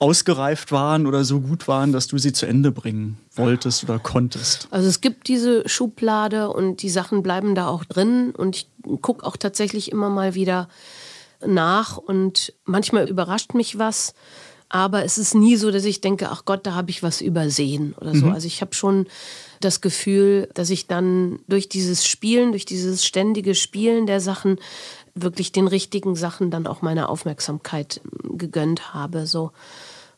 ausgereift 0.03 0.73
waren 0.73 1.07
oder 1.07 1.23
so 1.23 1.41
gut 1.41 1.69
waren, 1.69 1.93
dass 1.93 2.09
du 2.09 2.19
sie 2.19 2.33
zu 2.33 2.45
Ende 2.45 2.73
bringen 2.73 3.19
wolltest 3.37 3.85
oder 3.85 4.01
konntest? 4.01 4.67
Also 4.73 4.89
es 4.89 5.01
gibt 5.01 5.29
diese 5.29 5.69
Schublade 5.69 6.51
und 6.51 6.83
die 6.83 6.91
Sachen 6.91 7.23
bleiben 7.23 7.55
da 7.55 7.69
auch 7.69 7.85
drin 7.85 8.33
und 8.37 8.57
ich 8.57 8.67
gucke 9.01 9.25
auch 9.25 9.37
tatsächlich 9.37 9.93
immer 9.93 10.11
mal 10.11 10.35
wieder 10.35 10.69
nach 11.47 11.99
und 11.99 12.53
manchmal 12.65 13.09
überrascht 13.09 13.55
mich 13.55 13.79
was. 13.79 14.15
Aber 14.69 15.05
es 15.05 15.19
ist 15.19 15.35
nie 15.35 15.57
so, 15.57 15.71
dass 15.71 15.85
ich 15.85 16.01
denke, 16.01 16.31
ach 16.31 16.47
Gott, 16.47 16.67
da 16.67 16.75
habe 16.75 16.91
ich 16.91 17.05
was 17.05 17.21
übersehen 17.21 17.95
oder 18.01 18.15
so. 18.15 18.27
Mhm. 18.27 18.33
Also 18.33 18.49
ich 18.49 18.61
habe 18.61 18.75
schon 18.75 19.07
das 19.61 19.83
Gefühl, 19.83 20.49
dass 20.55 20.71
ich 20.71 20.89
dann 20.89 21.39
durch 21.47 21.69
dieses 21.69 22.07
Spielen, 22.07 22.51
durch 22.51 22.65
dieses 22.65 23.05
ständige 23.05 23.55
Spielen 23.55 24.07
der 24.07 24.21
Sachen 24.21 24.59
wirklich 25.15 25.53
den 25.53 25.69
richtigen 25.69 26.17
Sachen 26.17 26.51
dann 26.51 26.67
auch 26.67 26.83
meine 26.83 27.09
Aufmerksamkeit 27.09 28.01
gegönnt 28.25 28.95
habe. 28.95 29.27
So. 29.27 29.53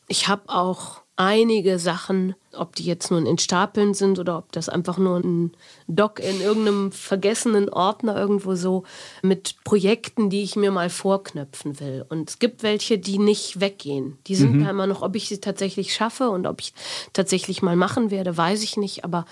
Ich 0.07 0.27
habe 0.27 0.43
auch 0.47 1.01
einige 1.17 1.79
Sachen, 1.79 2.35
ob 2.53 2.75
die 2.75 2.83
jetzt 2.83 3.09
nun 3.09 3.25
in 3.25 3.37
Stapeln 3.37 3.93
sind 3.93 4.19
oder 4.19 4.37
ob 4.37 4.51
das 4.51 4.67
einfach 4.67 4.97
nur 4.97 5.17
ein 5.17 5.55
Doc 5.87 6.19
in 6.19 6.41
irgendeinem 6.41 6.91
vergessenen 6.91 7.69
Ordner 7.69 8.17
irgendwo 8.17 8.55
so 8.55 8.83
mit 9.21 9.55
Projekten, 9.63 10.29
die 10.29 10.43
ich 10.43 10.55
mir 10.55 10.71
mal 10.71 10.89
vorknöpfen 10.89 11.79
will. 11.79 12.05
Und 12.09 12.29
es 12.29 12.39
gibt 12.39 12.63
welche, 12.63 12.97
die 12.97 13.17
nicht 13.17 13.61
weggehen. 13.61 14.17
Die 14.27 14.35
sind 14.35 14.55
mhm. 14.55 14.63
da 14.65 14.69
immer 14.69 14.87
noch, 14.87 15.01
ob 15.01 15.15
ich 15.15 15.29
sie 15.29 15.39
tatsächlich 15.39 15.93
schaffe 15.93 16.29
und 16.29 16.47
ob 16.47 16.59
ich 16.59 16.73
tatsächlich 17.13 17.61
mal 17.61 17.77
machen 17.77 18.11
werde, 18.11 18.35
weiß 18.35 18.61
ich 18.63 18.75
nicht. 18.75 19.05
Aber 19.05 19.25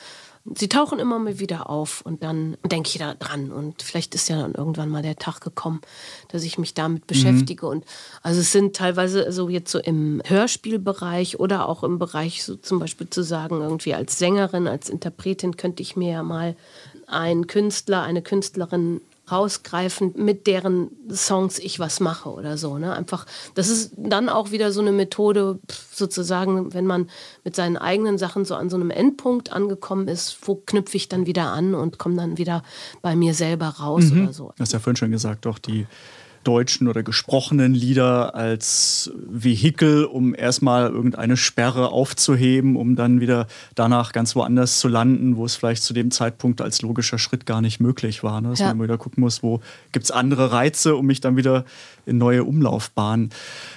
sie 0.46 0.68
tauchen 0.68 1.00
immer 1.00 1.20
mal 1.20 1.40
wieder 1.40 1.70
auf 1.70 2.02
und 2.02 2.24
dann 2.24 2.58
denke 2.66 2.90
ich 2.90 2.98
da 2.98 3.14
dran 3.14 3.52
und 3.52 3.82
vielleicht 3.82 4.14
ist 4.14 4.28
ja 4.28 4.42
dann 4.42 4.54
irgendwann 4.54 4.90
mal 4.90 5.02
der 5.02 5.16
Tag 5.16 5.40
gekommen, 5.40 5.82
dass 6.30 6.44
ich 6.44 6.58
mich 6.58 6.74
damit 6.74 7.08
beschäftige 7.08 7.66
mhm. 7.66 7.72
und 7.72 7.86
also 8.22 8.42
es 8.42 8.52
sind 8.52 8.76
teilweise 8.76 9.32
so 9.32 9.48
jetzt 9.48 9.72
so 9.72 9.80
im 9.80 10.22
Hörspielbereich 10.26 11.40
oder 11.40 11.70
auch 11.70 11.84
im 11.84 11.98
Bereich 11.98 12.44
so 12.44 12.56
zum 12.56 12.80
Beispiel 12.80 13.10
zu 13.10 13.24
sagen 13.24 13.62
irgendwie 13.62 13.94
als 13.94 14.20
Sängerin, 14.20 14.68
als 14.68 14.90
Interpretin 14.90 15.56
könnte 15.56 15.82
ich 15.82 15.96
mir 15.96 16.12
ja 16.12 16.24
mal 16.24 16.56
einen 17.08 17.48
Künstler, 17.48 18.04
eine 18.04 18.22
Künstlerin 18.22 19.02
rausgreifen, 19.32 20.14
mit 20.18 20.48
deren 20.48 20.92
Songs 21.10 21.58
ich 21.60 21.80
was 21.80 22.00
mache 22.00 22.30
oder 22.30 22.58
so. 22.58 22.78
Ne? 22.78 22.94
Einfach, 22.94 23.26
das 23.56 23.70
ist 23.70 23.94
dann 23.96 24.28
auch 24.28 24.52
wieder 24.52 24.72
so 24.72 24.82
eine 24.82 24.92
Methode, 24.92 25.60
sozusagen, 25.92 26.74
wenn 26.74 26.86
man 26.86 27.10
mit 27.44 27.56
seinen 27.56 27.78
eigenen 27.78 28.18
Sachen 28.18 28.44
so 28.44 28.56
an 28.56 28.70
so 28.70 28.76
einem 28.76 28.90
Endpunkt 28.90 29.52
angekommen 29.54 30.08
ist, 30.08 30.38
wo 30.44 30.56
knüpfe 30.56 30.98
ich 30.98 31.08
dann 31.08 31.26
wieder 31.26 31.52
an 31.52 31.74
und 31.74 32.00
komme 32.00 32.16
dann 32.16 32.38
wieder 32.38 32.64
bei 33.02 33.16
mir 33.16 33.34
selber 33.34 33.68
raus 33.68 34.06
mhm. 34.06 34.24
oder 34.24 34.34
so. 34.34 34.54
Du 34.56 34.62
hast 34.62 34.74
ja 34.74 34.80
vorhin 34.80 34.98
schon 34.98 35.12
gesagt, 35.12 35.46
doch 35.46 35.58
die 35.58 35.88
deutschen 36.44 36.88
oder 36.88 37.04
gesprochenen 37.04 37.74
Lieder 37.74 38.36
als 38.36 39.12
Vehikel, 39.28 40.06
um 40.06 40.36
erstmal 40.36 40.90
irgendeine 40.90 41.38
Sperre 41.38 41.90
aufzuheben, 41.90 42.76
um 42.76 42.96
dann 42.96 43.20
wieder 43.20 43.48
danach 43.76 44.12
ganz 44.12 44.36
woanders 44.36 44.80
zu 44.80 44.88
landen, 44.88 45.38
wo 45.38 45.46
es 45.46 45.56
vielleicht 45.56 45.84
zu 45.84 45.94
dem 45.94 46.12
Zeitpunkt 46.12 46.62
als 46.62 46.82
logischer 46.82 47.20
Schritt 47.20 47.46
gar 47.46 47.62
nicht 47.62 47.80
möglich 47.80 48.24
war. 48.24 48.42
Ne? 48.42 48.50
Dass 48.50 48.60
ja. 48.60 48.74
man 48.74 48.84
wieder 48.84 48.98
gucken 48.98 49.22
muss, 49.22 49.44
wo 49.44 49.62
gibt 49.92 50.06
es 50.06 50.12
andere 50.12 50.52
Reize, 50.52 50.96
um 50.96 51.06
mich 51.06 51.22
dann 51.22 51.38
wieder 51.38 51.66
in 52.06 52.18
neue 52.18 52.44
Umlaufbahnen 52.44 53.30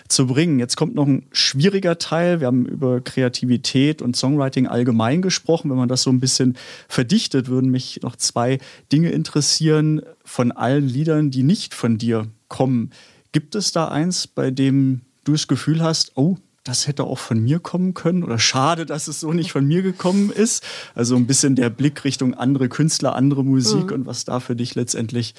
zu 0.08 0.26
bringen. 0.26 0.58
Jetzt 0.58 0.76
kommt 0.76 0.94
noch 0.94 1.06
ein 1.06 1.26
schwieriger 1.32 1.98
Teil. 1.98 2.40
Wir 2.40 2.46
haben 2.46 2.66
über 2.66 3.00
Kreativität 3.00 4.02
und 4.02 4.16
Songwriting 4.16 4.66
allgemein 4.66 5.22
gesprochen. 5.22 5.70
Wenn 5.70 5.76
man 5.76 5.88
das 5.88 6.02
so 6.02 6.10
ein 6.10 6.20
bisschen 6.20 6.56
verdichtet, 6.88 7.48
würden 7.48 7.70
mich 7.70 8.00
noch 8.02 8.16
zwei 8.16 8.58
Dinge 8.92 9.10
interessieren 9.10 10.02
von 10.24 10.52
allen 10.52 10.88
Liedern, 10.88 11.30
die 11.30 11.42
nicht 11.42 11.74
von 11.74 11.98
dir 11.98 12.26
kommen. 12.49 12.90
Gibt 13.32 13.55
es 13.55 13.72
da 13.72 13.88
eins, 13.88 14.26
bei 14.26 14.51
dem 14.51 15.03
du 15.24 15.32
das 15.32 15.49
Gefühl 15.49 15.82
hast, 15.82 16.12
oh, 16.14 16.36
das 16.64 16.88
hätte 16.88 17.05
auch 17.05 17.18
von 17.18 17.38
mir 17.38 17.61
kommen 17.61 17.94
können 17.94 18.24
oder 18.24 18.38
schade, 18.38 18.86
dass 18.86 19.09
es 19.09 19.20
so 19.20 19.32
nicht 19.32 19.53
von 19.53 19.66
mir 19.66 19.82
gekommen 19.82 20.30
ist? 20.30 20.64
Also 20.94 21.16
ein 21.16 21.26
bisschen 21.26 21.55
der 21.55 21.70
Blick 21.70 22.05
Richtung 22.05 22.34
andere 22.34 22.68
Künstler, 22.68 23.14
andere 23.14 23.44
Musik 23.44 23.86
mhm. 23.86 23.92
und 23.92 24.07
was 24.07 24.24
da 24.24 24.40
für 24.40 24.57
dich 24.57 24.74
letztendlich 24.74 25.34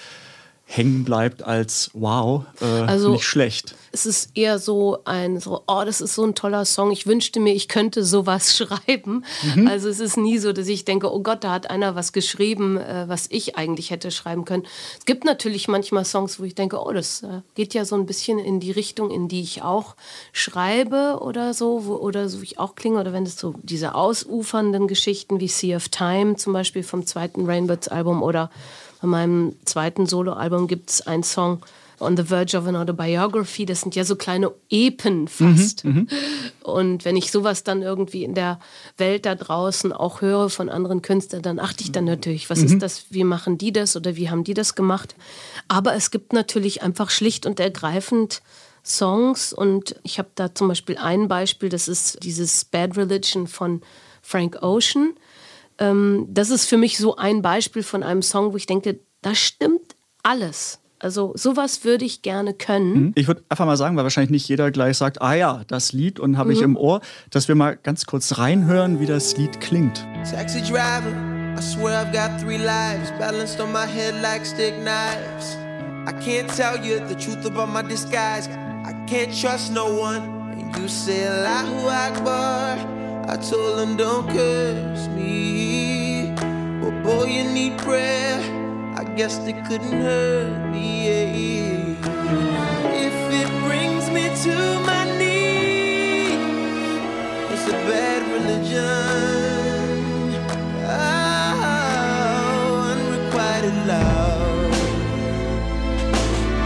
hängen 0.70 1.05
bleibt 1.05 1.43
als 1.43 1.89
wow, 1.93 2.43
äh, 2.61 2.65
also, 2.65 3.11
nicht 3.11 3.24
schlecht. 3.24 3.74
Es 3.93 4.05
ist 4.05 4.32
eher 4.36 4.59
so 4.59 4.99
ein 5.05 5.39
so, 5.39 5.63
oh, 5.65 5.84
das 5.86 6.01
ist 6.01 6.13
so 6.13 6.26
ein 6.26 6.36
toller 6.36 6.65
Song. 6.65 6.91
Ich 6.91 7.07
wünschte 7.07 7.39
mir, 7.39 7.53
ich 7.53 7.70
könnte 7.70 8.03
sowas 8.03 8.55
schreiben. 8.57 9.24
Mhm. 9.55 9.68
Also 9.68 9.88
es 9.88 10.01
ist 10.01 10.18
nie 10.18 10.38
so, 10.38 10.51
dass 10.51 10.68
ich 10.68 10.84
denke, 10.84 11.11
oh 11.11 11.22
Gott, 11.22 11.45
da 11.45 11.51
hat 11.51 11.70
einer 11.70 11.95
was 11.95 12.11
geschrieben, 12.11 12.78
äh, 12.78 13.05
was 13.07 13.28
ich 13.32 13.55
eigentlich 13.55 13.91
hätte 13.91 14.11
schreiben 14.11 14.43
können. 14.43 14.68
Es 14.99 15.05
gibt 15.05 15.24
natürlich 15.24 15.70
manchmal 15.70 16.03
Songs, 16.03 16.38
wo 16.38 16.43
ich 16.43 16.53
denke, 16.53 16.84
oh, 16.86 16.91
das 16.91 17.24
äh, 17.24 17.41
geht 17.55 17.74
ja 17.74 17.86
so 17.86 17.95
ein 17.95 18.05
bisschen 18.05 18.38
in 18.38 18.59
die 18.59 18.72
Richtung, 18.72 19.09
in 19.09 19.30
die 19.30 19.41
ich 19.41 19.61
auch 19.61 19.95
schreibe 20.34 21.20
oder 21.22 21.53
so, 21.53 21.86
wo, 21.86 21.95
oder 21.95 22.28
so 22.28 22.41
wie 22.41 22.45
ich 22.45 22.59
auch 22.59 22.76
klinge. 22.76 22.99
Oder 22.99 23.13
wenn 23.13 23.24
es 23.24 23.39
so 23.39 23.55
diese 23.63 23.95
ausufernden 23.95 24.89
Geschichten 24.89 25.39
wie 25.39 25.47
Sea 25.47 25.78
of 25.78 25.88
Time 25.88 26.36
zum 26.36 26.51
Beispiel 26.51 26.84
vom 26.84 27.05
zweiten 27.05 27.45
Rainbirds 27.45 27.88
Album 27.88 28.22
oder 28.22 28.51
bei 29.02 29.08
meinem 29.08 29.56
zweiten 29.66 30.06
Soloalbum 30.06 30.68
gibt 30.68 30.89
es 30.89 31.08
einen 31.08 31.24
Song, 31.24 31.62
On 32.00 32.16
the 32.16 32.24
Verge 32.24 32.56
of 32.56 32.68
an 32.68 32.76
Autobiography. 32.76 33.66
Das 33.66 33.82
sind 33.82 33.95
ja 33.95 34.04
so 34.04 34.16
kleine 34.16 34.52
Epen 34.70 35.28
fast. 35.28 35.84
Mhm, 35.84 35.91
mhm, 35.91 36.08
und 36.62 37.06
wenn 37.06 37.16
ich 37.16 37.32
sowas 37.32 37.64
dann 37.64 37.82
irgendwie 37.82 38.24
in 38.24 38.36
der 38.36 38.60
Welt 38.98 39.26
da 39.26 39.34
draußen 39.34 39.91
auch 39.91 40.22
höre 40.22 40.50
von 40.50 40.70
anderen 40.70 41.02
Künstlern, 41.02 41.41
dann 41.41 41.60
achte 41.60 41.84
ich 41.84 41.91
dann 41.91 42.06
natürlich, 42.06 42.52
was 42.52 42.60
mhm. 42.60 42.66
ist 42.66 42.82
das, 42.84 43.06
wie 43.10 43.24
machen 43.24 43.58
die 43.58 43.72
das 43.72 43.95
oder 43.95 44.16
wie 44.16 44.30
haben 44.30 44.43
die 44.43 44.54
das 44.54 44.76
gemacht. 44.76 45.16
Aber 45.68 45.95
es 45.95 46.12
gibt 46.12 46.34
natürlich 46.34 46.84
einfach 46.84 47.10
schlicht 47.10 47.48
und 47.48 47.60
ergreifend 47.60 48.41
Songs 48.86 49.52
und 49.52 49.95
ich 50.04 50.20
habe 50.20 50.30
da 50.36 50.54
zum 50.54 50.68
Beispiel 50.68 50.98
ein 50.98 51.28
Beispiel, 51.28 51.70
das 51.70 51.88
ist 51.88 52.24
dieses 52.24 52.64
Bad 52.64 52.95
Religion 52.95 53.48
von 53.48 53.82
Frank 54.22 54.62
Ocean 54.62 55.14
ähm, 55.80 56.28
das 56.30 56.49
ist 56.49 56.65
für 56.65 56.78
mich 56.78 56.97
so 56.97 57.15
ein 57.15 57.41
Beispiel 57.41 57.84
von 57.84 58.03
einem 58.03 58.21
Song, 58.21 58.53
wo 58.53 58.57
ich 58.57 58.65
denke, 58.65 58.99
da 59.21 59.36
stimmt 59.36 59.95
alles. 60.23 60.80
Also 60.99 61.34
sowas 61.36 61.84
würde 61.84 62.05
ich 62.05 62.23
gerne 62.23 62.53
können. 62.53 62.93
Mhm. 62.93 63.11
Ich 63.15 63.28
würde 63.28 63.43
einfach 63.49 63.65
mal 63.65 63.78
sagen, 63.78 63.95
weil 63.95 64.03
wahrscheinlich 64.03 64.32
nicht 64.32 64.49
jeder 64.49 64.71
gleich 64.71 64.97
sagt, 64.97 65.21
ah 65.21 65.36
ja, 65.36 65.61
das 65.67 65.93
Lied 65.93 66.19
und 66.19 66.38
habe 66.38 66.49
mhm. 66.49 66.55
ich 66.55 66.61
im 66.61 66.75
Ohr, 66.75 67.01
dass 67.30 67.47
wir 67.47 67.55
mal 67.55 67.78
ganz 67.78 68.05
kurz 68.05 68.39
reinhören, 68.39 68.99
wie 68.99 69.05
das 69.05 69.38
Lied 69.38 69.61
klingt. 69.61 70.05
Taxi 70.30 70.61
driver, 70.61 71.13
I 71.57 71.61
swear 71.61 72.03
I've 72.03 72.11
got 72.11 72.39
three 72.41 72.57
lives 72.57 73.11
balanced 73.19 73.59
on 73.59 73.71
my 73.71 73.86
head 73.86 74.15
like 74.23 74.45
stick 74.45 74.73
knives. 74.80 75.57
I 76.07 76.13
can't 76.13 76.49
tell 76.49 76.84
you 76.84 76.99
the 77.07 77.15
truth 77.15 77.45
about 77.45 77.67
my 77.67 77.84
disguise. 77.84 78.47
I 78.47 78.93
can't 79.07 79.34
trust 79.39 79.73
no 79.73 79.86
one. 79.86 80.23
And 80.57 80.75
you 80.78 80.88
say 80.88 81.28
Allahu 81.28 81.89
Akbar. 81.89 83.07
I 83.30 83.36
told 83.36 83.78
him 83.80 83.97
don't 83.97 84.25
curse 84.30 85.09
me. 85.09 86.32
But 86.80 87.03
boy, 87.03 87.25
you 87.25 87.43
need 87.43 87.78
prayer. 87.78 88.39
I 88.95 89.03
guess 89.03 89.38
they 89.39 89.51
couldn't 89.51 89.91
hurt 89.91 90.71
me. 90.71 91.09
If 93.05 93.17
it 93.41 93.49
brings 93.65 94.09
me 94.09 94.30
to 94.45 94.55
my 94.86 95.03
knees, 95.17 96.39
it's 97.51 97.67
a 97.67 97.78
bad 97.91 98.21
religion. 98.32 98.86
Oh, 100.88 101.67
unrequited 102.93 103.78
love. 103.88 104.71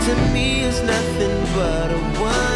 To 0.06 0.14
me, 0.32 0.62
is 0.62 0.80
nothing 0.84 1.36
but 1.56 1.90
a 1.92 2.00
one 2.22 2.51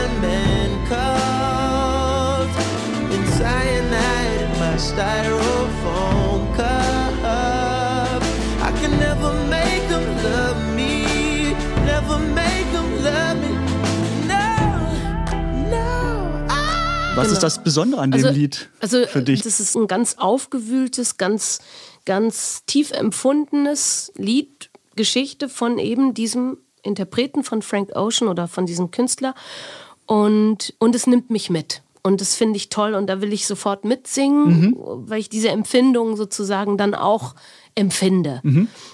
styrofoam 4.77 6.53
cup. 6.55 8.23
I 8.61 8.71
can 8.81 8.97
never 8.99 9.33
make 9.49 9.87
them 9.89 10.03
love 10.23 10.75
me, 10.75 11.53
never 11.85 12.17
make 12.19 12.65
them 12.71 13.03
love 13.03 13.37
me. 13.37 13.49
No, 14.27 15.69
no. 15.69 16.45
Ah. 16.49 17.15
Was 17.15 17.27
ist 17.27 17.33
Genau. 17.35 17.41
das 17.41 17.63
Besondere 17.63 18.01
an 18.01 18.11
dem 18.11 18.23
Also- 18.25 18.37
Lied 18.37 18.69
Also 18.81 19.05
für 19.07 19.21
dich? 19.21 19.41
das 19.41 19.59
ist 19.59 19.75
ein 19.75 19.87
ganz 19.87 20.15
aufgewühltes, 20.17 21.17
ganz, 21.17 21.59
ganz 22.05 22.63
tief 22.65 22.91
empfundenes 22.91 24.11
Lied, 24.15 24.69
Geschichte 24.95 25.49
von 25.49 25.77
eben 25.77 26.13
diesem 26.13 26.57
Interpreten 26.83 27.43
von 27.43 27.61
Frank 27.61 27.95
Ocean 27.95 28.27
oder 28.29 28.47
von 28.47 28.65
diesem 28.65 28.91
Künstler. 28.91 29.33
Und, 30.05 30.73
und 30.77 30.93
es 30.95 31.07
nimmt 31.07 31.29
mich 31.31 31.49
mit. 31.49 31.81
Und 32.05 32.21
das 32.21 32.35
finde 32.35 32.57
ich 32.57 32.69
toll 32.69 32.93
und 32.93 33.07
da 33.07 33.19
will 33.19 33.33
ich 33.33 33.47
sofort 33.47 33.83
mitsingen, 33.83 34.75
weil 35.09 35.19
ich 35.19 35.27
diese 35.27 35.49
Empfindung 35.49 36.17
sozusagen 36.17 36.77
dann 36.77 36.93
auch 36.93 37.33
empfinde. 37.73 38.41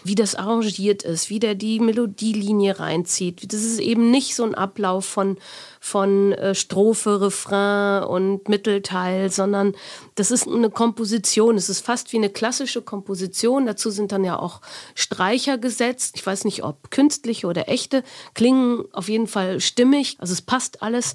Wie 0.05 0.15
das 0.15 0.33
arrangiert 0.35 1.03
ist, 1.03 1.29
wie 1.29 1.39
der 1.39 1.55
die 1.55 1.81
Melodielinie 1.81 2.79
reinzieht. 2.79 3.51
Das 3.51 3.63
ist 3.63 3.81
eben 3.81 4.11
nicht 4.11 4.33
so 4.33 4.45
ein 4.45 4.55
Ablauf 4.55 5.03
von, 5.03 5.35
von 5.81 6.31
äh, 6.31 6.55
Strophe, 6.55 7.19
Refrain 7.19 8.05
und 8.05 8.47
Mittelteil, 8.47 9.29
sondern 9.29 9.73
das 10.15 10.31
ist 10.31 10.47
eine 10.47 10.69
Komposition. 10.69 11.57
Es 11.57 11.67
ist 11.67 11.85
fast 11.85 12.13
wie 12.13 12.17
eine 12.17 12.29
klassische 12.29 12.81
Komposition. 12.81 13.65
Dazu 13.65 13.89
sind 13.89 14.13
dann 14.13 14.23
ja 14.23 14.39
auch 14.39 14.61
Streicher 14.95 15.57
gesetzt. 15.57 16.13
Ich 16.15 16.25
weiß 16.25 16.45
nicht, 16.45 16.63
ob 16.63 16.91
künstliche 16.91 17.45
oder 17.45 17.67
echte, 17.67 18.03
klingen 18.35 18.85
auf 18.93 19.09
jeden 19.09 19.27
Fall 19.27 19.59
stimmig. 19.59 20.15
Also 20.19 20.31
es 20.31 20.41
passt 20.41 20.81
alles. 20.81 21.13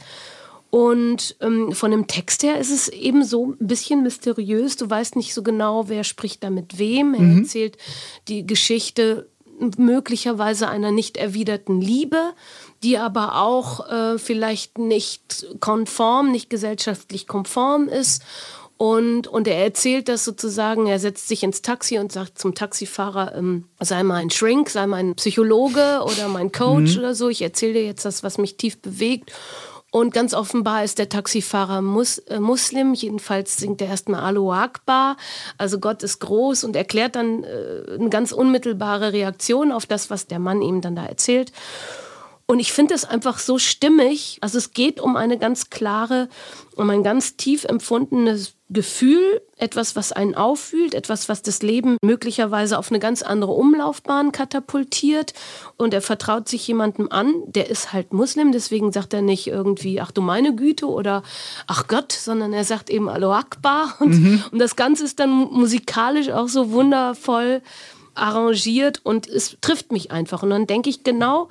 Und 0.76 1.36
ähm, 1.40 1.72
von 1.72 1.90
dem 1.90 2.06
Text 2.06 2.42
her 2.42 2.58
ist 2.58 2.70
es 2.70 2.88
eben 2.88 3.24
so 3.24 3.46
ein 3.58 3.66
bisschen 3.66 4.02
mysteriös. 4.02 4.76
Du 4.76 4.90
weißt 4.90 5.16
nicht 5.16 5.32
so 5.32 5.42
genau, 5.42 5.88
wer 5.88 6.04
spricht 6.04 6.44
da 6.44 6.50
mit 6.50 6.78
wem. 6.78 7.14
Er 7.14 7.38
erzählt 7.38 7.78
die 8.28 8.46
Geschichte 8.46 9.26
möglicherweise 9.78 10.68
einer 10.68 10.90
nicht 10.90 11.16
erwiderten 11.16 11.80
Liebe, 11.80 12.34
die 12.82 12.98
aber 12.98 13.40
auch 13.40 13.88
äh, 13.88 14.18
vielleicht 14.18 14.76
nicht 14.76 15.46
konform, 15.60 16.30
nicht 16.30 16.50
gesellschaftlich 16.50 17.26
konform 17.26 17.88
ist. 17.88 18.22
Und, 18.76 19.28
und 19.28 19.48
er 19.48 19.64
erzählt 19.64 20.10
das 20.10 20.26
sozusagen, 20.26 20.88
er 20.88 20.98
setzt 20.98 21.26
sich 21.26 21.42
ins 21.42 21.62
Taxi 21.62 21.98
und 21.98 22.12
sagt 22.12 22.38
zum 22.38 22.54
Taxifahrer, 22.54 23.34
ähm, 23.34 23.64
sei 23.80 24.02
mal 24.02 24.16
ein 24.16 24.28
Shrink, 24.28 24.68
sei 24.68 24.86
mal 24.86 24.98
ein 24.98 25.14
Psychologe 25.14 26.02
oder 26.04 26.28
mein 26.28 26.52
Coach 26.52 26.98
oder 26.98 27.14
so. 27.14 27.30
Ich 27.30 27.40
erzähle 27.40 27.72
dir 27.72 27.86
jetzt 27.86 28.04
das, 28.04 28.22
was 28.22 28.36
mich 28.36 28.58
tief 28.58 28.76
bewegt. 28.76 29.32
Und 29.96 30.12
ganz 30.12 30.34
offenbar 30.34 30.84
ist 30.84 30.98
der 30.98 31.08
Taxifahrer 31.08 31.80
Mus 31.80 32.18
äh, 32.18 32.38
Muslim. 32.38 32.92
Jedenfalls 32.92 33.56
singt 33.56 33.80
er 33.80 33.88
erstmal 33.88 34.20
Alu 34.20 34.52
Akbar. 34.52 35.16
Also 35.56 35.78
Gott 35.78 36.02
ist 36.02 36.18
groß 36.18 36.64
und 36.64 36.76
erklärt 36.76 37.16
dann 37.16 37.44
äh, 37.44 37.94
eine 37.98 38.10
ganz 38.10 38.32
unmittelbare 38.32 39.14
Reaktion 39.14 39.72
auf 39.72 39.86
das, 39.86 40.10
was 40.10 40.26
der 40.26 40.38
Mann 40.38 40.60
ihm 40.60 40.82
dann 40.82 40.96
da 40.96 41.06
erzählt. 41.06 41.50
Und 42.44 42.60
ich 42.60 42.74
finde 42.74 42.92
es 42.92 43.06
einfach 43.06 43.38
so 43.38 43.58
stimmig. 43.58 44.36
Also 44.42 44.58
es 44.58 44.72
geht 44.72 45.00
um 45.00 45.16
eine 45.16 45.38
ganz 45.38 45.70
klare, 45.70 46.28
um 46.76 46.90
ein 46.90 47.02
ganz 47.02 47.36
tief 47.36 47.64
empfundenes 47.64 48.54
Gefühl, 48.68 49.40
etwas, 49.56 49.96
was 49.96 50.12
einen 50.12 50.34
auffühlt, 50.34 50.94
etwas, 50.94 51.28
was 51.28 51.40
das 51.42 51.62
Leben 51.62 51.96
möglicherweise 52.02 52.78
auf 52.78 52.90
eine 52.90 52.98
ganz 52.98 53.22
andere 53.22 53.52
Umlaufbahn 53.52 54.32
katapultiert. 54.32 55.32
Und 55.76 55.94
er 55.94 56.02
vertraut 56.02 56.48
sich 56.48 56.66
jemandem 56.66 57.10
an, 57.10 57.32
der 57.46 57.70
ist 57.70 57.92
halt 57.92 58.12
Muslim, 58.12 58.52
deswegen 58.52 58.92
sagt 58.92 59.14
er 59.14 59.22
nicht 59.22 59.46
irgendwie, 59.46 60.00
ach 60.00 60.10
du 60.10 60.20
meine 60.20 60.54
Güte 60.54 60.86
oder 60.86 61.22
ach 61.66 61.86
Gott, 61.88 62.12
sondern 62.12 62.52
er 62.52 62.64
sagt 62.64 62.90
eben 62.90 63.08
Allahu 63.08 63.32
Akbar. 63.32 63.94
Und, 64.00 64.44
und 64.52 64.58
das 64.58 64.76
Ganze 64.76 65.04
ist 65.04 65.18
dann 65.18 65.30
musikalisch 65.30 66.30
auch 66.30 66.48
so 66.48 66.70
wundervoll 66.70 67.62
arrangiert 68.14 69.00
und 69.04 69.28
es 69.28 69.56
trifft 69.60 69.92
mich 69.92 70.10
einfach. 70.10 70.42
Und 70.42 70.50
dann 70.50 70.66
denke 70.66 70.90
ich 70.90 71.04
genau, 71.04 71.48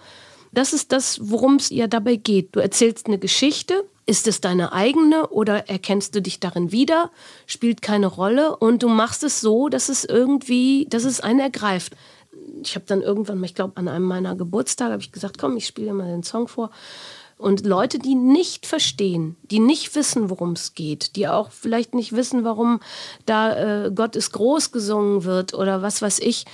das 0.51 0.73
ist 0.73 0.91
das, 0.91 1.19
worum 1.21 1.55
es 1.55 1.69
ja 1.69 1.87
dabei 1.87 2.15
geht. 2.15 2.55
Du 2.55 2.59
erzählst 2.59 3.07
eine 3.07 3.19
Geschichte. 3.19 3.85
Ist 4.07 4.27
es 4.27 4.39
deine 4.39 4.71
eigene 4.71 5.27
oder 5.29 5.67
erkennst 5.67 6.13
du 6.13 6.21
dich 6.21 6.39
darin 6.39 6.71
wieder? 6.71 7.09
Spielt 7.47 7.81
keine 7.81 8.07
Rolle. 8.07 8.55
Und 8.55 8.83
du 8.83 8.89
machst 8.89 9.23
es 9.23 9.41
so, 9.41 9.67
dass 9.67 9.89
es 9.89 10.05
irgendwie, 10.05 10.85
dass 10.89 11.05
es 11.05 11.21
einen 11.21 11.39
ergreift. 11.39 11.95
Ich 12.61 12.75
habe 12.75 12.85
dann 12.87 13.01
irgendwann 13.01 13.43
ich 13.43 13.55
glaube, 13.55 13.77
an 13.77 13.87
einem 13.87 14.05
meiner 14.05 14.35
Geburtstage, 14.35 14.91
habe 14.91 15.01
ich 15.01 15.11
gesagt, 15.11 15.39
komm, 15.39 15.57
ich 15.57 15.65
spiele 15.65 15.93
mal 15.93 16.07
den 16.07 16.23
Song 16.23 16.47
vor. 16.47 16.69
Und 17.37 17.65
Leute, 17.65 17.99
die 17.99 18.15
nicht 18.15 18.65
verstehen, 18.65 19.35
die 19.51 19.59
nicht 19.59 19.93
wissen, 19.95 20.29
worum 20.29 20.53
es 20.53 20.73
geht, 20.73 21.17
die 21.17 21.27
auch 21.27 21.51
vielleicht 21.51 21.93
nicht 21.93 22.13
wissen, 22.13 22.45
warum 22.45 22.79
da 23.25 23.85
äh, 23.85 23.91
Gott 23.91 24.15
ist 24.15 24.31
groß 24.31 24.71
gesungen 24.71 25.25
wird 25.25 25.53
oder 25.53 25.81
was 25.81 26.01
weiß 26.01 26.19
ich, 26.19 26.45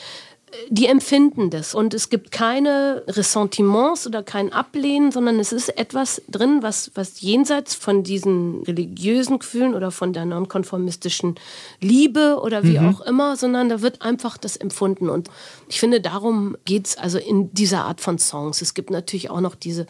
die 0.70 0.88
empfinden 0.88 1.50
das. 1.50 1.74
Und 1.74 1.94
es 1.94 2.10
gibt 2.10 2.32
keine 2.32 3.04
Ressentiments 3.08 4.06
oder 4.06 4.24
kein 4.24 4.52
Ablehnen, 4.52 5.12
sondern 5.12 5.40
es 5.40 5.52
ist 5.52 5.70
etwas 5.78 6.22
drin, 6.30 6.60
was, 6.62 6.92
was 6.96 7.22
jenseits 7.22 7.76
von 7.76 8.04
diesen 8.04 8.64
religiösen 8.64 9.40
Gefühlen 9.40 9.74
oder 9.74 9.92
von 9.92 10.14
der 10.14 10.26
nonkonformistischen 10.26 11.36
Liebe 11.80 12.40
oder 12.42 12.64
wie 12.64 12.80
auch 12.80 13.02
immer, 13.02 13.36
sondern 13.36 13.70
da 13.70 13.82
wird 13.82 14.02
einfach 14.02 14.38
das 14.38 14.58
empfunden. 14.58 15.10
Und 15.10 15.30
ich 15.68 15.80
finde, 15.80 16.02
darum 16.02 16.58
geht 16.66 16.88
es 16.88 16.98
also 16.98 17.18
in 17.18 17.54
dieser 17.54 17.86
Art 17.86 18.02
von 18.02 18.18
Songs. 18.18 18.62
Es 18.62 18.74
gibt 18.74 18.90
natürlich 18.90 19.30
auch 19.30 19.42
noch 19.42 19.56
diese 19.56 19.88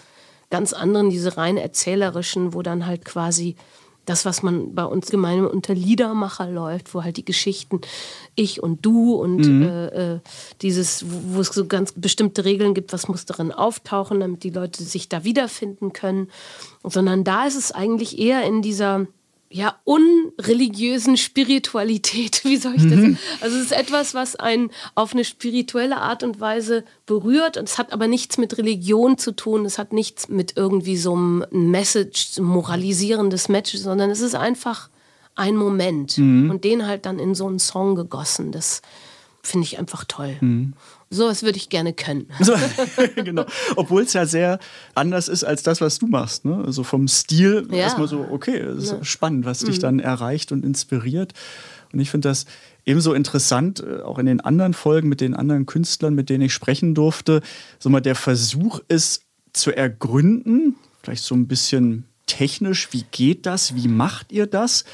ganz 0.50 0.74
anderen, 0.74 1.10
diese 1.10 1.38
rein 1.38 1.58
erzählerischen, 1.58 2.54
wo 2.54 2.62
dann 2.62 2.86
halt 2.86 3.06
quasi 3.06 3.56
das, 4.06 4.26
was 4.26 4.42
man 4.42 4.74
bei 4.74 4.84
uns 4.84 5.10
gemeinsam 5.12 5.48
unter 5.48 5.74
Liedermacher 5.74 6.50
läuft, 6.50 6.94
wo 6.94 7.04
halt 7.04 7.18
die 7.18 7.26
Geschichten 7.26 7.82
ich 8.36 8.62
und 8.62 8.86
du 8.86 9.14
und 9.16 9.46
äh, 9.46 10.16
äh, 10.16 10.20
dieses, 10.62 11.06
wo, 11.10 11.36
wo 11.36 11.42
es 11.42 11.48
so 11.50 11.66
ganz 11.68 11.94
bestimmte 11.94 12.44
Regeln 12.44 12.74
gibt, 12.74 12.94
was 12.94 13.08
muss 13.08 13.26
darin 13.26 13.52
auftauchen, 13.52 14.20
damit 14.20 14.44
die 14.44 14.50
Leute 14.50 14.84
sich 14.84 15.08
da 15.10 15.24
wiederfinden 15.24 15.94
können. 15.94 16.30
Sondern 16.84 17.24
da 17.24 17.46
ist 17.46 17.56
es 17.56 17.72
eigentlich 17.72 18.18
eher 18.18 18.44
in 18.44 18.62
dieser 18.62 19.08
ja, 19.52 19.76
unreligiösen 19.84 21.18
Spiritualität, 21.18 22.42
wie 22.46 22.58
soll 22.58 22.76
ich 22.76 22.84
das 22.84 22.92
sagen? 22.92 23.20
Also 23.42 23.58
es 23.58 23.66
ist 23.66 23.72
etwas, 23.74 24.14
was 24.14 24.36
einen 24.36 24.72
auf 24.96 25.14
eine 25.14 25.26
spirituelle 25.26 25.98
Art 25.98 26.24
und 26.24 26.40
Weise 26.40 26.84
berührt 27.06 27.58
und 27.58 27.68
es 27.68 27.78
hat 27.78 27.92
aber 27.94 28.08
nichts 28.08 28.38
mit 28.38 28.58
Religion 28.58 29.18
zu 29.18 29.34
tun, 29.34 29.66
es 29.66 29.78
hat 29.78 29.94
nichts 29.94 30.30
mit 30.30 30.58
irgendwie 30.58 30.98
so 30.98 31.14
einem 31.14 31.46
Message, 31.52 32.40
moralisierendes 32.40 33.50
Match, 33.50 33.76
sondern 33.76 34.10
es 34.10 34.22
ist 34.22 34.36
einfach 34.36 34.90
ein 35.36 35.56
Moment. 35.56 36.18
Und 36.50 36.64
den 36.64 36.88
halt 36.88 37.06
dann 37.06 37.20
in 37.20 37.36
so 37.36 37.48
einen 37.48 37.60
Song 37.60 37.96
gegossen, 37.96 38.52
das 38.52 38.82
finde 39.42 39.66
ich 39.66 39.80
einfach 39.80 40.06
toll. 40.08 40.38
So 40.40 40.48
was 41.20 41.44
würde 41.44 41.58
ich 41.58 41.70
gerne 41.70 41.94
können. 41.94 42.28
So, 42.42 42.54
genau. 43.16 43.46
Obwohl 43.76 44.04
es 44.04 44.14
ja 44.14 44.26
sehr 44.26 44.60
anders 44.96 45.28
ist 45.28 45.44
als 45.44 45.64
das, 45.64 45.82
was 45.82 46.00
du 46.00 46.08
machst. 46.08 46.46
Ne? 46.46 46.64
Also 46.66 46.84
vom 46.84 47.08
Stil 47.08 47.68
Ja. 47.72 47.78
erstmal 47.78 48.08
so, 48.08 48.28
okay, 48.30 48.58
ist 48.78 48.96
spannend, 49.06 49.46
was 49.46 49.60
dich 49.60 49.80
dann 49.80 50.00
erreicht 50.00 50.52
und 50.52 50.64
inspiriert. 50.66 51.34
Und 51.94 52.00
ich 52.00 52.10
finde 52.10 52.30
das 52.30 52.46
ebenso 52.86 53.14
interessant, 53.14 53.82
äh, 53.82 54.02
auch 54.02 54.18
in 54.18 54.26
den 54.26 54.42
anderen 54.42 54.74
Folgen 54.74 55.10
mit 55.10 55.22
den 55.22 55.36
anderen 55.36 55.66
Künstlern, 55.66 56.16
mit 56.16 56.30
denen 56.30 56.44
ich 56.46 56.54
sprechen 56.54 56.96
durfte, 56.96 57.42
so 57.80 57.90
mal 57.90 58.02
der 58.02 58.16
Versuch 58.16 58.80
ist 58.88 59.24
zu 59.54 59.76
ergründen, 59.76 60.76
vielleicht 61.04 61.24
so 61.24 61.36
ein 61.36 61.48
bisschen 61.48 62.06
technisch, 62.26 62.90
wie 62.92 63.04
geht 63.12 63.46
das, 63.46 63.76
wie 63.76 63.88
macht 63.90 64.32
ihr 64.32 64.48
das? 64.48 64.86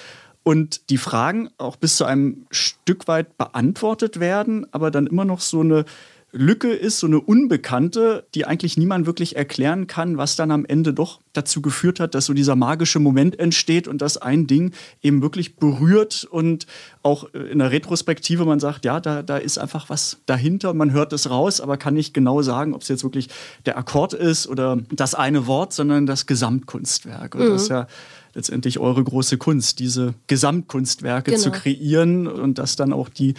Und 0.48 0.90
die 0.90 0.98
Fragen 0.98 1.50
auch 1.58 1.76
bis 1.76 1.98
zu 1.98 2.06
einem 2.06 2.46
Stück 2.52 3.10
weit 3.10 3.38
beantwortet 3.38 4.22
werden, 4.22 4.66
aber 4.72 4.92
dann 4.92 5.06
immer 5.06 5.26
noch 5.26 5.42
so 5.42 5.60
eine 5.60 5.84
Lücke 6.32 6.70
ist, 6.70 7.00
so 7.00 7.08
eine 7.08 7.20
Unbekannte, 7.20 8.26
die 8.34 8.46
eigentlich 8.46 8.78
niemand 8.78 9.08
wirklich 9.08 9.36
erklären 9.36 9.88
kann, 9.88 10.18
was 10.18 10.38
dann 10.38 10.52
am 10.52 10.64
Ende 10.64 10.94
doch 10.94 11.20
dazu 11.34 11.62
geführt 11.62 12.00
hat, 12.00 12.16
dass 12.16 12.28
so 12.28 12.34
dieser 12.34 12.56
magische 12.56 13.00
Moment 13.00 13.38
entsteht 13.38 13.90
und 13.90 14.02
dass 14.02 14.16
ein 14.16 14.48
Ding 14.48 14.72
eben 15.02 15.22
wirklich 15.22 15.58
berührt 15.58 16.24
und 16.24 16.66
auch 17.04 17.34
äh, 17.34 17.40
in 17.52 17.60
der 17.60 17.72
Retrospektive 17.72 18.46
man 18.46 18.62
sagt, 18.62 18.86
ja, 18.86 19.02
da, 19.02 19.24
da 19.24 19.36
ist 19.36 19.58
einfach 19.58 19.90
was 19.90 20.22
dahinter, 20.28 20.74
man 20.74 20.94
hört 20.94 21.12
es 21.12 21.30
raus, 21.30 21.60
aber 21.60 21.76
kann 21.76 21.94
nicht 21.94 22.14
genau 22.14 22.42
sagen, 22.42 22.74
ob 22.74 22.84
es 22.84 22.88
jetzt 22.88 23.04
wirklich 23.04 23.28
der 23.66 23.78
Akkord 23.78 24.14
ist 24.14 24.48
oder 24.48 24.78
das 24.92 25.14
eine 25.14 25.46
Wort, 25.46 25.74
sondern 25.74 26.06
das 26.06 26.26
Gesamtkunstwerk. 26.26 27.36
Und 27.36 27.50
das 27.50 27.64
ist 27.64 27.70
ja 27.70 27.88
letztendlich 28.34 28.80
eure 28.80 29.04
große 29.04 29.38
Kunst, 29.38 29.80
diese 29.80 30.14
Gesamtkunstwerke 30.28 31.32
Genau. 31.32 31.44
zu 31.44 31.52
kreieren 31.52 32.28
und 32.28 32.58
das 32.58 32.76
dann 32.76 32.94
auch 32.94 33.10
die 33.10 33.34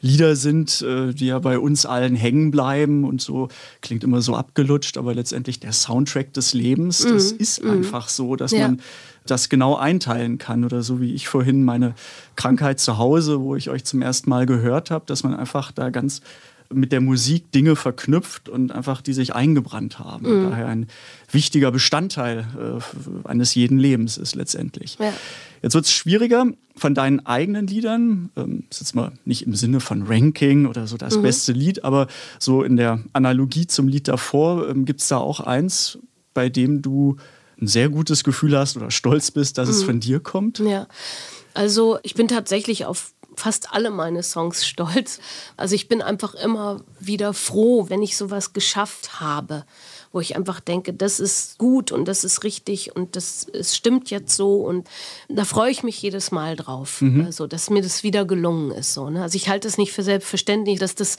Lieder 0.00 0.36
sind, 0.36 0.82
äh, 0.82 1.12
die 1.12 1.26
ja 1.26 1.38
bei 1.38 1.58
uns 1.58 1.86
allen 1.86 2.14
hängen 2.14 2.50
bleiben 2.50 3.04
und 3.04 3.20
so 3.20 3.48
klingt 3.82 4.04
immer 4.04 4.20
so 4.22 4.34
abgelutscht, 4.34 4.96
aber 4.98 5.14
letztendlich 5.14 5.60
der 5.60 5.72
Soundtrack 5.72 6.32
des 6.32 6.54
Lebens, 6.54 6.98
das 6.98 7.32
ist 7.32 7.64
einfach 7.64 8.08
so, 8.08 8.36
dass 8.36 8.52
Mhm. 8.52 8.58
Ja. 8.58 8.68
man 8.68 8.80
das 9.26 9.48
genau 9.48 9.76
einteilen 9.76 10.36
kann 10.36 10.64
oder 10.64 10.82
so 10.82 11.00
wie 11.00 11.14
ich 11.14 11.28
vorhin 11.28 11.64
meine 11.64 11.94
Krankheit 12.36 12.78
zu 12.80 12.98
Hause, 12.98 13.40
wo 13.40 13.56
ich 13.56 13.70
euch 13.70 13.84
zum 13.84 14.02
ersten 14.02 14.28
Mal 14.28 14.44
gehört 14.44 14.90
habe, 14.90 15.06
dass 15.06 15.22
man 15.22 15.34
einfach 15.34 15.72
da 15.72 15.88
ganz 15.88 16.20
mit 16.74 16.92
der 16.92 17.00
Musik 17.00 17.50
Dinge 17.52 17.76
verknüpft 17.76 18.48
und 18.48 18.72
einfach 18.72 19.02
die 19.02 19.12
sich 19.12 19.34
eingebrannt 19.34 19.98
haben. 19.98 20.26
Mhm. 20.28 20.50
Daher 20.50 20.66
ein 20.68 20.86
wichtiger 21.30 21.70
Bestandteil 21.70 22.46
äh, 22.58 23.28
eines 23.28 23.54
jeden 23.54 23.78
Lebens 23.78 24.16
ist 24.16 24.34
letztendlich. 24.34 24.96
Ja. 25.00 25.12
Jetzt 25.62 25.74
wird 25.74 25.86
es 25.86 25.92
schwieriger 25.92 26.46
von 26.76 26.94
deinen 26.94 27.24
eigenen 27.24 27.66
Liedern, 27.66 28.30
ähm, 28.36 28.64
ist 28.70 28.80
jetzt 28.80 28.94
mal 28.94 29.12
nicht 29.24 29.46
im 29.46 29.54
Sinne 29.54 29.80
von 29.80 30.02
Ranking 30.06 30.66
oder 30.66 30.86
so 30.86 30.96
das 30.96 31.16
mhm. 31.16 31.22
beste 31.22 31.52
Lied, 31.52 31.84
aber 31.84 32.06
so 32.38 32.62
in 32.62 32.76
der 32.76 33.00
Analogie 33.12 33.66
zum 33.66 33.88
Lied 33.88 34.08
davor 34.08 34.68
ähm, 34.68 34.84
gibt 34.84 35.00
es 35.00 35.08
da 35.08 35.16
auch 35.16 35.40
eins, 35.40 35.98
bei 36.34 36.48
dem 36.48 36.82
du 36.82 37.16
ein 37.60 37.66
sehr 37.66 37.88
gutes 37.88 38.24
Gefühl 38.24 38.58
hast 38.58 38.76
oder 38.76 38.90
stolz 38.90 39.30
bist, 39.30 39.56
dass 39.56 39.68
mhm. 39.68 39.74
es 39.74 39.82
von 39.84 40.00
dir 40.00 40.20
kommt? 40.20 40.58
Ja, 40.58 40.86
also 41.54 41.98
ich 42.02 42.14
bin 42.14 42.28
tatsächlich 42.28 42.84
auf 42.84 43.13
fast 43.36 43.72
alle 43.72 43.90
meine 43.90 44.22
Songs 44.22 44.66
stolz. 44.66 45.18
Also 45.56 45.74
ich 45.74 45.88
bin 45.88 46.02
einfach 46.02 46.34
immer 46.34 46.82
wieder 47.00 47.34
froh, 47.34 47.86
wenn 47.88 48.02
ich 48.02 48.16
sowas 48.16 48.52
geschafft 48.52 49.20
habe, 49.20 49.64
wo 50.12 50.20
ich 50.20 50.36
einfach 50.36 50.60
denke, 50.60 50.92
das 50.92 51.18
ist 51.18 51.58
gut 51.58 51.90
und 51.90 52.06
das 52.06 52.22
ist 52.22 52.44
richtig 52.44 52.94
und 52.94 53.16
das 53.16 53.46
es 53.52 53.76
stimmt 53.76 54.10
jetzt 54.10 54.36
so 54.36 54.56
und 54.56 54.88
da 55.28 55.44
freue 55.44 55.72
ich 55.72 55.82
mich 55.82 56.00
jedes 56.00 56.30
Mal 56.30 56.54
drauf, 56.54 57.00
mhm. 57.00 57.24
also 57.26 57.48
dass 57.48 57.68
mir 57.68 57.82
das 57.82 58.04
wieder 58.04 58.24
gelungen 58.24 58.70
ist. 58.70 58.94
So, 58.94 59.10
ne? 59.10 59.22
Also 59.22 59.36
ich 59.36 59.48
halte 59.48 59.66
es 59.66 59.76
nicht 59.76 59.92
für 59.92 60.04
selbstverständlich, 60.04 60.78
dass 60.78 60.94
das 60.94 61.16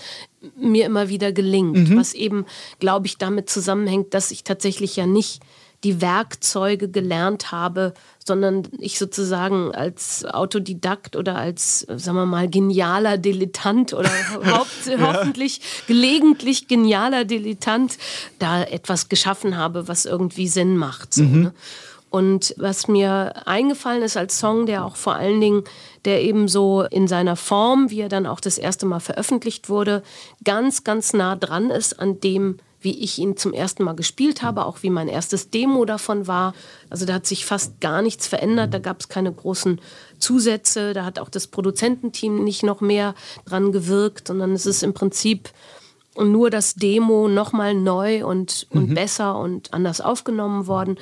mir 0.56 0.86
immer 0.86 1.10
wieder 1.10 1.34
gelingt, 1.34 1.90
mhm. 1.90 1.98
was 1.98 2.14
eben, 2.14 2.46
glaube 2.80 3.08
ich, 3.08 3.18
damit 3.18 3.50
zusammenhängt, 3.50 4.14
dass 4.14 4.32
ich 4.32 4.44
tatsächlich 4.44 4.96
ja 4.96 5.06
nicht 5.06 5.42
die 5.86 6.02
Werkzeuge 6.02 6.90
gelernt 6.90 7.52
habe, 7.52 7.94
sondern 8.26 8.64
ich 8.80 8.98
sozusagen 8.98 9.74
als 9.74 10.26
Autodidakt 10.26 11.16
oder 11.16 11.36
als, 11.36 11.82
sagen 11.82 12.18
wir 12.18 12.26
mal, 12.26 12.50
genialer 12.50 13.20
Dilettant 13.20 13.94
oder 13.94 14.10
haupt, 14.46 14.88
ja. 14.88 14.98
hoffentlich 15.00 15.62
gelegentlich 15.86 16.68
genialer 16.68 17.24
Dilettant 17.24 18.00
da 18.40 18.64
etwas 18.64 19.10
geschaffen 19.10 19.58
habe, 19.58 19.88
was 19.88 20.06
irgendwie 20.06 20.48
Sinn 20.48 20.76
macht. 20.76 21.14
So, 21.14 21.24
mhm. 21.24 21.42
ne? 21.44 21.54
Und 22.10 22.56
was 22.58 22.88
mir 22.88 23.46
eingefallen 23.46 24.02
ist 24.02 24.18
als 24.18 24.40
Song, 24.40 24.66
der 24.66 24.86
auch 24.86 24.96
vor 24.96 25.16
allen 25.16 25.42
Dingen, 25.42 25.66
der 26.06 26.24
eben 26.24 26.48
so 26.48 26.84
in 26.84 27.08
seiner 27.08 27.36
Form, 27.36 27.92
wie 27.92 28.00
er 28.00 28.10
dann 28.10 28.26
auch 28.26 28.40
das 28.40 28.58
erste 28.58 28.86
Mal 28.86 29.02
veröffentlicht 29.02 29.70
wurde, 29.70 30.02
ganz, 30.44 30.84
ganz 30.84 31.14
nah 31.14 31.36
dran 31.36 31.70
ist 31.70 32.00
an 32.00 32.22
dem, 32.22 32.58
wie 32.86 32.98
ich 33.04 33.18
ihn 33.18 33.36
zum 33.36 33.52
ersten 33.52 33.84
Mal 33.84 33.96
gespielt 33.96 34.44
habe, 34.44 34.64
auch 34.64 34.84
wie 34.84 34.92
mein 34.92 35.10
erstes 35.10 35.50
Demo 35.50 35.84
davon 35.84 36.28
war. 36.28 36.54
Also 36.90 37.06
da 37.06 37.16
hat 37.16 37.26
sich 37.26 37.46
fast 37.46 37.82
gar 37.82 38.02
nichts 38.02 38.28
verändert, 38.28 38.74
da 38.74 38.80
gab 38.80 39.02
es 39.02 39.10
keine 39.10 39.34
großen 39.34 39.82
Zusätze, 40.20 40.94
da 40.94 41.04
hat 41.04 41.20
auch 41.20 41.30
das 41.30 41.48
Produzententeam 41.48 42.44
nicht 42.44 42.64
noch 42.64 42.80
mehr 42.80 43.16
dran 43.46 43.72
gewirkt, 43.72 44.30
sondern 44.30 44.54
es 44.54 44.66
ist 44.68 44.84
im 44.84 44.94
Prinzip 44.94 45.50
nur 46.16 46.50
das 46.50 46.76
Demo 46.76 47.28
nochmal 47.28 47.74
neu 47.74 48.26
und, 48.26 48.68
und 48.70 48.92
mhm. 48.92 48.94
besser 48.94 49.38
und 49.38 49.74
anders 49.74 50.00
aufgenommen 50.00 50.68
worden. 50.68 50.98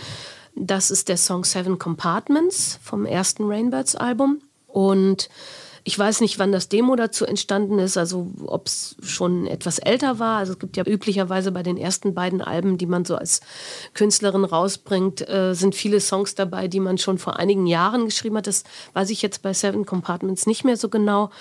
Das 0.56 0.90
ist 0.90 1.10
der 1.10 1.18
Song 1.18 1.44
Seven 1.44 1.78
Compartments 1.78 2.80
vom 2.82 3.06
ersten 3.06 3.44
Rainbirds 3.44 3.96
Album. 3.96 4.42
Und 4.68 5.30
ich 5.86 6.00
weiß 6.00 6.22
nicht, 6.22 6.40
wann 6.40 6.54
das 6.54 6.70
Demo 6.70 6.96
dazu 6.96 7.26
entstanden 7.26 7.78
ist, 7.78 7.98
also 7.98 8.32
ob 8.46 8.68
es 8.68 8.96
schon 9.02 9.48
etwas 9.48 9.80
älter 9.80 10.18
war. 10.18 10.38
Also 10.38 10.54
es 10.54 10.60
gibt 10.60 10.78
ja 10.78 10.86
üblicherweise 10.86 11.52
bei 11.52 11.62
den 11.62 11.78
ersten 11.78 12.14
beiden 12.14 12.42
Alben, 12.42 12.78
die 12.78 12.86
man 12.86 13.04
so 13.04 13.16
als 13.16 13.42
Künstlerin 13.94 14.46
rausbringt, 14.46 15.28
äh, 15.28 15.54
sind 15.54 15.76
viele 15.76 16.00
Songs 16.00 16.36
dabei, 16.36 16.70
die 16.70 16.80
man 16.80 16.98
schon 16.98 17.18
vor 17.18 17.38
einigen 17.38 17.68
Jahren 17.68 18.06
geschrieben 18.06 18.38
hat. 18.38 18.48
Das 18.48 18.64
weiß 18.94 19.10
ich 19.10 19.22
jetzt 19.22 19.42
bei 19.42 19.54
Seven 19.54 19.86
Compartments 19.86 20.46
nicht 20.46 20.64
mehr 20.64 20.78
so 20.78 20.88
genau. 20.88 21.32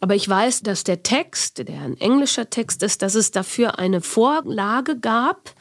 Aber 0.00 0.14
ich 0.14 0.26
weiß, 0.26 0.62
dass 0.62 0.82
der 0.82 1.02
Text, 1.02 1.58
der 1.68 1.80
ein 1.80 2.00
englischer 2.00 2.48
Text 2.48 2.82
ist, 2.82 3.02
dass 3.02 3.14
es 3.14 3.32
dafür 3.32 3.78
eine 3.78 4.00
Vorlage 4.00 4.98
gab 4.98 5.54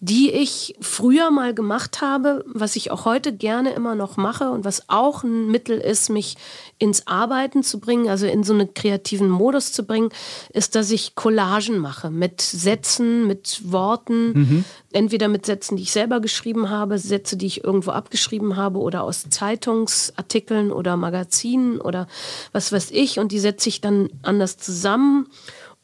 die 0.00 0.30
ich 0.30 0.76
früher 0.80 1.30
mal 1.30 1.54
gemacht 1.54 2.02
habe, 2.02 2.44
was 2.46 2.76
ich 2.76 2.90
auch 2.90 3.06
heute 3.06 3.32
gerne 3.32 3.70
immer 3.70 3.94
noch 3.94 4.18
mache 4.18 4.50
und 4.50 4.66
was 4.66 4.88
auch 4.88 5.24
ein 5.24 5.50
Mittel 5.50 5.78
ist, 5.78 6.10
mich 6.10 6.36
ins 6.78 7.06
Arbeiten 7.06 7.62
zu 7.62 7.80
bringen, 7.80 8.10
also 8.10 8.26
in 8.26 8.44
so 8.44 8.52
einen 8.52 8.74
kreativen 8.74 9.30
Modus 9.30 9.72
zu 9.72 9.84
bringen, 9.86 10.10
ist, 10.52 10.74
dass 10.74 10.90
ich 10.90 11.14
Collagen 11.14 11.78
mache 11.78 12.10
mit 12.10 12.42
Sätzen, 12.42 13.26
mit 13.26 13.72
Worten, 13.72 14.32
mhm. 14.32 14.64
entweder 14.92 15.28
mit 15.28 15.46
Sätzen, 15.46 15.76
die 15.76 15.84
ich 15.84 15.92
selber 15.92 16.20
geschrieben 16.20 16.68
habe, 16.68 16.98
Sätze, 16.98 17.38
die 17.38 17.46
ich 17.46 17.64
irgendwo 17.64 17.92
abgeschrieben 17.92 18.56
habe 18.56 18.80
oder 18.80 19.02
aus 19.02 19.30
Zeitungsartikeln 19.30 20.72
oder 20.72 20.98
Magazinen 20.98 21.80
oder 21.80 22.06
was 22.52 22.70
weiß 22.70 22.90
ich 22.90 23.18
und 23.18 23.32
die 23.32 23.40
setze 23.40 23.70
ich 23.70 23.80
dann 23.80 24.10
anders 24.22 24.58
zusammen 24.58 25.28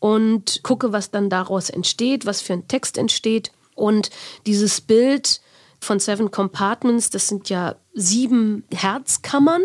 und 0.00 0.62
gucke, 0.62 0.92
was 0.92 1.10
dann 1.10 1.30
daraus 1.30 1.70
entsteht, 1.70 2.26
was 2.26 2.42
für 2.42 2.52
ein 2.52 2.68
Text 2.68 2.98
entsteht. 2.98 3.52
Und 3.74 4.10
dieses 4.46 4.80
Bild 4.80 5.40
von 5.80 5.98
Seven 5.98 6.30
Compartments, 6.30 7.10
das 7.10 7.28
sind 7.28 7.48
ja 7.48 7.76
sieben 7.94 8.64
Herzkammern. 8.72 9.62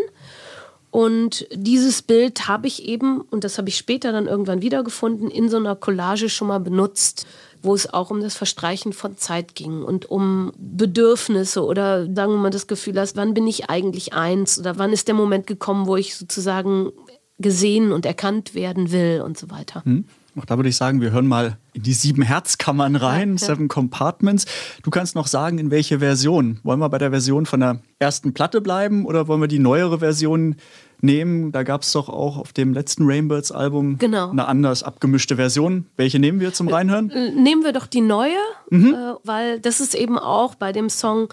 Und 0.90 1.48
dieses 1.54 2.02
Bild 2.02 2.48
habe 2.48 2.68
ich 2.68 2.86
eben, 2.86 3.22
und 3.22 3.44
das 3.44 3.58
habe 3.58 3.70
ich 3.70 3.78
später 3.78 4.12
dann 4.12 4.26
irgendwann 4.26 4.62
wiedergefunden, 4.62 5.30
in 5.30 5.50
so 5.50 5.58
einer 5.58 5.76
Collage 5.76 6.30
schon 6.30 6.48
mal 6.48 6.60
benutzt, 6.60 7.28
wo 7.62 7.76
es 7.76 7.94
auch 7.94 8.10
um 8.10 8.22
das 8.22 8.36
Verstreichen 8.36 8.94
von 8.94 9.18
Zeit 9.18 9.56
ging 9.56 9.84
und 9.84 10.10
um 10.10 10.54
Bedürfnisse 10.58 11.64
oder 11.64 12.06
sagen 12.06 12.34
wir 12.34 12.38
mal 12.38 12.50
das 12.50 12.68
Gefühl 12.68 13.00
hast, 13.00 13.16
wann 13.16 13.34
bin 13.34 13.48
ich 13.48 13.70
eigentlich 13.70 14.14
eins 14.14 14.60
oder 14.60 14.78
wann 14.78 14.94
ist 14.94 15.08
der 15.08 15.16
Moment 15.16 15.48
gekommen, 15.48 15.88
wo 15.88 15.96
ich 15.98 16.16
sozusagen 16.16 16.92
gesehen 17.40 17.92
und 17.92 18.06
erkannt 18.06 18.56
werden 18.56 18.92
will 18.92 19.22
und 19.24 19.38
so 19.38 19.50
weiter. 19.52 19.84
Hm. 19.86 20.06
Auch 20.38 20.46
da 20.46 20.58
würde 20.58 20.70
ich 20.70 20.76
sagen, 20.76 21.02
wir 21.02 21.12
hören 21.12 21.28
mal 21.28 21.58
in 21.74 21.84
die 21.84 21.94
sieben 21.94 22.22
Herzkammern 22.22 22.96
rein, 22.96 23.38
ja, 23.38 23.38
Seven 23.38 23.68
Compartments. 23.68 24.46
Du 24.84 24.92
kannst 24.92 25.16
noch 25.16 25.28
sagen, 25.28 25.58
in 25.58 25.72
welche 25.72 26.00
Version. 26.00 26.60
Wollen 26.64 26.80
wir 26.80 26.90
bei 26.90 27.00
der 27.00 27.10
Version 27.10 27.46
von 27.46 27.60
der 27.60 27.82
ersten 28.00 28.34
Platte 28.34 28.62
bleiben 28.62 29.06
oder 29.06 29.28
wollen 29.28 29.42
wir 29.42 29.48
die 29.48 29.60
neuere 29.60 30.00
Version 30.00 30.56
nehmen? 31.02 31.52
Da 31.52 31.64
gab 31.64 31.82
es 31.82 31.92
doch 31.92 32.08
auch 32.08 32.38
auf 32.38 32.54
dem 32.54 32.74
letzten 32.74 33.04
Rainbirds-Album 33.06 33.98
genau. 33.98 34.30
eine 34.30 34.48
anders 34.48 34.84
abgemischte 34.84 35.38
Version. 35.38 35.86
Welche 35.96 36.20
nehmen 36.20 36.40
wir 36.40 36.54
zum 36.54 36.68
Reinhören? 36.68 37.10
Äh, 37.10 37.32
nehmen 37.32 37.64
wir 37.64 37.74
doch 37.74 37.88
die 37.88 38.02
neue, 38.02 38.38
mhm. 38.70 38.94
äh, 38.94 39.14
weil 39.24 39.60
das 39.60 39.80
ist 39.80 39.96
eben 39.96 40.20
auch 40.20 40.54
bei 40.54 40.72
dem 40.72 40.90
Song 40.90 41.30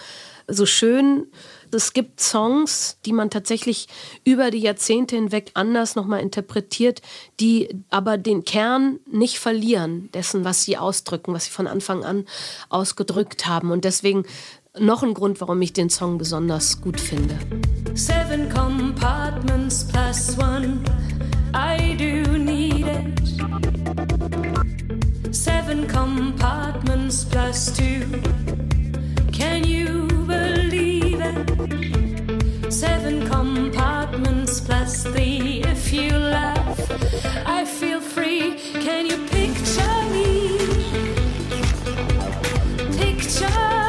so 0.48 0.64
schön 0.64 1.26
es 1.74 1.92
gibt 1.92 2.20
Songs, 2.20 2.98
die 3.04 3.12
man 3.12 3.30
tatsächlich 3.30 3.88
über 4.24 4.50
die 4.50 4.60
Jahrzehnte 4.60 5.16
hinweg 5.16 5.50
anders 5.54 5.96
nochmal 5.96 6.20
interpretiert, 6.20 7.02
die 7.40 7.68
aber 7.90 8.16
den 8.16 8.44
Kern 8.44 9.00
nicht 9.10 9.38
verlieren, 9.38 10.10
dessen, 10.12 10.44
was 10.44 10.64
sie 10.64 10.78
ausdrücken, 10.78 11.34
was 11.34 11.44
sie 11.46 11.50
von 11.50 11.66
Anfang 11.66 12.04
an 12.04 12.24
ausgedrückt 12.68 13.46
haben. 13.46 13.70
Und 13.70 13.84
deswegen 13.84 14.24
noch 14.78 15.02
ein 15.02 15.14
Grund, 15.14 15.40
warum 15.40 15.60
ich 15.62 15.72
den 15.72 15.90
Song 15.90 16.18
besonders 16.18 16.80
gut 16.80 17.00
finde. 17.00 17.38
Seven 17.94 18.48
compartments 18.48 19.86
plus 19.86 20.36
one, 20.38 20.80
I 21.54 21.96
do 21.96 22.36
need 22.36 22.86
it. 22.86 23.20
Seven 25.34 25.86
compartments 25.86 27.24
plus 27.24 27.72
two, 27.72 28.04
can 29.32 29.64
you 29.64 30.13
Seven 32.70 33.26
compartments 33.28 34.60
plus 34.60 35.04
three. 35.04 35.62
If 35.64 35.92
you 35.92 36.10
laugh, 36.10 36.80
I 37.46 37.64
feel 37.64 38.00
free. 38.00 38.58
Can 38.86 39.06
you 39.06 39.18
picture 39.28 40.02
me? 40.12 40.58
Picture. 42.98 43.83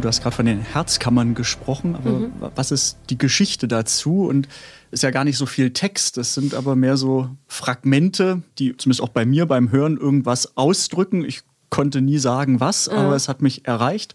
Du 0.00 0.08
hast 0.08 0.22
gerade 0.22 0.36
von 0.36 0.46
den 0.46 0.60
Herzkammern 0.60 1.34
gesprochen, 1.34 1.94
aber 1.94 2.10
mhm. 2.10 2.32
was 2.54 2.70
ist 2.70 2.98
die 3.10 3.18
Geschichte 3.18 3.68
dazu? 3.68 4.26
Und 4.26 4.48
ist 4.90 5.02
ja 5.02 5.10
gar 5.10 5.24
nicht 5.24 5.36
so 5.36 5.46
viel 5.46 5.72
Text, 5.72 6.16
das 6.16 6.34
sind 6.34 6.54
aber 6.54 6.74
mehr 6.74 6.96
so 6.96 7.28
Fragmente, 7.46 8.42
die 8.58 8.76
zumindest 8.76 9.02
auch 9.02 9.10
bei 9.10 9.26
mir 9.26 9.46
beim 9.46 9.70
Hören 9.70 9.98
irgendwas 9.98 10.56
ausdrücken. 10.56 11.24
Ich 11.24 11.42
konnte 11.70 12.00
nie 12.00 12.18
sagen, 12.18 12.60
was, 12.60 12.88
aber 12.88 13.14
es 13.14 13.28
hat 13.28 13.42
mich 13.42 13.66
erreicht. 13.66 14.14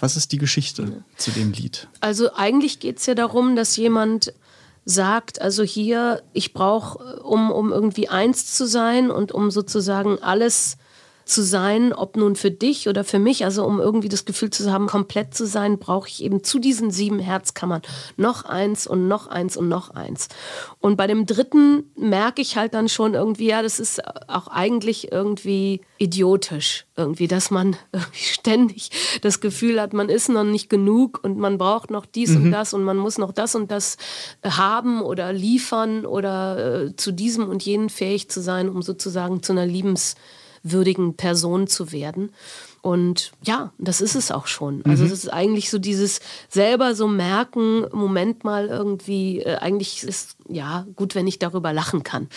Was 0.00 0.16
ist 0.16 0.32
die 0.32 0.38
Geschichte 0.38 1.04
zu 1.16 1.30
dem 1.30 1.52
Lied? 1.52 1.88
Also 2.00 2.32
eigentlich 2.34 2.80
geht 2.80 2.98
es 2.98 3.06
ja 3.06 3.14
darum, 3.14 3.56
dass 3.56 3.76
jemand 3.76 4.32
sagt, 4.86 5.40
also 5.40 5.62
hier, 5.62 6.22
ich 6.32 6.52
brauche, 6.52 7.22
um, 7.22 7.50
um 7.50 7.72
irgendwie 7.72 8.08
eins 8.08 8.54
zu 8.54 8.66
sein 8.66 9.10
und 9.10 9.32
um 9.32 9.50
sozusagen 9.50 10.18
alles 10.22 10.76
zu 11.24 11.42
sein, 11.42 11.92
ob 11.92 12.16
nun 12.16 12.36
für 12.36 12.50
dich 12.50 12.88
oder 12.88 13.04
für 13.04 13.18
mich, 13.18 13.44
also 13.44 13.64
um 13.64 13.80
irgendwie 13.80 14.08
das 14.08 14.24
Gefühl 14.24 14.50
zu 14.50 14.70
haben, 14.72 14.86
komplett 14.86 15.34
zu 15.34 15.46
sein, 15.46 15.78
brauche 15.78 16.08
ich 16.08 16.22
eben 16.22 16.44
zu 16.44 16.58
diesen 16.58 16.90
sieben 16.90 17.18
Herzkammern 17.18 17.82
noch 18.16 18.44
eins 18.44 18.86
und 18.86 19.08
noch 19.08 19.26
eins 19.26 19.56
und 19.56 19.68
noch 19.68 19.90
eins. 19.90 20.28
Und 20.80 20.96
bei 20.96 21.06
dem 21.06 21.26
dritten 21.26 21.90
merke 21.96 22.42
ich 22.42 22.56
halt 22.56 22.74
dann 22.74 22.88
schon 22.88 23.14
irgendwie, 23.14 23.48
ja, 23.48 23.62
das 23.62 23.80
ist 23.80 24.02
auch 24.28 24.48
eigentlich 24.48 25.12
irgendwie 25.12 25.80
idiotisch, 25.98 26.86
irgendwie, 26.96 27.28
dass 27.28 27.50
man 27.50 27.76
irgendwie 27.92 28.18
ständig 28.18 28.90
das 29.22 29.40
Gefühl 29.40 29.80
hat, 29.80 29.92
man 29.92 30.08
ist 30.08 30.28
noch 30.28 30.44
nicht 30.44 30.68
genug 30.68 31.20
und 31.22 31.38
man 31.38 31.58
braucht 31.58 31.90
noch 31.90 32.06
dies 32.06 32.30
mhm. 32.30 32.44
und 32.44 32.50
das 32.50 32.74
und 32.74 32.84
man 32.84 32.98
muss 32.98 33.18
noch 33.18 33.32
das 33.32 33.54
und 33.54 33.70
das 33.70 33.96
haben 34.44 35.00
oder 35.00 35.32
liefern 35.32 36.04
oder 36.04 36.84
äh, 36.84 36.96
zu 36.96 37.12
diesem 37.12 37.48
und 37.48 37.64
jenen 37.64 37.88
fähig 37.88 38.28
zu 38.28 38.42
sein, 38.42 38.68
um 38.68 38.82
sozusagen 38.82 39.42
zu 39.42 39.52
einer 39.52 39.66
Liebens 39.66 40.16
würdigen 40.64 41.14
Person 41.14 41.68
zu 41.68 41.92
werden. 41.92 42.30
Und 42.82 43.32
ja, 43.42 43.72
das 43.78 44.00
ist 44.00 44.16
es 44.16 44.30
auch 44.30 44.46
schon. 44.46 44.84
Also 44.84 45.04
mhm. 45.04 45.12
es 45.12 45.24
ist 45.24 45.32
eigentlich 45.32 45.70
so 45.70 45.78
dieses 45.78 46.20
selber 46.48 46.94
so 46.94 47.06
merken, 47.06 47.86
Moment 47.92 48.44
mal 48.44 48.66
irgendwie, 48.66 49.40
äh, 49.40 49.56
eigentlich 49.56 50.02
ist 50.02 50.36
ja 50.48 50.86
gut, 50.96 51.14
wenn 51.14 51.26
ich 51.26 51.38
darüber 51.38 51.72
lachen 51.72 52.02
kann. 52.02 52.28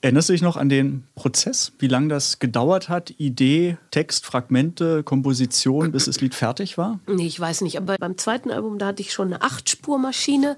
Erinnerst 0.00 0.28
du 0.28 0.32
dich 0.32 0.42
noch 0.42 0.56
an 0.56 0.68
den 0.68 1.02
Prozess, 1.16 1.72
wie 1.80 1.88
lange 1.88 2.08
das 2.08 2.38
gedauert 2.38 2.88
hat? 2.88 3.12
Idee, 3.18 3.78
Text, 3.90 4.26
Fragmente, 4.26 5.02
Komposition, 5.02 5.90
bis 5.90 6.04
das 6.04 6.20
Lied 6.20 6.36
fertig 6.36 6.78
war? 6.78 7.00
Nee, 7.08 7.26
ich 7.26 7.40
weiß 7.40 7.62
nicht. 7.62 7.76
Aber 7.78 7.96
beim 7.98 8.16
zweiten 8.16 8.52
Album, 8.52 8.78
da 8.78 8.86
hatte 8.88 9.02
ich 9.02 9.12
schon 9.12 9.28
eine 9.32 9.42
Acht-Spur-Maschine. 9.42 10.56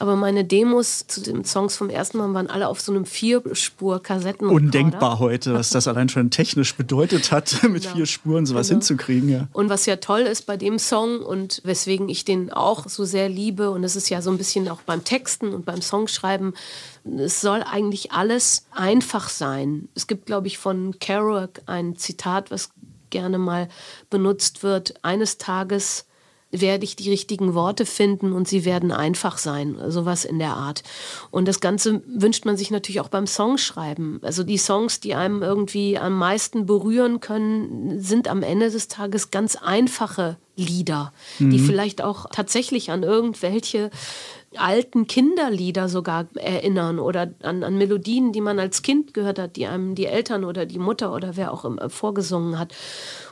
Aber 0.00 0.16
meine 0.16 0.46
Demos 0.46 1.06
zu 1.08 1.20
den 1.20 1.44
Songs 1.44 1.76
vom 1.76 1.90
ersten 1.90 2.16
Mal 2.16 2.32
waren 2.32 2.48
alle 2.48 2.68
auf 2.68 2.80
so 2.80 2.90
einem 2.90 3.04
Vierspur-Kassetten. 3.04 4.48
Undenkbar 4.48 5.18
heute, 5.18 5.52
was 5.52 5.68
das 5.68 5.86
allein 5.86 6.08
schon 6.08 6.30
technisch 6.30 6.74
bedeutet 6.74 7.30
hat, 7.30 7.62
mit 7.68 7.82
genau. 7.82 7.96
vier 7.96 8.06
Spuren 8.06 8.46
sowas 8.46 8.68
genau. 8.68 8.78
hinzukriegen. 8.78 9.28
Ja. 9.28 9.48
Und 9.52 9.68
was 9.68 9.84
ja 9.84 9.96
toll 9.96 10.22
ist 10.22 10.46
bei 10.46 10.56
dem 10.56 10.78
Song 10.78 11.20
und 11.20 11.60
weswegen 11.64 12.08
ich 12.08 12.24
den 12.24 12.50
auch 12.50 12.88
so 12.88 13.04
sehr 13.04 13.28
liebe, 13.28 13.70
und 13.70 13.84
es 13.84 13.94
ist 13.94 14.08
ja 14.08 14.22
so 14.22 14.30
ein 14.30 14.38
bisschen 14.38 14.70
auch 14.70 14.80
beim 14.80 15.04
Texten 15.04 15.52
und 15.52 15.66
beim 15.66 15.82
Songschreiben, 15.82 16.54
es 17.18 17.42
soll 17.42 17.62
eigentlich 17.62 18.10
alles 18.10 18.64
einfach 18.70 19.28
sein. 19.28 19.90
Es 19.94 20.06
gibt, 20.06 20.24
glaube 20.24 20.46
ich, 20.46 20.56
von 20.56 20.98
Kerouac 20.98 21.60
ein 21.66 21.96
Zitat, 21.96 22.50
was 22.50 22.70
gerne 23.10 23.36
mal 23.36 23.68
benutzt 24.08 24.62
wird. 24.62 24.94
Eines 25.04 25.36
Tages 25.36 26.06
werde 26.52 26.84
ich 26.84 26.96
die 26.96 27.10
richtigen 27.10 27.54
Worte 27.54 27.86
finden 27.86 28.32
und 28.32 28.48
sie 28.48 28.64
werden 28.64 28.90
einfach 28.90 29.38
sein, 29.38 29.76
sowas 29.88 30.24
in 30.24 30.38
der 30.38 30.54
Art. 30.54 30.82
Und 31.30 31.46
das 31.46 31.60
Ganze 31.60 32.02
wünscht 32.06 32.44
man 32.44 32.56
sich 32.56 32.70
natürlich 32.70 33.00
auch 33.00 33.08
beim 33.08 33.26
Songschreiben. 33.26 34.18
Also 34.22 34.42
die 34.42 34.58
Songs, 34.58 35.00
die 35.00 35.14
einem 35.14 35.42
irgendwie 35.42 35.96
am 35.96 36.18
meisten 36.18 36.66
berühren 36.66 37.20
können, 37.20 38.00
sind 38.00 38.28
am 38.28 38.42
Ende 38.42 38.70
des 38.70 38.88
Tages 38.88 39.30
ganz 39.30 39.56
einfache 39.56 40.36
Lieder, 40.56 41.12
mhm. 41.38 41.50
die 41.50 41.58
vielleicht 41.58 42.02
auch 42.02 42.26
tatsächlich 42.30 42.90
an 42.90 43.02
irgendwelche 43.02 43.90
alten 44.56 45.06
Kinderlieder 45.06 45.88
sogar 45.88 46.26
erinnern 46.34 46.98
oder 46.98 47.32
an, 47.42 47.62
an 47.62 47.78
Melodien, 47.78 48.32
die 48.32 48.40
man 48.40 48.58
als 48.58 48.82
Kind 48.82 49.14
gehört 49.14 49.38
hat, 49.38 49.54
die 49.54 49.66
einem 49.66 49.94
die 49.94 50.06
Eltern 50.06 50.44
oder 50.44 50.66
die 50.66 50.80
Mutter 50.80 51.14
oder 51.14 51.36
wer 51.36 51.52
auch 51.52 51.64
immer 51.64 51.88
vorgesungen 51.88 52.58
hat 52.58 52.74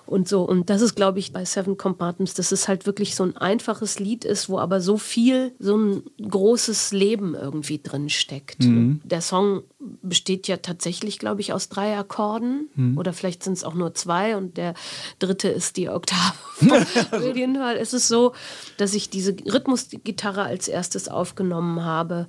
und 0.08 0.26
so. 0.26 0.42
Und 0.42 0.70
das 0.70 0.80
ist, 0.80 0.94
glaube 0.94 1.18
ich, 1.18 1.32
bei 1.32 1.44
Seven 1.44 1.76
Compartments, 1.76 2.34
dass 2.34 2.50
es 2.50 2.66
halt 2.66 2.86
wirklich 2.86 3.14
so 3.14 3.24
ein 3.24 3.36
einfaches 3.36 4.00
Lied 4.00 4.24
ist, 4.24 4.48
wo 4.48 4.58
aber 4.58 4.80
so 4.80 4.96
viel, 4.96 5.52
so 5.58 5.76
ein 5.76 6.02
großes 6.20 6.92
Leben 6.92 7.34
irgendwie 7.34 7.78
drin 7.78 8.08
steckt. 8.08 8.60
Mhm. 8.60 9.00
Der 9.04 9.20
Song 9.20 9.62
besteht 9.78 10.48
ja 10.48 10.56
tatsächlich, 10.56 11.18
glaube 11.18 11.42
ich, 11.42 11.52
aus 11.52 11.68
drei 11.68 11.96
Akkorden 11.96 12.70
mhm. 12.74 12.96
oder 12.96 13.12
vielleicht 13.12 13.42
sind 13.42 13.52
es 13.52 13.64
auch 13.64 13.74
nur 13.74 13.94
zwei 13.94 14.36
und 14.36 14.56
der 14.56 14.74
dritte 15.18 15.48
ist 15.48 15.76
die 15.76 15.90
Oktave. 15.90 16.34
Auf 17.12 17.36
jeden 17.36 17.56
Fall 17.56 17.76
ist 17.76 17.92
es 17.92 18.08
so, 18.08 18.32
dass 18.78 18.94
ich 18.94 19.10
diese 19.10 19.32
Rhythmusgitarre 19.32 20.42
als 20.42 20.68
erstes 20.68 21.08
aufgenommen 21.08 21.84
habe 21.84 22.28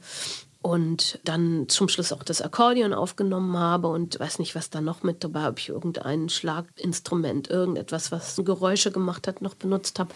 und 0.62 1.20
dann 1.24 1.70
zum 1.70 1.88
Schluss 1.88 2.12
auch 2.12 2.24
das 2.24 2.42
Akkordeon 2.42 2.94
aufgenommen 2.94 3.58
habe 3.58 3.88
und 3.88 4.20
weiß 4.20 4.40
nicht, 4.40 4.56
was 4.56 4.70
da 4.70 4.82
noch 4.82 5.04
mit 5.04 5.24
dabei, 5.24 5.48
ob 5.48 5.60
ich 5.60 5.70
irgendein 5.70 6.30
Schlaginstrument, 6.30 7.50
irgendetwas, 7.50 8.12
was 8.12 8.36
Geräusche 8.44 8.92
gemacht 8.92 9.28
hat, 9.28 9.42
noch 9.42 9.56
benutzt 9.56 10.00
habe. 10.00 10.14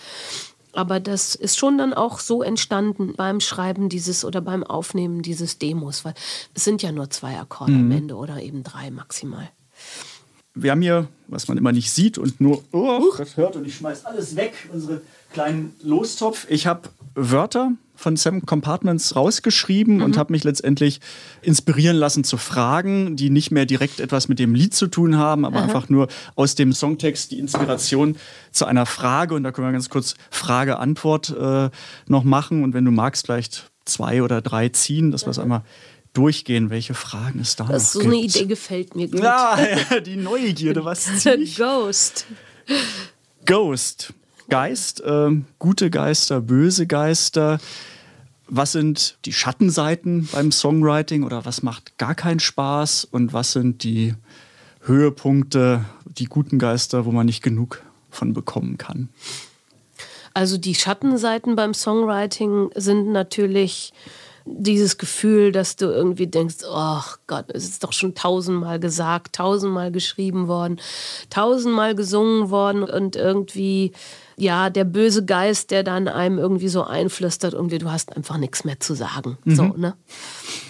Aber 0.74 1.00
das 1.00 1.36
ist 1.36 1.58
schon 1.58 1.78
dann 1.78 1.94
auch 1.94 2.20
so 2.20 2.42
entstanden 2.42 3.14
beim 3.16 3.40
Schreiben 3.40 3.90
dieses 3.90 4.26
oder 4.26 4.42
beim 4.42 4.64
Aufnehmen 4.64 5.22
dieses 5.22 5.60
Demos, 5.60 6.04
weil 6.04 6.16
es 6.56 6.64
sind 6.64 6.82
ja 6.82 6.92
nur 6.92 7.10
zwei 7.10 7.40
Akkorde 7.40 7.72
mhm. 7.74 7.80
am 7.80 7.92
Ende 7.92 8.16
oder 8.16 8.42
eben 8.42 8.64
drei 8.64 8.90
maximal. 8.90 9.50
Wir 10.56 10.72
haben 10.72 10.82
hier, 10.82 11.08
was 11.28 11.48
man 11.48 11.58
immer 11.58 11.72
nicht 11.72 11.92
sieht 11.92 12.18
und 12.18 12.42
nur 12.42 12.64
oh, 12.72 13.14
das 13.18 13.38
hört 13.38 13.56
und 13.56 13.66
ich 13.66 13.76
schmeiß 13.76 14.06
alles 14.06 14.36
weg, 14.36 14.54
unsere 14.72 15.02
kleinen 15.32 15.76
Lostopf. 15.82 16.48
Ich 16.50 16.68
habe 16.68 16.90
Wörter 17.16 17.72
von 17.96 18.18
Seven 18.18 18.46
Compartments 18.46 19.16
rausgeschrieben 19.16 19.98
mhm. 19.98 20.04
und 20.04 20.18
habe 20.18 20.34
mich 20.34 20.44
letztendlich 20.44 21.00
inspirieren 21.42 21.96
lassen 21.96 22.24
zu 22.24 22.38
Fragen, 22.38 23.16
die 23.16 23.30
nicht 23.30 23.52
mehr 23.52 23.66
direkt 23.66 24.00
etwas 24.00 24.28
mit 24.28 24.40
dem 24.40 24.56
Lied 24.56 24.74
zu 24.74 24.88
tun 24.88 25.18
haben, 25.18 25.46
aber 25.46 25.60
mhm. 25.60 25.64
einfach 25.64 25.90
nur 25.90 26.08
aus 26.36 26.56
dem 26.56 26.74
Songtext 26.74 27.32
die 27.32 27.40
Inspiration 27.40 28.18
zu 28.52 28.66
einer 28.66 28.86
Frage. 28.86 29.36
Und 29.36 29.44
da 29.44 29.52
können 29.52 29.68
wir 29.68 29.72
ganz 29.72 29.90
kurz 29.90 30.16
Frage-Antwort 30.32 31.36
äh, 31.38 31.70
noch 32.08 32.24
machen. 32.24 32.64
Und 32.64 32.74
wenn 32.74 32.86
du 32.86 32.92
magst, 32.92 33.26
vielleicht 33.26 33.72
zwei 33.86 34.24
oder 34.24 34.42
drei 34.42 34.70
ziehen, 34.70 35.12
dass 35.12 35.26
wir 35.26 35.32
es 35.32 35.40
einmal 35.40 35.64
durchgehen, 36.14 36.70
welche 36.70 36.94
Fragen 36.94 37.40
es 37.40 37.56
da 37.56 37.66
das 37.66 37.96
noch 37.96 38.02
gibt. 38.02 38.12
So 38.12 38.18
eine 38.18 38.26
Idee 38.26 38.46
gefällt 38.46 38.96
mir 38.96 39.08
gut. 39.08 39.22
Ja, 39.22 39.58
die 40.06 40.16
Neugierde, 40.16 40.86
was 40.86 41.06
ziehe 41.20 41.46
Ghost. 41.58 42.26
Ghost. 43.46 44.14
Geist, 44.50 45.02
äh, 45.02 45.32
gute 45.60 45.90
Geister, 45.90 46.42
böse 46.42 46.88
Geister. 46.88 47.60
Was 48.48 48.74
sind 48.74 49.18
die 49.26 49.34
Schattenseiten 49.34 50.28
beim 50.32 50.52
Songwriting 50.52 51.24
oder 51.24 51.46
was 51.46 51.64
macht 51.64 51.98
gar 51.98 52.14
keinen 52.14 52.40
Spaß 52.40 53.06
und 53.06 53.34
was 53.34 53.54
sind 53.54 53.84
die 53.84 54.16
Höhepunkte, 54.82 55.86
die 56.06 56.26
guten 56.26 56.60
Geister, 56.60 57.06
wo 57.06 57.12
man 57.12 57.26
nicht 57.26 57.42
genug 57.42 57.82
von 58.10 58.34
bekommen 58.34 58.78
kann? 58.78 59.10
Also 60.34 60.58
die 60.58 60.76
Schattenseiten 60.76 61.56
beim 61.56 61.74
Songwriting 61.74 62.70
sind 62.76 63.12
natürlich 63.12 63.94
dieses 64.46 64.98
Gefühl, 64.98 65.52
dass 65.52 65.76
du 65.76 65.86
irgendwie 65.86 66.28
denkst, 66.28 66.58
oh 66.70 67.02
Gott, 67.28 67.46
es 67.50 67.64
ist 67.64 67.84
doch 67.84 67.94
schon 67.94 68.14
tausendmal 68.14 68.80
gesagt, 68.80 69.36
tausendmal 69.36 69.92
geschrieben 69.92 70.48
worden, 70.48 70.82
tausendmal 71.30 71.96
gesungen 71.96 72.50
worden 72.50 72.84
und 72.84 73.16
irgendwie 73.16 73.94
ja, 74.38 74.70
der 74.70 74.84
böse 74.84 75.26
Geist, 75.26 75.72
der 75.72 75.84
dann 75.84 76.08
einem 76.08 76.38
irgendwie 76.38 76.68
so 76.68 76.84
einflüstert, 76.84 77.54
irgendwie, 77.54 77.78
du 77.78 77.92
hast 77.92 78.16
einfach 78.16 78.38
nichts 78.38 78.64
mehr 78.64 78.80
zu 78.80 78.96
sagen. 78.96 79.38
Mhm. 79.44 79.56
So, 79.56 79.64
ne? 79.78 79.96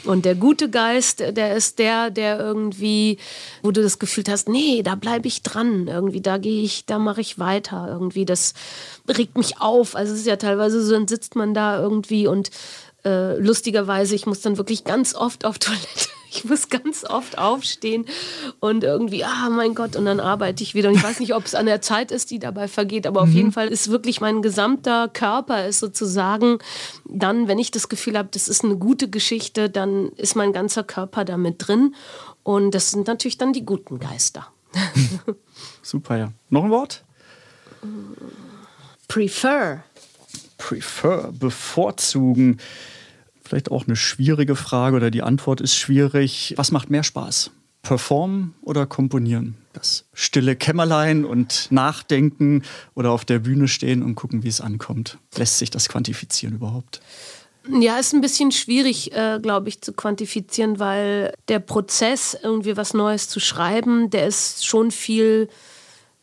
Und 0.05 0.25
der 0.25 0.35
gute 0.35 0.69
Geist, 0.69 1.19
der 1.19 1.55
ist 1.55 1.79
der, 1.79 2.09
der 2.09 2.39
irgendwie, 2.39 3.17
wo 3.61 3.71
du 3.71 3.81
das 3.81 3.99
Gefühl 3.99 4.25
hast, 4.29 4.49
nee, 4.49 4.83
da 4.83 4.95
bleibe 4.95 5.27
ich 5.27 5.43
dran, 5.43 5.87
irgendwie, 5.87 6.21
da 6.21 6.37
gehe 6.37 6.63
ich, 6.63 6.85
da 6.85 6.99
mache 6.99 7.21
ich 7.21 7.39
weiter, 7.39 7.87
irgendwie, 7.89 8.25
das 8.25 8.53
regt 9.07 9.37
mich 9.37 9.61
auf. 9.61 9.95
Also 9.95 10.13
es 10.13 10.19
ist 10.19 10.27
ja 10.27 10.35
teilweise 10.35 10.83
so, 10.83 10.93
dann 10.93 11.07
sitzt 11.07 11.35
man 11.35 11.53
da 11.53 11.79
irgendwie 11.79 12.27
und 12.27 12.51
äh, 13.05 13.37
lustigerweise, 13.37 14.15
ich 14.15 14.25
muss 14.25 14.41
dann 14.41 14.57
wirklich 14.57 14.83
ganz 14.83 15.15
oft 15.15 15.45
auf 15.45 15.59
Toilette. 15.59 16.09
Ich 16.33 16.45
muss 16.45 16.69
ganz 16.69 17.03
oft 17.03 17.37
aufstehen 17.37 18.05
und 18.59 18.83
irgendwie, 18.83 19.23
ah 19.23 19.49
mein 19.49 19.75
Gott, 19.75 19.95
und 19.95 20.05
dann 20.05 20.19
arbeite 20.19 20.63
ich 20.63 20.73
wieder. 20.73 20.89
Und 20.89 20.95
ich 20.95 21.03
weiß 21.03 21.19
nicht, 21.19 21.35
ob 21.35 21.45
es 21.45 21.53
an 21.53 21.67
der 21.67 21.81
Zeit 21.81 22.11
ist, 22.11 22.31
die 22.31 22.39
dabei 22.39 22.67
vergeht, 22.67 23.05
aber 23.05 23.23
mhm. 23.23 23.29
auf 23.29 23.35
jeden 23.35 23.51
Fall 23.51 23.67
ist 23.67 23.89
wirklich 23.89 24.19
mein 24.19 24.41
gesamter 24.41 25.07
Körper 25.07 25.67
ist 25.67 25.79
sozusagen 25.79 26.57
dann, 27.05 27.47
wenn 27.47 27.59
ich 27.59 27.71
das 27.71 27.87
Gefühl 27.87 28.17
habe, 28.17 28.29
das 28.31 28.47
ist 28.47 28.63
eine 28.63 28.77
gute 28.77 29.09
Geschichte, 29.09 29.69
dann 29.69 30.09
ist 30.13 30.35
mein 30.35 30.53
ganzer 30.53 30.83
Körper 30.83 31.23
damit 31.23 31.67
drin. 31.67 31.93
Und 32.41 32.71
das 32.71 32.91
sind 32.91 33.07
natürlich 33.07 33.37
dann 33.37 33.53
die 33.53 33.65
guten 33.65 33.99
Geister. 33.99 34.47
Super, 35.81 36.17
ja. 36.17 36.31
Noch 36.49 36.65
ein 36.65 36.71
Wort? 36.71 37.03
Prefer. 39.07 39.83
Prefer, 40.57 41.31
bevorzugen. 41.31 42.59
Vielleicht 43.43 43.71
auch 43.71 43.87
eine 43.87 43.95
schwierige 43.95 44.55
Frage 44.55 44.95
oder 44.95 45.11
die 45.11 45.21
Antwort 45.21 45.61
ist 45.61 45.75
schwierig. 45.75 46.53
Was 46.57 46.71
macht 46.71 46.89
mehr 46.89 47.03
Spaß? 47.03 47.51
Performen 47.81 48.55
oder 48.61 48.85
komponieren? 48.85 49.55
Das 49.73 50.05
stille 50.13 50.55
Kämmerlein 50.55 51.25
und 51.25 51.67
nachdenken 51.69 52.63
oder 52.95 53.11
auf 53.11 53.25
der 53.25 53.39
Bühne 53.39 53.67
stehen 53.67 54.01
und 54.01 54.15
gucken, 54.15 54.43
wie 54.43 54.47
es 54.47 54.61
ankommt. 54.61 55.17
Lässt 55.35 55.57
sich 55.57 55.69
das 55.69 55.89
quantifizieren 55.89 56.55
überhaupt? 56.55 57.01
Ja, 57.69 57.97
ist 57.97 58.13
ein 58.13 58.21
bisschen 58.21 58.51
schwierig, 58.51 59.13
äh, 59.13 59.39
glaube 59.41 59.69
ich, 59.69 59.81
zu 59.81 59.93
quantifizieren, 59.93 60.79
weil 60.79 61.33
der 61.47 61.59
Prozess, 61.59 62.37
irgendwie 62.41 62.75
was 62.75 62.93
Neues 62.93 63.29
zu 63.29 63.39
schreiben, 63.39 64.09
der 64.09 64.27
ist 64.27 64.65
schon 64.65 64.91
viel 64.91 65.47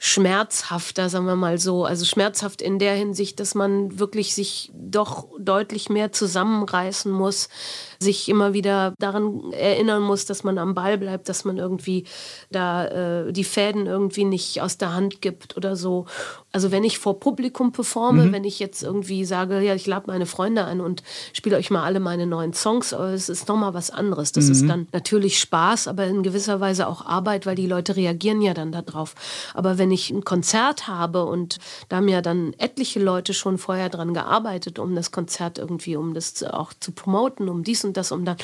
schmerzhafter, 0.03 1.11
sagen 1.11 1.27
wir 1.27 1.37
mal 1.37 1.59
so. 1.59 1.85
Also 1.85 2.07
schmerzhaft 2.07 2.63
in 2.63 2.79
der 2.79 2.95
Hinsicht, 2.95 3.39
dass 3.39 3.55
man 3.55 3.99
wirklich 3.99 4.35
sich 4.35 4.73
doch 4.75 5.29
deutlich 5.39 5.91
mehr 5.91 6.11
zusammenreißen 6.11 7.13
muss, 7.13 7.51
sich 7.99 8.31
immer 8.31 8.55
wieder 8.55 8.95
daran 8.99 9.53
erinnern 9.53 10.03
muss, 10.03 10.25
dass 10.25 10.43
man 10.43 10.57
am 10.57 10.75
Ball 10.75 10.97
bleibt, 10.97 11.29
dass 11.29 11.45
man 11.45 11.59
irgendwie 11.59 12.07
da 12.51 12.87
äh, 13.27 13.33
die 13.33 13.45
Fäden 13.45 13.87
irgendwie 13.87 14.25
nicht 14.25 14.63
aus 14.63 14.79
der 14.79 14.95
Hand 14.95 15.21
gibt 15.21 15.59
oder 15.59 15.77
so. 15.77 16.07
Also 16.53 16.73
wenn 16.73 16.83
ich 16.83 16.99
vor 16.99 17.21
Publikum 17.21 17.71
performe, 17.73 18.25
mhm. 18.25 18.33
wenn 18.33 18.45
ich 18.45 18.59
jetzt 18.59 18.83
irgendwie 18.83 19.25
sage, 19.25 19.61
ja, 19.61 19.75
ich 19.75 19.87
lade 19.87 20.07
meine 20.09 20.27
Freunde 20.27 20.65
ein 20.65 20.81
und 20.81 21.03
spiele 21.33 21.57
euch 21.57 21.71
mal 21.71 21.85
alle 21.85 22.01
meine 22.01 22.27
neuen 22.27 22.53
Songs, 22.55 22.93
aber 22.93 23.11
es 23.11 23.29
ist 23.29 23.49
nochmal 23.49 23.73
was 23.75 23.91
anderes. 23.91 24.33
Das 24.33 24.47
mhm. 24.47 24.53
ist 24.53 24.69
dann 24.69 24.89
natürlich 24.93 25.39
Spaß, 25.39 25.87
aber 25.87 26.07
in 26.07 26.23
gewisser 26.23 26.61
Weise 26.61 26.89
auch 26.89 27.07
Arbeit, 27.07 27.47
weil 27.47 27.55
die 27.55 27.67
Leute 27.67 27.95
reagieren 27.97 28.43
ja 28.43 28.53
dann 28.53 28.73
darauf. 28.73 29.15
Aber 29.55 29.79
wenn 29.79 29.93
ich 29.93 30.11
ein 30.11 30.25
Konzert 30.25 30.89
habe 30.89 31.25
und 31.25 31.59
da 31.89 31.97
haben 31.97 32.09
ja 32.09 32.21
dann 32.21 32.53
etliche 32.59 33.01
Leute 33.01 33.33
schon 33.33 33.59
vorher 33.59 33.89
dran 33.89 34.13
gearbeitet, 34.13 34.79
um 34.79 34.95
das 34.95 35.13
Konzert 35.13 35.59
irgendwie, 35.59 35.97
um 35.97 36.15
das 36.15 36.43
auch 36.43 36.73
zu 36.79 36.91
promoten, 36.93 37.49
um 37.49 37.63
dies 37.63 37.85
und 37.85 37.97
das, 37.97 38.11
um 38.11 38.25
dann, 38.25 38.37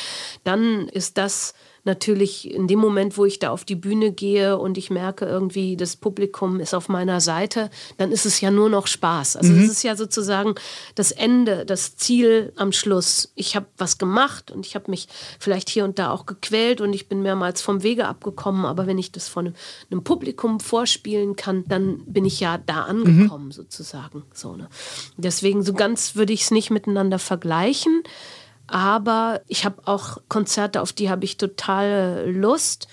dann 0.45 0.89
ist 0.89 1.19
das 1.19 1.55
natürlich 1.87 2.53
in 2.53 2.67
dem 2.67 2.79
Moment, 2.79 3.17
wo 3.17 3.25
ich 3.25 3.39
da 3.39 3.51
auf 3.51 3.65
die 3.65 3.77
Bühne 3.77 4.13
gehe 4.13 4.59
und 4.59 4.77
ich 4.77 4.91
merke 4.91 5.25
irgendwie, 5.25 5.77
das 5.77 5.97
Publikum 5.97 6.61
ist 6.61 6.75
auf 6.75 6.89
meiner 6.89 7.21
Seite, 7.21 7.71
dann 7.97 8.13
ist 8.13 8.27
es 8.27 8.41
ja 8.41 8.51
nur 8.51 8.69
noch 8.69 8.87
Spaß. 8.87 9.37
Also 9.37 9.53
es 9.53 9.59
mhm. 9.59 9.71
ist 9.71 9.83
ja 9.83 9.97
sozusagen 9.97 10.55
das 10.95 11.13
Ende, 11.13 11.65
das 11.65 11.97
Ziel 11.97 12.53
am 12.57 12.73
Schluss. 12.73 13.33
Ich 13.35 13.57
habe 13.57 13.67
was 13.79 13.99
gemacht 13.99 14.51
und 14.51 14.67
ich 14.67 14.75
habe 14.75 14.91
mich 14.91 15.09
vielleicht 15.39 15.71
hier 15.71 15.85
und 15.85 15.99
da 15.99 16.11
auch 16.11 16.27
gequält 16.27 16.81
und 16.81 16.93
ich 16.93 17.09
bin 17.09 17.23
mehrmals 17.23 17.63
vom 17.63 17.83
Wege 17.83 18.07
abgekommen, 18.07 18.67
aber 18.67 18.87
wenn 18.87 18.99
ich 18.99 19.13
das 19.13 19.29
von 19.29 19.47
einem, 19.47 19.55
einem 19.91 20.05
Publikum 20.05 20.61
vorspielen 20.61 21.37
kann, 21.37 21.65
dann 21.69 22.05
bin 22.07 22.25
ich 22.25 22.41
ja 22.41 22.59
da 22.59 22.83
angekommen 22.83 23.47
mhm. 23.47 23.53
sozusagen. 23.53 24.25
So, 24.35 24.57
ne? 24.57 24.69
Deswegen 25.17 25.63
so 25.63 25.73
ganz 25.73 26.17
würde 26.17 26.33
ich 26.33 26.43
es 26.43 26.51
nicht 26.51 26.71
miteinander 26.71 27.19
vergleichen. 27.19 28.03
Aber 28.67 29.41
ich 29.47 29.65
habe 29.65 29.87
auch 29.87 30.19
Konzerte, 30.29 30.83
auf 30.83 30.93
die 30.93 31.11
habe 31.11 31.25
ich 31.25 31.37
total 31.37 32.31
Lust. 32.31 32.89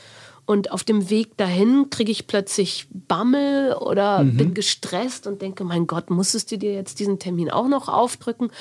Und 0.45 0.72
auf 0.72 0.84
dem 0.84 1.10
Weg 1.10 1.38
dahin 1.38 1.90
kriege 1.90 2.12
ich 2.12 2.28
plötzlich 2.28 2.88
Bammel 2.91 3.74
oder 3.76 4.24
mhm. 4.24 4.36
bin 4.36 4.54
gestresst 4.54 5.26
und 5.26 5.41
denke, 5.41 5.64
mein 5.64 5.88
Gott, 5.88 6.10
musstest 6.10 6.52
du 6.52 6.58
dir 6.58 6.74
jetzt 6.74 7.00
diesen 7.00 7.18
Termin 7.18 7.50
auch 7.50 7.70
noch 7.70 7.88
aufdrücken? 7.88 8.52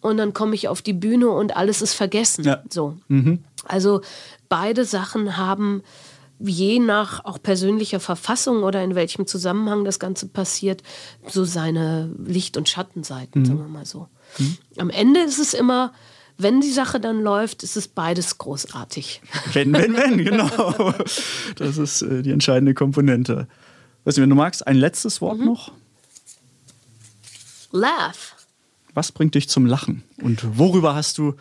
Und 0.00 0.18
dann 0.18 0.32
komme 0.32 0.54
ich 0.54 0.68
auf 0.68 0.80
die 0.80 0.92
Bühne 0.92 1.28
und 1.30 1.56
alles 1.56 1.82
ist 1.82 1.94
vergessen. 1.94 2.44
Ja. 2.44 2.62
So. 2.70 2.96
Mhm. 3.08 3.42
Also 3.64 4.00
beide 4.48 4.84
Sachen 4.84 5.36
haben 5.36 5.82
je 6.38 6.78
nach 6.78 7.24
auch 7.24 7.42
persönlicher 7.42 8.00
Verfassung 8.00 8.62
oder 8.62 8.82
in 8.84 8.94
welchem 8.94 9.26
Zusammenhang 9.26 9.84
das 9.84 9.98
Ganze 9.98 10.28
passiert, 10.28 10.82
so 11.26 11.44
seine 11.44 12.14
Licht- 12.24 12.56
und 12.56 12.68
Schattenseiten, 12.68 13.42
mhm. 13.42 13.46
sagen 13.46 13.58
wir 13.58 13.68
mal 13.68 13.86
so. 13.86 14.08
Mhm. 14.38 14.56
Am 14.78 14.90
Ende 14.90 15.20
ist 15.20 15.38
es 15.38 15.54
immer 15.54 15.92
wenn 16.36 16.60
die 16.60 16.70
Sache 16.70 17.00
dann 17.00 17.22
läuft, 17.22 17.62
ist 17.62 17.76
es 17.76 17.88
beides 17.88 18.38
großartig. 18.38 19.22
Wenn, 19.52 19.72
wenn, 19.72 19.96
wenn, 19.96 20.18
genau. 20.18 20.94
Das 21.56 21.78
ist 21.78 22.02
äh, 22.02 22.22
die 22.22 22.32
entscheidende 22.32 22.74
Komponente. 22.74 23.46
Weißt 24.04 24.18
du, 24.18 24.22
wenn 24.22 24.30
du 24.30 24.36
magst, 24.36 24.66
ein 24.66 24.76
letztes 24.76 25.20
Wort 25.20 25.38
mhm. 25.38 25.46
noch? 25.46 25.72
Laugh. 27.70 28.34
Was 28.94 29.12
bringt 29.12 29.34
dich 29.34 29.48
zum 29.48 29.66
Lachen? 29.66 30.04
Und 30.20 30.58
worüber 30.58 30.94
hast 30.94 31.18
du 31.18 31.34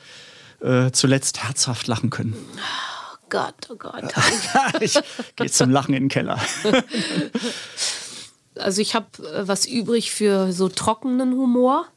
äh, 0.62 0.92
zuletzt 0.92 1.44
herzhaft 1.44 1.88
lachen 1.88 2.10
können? 2.10 2.36
Oh 2.56 3.18
Gott, 3.30 3.70
oh 3.70 3.76
Gott. 3.76 4.04
ich 4.80 5.00
gehe 5.36 5.50
zum 5.50 5.70
Lachen 5.72 5.94
in 5.94 6.04
den 6.04 6.10
Keller. 6.10 6.40
also 8.56 8.82
ich 8.82 8.96
habe 8.96 9.08
äh, 9.24 9.48
was 9.48 9.66
übrig 9.66 10.12
für 10.12 10.52
so 10.52 10.70
trockenen 10.70 11.34
Humor 11.34 11.88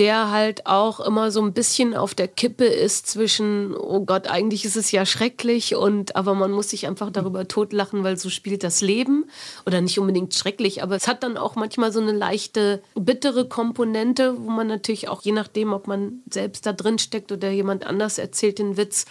der 0.00 0.30
halt 0.30 0.64
auch 0.64 0.98
immer 0.98 1.30
so 1.30 1.42
ein 1.42 1.52
bisschen 1.52 1.94
auf 1.94 2.14
der 2.14 2.26
Kippe 2.26 2.64
ist 2.64 3.06
zwischen, 3.06 3.76
oh 3.76 4.00
Gott, 4.06 4.28
eigentlich 4.28 4.64
ist 4.64 4.78
es 4.78 4.90
ja 4.92 5.04
schrecklich 5.04 5.76
und 5.76 6.16
aber 6.16 6.34
man 6.34 6.52
muss 6.52 6.70
sich 6.70 6.86
einfach 6.86 7.10
darüber 7.10 7.46
totlachen, 7.46 8.02
weil 8.02 8.16
so 8.16 8.30
spielt 8.30 8.64
das 8.64 8.80
Leben. 8.80 9.26
Oder 9.66 9.82
nicht 9.82 9.98
unbedingt 9.98 10.34
schrecklich, 10.34 10.82
aber 10.82 10.96
es 10.96 11.06
hat 11.06 11.22
dann 11.22 11.36
auch 11.36 11.54
manchmal 11.54 11.92
so 11.92 12.00
eine 12.00 12.12
leichte, 12.12 12.82
bittere 12.94 13.46
Komponente, 13.46 14.34
wo 14.38 14.48
man 14.48 14.68
natürlich 14.68 15.08
auch, 15.08 15.20
je 15.20 15.32
nachdem, 15.32 15.74
ob 15.74 15.86
man 15.86 16.22
selbst 16.30 16.64
da 16.64 16.72
drin 16.72 16.98
steckt 16.98 17.30
oder 17.30 17.50
jemand 17.50 17.86
anders 17.86 18.16
erzählt 18.16 18.58
den 18.58 18.78
Witz, 18.78 19.04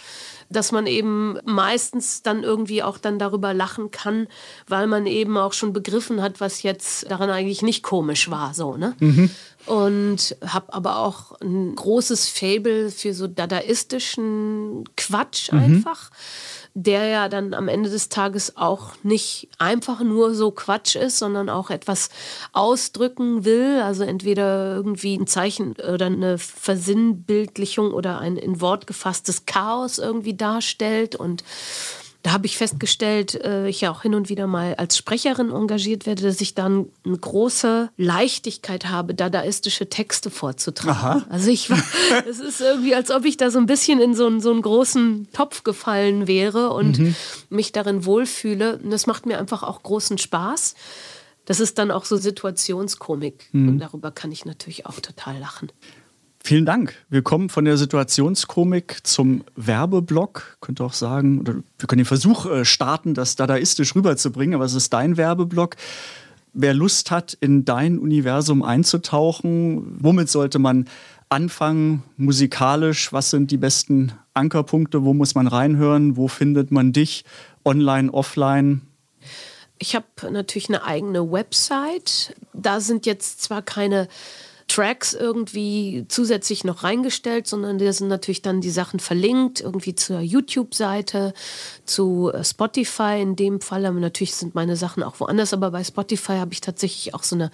dass 0.48 0.72
man 0.72 0.88
eben 0.88 1.38
meistens 1.44 2.22
dann 2.22 2.42
irgendwie 2.42 2.82
auch 2.82 2.98
dann 2.98 3.20
darüber 3.20 3.54
lachen 3.54 3.92
kann, 3.92 4.26
weil 4.66 4.88
man 4.88 5.06
eben 5.06 5.36
auch 5.36 5.52
schon 5.52 5.72
begriffen 5.72 6.20
hat, 6.20 6.40
was 6.40 6.64
jetzt 6.64 7.08
daran 7.08 7.30
eigentlich 7.30 7.62
nicht 7.62 7.84
komisch 7.84 8.28
war, 8.28 8.54
so, 8.54 8.76
ne? 8.76 8.96
Mhm 8.98 9.30
und 9.66 10.36
habe 10.46 10.72
aber 10.72 10.98
auch 10.98 11.40
ein 11.40 11.74
großes 11.74 12.28
Fable 12.28 12.90
für 12.90 13.14
so 13.14 13.26
dadaistischen 13.26 14.84
Quatsch 14.96 15.52
mhm. 15.52 15.58
einfach, 15.58 16.10
der 16.74 17.06
ja 17.06 17.28
dann 17.28 17.52
am 17.52 17.68
Ende 17.68 17.90
des 17.90 18.08
Tages 18.08 18.56
auch 18.56 18.92
nicht 19.02 19.48
einfach 19.58 20.00
nur 20.00 20.34
so 20.34 20.50
Quatsch 20.50 20.96
ist, 20.96 21.18
sondern 21.18 21.48
auch 21.48 21.70
etwas 21.70 22.08
ausdrücken 22.52 23.44
will, 23.44 23.80
also 23.82 24.02
entweder 24.02 24.74
irgendwie 24.76 25.16
ein 25.16 25.26
Zeichen 25.26 25.72
oder 25.72 26.06
eine 26.06 26.38
Versinnbildlichung 26.38 27.92
oder 27.92 28.18
ein 28.18 28.36
in 28.36 28.60
Wort 28.60 28.86
gefasstes 28.86 29.46
Chaos 29.46 29.98
irgendwie 29.98 30.34
darstellt 30.34 31.16
und 31.16 31.44
da 32.22 32.32
habe 32.32 32.46
ich 32.46 32.58
festgestellt, 32.58 33.34
äh, 33.34 33.68
ich 33.68 33.80
ja 33.80 33.90
auch 33.90 34.02
hin 34.02 34.14
und 34.14 34.28
wieder 34.28 34.46
mal 34.46 34.74
als 34.74 34.98
Sprecherin 34.98 35.50
engagiert 35.50 36.04
werde, 36.04 36.22
dass 36.22 36.40
ich 36.40 36.54
dann 36.54 36.86
eine 37.04 37.16
große 37.16 37.90
Leichtigkeit 37.96 38.86
habe, 38.86 39.14
dadaistische 39.14 39.88
Texte 39.88 40.30
vorzutragen. 40.30 40.90
Aha. 40.90 41.26
Also 41.30 41.50
ich 41.50 41.70
war, 41.70 41.82
es 42.28 42.38
ist 42.38 42.60
irgendwie, 42.60 42.94
als 42.94 43.10
ob 43.10 43.24
ich 43.24 43.38
da 43.38 43.50
so 43.50 43.58
ein 43.58 43.66
bisschen 43.66 44.00
in 44.00 44.14
so 44.14 44.26
einen, 44.26 44.40
so 44.40 44.50
einen 44.50 44.60
großen 44.60 45.28
Topf 45.32 45.64
gefallen 45.64 46.26
wäre 46.26 46.70
und 46.70 46.98
mhm. 46.98 47.14
mich 47.48 47.72
darin 47.72 48.04
wohlfühle. 48.04 48.78
Und 48.82 48.90
das 48.90 49.06
macht 49.06 49.24
mir 49.24 49.38
einfach 49.38 49.62
auch 49.62 49.82
großen 49.82 50.18
Spaß. 50.18 50.74
Das 51.46 51.58
ist 51.58 51.78
dann 51.78 51.90
auch 51.90 52.04
so 52.04 52.16
Situationskomik. 52.16 53.48
Mhm. 53.52 53.68
Und 53.68 53.78
darüber 53.78 54.10
kann 54.10 54.30
ich 54.30 54.44
natürlich 54.44 54.84
auch 54.84 55.00
total 55.00 55.38
lachen. 55.38 55.72
Vielen 56.42 56.64
Dank. 56.64 56.94
Wir 57.10 57.22
kommen 57.22 57.48
von 57.48 57.64
der 57.64 57.76
Situationskomik 57.76 58.98
zum 59.02 59.44
Werbeblock. 59.56 60.56
Könnte 60.60 60.84
auch 60.84 60.94
sagen, 60.94 61.40
oder 61.40 61.54
wir 61.78 61.86
können 61.86 62.00
den 62.00 62.06
Versuch 62.06 62.46
äh, 62.46 62.64
starten, 62.64 63.14
das 63.14 63.36
dadaistisch 63.36 63.94
rüberzubringen, 63.94 64.54
aber 64.54 64.64
es 64.64 64.74
ist 64.74 64.92
dein 64.92 65.16
Werbeblock. 65.16 65.76
Wer 66.52 66.74
Lust 66.74 67.10
hat, 67.10 67.34
in 67.40 67.64
dein 67.64 67.98
Universum 67.98 68.62
einzutauchen, 68.62 69.98
womit 70.00 70.28
sollte 70.28 70.58
man 70.58 70.88
anfangen, 71.28 72.02
musikalisch? 72.16 73.12
Was 73.12 73.30
sind 73.30 73.50
die 73.50 73.56
besten 73.58 74.12
Ankerpunkte? 74.34 75.04
Wo 75.04 75.14
muss 75.14 75.34
man 75.34 75.46
reinhören? 75.46 76.16
Wo 76.16 76.26
findet 76.26 76.72
man 76.72 76.92
dich? 76.92 77.24
Online, 77.64 78.12
offline? 78.12 78.80
Ich 79.78 79.94
habe 79.94 80.06
natürlich 80.30 80.68
eine 80.68 80.84
eigene 80.84 81.30
Website. 81.30 82.34
Da 82.52 82.80
sind 82.80 83.06
jetzt 83.06 83.42
zwar 83.42 83.62
keine 83.62 84.08
Tracks 84.70 85.14
irgendwie 85.14 86.04
zusätzlich 86.06 86.62
noch 86.62 86.84
reingestellt, 86.84 87.48
sondern 87.48 87.78
da 87.78 87.92
sind 87.92 88.06
natürlich 88.06 88.40
dann 88.40 88.60
die 88.60 88.70
Sachen 88.70 89.00
verlinkt, 89.00 89.60
irgendwie 89.60 89.96
zur 89.96 90.20
YouTube-Seite, 90.20 91.34
zu 91.84 92.30
äh, 92.32 92.44
Spotify 92.44 93.18
in 93.20 93.34
dem 93.34 93.60
Fall. 93.60 93.84
Aber 93.84 93.98
natürlich 93.98 94.36
sind 94.36 94.54
meine 94.54 94.76
Sachen 94.76 95.02
auch 95.02 95.18
woanders, 95.18 95.52
aber 95.52 95.72
bei 95.72 95.82
Spotify 95.82 96.34
habe 96.34 96.52
ich 96.52 96.60
tatsächlich 96.60 97.14
auch 97.14 97.24
so 97.24 97.34
eine 97.34 97.50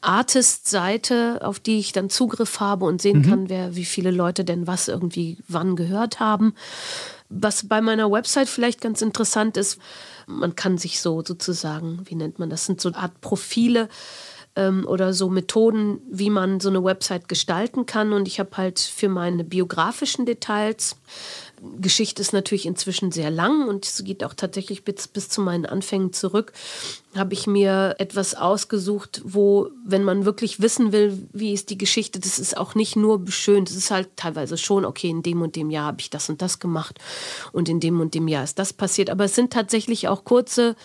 Artist-Seite, 0.00 1.42
auf 1.42 1.60
die 1.60 1.78
ich 1.78 1.92
dann 1.92 2.10
Zugriff 2.10 2.58
habe 2.58 2.86
und 2.86 3.00
sehen 3.00 3.20
mhm. 3.20 3.30
kann, 3.30 3.48
wer, 3.48 3.76
wie 3.76 3.84
viele 3.84 4.10
Leute 4.10 4.44
denn 4.44 4.66
was 4.66 4.88
irgendwie 4.88 5.38
wann 5.46 5.76
gehört 5.76 6.18
haben. 6.18 6.54
Was 7.28 7.68
bei 7.68 7.80
meiner 7.80 8.10
Website 8.10 8.48
vielleicht 8.48 8.80
ganz 8.80 9.00
interessant 9.00 9.56
ist, 9.56 9.78
man 10.26 10.56
kann 10.56 10.76
sich 10.76 11.00
so 11.00 11.22
sozusagen, 11.24 12.00
wie 12.06 12.16
nennt 12.16 12.40
man 12.40 12.50
das, 12.50 12.66
sind 12.66 12.80
so 12.80 12.88
eine 12.88 12.98
Art 12.98 13.20
Profile 13.20 13.88
ähm, 14.58 14.86
oder 14.86 15.14
so 15.14 15.30
Methoden, 15.30 16.00
wie 16.10 16.30
man 16.30 16.58
so 16.58 16.68
eine 16.68 16.82
Website 16.82 17.28
gestalten 17.28 17.86
kann. 17.86 18.12
Und 18.12 18.26
ich 18.26 18.40
habe 18.40 18.56
halt 18.56 18.80
für 18.80 19.08
meine 19.08 19.44
biografischen 19.44 20.26
Details, 20.26 20.96
Geschichte 21.80 22.22
ist 22.22 22.32
natürlich 22.32 22.66
inzwischen 22.66 23.10
sehr 23.10 23.30
lang 23.30 23.68
und 23.68 23.84
es 23.84 24.04
geht 24.04 24.22
auch 24.22 24.34
tatsächlich 24.34 24.84
bis, 24.84 25.08
bis 25.08 25.28
zu 25.28 25.40
meinen 25.40 25.66
Anfängen 25.66 26.12
zurück, 26.12 26.52
habe 27.16 27.34
ich 27.34 27.46
mir 27.46 27.96
etwas 27.98 28.34
ausgesucht, 28.34 29.22
wo, 29.24 29.70
wenn 29.84 30.04
man 30.04 30.24
wirklich 30.24 30.60
wissen 30.60 30.92
will, 30.92 31.18
wie 31.32 31.52
ist 31.52 31.70
die 31.70 31.78
Geschichte, 31.78 32.20
das 32.20 32.38
ist 32.38 32.56
auch 32.56 32.74
nicht 32.76 32.96
nur 32.96 33.18
beschönt, 33.18 33.70
es 33.70 33.76
ist 33.76 33.90
halt 33.90 34.08
teilweise 34.16 34.56
schon, 34.56 34.84
okay, 34.84 35.08
in 35.08 35.22
dem 35.22 35.42
und 35.42 35.56
dem 35.56 35.70
Jahr 35.70 35.86
habe 35.86 36.00
ich 36.00 36.10
das 36.10 36.28
und 36.28 36.42
das 36.42 36.60
gemacht 36.60 36.98
und 37.52 37.68
in 37.68 37.80
dem 37.80 38.00
und 38.00 38.14
dem 38.14 38.28
Jahr 38.28 38.44
ist 38.44 38.58
das 38.58 38.72
passiert. 38.72 39.10
Aber 39.10 39.24
es 39.24 39.34
sind 39.34 39.52
tatsächlich 39.52 40.06
auch 40.06 40.24
kurze 40.24 40.76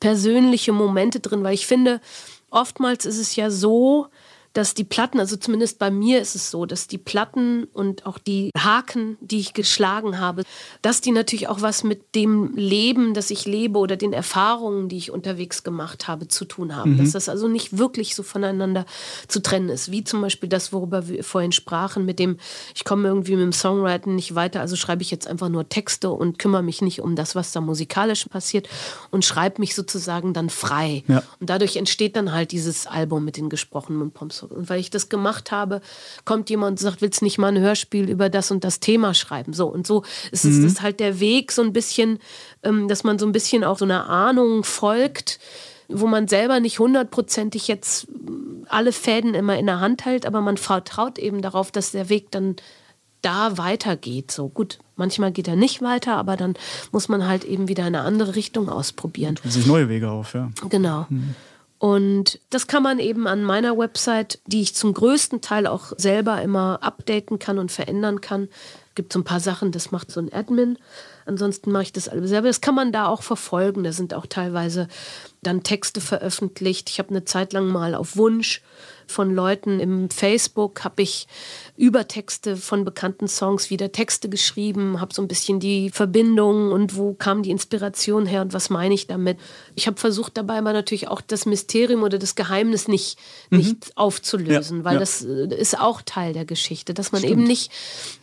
persönliche 0.00 0.72
Momente 0.72 1.20
drin, 1.20 1.44
weil 1.44 1.54
ich 1.54 1.66
finde, 1.66 2.00
oftmals 2.52 3.04
ist 3.04 3.18
es 3.18 3.34
ja 3.36 3.50
so, 3.50 4.06
dass 4.52 4.74
die 4.74 4.84
Platten, 4.84 5.18
also 5.18 5.36
zumindest 5.36 5.78
bei 5.78 5.90
mir 5.90 6.20
ist 6.20 6.34
es 6.34 6.50
so, 6.50 6.66
dass 6.66 6.86
die 6.86 6.98
Platten 6.98 7.64
und 7.72 8.04
auch 8.06 8.18
die 8.18 8.50
Haken, 8.56 9.16
die 9.20 9.40
ich 9.40 9.54
geschlagen 9.54 10.18
habe, 10.18 10.44
dass 10.82 11.00
die 11.00 11.12
natürlich 11.12 11.48
auch 11.48 11.62
was 11.62 11.84
mit 11.84 12.14
dem 12.14 12.54
Leben, 12.54 13.14
das 13.14 13.30
ich 13.30 13.46
lebe 13.46 13.78
oder 13.78 13.96
den 13.96 14.12
Erfahrungen, 14.12 14.88
die 14.88 14.98
ich 14.98 15.10
unterwegs 15.10 15.62
gemacht 15.62 16.06
habe, 16.06 16.28
zu 16.28 16.44
tun 16.44 16.76
haben. 16.76 16.92
Mhm. 16.92 16.98
Dass 16.98 17.12
das 17.12 17.28
also 17.28 17.48
nicht 17.48 17.78
wirklich 17.78 18.14
so 18.14 18.22
voneinander 18.22 18.84
zu 19.26 19.40
trennen 19.40 19.70
ist. 19.70 19.90
Wie 19.90 20.04
zum 20.04 20.20
Beispiel 20.20 20.48
das, 20.48 20.72
worüber 20.72 21.08
wir 21.08 21.24
vorhin 21.24 21.52
sprachen, 21.52 22.04
mit 22.04 22.18
dem, 22.18 22.36
ich 22.74 22.84
komme 22.84 23.08
irgendwie 23.08 23.32
mit 23.32 23.44
dem 23.44 23.52
Songwriting 23.52 24.14
nicht 24.14 24.34
weiter, 24.34 24.60
also 24.60 24.76
schreibe 24.76 25.02
ich 25.02 25.10
jetzt 25.10 25.26
einfach 25.26 25.48
nur 25.48 25.68
Texte 25.68 26.10
und 26.10 26.38
kümmere 26.38 26.62
mich 26.62 26.82
nicht 26.82 27.00
um 27.00 27.16
das, 27.16 27.34
was 27.34 27.52
da 27.52 27.60
musikalisch 27.60 28.26
passiert 28.26 28.68
und 29.10 29.24
schreibe 29.24 29.60
mich 29.60 29.74
sozusagen 29.74 30.34
dann 30.34 30.50
frei. 30.50 31.04
Ja. 31.08 31.22
Und 31.40 31.48
dadurch 31.48 31.76
entsteht 31.76 32.16
dann 32.16 32.32
halt 32.32 32.52
dieses 32.52 32.86
Album 32.86 33.24
mit 33.24 33.36
den 33.36 33.48
gesprochenen 33.48 34.10
Pomps. 34.10 34.41
Und 34.42 34.68
weil 34.68 34.80
ich 34.80 34.90
das 34.90 35.08
gemacht 35.08 35.52
habe, 35.52 35.80
kommt 36.24 36.50
jemand 36.50 36.72
und 36.72 36.78
sagt, 36.78 37.02
willst 37.02 37.20
du 37.20 37.24
nicht 37.24 37.38
mal 37.38 37.48
ein 37.48 37.60
Hörspiel 37.60 38.08
über 38.08 38.28
das 38.28 38.50
und 38.50 38.64
das 38.64 38.80
Thema 38.80 39.14
schreiben? 39.14 39.52
So 39.52 39.66
und 39.68 39.86
so 39.86 40.04
ist 40.30 40.44
mhm. 40.44 40.64
es 40.64 40.82
halt 40.82 41.00
der 41.00 41.20
Weg, 41.20 41.52
so 41.52 41.62
ein 41.62 41.72
bisschen, 41.72 42.18
ähm, 42.62 42.88
dass 42.88 43.04
man 43.04 43.18
so 43.18 43.26
ein 43.26 43.32
bisschen 43.32 43.64
auch 43.64 43.78
so 43.78 43.84
einer 43.84 44.08
Ahnung 44.08 44.64
folgt, 44.64 45.38
wo 45.88 46.06
man 46.06 46.28
selber 46.28 46.60
nicht 46.60 46.78
hundertprozentig 46.78 47.68
jetzt 47.68 48.06
alle 48.68 48.92
Fäden 48.92 49.34
immer 49.34 49.58
in 49.58 49.66
der 49.66 49.80
Hand 49.80 50.04
hält, 50.04 50.26
aber 50.26 50.40
man 50.40 50.56
vertraut 50.56 51.18
eben 51.18 51.42
darauf, 51.42 51.70
dass 51.70 51.92
der 51.92 52.08
Weg 52.08 52.30
dann 52.30 52.56
da 53.20 53.56
weitergeht. 53.56 54.30
So 54.30 54.48
gut, 54.48 54.78
manchmal 54.96 55.32
geht 55.32 55.48
er 55.48 55.56
nicht 55.56 55.80
weiter, 55.80 56.16
aber 56.16 56.36
dann 56.36 56.54
muss 56.90 57.08
man 57.08 57.26
halt 57.26 57.44
eben 57.44 57.68
wieder 57.68 57.84
eine 57.84 58.00
andere 58.00 58.34
Richtung 58.34 58.68
ausprobieren. 58.68 59.36
Tun 59.36 59.50
sich 59.50 59.66
neue 59.66 59.88
Wege 59.88 60.10
auf, 60.10 60.34
ja. 60.34 60.50
Genau. 60.68 61.06
Mhm. 61.08 61.34
Und 61.82 62.38
das 62.50 62.68
kann 62.68 62.84
man 62.84 63.00
eben 63.00 63.26
an 63.26 63.42
meiner 63.42 63.76
Website, 63.76 64.38
die 64.46 64.62
ich 64.62 64.76
zum 64.76 64.94
größten 64.94 65.40
Teil 65.40 65.66
auch 65.66 65.92
selber 65.96 66.40
immer 66.40 66.78
updaten 66.80 67.40
kann 67.40 67.58
und 67.58 67.72
verändern 67.72 68.20
kann. 68.20 68.44
Es 68.90 68.94
gibt 68.94 69.12
so 69.12 69.18
ein 69.18 69.24
paar 69.24 69.40
Sachen, 69.40 69.72
das 69.72 69.90
macht 69.90 70.12
so 70.12 70.20
ein 70.20 70.32
Admin. 70.32 70.78
Ansonsten 71.26 71.72
mache 71.72 71.82
ich 71.82 71.92
das 71.92 72.08
alles 72.08 72.30
selber. 72.30 72.46
Das 72.46 72.60
kann 72.60 72.76
man 72.76 72.92
da 72.92 73.06
auch 73.08 73.24
verfolgen. 73.24 73.82
Da 73.82 73.90
sind 73.90 74.14
auch 74.14 74.26
teilweise 74.26 74.86
dann 75.42 75.64
Texte 75.64 76.00
veröffentlicht. 76.00 76.88
Ich 76.88 77.00
habe 77.00 77.10
eine 77.10 77.24
Zeit 77.24 77.52
lang 77.52 77.66
mal 77.66 77.96
auf 77.96 78.16
Wunsch 78.16 78.62
von 79.06 79.34
Leuten 79.34 79.80
im 79.80 80.10
Facebook 80.10 80.84
habe 80.84 81.02
ich 81.02 81.26
Übertexte 81.76 82.56
von 82.56 82.84
bekannten 82.84 83.28
Songs 83.28 83.70
wieder 83.70 83.92
Texte 83.92 84.28
geschrieben, 84.28 85.00
habe 85.00 85.14
so 85.14 85.22
ein 85.22 85.28
bisschen 85.28 85.58
die 85.58 85.90
Verbindung 85.90 86.70
und 86.70 86.96
wo 86.96 87.14
kam 87.14 87.42
die 87.42 87.50
Inspiration 87.50 88.26
her 88.26 88.42
und 88.42 88.52
was 88.52 88.70
meine 88.70 88.94
ich 88.94 89.06
damit. 89.06 89.38
Ich 89.74 89.86
habe 89.86 89.98
versucht 89.98 90.36
dabei 90.36 90.58
aber 90.58 90.72
natürlich 90.72 91.08
auch 91.08 91.20
das 91.20 91.46
Mysterium 91.46 92.02
oder 92.02 92.18
das 92.18 92.34
Geheimnis 92.34 92.88
nicht, 92.88 93.18
mhm. 93.50 93.58
nicht 93.58 93.96
aufzulösen, 93.96 94.78
ja, 94.78 94.84
weil 94.84 94.94
ja. 94.94 95.00
das 95.00 95.24
äh, 95.24 95.54
ist 95.54 95.78
auch 95.78 96.02
Teil 96.02 96.32
der 96.34 96.44
Geschichte, 96.44 96.94
dass 96.94 97.12
man 97.12 97.20
Stimmt. 97.20 97.32
eben 97.32 97.42
nicht 97.44 97.72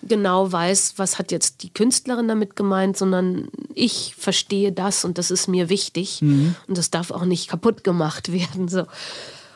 genau 0.04 0.52
weiß, 0.52 0.94
was 0.98 1.20
hat 1.20 1.32
jetzt 1.32 1.64
die 1.64 1.74
Künstlerin 1.74 2.28
damit 2.28 2.56
gemeint, 2.56 2.98
sondern 2.98 3.50
ich 3.74 4.16
verstehe 4.18 4.72
das 4.72 5.06
und 5.06 5.18
das 5.18 5.32
ist 5.32 5.48
mir 5.48 5.70
wichtig 5.70 6.22
mhm. 6.22 6.56
und 6.68 6.78
das 6.78 6.92
darf 6.92 7.12
auch 7.12 7.26
nicht 7.26 7.50
kaputt 7.50 7.84
gemacht 7.84 8.32
werden. 8.32 8.68
So. 8.68 8.86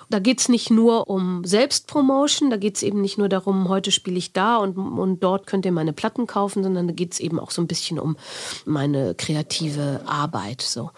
Da 0.09 0.19
geht 0.19 0.39
es 0.39 0.49
nicht 0.49 0.69
nur 0.69 1.09
um 1.09 1.43
Selbstpromotion, 1.43 2.49
da 2.49 2.57
geht 2.57 2.75
es 2.75 2.83
eben 2.83 3.01
nicht 3.01 3.17
nur 3.17 3.29
darum, 3.29 3.69
heute 3.69 3.91
spiele 3.91 4.17
ich 4.17 4.33
da 4.33 4.57
und, 4.57 4.77
und 4.77 5.23
dort 5.23 5.47
könnt 5.47 5.65
ihr 5.65 5.71
meine 5.71 5.93
Platten 5.93 6.27
kaufen, 6.27 6.63
sondern 6.63 6.87
da 6.87 6.93
geht 6.93 7.13
es 7.13 7.19
eben 7.19 7.39
auch 7.39 7.51
so 7.51 7.61
ein 7.61 7.67
bisschen 7.67 7.99
um 7.99 8.17
meine 8.65 9.15
kreative 9.15 10.01
Arbeit. 10.05 10.61
So. 10.61 10.91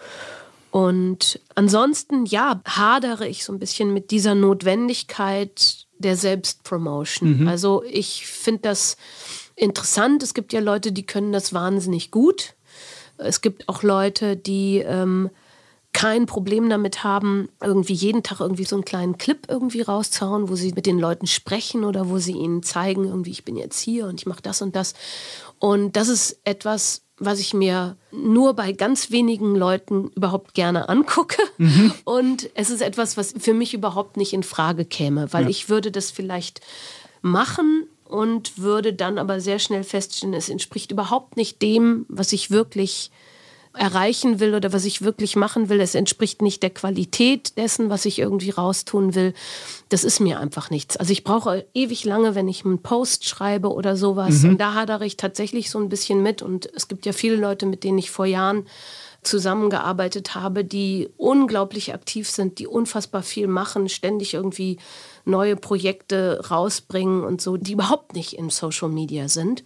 Und 0.70 1.40
ansonsten, 1.54 2.26
ja, 2.26 2.60
hadere 2.66 3.26
ich 3.26 3.44
so 3.44 3.52
ein 3.52 3.58
bisschen 3.58 3.94
mit 3.94 4.10
dieser 4.10 4.34
Notwendigkeit 4.34 5.86
der 5.98 6.16
Selbstpromotion. 6.16 7.40
Mhm. 7.40 7.48
Also 7.48 7.82
ich 7.84 8.26
finde 8.26 8.62
das 8.62 8.96
interessant. 9.54 10.22
Es 10.22 10.34
gibt 10.34 10.52
ja 10.52 10.60
Leute, 10.60 10.92
die 10.92 11.06
können 11.06 11.32
das 11.32 11.54
wahnsinnig 11.54 12.10
gut. 12.10 12.54
Es 13.18 13.40
gibt 13.40 13.68
auch 13.68 13.82
Leute, 13.82 14.36
die 14.36 14.78
ähm, 14.78 15.30
kein 15.96 16.26
Problem 16.26 16.68
damit 16.68 17.04
haben, 17.04 17.48
irgendwie 17.62 17.94
jeden 17.94 18.22
Tag 18.22 18.40
irgendwie 18.40 18.66
so 18.66 18.76
einen 18.76 18.84
kleinen 18.84 19.16
Clip 19.16 19.46
irgendwie 19.48 19.80
rauszuhauen, 19.80 20.50
wo 20.50 20.54
sie 20.54 20.74
mit 20.74 20.84
den 20.84 20.98
Leuten 20.98 21.26
sprechen 21.26 21.84
oder 21.84 22.10
wo 22.10 22.18
sie 22.18 22.34
ihnen 22.34 22.62
zeigen, 22.62 23.06
irgendwie 23.06 23.30
ich 23.30 23.46
bin 23.46 23.56
jetzt 23.56 23.80
hier 23.80 24.06
und 24.06 24.20
ich 24.20 24.26
mache 24.26 24.42
das 24.42 24.60
und 24.60 24.76
das. 24.76 24.92
Und 25.58 25.96
das 25.96 26.08
ist 26.08 26.38
etwas, 26.44 27.00
was 27.16 27.40
ich 27.40 27.54
mir 27.54 27.96
nur 28.12 28.52
bei 28.52 28.72
ganz 28.72 29.10
wenigen 29.10 29.56
Leuten 29.56 30.10
überhaupt 30.14 30.52
gerne 30.52 30.90
angucke. 30.90 31.40
Mhm. 31.56 31.94
Und 32.04 32.50
es 32.52 32.68
ist 32.68 32.82
etwas, 32.82 33.16
was 33.16 33.32
für 33.38 33.54
mich 33.54 33.72
überhaupt 33.72 34.18
nicht 34.18 34.34
in 34.34 34.42
Frage 34.42 34.84
käme, 34.84 35.32
weil 35.32 35.44
ja. 35.44 35.48
ich 35.48 35.70
würde 35.70 35.90
das 35.90 36.10
vielleicht 36.10 36.60
machen 37.22 37.86
und 38.04 38.58
würde 38.58 38.92
dann 38.92 39.16
aber 39.16 39.40
sehr 39.40 39.58
schnell 39.58 39.82
feststellen, 39.82 40.34
es 40.34 40.50
entspricht 40.50 40.92
überhaupt 40.92 41.38
nicht 41.38 41.62
dem, 41.62 42.04
was 42.10 42.34
ich 42.34 42.50
wirklich 42.50 43.10
erreichen 43.76 44.40
will 44.40 44.54
oder 44.54 44.72
was 44.72 44.84
ich 44.84 45.02
wirklich 45.02 45.36
machen 45.36 45.68
will. 45.68 45.80
Es 45.80 45.94
entspricht 45.94 46.42
nicht 46.42 46.62
der 46.62 46.70
Qualität 46.70 47.56
dessen, 47.56 47.90
was 47.90 48.04
ich 48.04 48.18
irgendwie 48.18 48.50
raustun 48.50 49.14
will. 49.14 49.34
Das 49.88 50.04
ist 50.04 50.20
mir 50.20 50.40
einfach 50.40 50.70
nichts. 50.70 50.96
Also 50.96 51.12
ich 51.12 51.24
brauche 51.24 51.64
ewig 51.74 52.04
lange, 52.04 52.34
wenn 52.34 52.48
ich 52.48 52.64
einen 52.64 52.82
Post 52.82 53.26
schreibe 53.26 53.72
oder 53.72 53.96
sowas. 53.96 54.42
Mhm. 54.42 54.50
Und 54.50 54.58
da 54.58 54.74
hadere 54.74 55.06
ich 55.06 55.16
tatsächlich 55.16 55.70
so 55.70 55.78
ein 55.78 55.88
bisschen 55.88 56.22
mit. 56.22 56.42
Und 56.42 56.68
es 56.74 56.88
gibt 56.88 57.06
ja 57.06 57.12
viele 57.12 57.36
Leute, 57.36 57.66
mit 57.66 57.84
denen 57.84 57.98
ich 57.98 58.10
vor 58.10 58.26
Jahren 58.26 58.66
zusammengearbeitet 59.26 60.34
habe, 60.34 60.64
die 60.64 61.08
unglaublich 61.16 61.92
aktiv 61.92 62.30
sind, 62.30 62.58
die 62.58 62.66
unfassbar 62.66 63.22
viel 63.22 63.48
machen, 63.48 63.88
ständig 63.88 64.34
irgendwie 64.34 64.78
neue 65.24 65.56
Projekte 65.56 66.40
rausbringen 66.50 67.24
und 67.24 67.40
so, 67.40 67.56
die 67.56 67.72
überhaupt 67.72 68.14
nicht 68.14 68.34
in 68.34 68.50
Social 68.50 68.88
Media 68.88 69.28
sind. 69.28 69.64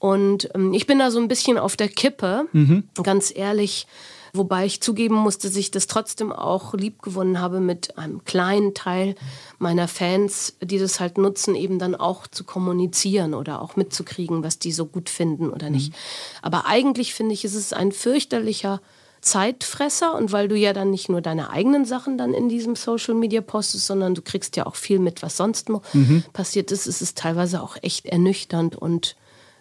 Und 0.00 0.48
ähm, 0.54 0.72
ich 0.72 0.86
bin 0.86 0.98
da 0.98 1.12
so 1.12 1.20
ein 1.20 1.28
bisschen 1.28 1.58
auf 1.58 1.76
der 1.76 1.88
Kippe, 1.88 2.46
mhm. 2.52 2.84
ganz 3.02 3.32
ehrlich. 3.34 3.86
Wobei 4.32 4.64
ich 4.64 4.80
zugeben 4.80 5.16
musste, 5.16 5.48
dass 5.48 5.56
ich 5.56 5.72
das 5.72 5.88
trotzdem 5.88 6.32
auch 6.32 6.72
lieb 6.74 7.02
gewonnen 7.02 7.40
habe 7.40 7.60
mit 7.60 7.98
einem 7.98 8.24
kleinen 8.24 8.74
Teil 8.74 9.16
meiner 9.58 9.88
Fans, 9.88 10.54
die 10.62 10.78
das 10.78 11.00
halt 11.00 11.18
nutzen, 11.18 11.56
eben 11.56 11.78
dann 11.78 11.96
auch 11.96 12.28
zu 12.28 12.44
kommunizieren 12.44 13.34
oder 13.34 13.60
auch 13.60 13.74
mitzukriegen, 13.74 14.44
was 14.44 14.58
die 14.58 14.72
so 14.72 14.86
gut 14.86 15.10
finden 15.10 15.50
oder 15.50 15.68
nicht. 15.68 15.90
Mhm. 15.90 15.96
Aber 16.42 16.66
eigentlich 16.66 17.12
finde 17.12 17.34
ich, 17.34 17.44
ist 17.44 17.56
es 17.56 17.72
ein 17.72 17.90
fürchterlicher 17.90 18.80
Zeitfresser 19.20 20.14
und 20.14 20.32
weil 20.32 20.48
du 20.48 20.56
ja 20.56 20.72
dann 20.72 20.90
nicht 20.90 21.08
nur 21.10 21.20
deine 21.20 21.50
eigenen 21.50 21.84
Sachen 21.84 22.16
dann 22.16 22.32
in 22.32 22.48
diesem 22.48 22.76
Social 22.76 23.14
Media 23.14 23.42
postest, 23.42 23.86
sondern 23.86 24.14
du 24.14 24.22
kriegst 24.22 24.56
ja 24.56 24.64
auch 24.64 24.76
viel 24.76 24.98
mit, 25.00 25.22
was 25.22 25.36
sonst 25.36 25.68
noch 25.68 25.82
mhm. 25.92 26.24
passiert 26.32 26.70
ist, 26.70 26.86
ist 26.86 27.02
es 27.02 27.14
teilweise 27.14 27.62
auch 27.62 27.76
echt 27.82 28.06
ernüchternd 28.06 28.76
und 28.76 29.16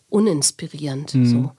uninspirierend. 0.09 1.15
Mhm. 1.15 1.25
So. 1.25 1.51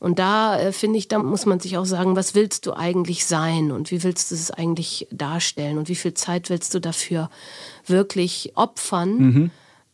Und 0.00 0.18
da 0.18 0.58
äh, 0.58 0.72
finde 0.72 0.98
ich, 0.98 1.08
da 1.08 1.18
muss 1.18 1.46
man 1.46 1.60
sich 1.60 1.76
auch 1.76 1.84
sagen, 1.84 2.16
was 2.16 2.34
willst 2.34 2.66
du 2.66 2.72
eigentlich 2.72 3.26
sein 3.26 3.72
und 3.72 3.90
wie 3.90 4.02
willst 4.04 4.30
du 4.30 4.34
es 4.34 4.50
eigentlich 4.50 5.08
darstellen 5.10 5.78
und 5.78 5.88
wie 5.88 5.96
viel 5.96 6.14
Zeit 6.14 6.50
willst 6.50 6.74
du 6.74 6.80
dafür 6.80 7.30
wirklich 7.86 8.52
opfern? 8.54 9.18
Mhm. 9.18 9.50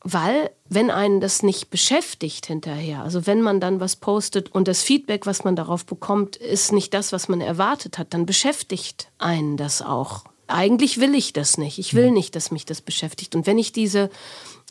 Weil, 0.07 0.51
wenn 0.69 0.91
einen 0.91 1.23
das 1.23 1.43
nicht 1.43 1.71
beschäftigt 1.71 2.45
hinterher, 2.45 3.03
also 3.03 3.27
wenn 3.27 3.41
man 3.41 3.59
dann 3.59 3.81
was 3.81 3.97
postet 3.97 4.55
und 4.55 4.69
das 4.69 4.83
Feedback, 4.83 5.25
was 5.25 5.45
man 5.45 5.57
darauf 5.57 5.87
bekommt, 5.87 6.37
ist 6.37 6.73
nicht 6.73 6.93
das, 6.93 7.11
was 7.11 7.29
man 7.29 7.41
erwartet 7.41 7.97
hat, 7.97 8.13
dann 8.13 8.27
beschäftigt 8.27 9.09
einen 9.17 9.57
das 9.57 9.81
auch. 9.81 10.25
Eigentlich 10.47 11.01
will 11.01 11.15
ich 11.15 11.33
das 11.33 11.59
nicht. 11.59 11.79
Ich 11.79 11.95
will 11.95 12.09
mhm. 12.09 12.15
nicht, 12.15 12.37
dass 12.37 12.51
mich 12.51 12.67
das 12.67 12.81
beschäftigt. 12.81 13.35
Und 13.35 13.47
wenn 13.47 13.59
ich 13.59 13.73
diese 13.73 14.11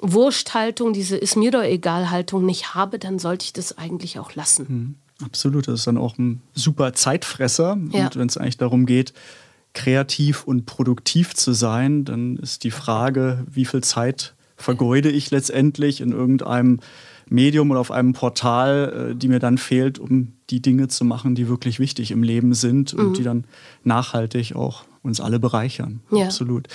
Wursthaltung, 0.01 0.93
diese 0.93 1.17
ist 1.17 1.35
mir 1.35 1.51
doch 1.51 1.63
egal 1.63 2.09
Haltung 2.09 2.45
nicht 2.45 2.75
habe, 2.75 2.99
dann 2.99 3.19
sollte 3.19 3.45
ich 3.45 3.53
das 3.53 3.77
eigentlich 3.77 4.19
auch 4.19 4.35
lassen. 4.35 4.65
Mhm. 4.67 4.95
Absolut, 5.25 5.67
das 5.67 5.81
ist 5.81 5.87
dann 5.87 5.97
auch 5.97 6.17
ein 6.17 6.41
super 6.53 6.93
Zeitfresser. 6.93 7.77
Ja. 7.91 8.05
Und 8.05 8.15
wenn 8.15 8.27
es 8.27 8.37
eigentlich 8.37 8.57
darum 8.57 8.85
geht, 8.85 9.13
kreativ 9.73 10.43
und 10.43 10.65
produktiv 10.65 11.33
zu 11.33 11.53
sein, 11.53 12.05
dann 12.05 12.37
ist 12.37 12.63
die 12.63 12.71
Frage, 12.71 13.45
wie 13.49 13.65
viel 13.65 13.81
Zeit 13.81 14.35
vergeude 14.55 15.09
ich 15.09 15.31
letztendlich 15.31 16.01
in 16.01 16.11
irgendeinem 16.11 16.79
Medium 17.27 17.71
oder 17.71 17.79
auf 17.79 17.91
einem 17.91 18.13
Portal, 18.13 19.11
äh, 19.11 19.15
die 19.15 19.27
mir 19.27 19.39
dann 19.39 19.57
fehlt, 19.57 19.97
um 19.97 20.33
die 20.49 20.61
Dinge 20.61 20.87
zu 20.87 21.05
machen, 21.05 21.35
die 21.35 21.47
wirklich 21.47 21.79
wichtig 21.79 22.11
im 22.11 22.21
Leben 22.21 22.53
sind 22.53 22.93
und 22.93 23.09
mhm. 23.09 23.13
die 23.13 23.23
dann 23.23 23.43
nachhaltig 23.83 24.55
auch 24.55 24.83
uns 25.03 25.21
alle 25.21 25.39
bereichern. 25.39 26.01
Ja. 26.11 26.25
Absolut. 26.25 26.67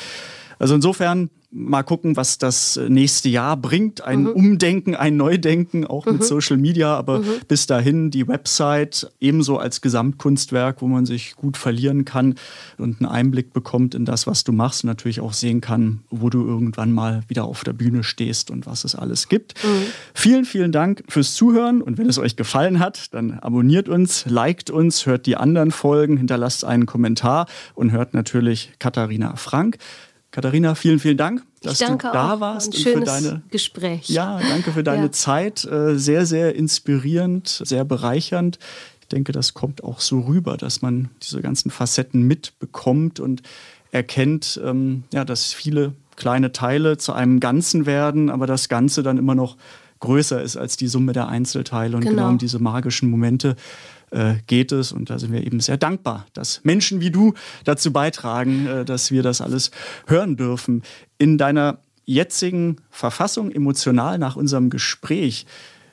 Also 0.58 0.74
insofern 0.74 1.30
mal 1.50 1.82
gucken, 1.82 2.16
was 2.16 2.36
das 2.36 2.78
nächste 2.88 3.30
Jahr 3.30 3.56
bringt. 3.56 4.02
Ein 4.02 4.24
mhm. 4.24 4.32
Umdenken, 4.32 4.94
ein 4.94 5.16
Neudenken, 5.16 5.86
auch 5.86 6.04
mhm. 6.04 6.14
mit 6.14 6.24
Social 6.24 6.58
Media. 6.58 6.94
Aber 6.94 7.20
mhm. 7.20 7.40
bis 7.48 7.66
dahin 7.66 8.10
die 8.10 8.28
Website 8.28 9.10
ebenso 9.18 9.56
als 9.56 9.80
Gesamtkunstwerk, 9.80 10.82
wo 10.82 10.88
man 10.88 11.06
sich 11.06 11.36
gut 11.36 11.56
verlieren 11.56 12.04
kann 12.04 12.34
und 12.76 13.00
einen 13.00 13.08
Einblick 13.08 13.52
bekommt 13.54 13.94
in 13.94 14.04
das, 14.04 14.26
was 14.26 14.44
du 14.44 14.52
machst 14.52 14.84
und 14.84 14.88
natürlich 14.88 15.20
auch 15.20 15.32
sehen 15.32 15.62
kann, 15.62 16.00
wo 16.10 16.28
du 16.28 16.46
irgendwann 16.46 16.92
mal 16.92 17.22
wieder 17.28 17.44
auf 17.44 17.64
der 17.64 17.72
Bühne 17.72 18.04
stehst 18.04 18.50
und 18.50 18.66
was 18.66 18.84
es 18.84 18.94
alles 18.94 19.28
gibt. 19.28 19.54
Mhm. 19.64 19.84
Vielen, 20.12 20.44
vielen 20.44 20.72
Dank 20.72 21.04
fürs 21.08 21.34
Zuhören. 21.34 21.80
Und 21.80 21.96
wenn 21.96 22.10
es 22.10 22.18
euch 22.18 22.36
gefallen 22.36 22.78
hat, 22.78 23.14
dann 23.14 23.38
abonniert 23.38 23.88
uns, 23.88 24.26
liked 24.26 24.68
uns, 24.68 25.06
hört 25.06 25.24
die 25.24 25.36
anderen 25.36 25.70
Folgen, 25.70 26.18
hinterlasst 26.18 26.64
einen 26.66 26.84
Kommentar 26.84 27.46
und 27.74 27.90
hört 27.92 28.12
natürlich 28.12 28.72
Katharina 28.78 29.36
Frank. 29.36 29.78
Katharina, 30.30 30.74
vielen, 30.74 30.98
vielen 30.98 31.16
Dank, 31.16 31.42
dass 31.62 31.78
du 31.78 31.96
da 31.96 32.34
auch. 32.34 32.40
warst 32.40 32.68
Ein 32.74 32.78
schönes 32.78 32.94
und 32.96 33.00
für 33.00 33.04
deine 33.06 33.42
Gespräch. 33.50 34.08
Ja, 34.10 34.38
danke 34.38 34.72
für 34.72 34.82
deine 34.84 35.04
Ja. 35.06 35.12
Zeit. 35.12 35.64
Äh, 35.64 35.96
Sehr, 35.98 36.26
sehr 36.26 36.54
inspirierend, 36.54 37.48
sehr 37.64 37.84
bereichernd. 37.84 38.58
Ich 39.00 39.08
denke, 39.08 39.32
das 39.32 39.54
kommt 39.54 39.82
auch 39.82 40.00
so 40.00 40.20
rüber, 40.20 40.58
dass 40.58 40.82
man 40.82 41.08
diese 41.22 41.40
ganzen 41.40 41.70
Facetten 41.70 42.22
mitbekommt 42.24 43.20
und 43.20 43.42
erkennt, 43.90 44.60
ähm, 44.62 45.04
ja, 45.14 45.24
dass 45.24 45.54
viele 45.54 45.94
kleine 46.16 46.52
Teile 46.52 46.98
zu 46.98 47.14
einem 47.14 47.40
Ganzen 47.40 47.86
werden, 47.86 48.28
aber 48.28 48.46
das 48.46 48.68
Ganze 48.68 49.02
dann 49.02 49.16
immer 49.16 49.34
noch 49.34 49.56
größer 50.00 50.42
ist 50.42 50.56
als 50.58 50.76
die 50.76 50.88
Summe 50.88 51.14
der 51.14 51.28
Einzelteile. 51.28 51.96
Und 51.96 52.02
genau, 52.02 52.14
Genau. 52.16 52.28
um 52.28 52.38
diese 52.38 52.58
magischen 52.58 53.10
Momente 53.10 53.56
äh, 54.10 54.34
geht 54.46 54.72
es. 54.72 54.92
Und 54.92 55.10
da 55.10 55.18
sind 55.18 55.32
wir 55.32 55.46
eben 55.46 55.60
sehr 55.60 55.76
dankbar, 55.76 56.26
dass 56.32 56.60
Menschen 56.64 57.00
wie 57.00 57.10
du 57.10 57.34
dazu 57.64 57.92
beitragen, 57.92 58.66
äh, 58.66 58.84
dass 58.84 59.10
wir 59.10 59.22
das 59.22 59.40
alles 59.40 59.70
hören 60.06 60.36
dürfen. 60.36 60.82
In 61.18 61.38
deiner 61.38 61.78
jetzigen 62.04 62.76
Verfassung, 62.90 63.50
emotional 63.50 64.18
nach 64.18 64.36
unserem 64.36 64.70
Gespräch, 64.70 65.46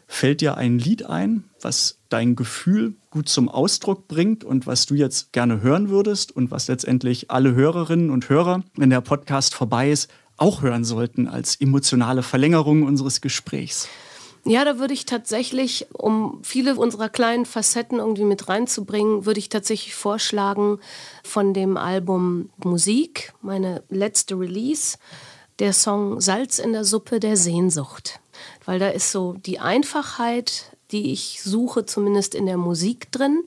fällt 0.08 0.42
dir 0.42 0.58
ein 0.58 0.80
Lied 0.80 1.06
ein, 1.06 1.44
was 1.62 2.00
dein 2.10 2.36
Gefühl 2.36 2.96
gut 3.10 3.28
zum 3.28 3.50
Ausdruck 3.50 4.08
bringt 4.08 4.44
und 4.44 4.68
was 4.68 4.86
du 4.86 4.96
jetzt 4.96 5.34
gerne 5.34 5.62
hören 5.62 5.90
würdest 5.90 6.36
und 6.36 6.52
was 6.52 6.68
letztendlich 6.68 7.32
alle 7.32 7.56
Hörerinnen 7.56 8.12
und 8.12 8.30
Hörer, 8.30 8.64
wenn 8.76 8.90
der 8.90 9.02
Podcast 9.02 9.56
vorbei 9.56 9.92
ist, 9.92 10.10
auch 10.38 10.62
hören 10.62 10.84
sollten 10.84 11.28
als 11.28 11.56
emotionale 11.56 12.24
Verlängerung 12.24 12.84
unseres 12.84 13.22
Gesprächs? 13.22 13.90
Ja, 14.48 14.64
da 14.64 14.78
würde 14.78 14.94
ich 14.94 15.06
tatsächlich, 15.06 15.88
um 15.92 16.40
viele 16.44 16.76
unserer 16.76 17.10
kleinen 17.10 17.46
Facetten 17.46 17.98
irgendwie 17.98 18.26
mit 18.26 18.48
reinzubringen, 18.48 19.26
würde 19.26 19.40
ich 19.40 19.50
tatsächlich 19.50 19.96
vorschlagen 19.96 20.80
von 21.24 21.56
dem 21.56 21.78
Album 21.78 22.50
Musik, 22.64 23.34
meine 23.42 23.82
letzte 23.90 24.40
Release, 24.40 25.00
der 25.58 25.74
Song 25.74 26.22
Salz 26.22 26.60
in 26.60 26.74
der 26.74 26.84
Suppe 26.84 27.20
der 27.20 27.38
Sehnsucht. 27.38 28.20
Weil 28.66 28.78
da 28.78 28.90
ist 28.90 29.12
so 29.12 29.34
die 29.34 29.60
Einfachheit, 29.60 30.72
die 30.92 31.12
ich 31.12 31.42
suche, 31.42 31.88
zumindest 31.88 32.36
in 32.36 32.46
der 32.46 32.58
Musik 32.58 33.12
drin. 33.12 33.44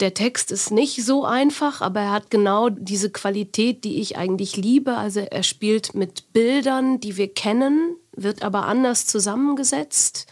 Der 0.00 0.14
Text 0.14 0.50
ist 0.50 0.72
nicht 0.72 1.04
so 1.04 1.24
einfach, 1.24 1.80
aber 1.80 2.00
er 2.00 2.10
hat 2.10 2.28
genau 2.28 2.70
diese 2.70 3.10
Qualität, 3.10 3.84
die 3.84 4.00
ich 4.00 4.16
eigentlich 4.16 4.56
liebe. 4.56 4.96
Also 4.96 5.20
er 5.20 5.44
spielt 5.44 5.94
mit 5.94 6.32
Bildern, 6.32 6.98
die 6.98 7.16
wir 7.16 7.32
kennen, 7.32 7.94
wird 8.14 8.42
aber 8.42 8.66
anders 8.66 9.06
zusammengesetzt 9.06 10.26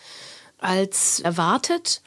als 0.59 1.21
erwartet. 1.21 2.03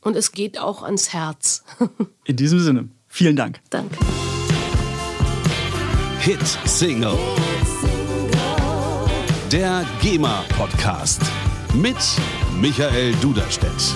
Und 0.00 0.16
es 0.16 0.32
geht 0.32 0.58
auch 0.58 0.82
ans 0.82 1.12
Herz. 1.12 1.64
In 2.24 2.36
diesem 2.36 2.60
Sinne, 2.60 2.88
vielen 3.08 3.36
Dank. 3.36 3.60
Danke. 3.70 3.96
Hit 6.20 6.40
Single. 6.66 7.18
Der 9.50 9.86
GEMA 10.00 10.44
Podcast 10.56 11.22
mit 11.74 11.96
Michael 12.60 13.14
Duderstedt. 13.20 13.94